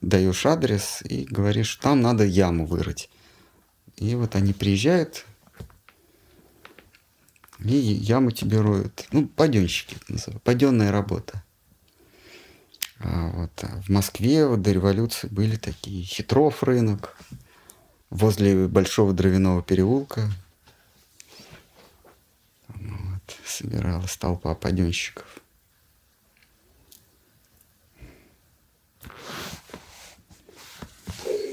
даешь 0.00 0.46
адрес 0.46 1.02
и 1.04 1.24
говоришь, 1.24 1.76
там 1.76 2.00
надо 2.00 2.24
яму 2.24 2.66
вырыть. 2.66 3.10
И 3.96 4.14
вот 4.14 4.34
они 4.34 4.52
приезжают, 4.52 5.24
и 7.60 7.76
яму 7.76 8.30
тебе 8.30 8.60
роют. 8.60 9.06
Ну, 9.12 9.28
паденщики 9.28 9.94
это 9.94 10.12
называют. 10.12 10.42
Паденная 10.42 10.90
работа. 10.90 11.42
А 12.98 13.30
вот 13.30 13.52
а 13.62 13.80
в 13.82 13.88
Москве 13.88 14.46
вот, 14.46 14.62
до 14.62 14.72
революции 14.72 15.28
были 15.28 15.56
такие 15.56 16.04
хитров 16.04 16.62
рынок 16.62 17.16
возле 18.10 18.66
Большого 18.66 19.12
Дровяного 19.12 19.62
переулка. 19.62 20.30
Вот, 22.68 23.36
собиралась 23.54 24.16
толпа 24.16 24.54
паденщиков. 24.54 25.26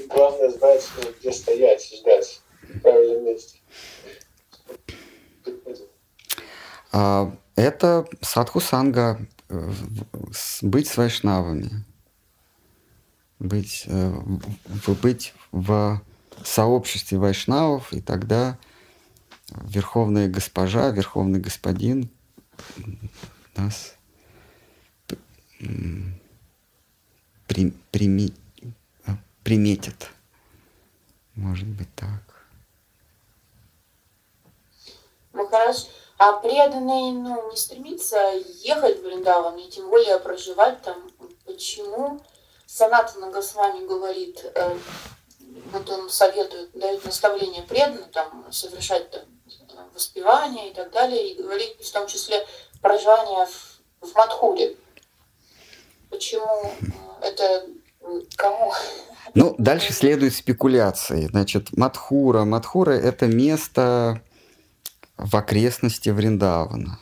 Главное 0.08 0.50
знать, 0.50 0.88
где 1.20 1.32
стоять, 1.32 1.94
ждать 1.94 2.42
в 2.62 2.80
правильном 2.80 3.24
месте. 3.24 3.58
А, 6.92 7.34
это 7.56 8.06
садху 8.20 8.60
санга, 8.60 9.18
э, 9.48 9.72
быть 10.60 10.88
с 10.88 10.96
вайшнавами, 10.96 11.84
быть, 13.38 13.84
э, 13.86 14.12
быть 15.02 15.34
в 15.52 16.00
сообществе 16.44 17.18
вайшнавов, 17.18 17.92
и 17.92 18.00
тогда 18.00 18.58
верховная 19.62 20.28
госпожа, 20.28 20.90
верховный 20.90 21.40
господин 21.40 22.10
нас 23.56 23.94
при, 27.46 27.70
прими, 27.90 28.32
приметит. 29.44 30.10
Может 31.34 31.68
быть 31.68 31.94
так. 31.94 32.46
Ну 35.32 35.46
хорошо. 35.46 35.88
А 36.18 36.34
преданный 36.34 37.12
ну, 37.12 37.50
не 37.50 37.56
стремится 37.56 38.16
ехать 38.62 39.00
в 39.00 39.02
Вриндаван 39.02 39.58
и 39.58 39.70
тем 39.70 39.88
более 39.88 40.18
проживать 40.18 40.82
там. 40.82 41.10
Почему 41.44 42.20
Санатана 42.66 43.30
Госвами 43.30 43.86
говорит, 43.86 44.44
э, 44.54 44.78
вот 45.72 45.90
он 45.90 46.08
советует, 46.08 46.70
дает 46.72 47.04
наставление 47.04 47.62
преданным 47.62 48.08
там, 48.10 48.52
совершать 48.52 49.10
там, 49.10 49.22
воспевание 49.94 50.70
и 50.70 50.74
так 50.74 50.90
далее, 50.92 51.32
и 51.32 51.42
говорит 51.42 51.76
в 51.80 51.92
том 51.92 52.06
числе 52.06 52.44
проживание 52.80 53.46
в, 53.46 54.06
в 54.06 54.14
Мадхуре. 54.14 54.76
Почему 56.10 56.72
э, 57.22 57.26
это 57.26 57.66
кому? 58.36 58.72
Ну, 59.34 59.54
дальше 59.58 59.92
следуют 59.92 60.34
спекуляции. 60.34 61.26
Значит, 61.28 61.76
Мадхура. 61.76 62.44
Мадхура– 62.44 62.90
это 62.92 63.26
место 63.26 64.22
в 65.16 65.34
окрестности 65.36 66.10
Вриндавана. 66.10 66.98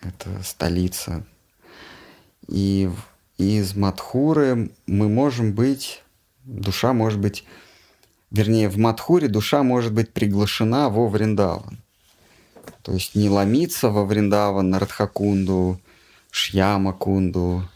Это 0.00 0.42
столица. 0.42 1.24
И 2.48 2.90
из 3.38 3.74
Мадхуры 3.76 4.72
мы 4.86 5.08
можем 5.08 5.52
быть, 5.52 6.02
душа 6.44 6.92
может 6.92 7.20
быть, 7.20 7.44
вернее, 8.30 8.68
в 8.68 8.78
Мадхуре 8.78 9.28
душа 9.28 9.62
может 9.62 9.92
быть 9.92 10.12
приглашена 10.12 10.88
во 10.88 11.08
Вриндаван. 11.08 11.78
То 12.82 12.92
есть 12.92 13.14
не 13.14 13.28
ломиться 13.28 13.90
во 13.90 14.04
Вриндаван, 14.04 14.70
на 14.70 14.78
Радхакунду, 14.78 15.80
Шьямакунду, 16.30 17.68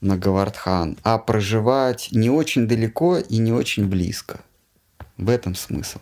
на 0.00 0.16
Гавардхан, 0.16 0.98
а 1.02 1.18
проживать 1.18 2.08
не 2.12 2.30
очень 2.30 2.66
далеко 2.68 3.18
и 3.18 3.38
не 3.38 3.52
очень 3.52 3.86
близко. 3.86 4.40
В 5.16 5.28
этом 5.28 5.54
смысл. 5.54 5.98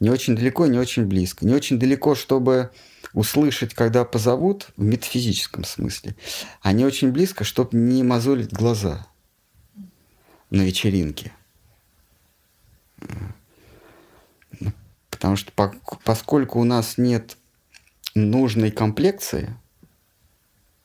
Не 0.00 0.10
очень 0.10 0.34
далеко, 0.34 0.66
не 0.66 0.78
очень 0.78 1.06
близко. 1.06 1.46
Не 1.46 1.54
очень 1.54 1.78
далеко, 1.78 2.14
чтобы 2.14 2.70
услышать, 3.12 3.74
когда 3.74 4.04
позовут, 4.04 4.68
в 4.76 4.82
метафизическом 4.82 5.64
смысле. 5.64 6.16
А 6.62 6.72
не 6.72 6.84
очень 6.84 7.12
близко, 7.12 7.44
чтобы 7.44 7.76
не 7.76 8.02
мозолить 8.02 8.52
глаза 8.52 9.06
на 10.50 10.62
вечеринке. 10.62 11.32
Потому 15.10 15.36
что 15.36 15.52
поскольку 16.04 16.60
у 16.60 16.64
нас 16.64 16.98
нет 16.98 17.36
нужной 18.14 18.70
комплекции, 18.70 19.56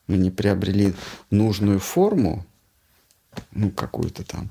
мы 0.08 0.18
не 0.18 0.32
приобрели 0.32 0.94
нужную 1.30 1.80
форму, 1.80 2.46
ну, 3.52 3.70
какую-то 3.70 4.24
там, 4.24 4.50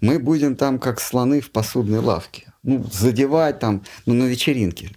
мы 0.00 0.18
будем 0.18 0.56
там 0.56 0.78
как 0.78 1.00
слоны 1.00 1.40
в 1.40 1.50
посудной 1.50 2.00
лавке 2.00 2.48
ну, 2.62 2.84
задевать 2.92 3.58
там, 3.58 3.82
ну, 4.06 4.14
на 4.14 4.24
вечеринке. 4.24 4.90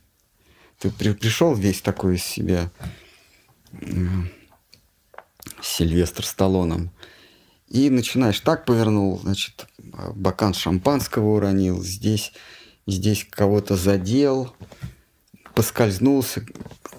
Ты 0.79 0.89
при, 0.91 1.13
пришел 1.13 1.53
весь 1.53 1.81
такой 1.81 2.15
из 2.15 2.23
себя 2.23 2.69
э, 3.73 3.85
Сильвестр 5.61 6.25
Сталлоном, 6.25 6.91
и 7.71 7.89
начинаешь, 7.89 8.39
так 8.41 8.65
повернул, 8.65 9.19
значит, 9.19 9.65
бокан 10.13 10.53
шампанского 10.53 11.35
уронил, 11.35 11.81
здесь, 11.81 12.33
здесь 12.85 13.25
кого-то 13.29 13.77
задел, 13.77 14.53
поскользнулся, 15.55 16.45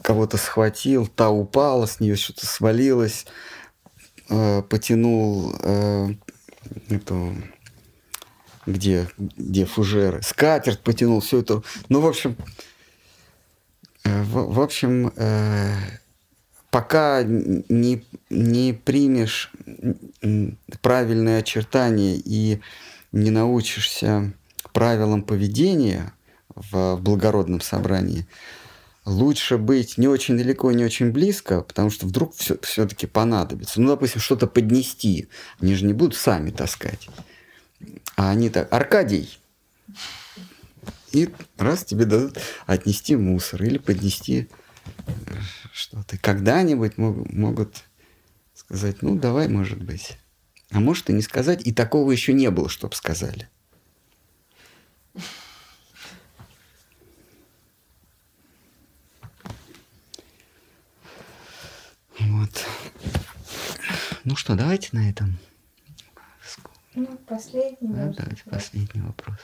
кого-то 0.01 0.39
схватил, 0.39 1.07
та 1.07 1.29
упала, 1.31 1.85
с 1.85 2.01
нее 2.01 2.17
что-то 2.17 2.47
свалилось, 2.47 3.27
э, 4.31 4.63
потянул 4.63 5.55
э, 5.61 6.09
эту 6.89 7.35
где, 8.65 9.09
где 9.19 9.67
фужеры, 9.67 10.23
скатерть 10.23 10.81
потянул, 10.81 11.21
все 11.21 11.41
это. 11.41 11.63
Ну, 11.89 12.01
в 12.01 12.07
общем, 12.07 12.37
э, 14.05 14.23
в, 14.23 14.55
в 14.55 14.61
общем, 14.61 15.13
э, 15.17 15.75
пока 16.73 17.23
не, 17.23 18.03
не 18.31 18.73
примешь 18.73 19.53
правильные 20.81 21.39
очертания 21.39 22.17
и 22.17 22.61
не 23.13 23.31
научишься 23.31 24.33
правилам 24.73 25.23
поведения 25.23 26.15
в, 26.55 26.97
благородном 26.97 27.61
собрании, 27.61 28.27
лучше 29.05 29.59
быть 29.59 29.99
не 29.99 30.09
очень 30.09 30.39
далеко, 30.39 30.73
не 30.73 30.83
очень 30.83 31.11
близко, 31.11 31.61
потому 31.61 31.91
что 31.91 32.07
вдруг 32.07 32.35
все, 32.35 32.57
все-таки 32.63 33.07
понадобится. 33.07 33.79
Ну, 33.79 33.89
допустим, 33.89 34.23
что-то 34.23 34.47
поднести. 34.47 35.29
Они 35.61 35.75
же 35.75 35.85
не 35.85 35.93
будут 35.93 36.17
сами 36.17 36.51
таскать. 36.51 37.07
А 38.17 38.31
они 38.31 38.49
так, 38.49 38.73
Аркадий, 38.73 39.39
и 41.13 41.29
раз 41.59 41.85
тебе 41.85 42.07
дадут 42.07 42.39
отнести 42.65 43.15
мусор 43.15 43.63
или 43.63 43.77
поднести 43.77 44.49
э, 45.07 45.13
что-то. 45.73 46.19
Когда-нибудь 46.19 46.99
могут 46.99 47.85
сказать, 48.55 49.03
ну 49.03 49.17
давай, 49.17 49.49
может 49.49 49.83
быть. 49.83 50.19
А 50.71 50.81
может 50.81 51.11
и 51.11 51.13
не 51.13 51.23
сказать, 51.23 51.67
и 51.67 51.73
такого 51.73 52.13
еще 52.13 52.33
не 52.33 52.51
было, 52.51 52.69
чтобы 52.69 52.95
сказали. 52.95 53.49
Вот. 62.19 62.67
Ну 64.25 64.37
что, 64.37 64.55
давайте 64.55 64.91
на 64.93 65.11
этом. 65.11 65.39
Ну, 66.95 67.07
последний. 67.27 67.89
Да, 67.89 68.05
может 68.05 68.17
давайте 68.17 68.43
последний 68.45 69.01
вопрос. 69.01 69.39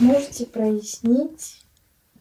Можете 0.00 0.46
прояснить, 0.46 1.62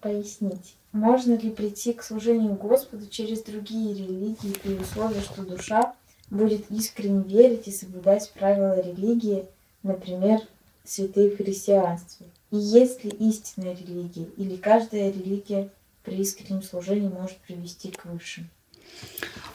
пояснить, 0.02 0.76
можно 0.98 1.36
ли 1.36 1.52
прийти 1.52 1.94
к 1.94 2.04
служению 2.04 2.56
Господу 2.56 3.08
через 3.08 3.44
другие 3.44 3.94
религии 3.94 4.54
при 4.64 4.74
условии, 4.74 5.22
что 5.22 5.44
душа 5.44 5.94
будет 6.30 6.70
искренне 6.72 7.24
верить 7.24 7.68
и 7.68 7.72
соблюдать 7.72 8.32
правила 8.34 8.82
религии, 8.82 9.46
например, 9.84 10.42
святые 10.84 11.30
в 11.30 11.38
христианстве? 11.38 12.26
И 12.52 12.58
есть 12.58 13.04
ли 13.04 13.12
истинная 13.12 13.76
религия, 13.76 14.28
или 14.38 14.56
каждая 14.56 15.12
религия 15.12 15.70
при 16.04 16.18
искреннем 16.18 16.64
служении 16.64 17.10
может 17.10 17.38
привести 17.38 17.92
к 17.92 18.06
высшим? 18.06 18.50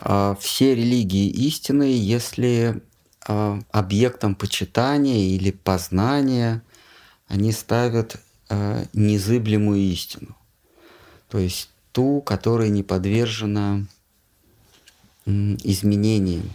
А, 0.01 0.37
Все 0.39 0.75
религии 0.75 1.29
истинные, 1.29 1.99
если 1.99 2.83
а, 3.27 3.59
объектом 3.71 4.35
почитания 4.35 5.35
или 5.35 5.51
познания 5.51 6.63
они 7.27 7.51
ставят 7.51 8.17
а, 8.49 8.85
незыблемую 8.93 9.81
истину. 9.81 10.37
То 11.33 11.39
есть 11.39 11.71
ту, 11.93 12.21
которая 12.21 12.69
не 12.69 12.83
подвержена 12.83 13.87
изменениям. 15.25 16.51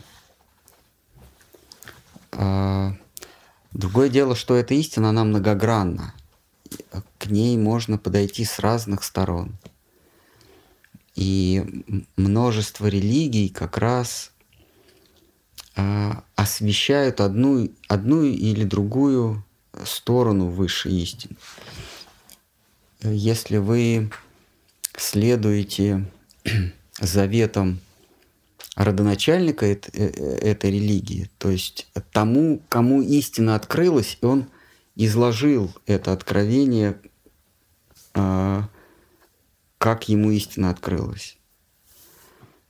А, 2.33 2.95
Другое 3.73 4.09
дело, 4.09 4.35
что 4.35 4.55
эта 4.55 4.75
истина, 4.75 5.09
она 5.09 5.23
многогранна. 5.23 6.13
К 7.17 7.25
ней 7.25 7.57
можно 7.57 7.97
подойти 7.97 8.45
с 8.45 8.59
разных 8.59 9.03
сторон. 9.03 9.57
И 11.15 11.83
множество 12.15 12.85
религий 12.85 13.49
как 13.49 13.79
раз 13.79 14.31
а, 15.75 16.23
освещают 16.35 17.19
одну, 17.19 17.71
одну 17.87 18.25
или 18.25 18.63
другую 18.63 19.43
сторону 19.85 20.49
высшей 20.49 20.93
истины. 21.01 21.35
Если 23.01 23.57
вы 23.57 24.11
следуете 24.97 26.05
заветам 26.99 27.79
родоначальника 28.75 29.65
э- 29.65 29.79
э- 29.93 30.37
этой 30.41 30.71
религии, 30.71 31.29
то 31.37 31.49
есть 31.49 31.87
тому, 32.11 32.61
кому 32.69 33.01
истина 33.01 33.55
открылась, 33.55 34.17
и 34.21 34.25
он 34.25 34.47
изложил 34.95 35.73
это 35.85 36.11
откровение, 36.11 36.99
а, 38.13 38.69
как 39.77 40.09
ему 40.09 40.31
истина 40.31 40.69
открылась. 40.69 41.37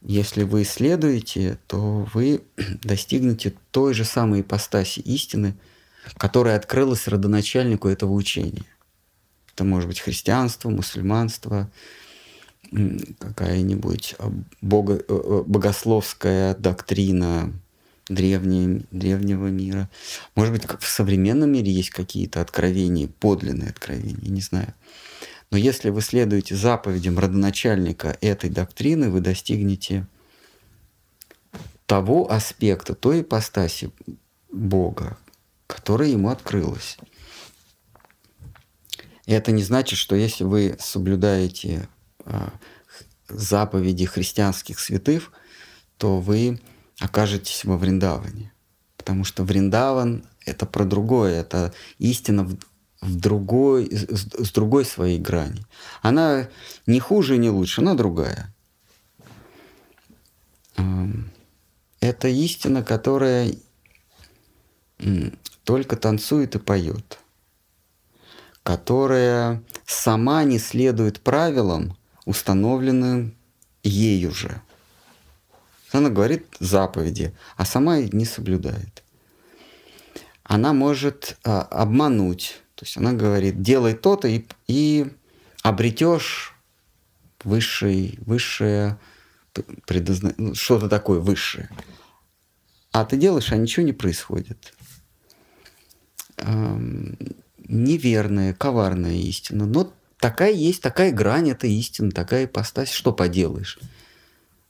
Если 0.01 0.43
вы 0.43 0.61
исследуете, 0.61 1.57
то 1.67 2.07
вы 2.13 2.41
достигнете 2.83 3.53
той 3.71 3.93
же 3.93 4.05
самой 4.05 4.41
ипостаси 4.41 4.99
истины, 4.99 5.55
которая 6.17 6.55
открылась 6.55 7.07
родоначальнику 7.07 7.87
этого 7.87 8.13
учения. 8.13 8.63
Это 9.53 9.63
может 9.63 9.89
быть 9.89 9.99
христианство, 9.99 10.69
мусульманство, 10.69 11.69
какая-нибудь 13.19 14.15
а, 14.19 14.31
бого- 14.61 14.99
э, 14.99 15.03
э, 15.07 15.43
богословская 15.45 16.55
доктрина 16.55 17.53
древней- 18.09 18.85
древнего 18.91 19.47
мира. 19.47 19.89
Может 20.35 20.53
быть, 20.53 20.63
в 20.79 20.87
современном 20.87 21.51
мире 21.51 21.71
есть 21.71 21.91
какие-то 21.91 22.41
откровения, 22.41 23.07
подлинные 23.19 23.69
откровения, 23.69 24.29
не 24.29 24.41
знаю. 24.41 24.73
Но 25.49 25.57
если 25.57 25.89
вы 25.89 26.01
следуете 26.01 26.55
заповедям 26.55 27.19
родоначальника 27.19 28.17
этой 28.21 28.49
доктрины, 28.49 29.09
вы 29.09 29.21
достигнете 29.21 30.05
того 31.85 32.29
аспекта, 32.31 32.95
той 32.95 33.21
ипостаси 33.21 33.91
Бога, 34.51 35.17
которая 35.67 36.09
ему 36.09 36.29
открылась. 36.29 36.97
И 39.25 39.31
это 39.33 39.51
не 39.51 39.63
значит, 39.63 39.97
что 39.97 40.15
если 40.15 40.43
вы 40.43 40.77
соблюдаете 40.79 41.87
заповеди 43.29 44.05
христианских 44.05 44.79
святых, 44.79 45.31
то 45.97 46.19
вы 46.19 46.59
окажетесь 46.99 47.65
во 47.65 47.77
Вриндаване. 47.77 48.51
Потому 48.97 49.23
что 49.23 49.43
Вриндаван— 49.43 50.25
это 50.45 50.65
про 50.65 50.85
другое, 50.85 51.39
это 51.41 51.73
истина 51.97 52.43
в, 52.43 52.57
в 53.01 53.15
другой, 53.15 53.87
с, 53.91 54.45
с 54.45 54.51
другой 54.51 54.85
своей 54.85 55.19
грани. 55.19 55.65
Она 56.01 56.47
не 56.85 56.99
хуже 56.99 57.37
не 57.37 57.49
лучше, 57.49 57.81
она 57.81 57.93
другая. 57.93 58.53
Ам, 60.75 61.29
Это 61.99 62.27
истина, 62.27 62.83
которая 62.83 63.53
только 65.63 65.95
танцует 65.95 66.55
и 66.55 66.59
поет, 66.59 67.19
которая 68.63 69.63
сама 69.85 70.43
не 70.43 70.59
следует 70.59 71.21
правилам, 71.21 71.96
установленным 72.27 73.35
ею 73.83 74.33
же. 74.33 74.61
Она 75.91 76.09
говорит 76.09 76.45
заповеди, 76.59 77.33
а 77.55 77.65
сама 77.65 77.99
не 78.01 78.25
соблюдает. 78.25 79.01
Она 80.43 80.73
может 80.73 81.37
а, 81.45 81.61
обмануть. 81.61 82.61
То 82.75 82.85
есть 82.85 82.97
она 82.97 83.13
говорит, 83.13 83.61
делай 83.61 83.93
то-то 83.93 84.27
и, 84.27 84.45
и 84.67 85.07
обретешь 85.63 86.53
высший, 87.43 88.19
высшее 88.25 88.99
предназна- 89.87 90.35
ну, 90.37 90.53
что-то 90.53 90.89
такое 90.89 91.19
высшее. 91.19 91.69
А 92.91 93.05
ты 93.05 93.15
делаешь, 93.15 93.51
а 93.53 93.55
ничего 93.55 93.85
не 93.85 93.93
происходит. 93.93 94.73
Ам, 96.37 97.17
неверная, 97.57 98.53
коварная 98.53 99.15
истина. 99.15 99.65
Но 99.65 99.91
такая 100.19 100.51
есть, 100.51 100.81
такая 100.81 101.11
грань, 101.11 101.49
это 101.49 101.67
истина, 101.67 102.11
такая 102.11 102.45
ипостась. 102.45 102.91
Что 102.91 103.11
поделаешь? 103.13 103.79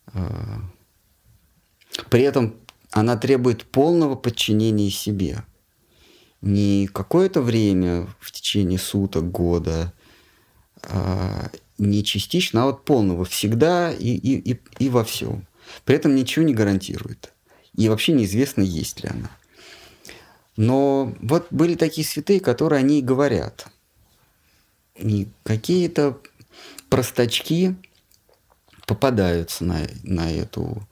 А, 0.07 0.61
При 2.09 2.21
этом 2.21 2.55
она 2.91 3.17
требует 3.17 3.65
полного 3.65 4.15
подчинения 4.15 4.89
себе. 4.89 5.43
Не 6.41 6.87
какое-то 6.87 7.41
время 7.41 8.07
в 8.19 8.31
течение 8.31 8.79
суток, 8.79 9.31
года, 9.31 9.93
а, 10.83 11.49
не 11.77 12.03
частично, 12.03 12.63
а 12.63 12.65
вот 12.67 12.85
полного 12.85 13.25
всегда 13.25 13.91
и, 13.91 14.09
и, 14.09 14.51
и, 14.51 14.59
и 14.79 14.89
во 14.89 15.03
всем. 15.03 15.47
При 15.85 15.95
этом 15.95 16.15
ничего 16.15 16.45
не 16.45 16.53
гарантирует. 16.53 17.33
И 17.75 17.89
вообще 17.89 18.13
неизвестно, 18.13 18.61
есть 18.61 19.03
ли 19.03 19.09
она. 19.09 19.29
Но 20.55 21.13
вот 21.21 21.47
были 21.51 21.75
такие 21.75 22.05
святые, 22.05 22.39
которые 22.39 22.79
они 22.79 22.99
и 22.99 23.03
говорят. 23.03 23.67
И 24.97 25.27
какие-то 25.43 26.19
простачки 26.89 27.75
попадаются 28.85 29.63
на, 29.63 29.87
на 30.03 30.31
эту 30.31 30.87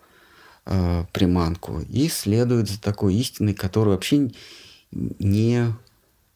э, 0.66 1.06
приманку 1.12 1.82
и 1.82 2.08
следуют 2.10 2.70
за 2.70 2.82
такой 2.82 3.16
истиной, 3.16 3.54
которая 3.54 3.96
вообще 3.96 4.32
не 4.92 5.74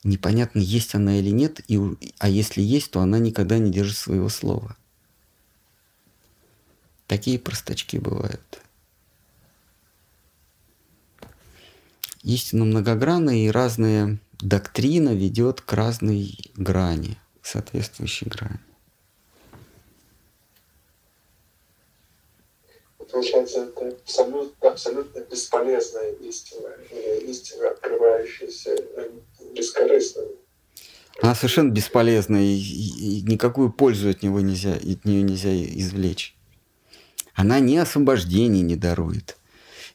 непонятно, 0.03 0.59
есть 0.59 0.95
она 0.95 1.19
или 1.19 1.29
нет, 1.29 1.61
и, 1.67 1.79
а 2.19 2.29
если 2.29 2.61
есть, 2.61 2.91
то 2.91 3.01
она 3.01 3.19
никогда 3.19 3.57
не 3.57 3.71
держит 3.71 3.97
своего 3.97 4.29
слова. 4.29 4.75
Такие 7.07 7.39
простачки 7.39 7.97
бывают. 7.97 8.61
Истина 12.23 12.65
многогранна, 12.65 13.43
и 13.43 13.49
разная 13.49 14.19
доктрина 14.41 15.13
ведет 15.13 15.61
к 15.61 15.73
разной 15.73 16.37
грани, 16.55 17.17
соответствующей 17.49 18.27
грани. 18.27 18.59
Получается, 23.11 23.63
это 23.65 23.87
абсолютно, 24.03 24.69
абсолютно 24.69 25.19
бесполезная 25.21 26.11
истина, 26.13 26.67
или 26.91 27.31
истина, 27.31 27.69
открывающаяся 27.71 28.69
э, 28.75 29.09
бескорыстно. 29.55 30.23
Она 31.21 31.33
совершенно 31.33 31.71
бесполезна, 31.71 32.37
и, 32.37 32.55
и- 32.55 33.19
и 33.19 33.21
никакую 33.23 33.71
пользу 33.71 34.09
от 34.09 34.21
него 34.21 34.39
нельзя, 34.41 34.73
от 34.75 35.05
нее 35.05 35.23
нельзя 35.23 35.49
извлечь. 35.53 36.35
Она 37.33 37.59
ни 37.59 37.77
освобождения 37.77 38.61
не 38.61 38.75
дарует, 38.75 39.37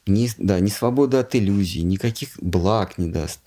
ни, 0.05 0.29
да, 0.37 0.59
ни 0.59 0.69
свободы 0.69 1.17
от 1.17 1.33
иллюзий, 1.35 1.83
никаких 1.83 2.37
благ 2.41 2.97
не 2.97 3.07
даст. 3.07 3.44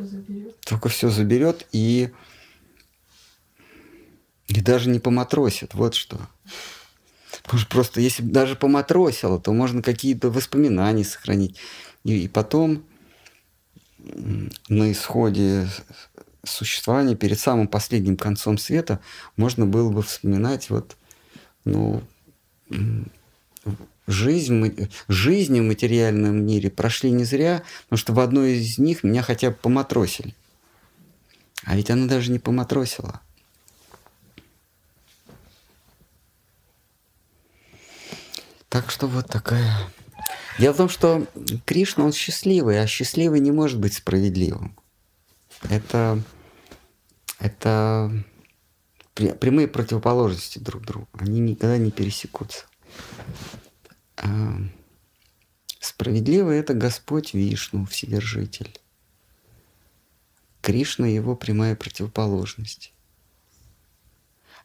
Все 0.00 0.16
заберет. 0.16 0.60
Только 0.60 0.88
все 0.88 1.10
заберет 1.10 1.66
и, 1.72 2.10
и 4.48 4.60
даже 4.60 4.88
не 4.88 4.98
поматросит. 4.98 5.74
Вот 5.74 5.94
что. 5.94 6.18
Потому 7.42 7.60
что 7.60 7.70
просто 7.70 8.00
если 8.00 8.22
даже 8.22 8.56
поматросило, 8.56 9.40
то 9.40 9.52
можно 9.52 9.82
какие-то 9.82 10.30
воспоминания 10.30 11.04
сохранить. 11.04 11.56
И, 12.04 12.24
и 12.24 12.28
потом 12.28 12.84
на 14.68 14.92
исходе 14.92 15.68
существования, 16.44 17.16
перед 17.16 17.38
самым 17.38 17.68
последним 17.68 18.16
концом 18.16 18.56
света, 18.56 19.00
можно 19.36 19.66
было 19.66 19.90
бы 19.90 20.02
вспоминать 20.02 20.70
вот, 20.70 20.96
ну, 21.64 22.02
жизнь, 24.06 24.88
жизни 25.08 25.60
в 25.60 25.64
материальном 25.64 26.44
мире 26.46 26.70
прошли 26.70 27.10
не 27.10 27.24
зря, 27.24 27.62
потому 27.84 27.98
что 27.98 28.12
в 28.12 28.20
одной 28.20 28.54
из 28.54 28.78
них 28.78 29.04
меня 29.04 29.22
хотя 29.22 29.50
бы 29.50 29.56
поматросили. 29.56 30.34
А 31.64 31.76
ведь 31.76 31.90
она 31.90 32.06
даже 32.06 32.30
не 32.30 32.38
поматросила. 32.38 33.20
Так 38.68 38.90
что 38.90 39.08
вот 39.08 39.26
такая... 39.26 39.68
Дело 40.58 40.74
в 40.74 40.76
том, 40.76 40.88
что 40.88 41.26
Кришна, 41.64 42.04
он 42.04 42.12
счастливый, 42.12 42.80
а 42.80 42.86
счастливый 42.86 43.40
не 43.40 43.50
может 43.50 43.78
быть 43.78 43.94
справедливым. 43.94 44.76
Это, 45.68 46.22
это 47.38 48.12
прямые 49.14 49.68
противоположности 49.68 50.58
друг 50.58 50.84
другу. 50.84 51.08
Они 51.14 51.40
никогда 51.40 51.78
не 51.78 51.90
пересекутся. 51.90 52.66
А 54.22 54.52
справедливый 55.80 56.58
это 56.58 56.74
Господь 56.74 57.32
Вишну, 57.32 57.86
Вседержитель. 57.86 58.78
Кришна 60.60 61.06
его 61.06 61.34
прямая 61.34 61.74
противоположность. 61.74 62.92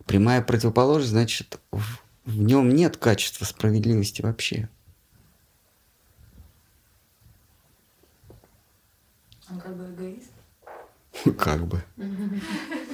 Прямая 0.06 0.42
противоположность 0.42 1.12
значит 1.12 1.60
в, 1.72 2.00
в 2.26 2.38
нем 2.38 2.70
нет 2.70 2.98
качества 2.98 3.46
справедливости 3.46 4.22
вообще. 4.22 4.68
Он 9.50 9.60
как 9.60 9.78
бы 9.78 9.86
эгоист? 9.94 10.32
Как 11.40 11.66
бы. 11.66 11.82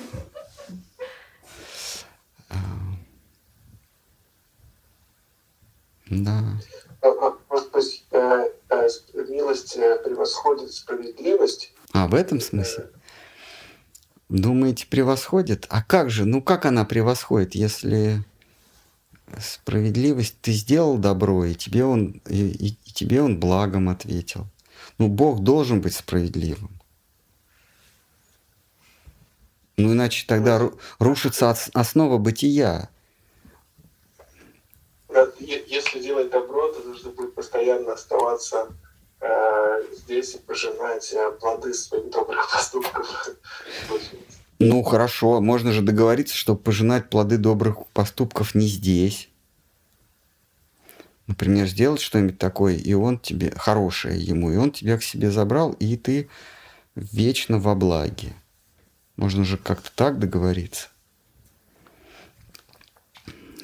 да. 6.12 6.44
А, 7.02 7.08
а, 7.08 7.38
э, 8.12 8.50
э, 8.70 8.90
милость 9.30 9.78
э, 9.78 9.98
превосходит 10.04 10.72
справедливость. 10.72 11.74
А, 11.94 12.08
в 12.08 12.14
этом 12.14 12.40
смысле? 12.40 12.90
Думаете, 14.30 14.86
превосходит? 14.88 15.66
А 15.70 15.82
как 15.84 16.10
же? 16.10 16.26
Ну 16.26 16.42
как 16.42 16.66
она 16.66 16.86
превосходит, 16.86 17.56
если 17.56 18.24
справедливость 19.40 20.36
ты 20.42 20.52
сделал 20.52 20.98
добро, 20.98 21.46
и 21.46 21.56
тебе 21.56 21.86
он, 21.86 22.22
и, 22.28 22.50
и 22.50 22.94
тебе 22.94 23.22
он 23.22 23.40
благом 23.40 23.90
ответил. 23.90 24.48
Ну, 24.98 25.08
Бог 25.08 25.40
должен 25.42 25.82
быть 25.82 25.96
справедливым. 25.96 26.70
Ну, 29.78 29.94
иначе 29.94 30.26
тогда 30.28 30.70
рушится 31.00 31.56
основа 31.74 32.18
бытия. 32.18 32.90
Если 35.40 36.00
делать 36.12 36.30
добро, 36.30 36.68
то 36.74 36.80
нужно 36.82 37.12
будет 37.12 37.34
постоянно 37.36 37.94
оставаться 37.94 38.68
э, 39.22 39.84
здесь 39.96 40.36
и 40.36 40.40
пожинать 40.40 41.14
э, 41.14 41.32
плоды 41.40 41.74
своих 41.74 42.10
добрых 42.12 42.52
поступков. 42.54 43.30
Ну 44.60 44.84
хорошо, 44.84 45.42
можно 45.42 45.72
же 45.72 45.82
договориться, 45.82 46.36
что 46.36 46.56
пожинать 46.56 47.10
плоды 47.10 47.38
добрых 47.38 47.88
поступков 47.94 48.56
не 48.56 48.68
здесь. 48.68 49.30
Например, 51.28 51.66
сделать 51.66 52.02
что-нибудь 52.02 52.38
такое, 52.38 52.76
и 52.76 52.94
он 52.94 53.18
тебе, 53.18 53.52
хорошее 53.52 54.20
ему, 54.20 54.52
и 54.52 54.58
он 54.58 54.72
тебя 54.72 54.98
к 54.98 55.04
себе 55.04 55.32
забрал, 55.32 55.72
и 55.72 55.96
ты 55.96 56.30
вечно 56.96 57.58
во 57.58 57.74
благе. 57.74 58.34
Можно 59.16 59.46
же 59.46 59.58
как-то 59.58 59.90
так 59.96 60.20
договориться. 60.20 60.90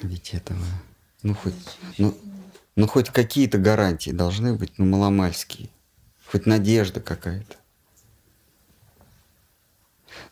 Ведь 0.02 0.32
этого, 0.32 0.64
ну 1.22 1.34
хоть, 1.34 1.54
ну, 1.98 2.16
ну 2.78 2.86
хоть 2.86 3.10
какие-то 3.10 3.58
гарантии 3.58 4.10
должны 4.10 4.54
быть, 4.54 4.78
ну 4.78 4.86
маломальские. 4.86 5.68
Хоть 6.26 6.46
надежда 6.46 7.00
какая-то. 7.00 7.56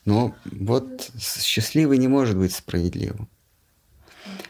Но 0.04 0.36
вот 0.44 1.10
счастливый 1.18 1.98
не 1.98 2.06
может 2.06 2.36
быть 2.36 2.54
справедливым. 2.54 3.28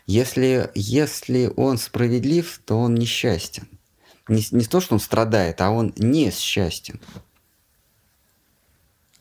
Если, 0.06 0.70
если 0.74 1.50
он 1.56 1.78
справедлив, 1.78 2.60
то 2.66 2.78
он 2.78 2.96
несчастен. 2.96 3.66
Не, 4.28 4.44
не 4.50 4.66
то, 4.66 4.82
что 4.82 4.92
он 4.92 5.00
страдает, 5.00 5.62
а 5.62 5.70
он 5.70 5.94
не 5.96 6.30
счастен. 6.30 7.00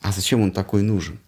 А 0.02 0.12
зачем 0.12 0.42
он 0.42 0.52
такой 0.52 0.82
нужен? 0.82 1.18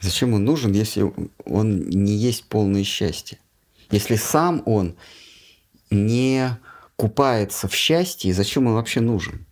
Зачем 0.00 0.32
он 0.32 0.44
нужен, 0.44 0.70
если 0.70 1.12
он 1.44 1.88
не 1.88 2.12
есть 2.12 2.44
полное 2.44 2.84
счастье? 2.84 3.40
Если 3.90 4.16
сам 4.16 4.62
он 4.66 4.96
не 5.90 6.58
купается 6.96 7.68
в 7.68 7.74
счастье, 7.74 8.34
зачем 8.34 8.66
он 8.66 8.74
вообще 8.74 9.00
нужен? 9.00 9.46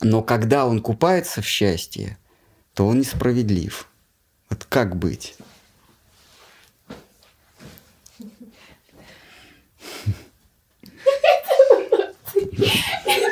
Но 0.00 0.22
когда 0.22 0.66
он 0.66 0.80
купается 0.80 1.42
в 1.42 1.46
счастье, 1.46 2.18
то 2.74 2.86
он 2.86 2.98
несправедлив. 3.00 3.88
Вот 4.50 4.64
как 4.64 4.96
быть? 4.96 5.36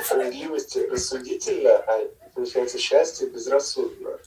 Справедливость 0.04 0.76
рассудительно, 0.90 1.76
а 1.76 2.08
получается 2.34 2.78
счастье 2.78 3.28
безрассудно. 3.28 4.18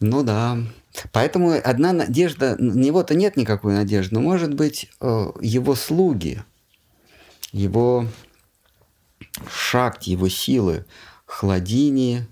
Ну 0.00 0.22
да. 0.22 0.58
Поэтому 1.12 1.52
одна 1.62 1.92
надежда, 1.92 2.56
на 2.56 2.72
него-то 2.72 3.14
нет 3.14 3.36
никакой 3.36 3.74
надежды, 3.74 4.14
но 4.14 4.20
может 4.20 4.54
быть 4.54 4.90
э, 5.00 5.32
его 5.40 5.74
слуги, 5.74 6.42
его 7.52 8.06
шакти, 9.48 10.10
его 10.10 10.28
силы, 10.28 10.86
хладини, 11.26 12.26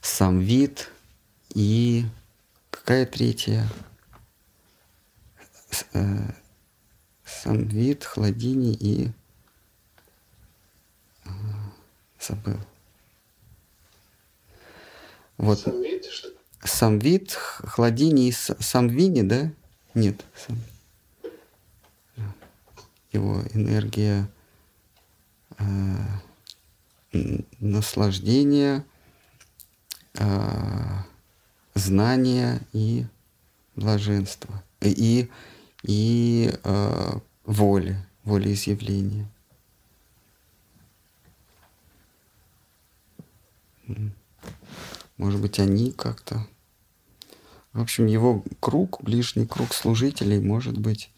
самвид 0.00 0.90
и 1.54 2.04
какая 2.70 3.06
третья? 3.06 3.66
Э, 5.92 6.32
самвид, 7.24 8.04
хладини 8.04 8.72
и 8.72 9.10
э, 11.24 11.30
забыл. 12.20 12.58
Вот. 15.40 15.58
Самвид, 15.58 16.04
что? 16.04 16.28
Самвид, 16.62 17.32
хладини 17.32 18.28
и 18.28 18.32
самвини, 18.32 19.22
да? 19.22 19.50
Нет. 19.94 20.22
Сам... 20.36 20.58
Его 23.10 23.40
энергия 23.54 24.30
э, 25.58 25.64
наслаждения, 27.58 28.84
э, 30.18 30.98
знания 31.74 32.60
и 32.74 33.06
блаженства. 33.76 34.62
И, 34.82 35.30
и 35.82 36.52
э, 36.62 37.12
воли, 37.46 37.96
волеизъявления. 38.24 39.26
Может 45.20 45.40
быть, 45.42 45.58
они 45.58 45.92
как-то... 45.92 46.46
В 47.74 47.82
общем, 47.82 48.06
его 48.06 48.42
круг, 48.58 49.02
ближний 49.02 49.46
круг 49.46 49.74
служителей, 49.74 50.40
может 50.40 50.78
быть, 50.78 51.10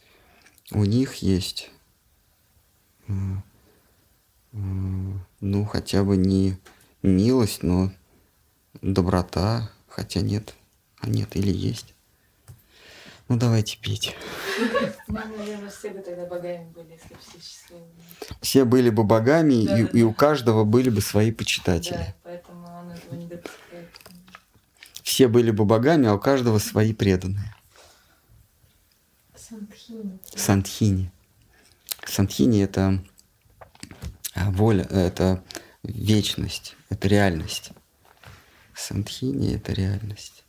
у 0.72 0.84
них 0.84 1.14
есть 1.14 1.70
ну, 5.40 5.64
хотя 5.64 6.02
бы 6.02 6.16
не 6.16 6.58
милость, 7.02 7.62
но 7.62 7.92
доброта, 8.80 9.70
хотя 9.88 10.20
нет, 10.20 10.54
а 11.00 11.08
нет, 11.08 11.36
или 11.36 11.52
есть. 11.52 11.94
Ну, 13.28 13.38
давайте 13.38 13.78
петь. 13.78 14.16
Ну, 15.08 15.14
наверное, 15.38 15.70
все 15.70 15.90
бы 15.90 16.00
тогда 16.00 16.26
богами 16.26 16.70
были, 16.74 16.92
если 16.92 17.16
все 17.20 17.40
счастливые. 17.40 17.86
Все 18.40 18.64
были 18.64 18.90
бы 18.90 19.04
богами, 19.04 19.64
да, 19.64 19.78
и, 19.78 19.82
да. 19.84 19.88
и 19.98 20.02
у 20.02 20.12
каждого 20.12 20.64
были 20.64 20.90
бы 20.90 21.00
свои 21.00 21.32
почитатели. 21.32 21.94
Да, 21.94 22.14
поэтому 22.24 22.66
он 22.66 22.90
этого 22.90 23.14
не 23.14 23.26
допускает. 23.26 23.61
Все 25.12 25.28
были 25.28 25.50
бы 25.50 25.66
богами, 25.66 26.08
а 26.08 26.14
у 26.14 26.18
каждого 26.18 26.58
свои 26.58 26.94
преданные. 26.94 27.54
Сантхини. 29.36 30.18
Сантхини. 30.34 31.12
Сантхини— 32.06 32.62
это 32.64 33.04
а 34.32 34.50
воля— 34.50 34.84
это 34.90 35.44
вечность, 35.82 36.76
это 36.88 37.08
реальность. 37.08 37.72
Сантхини— 38.74 39.54
это 39.56 39.74
реальность. 39.74 40.41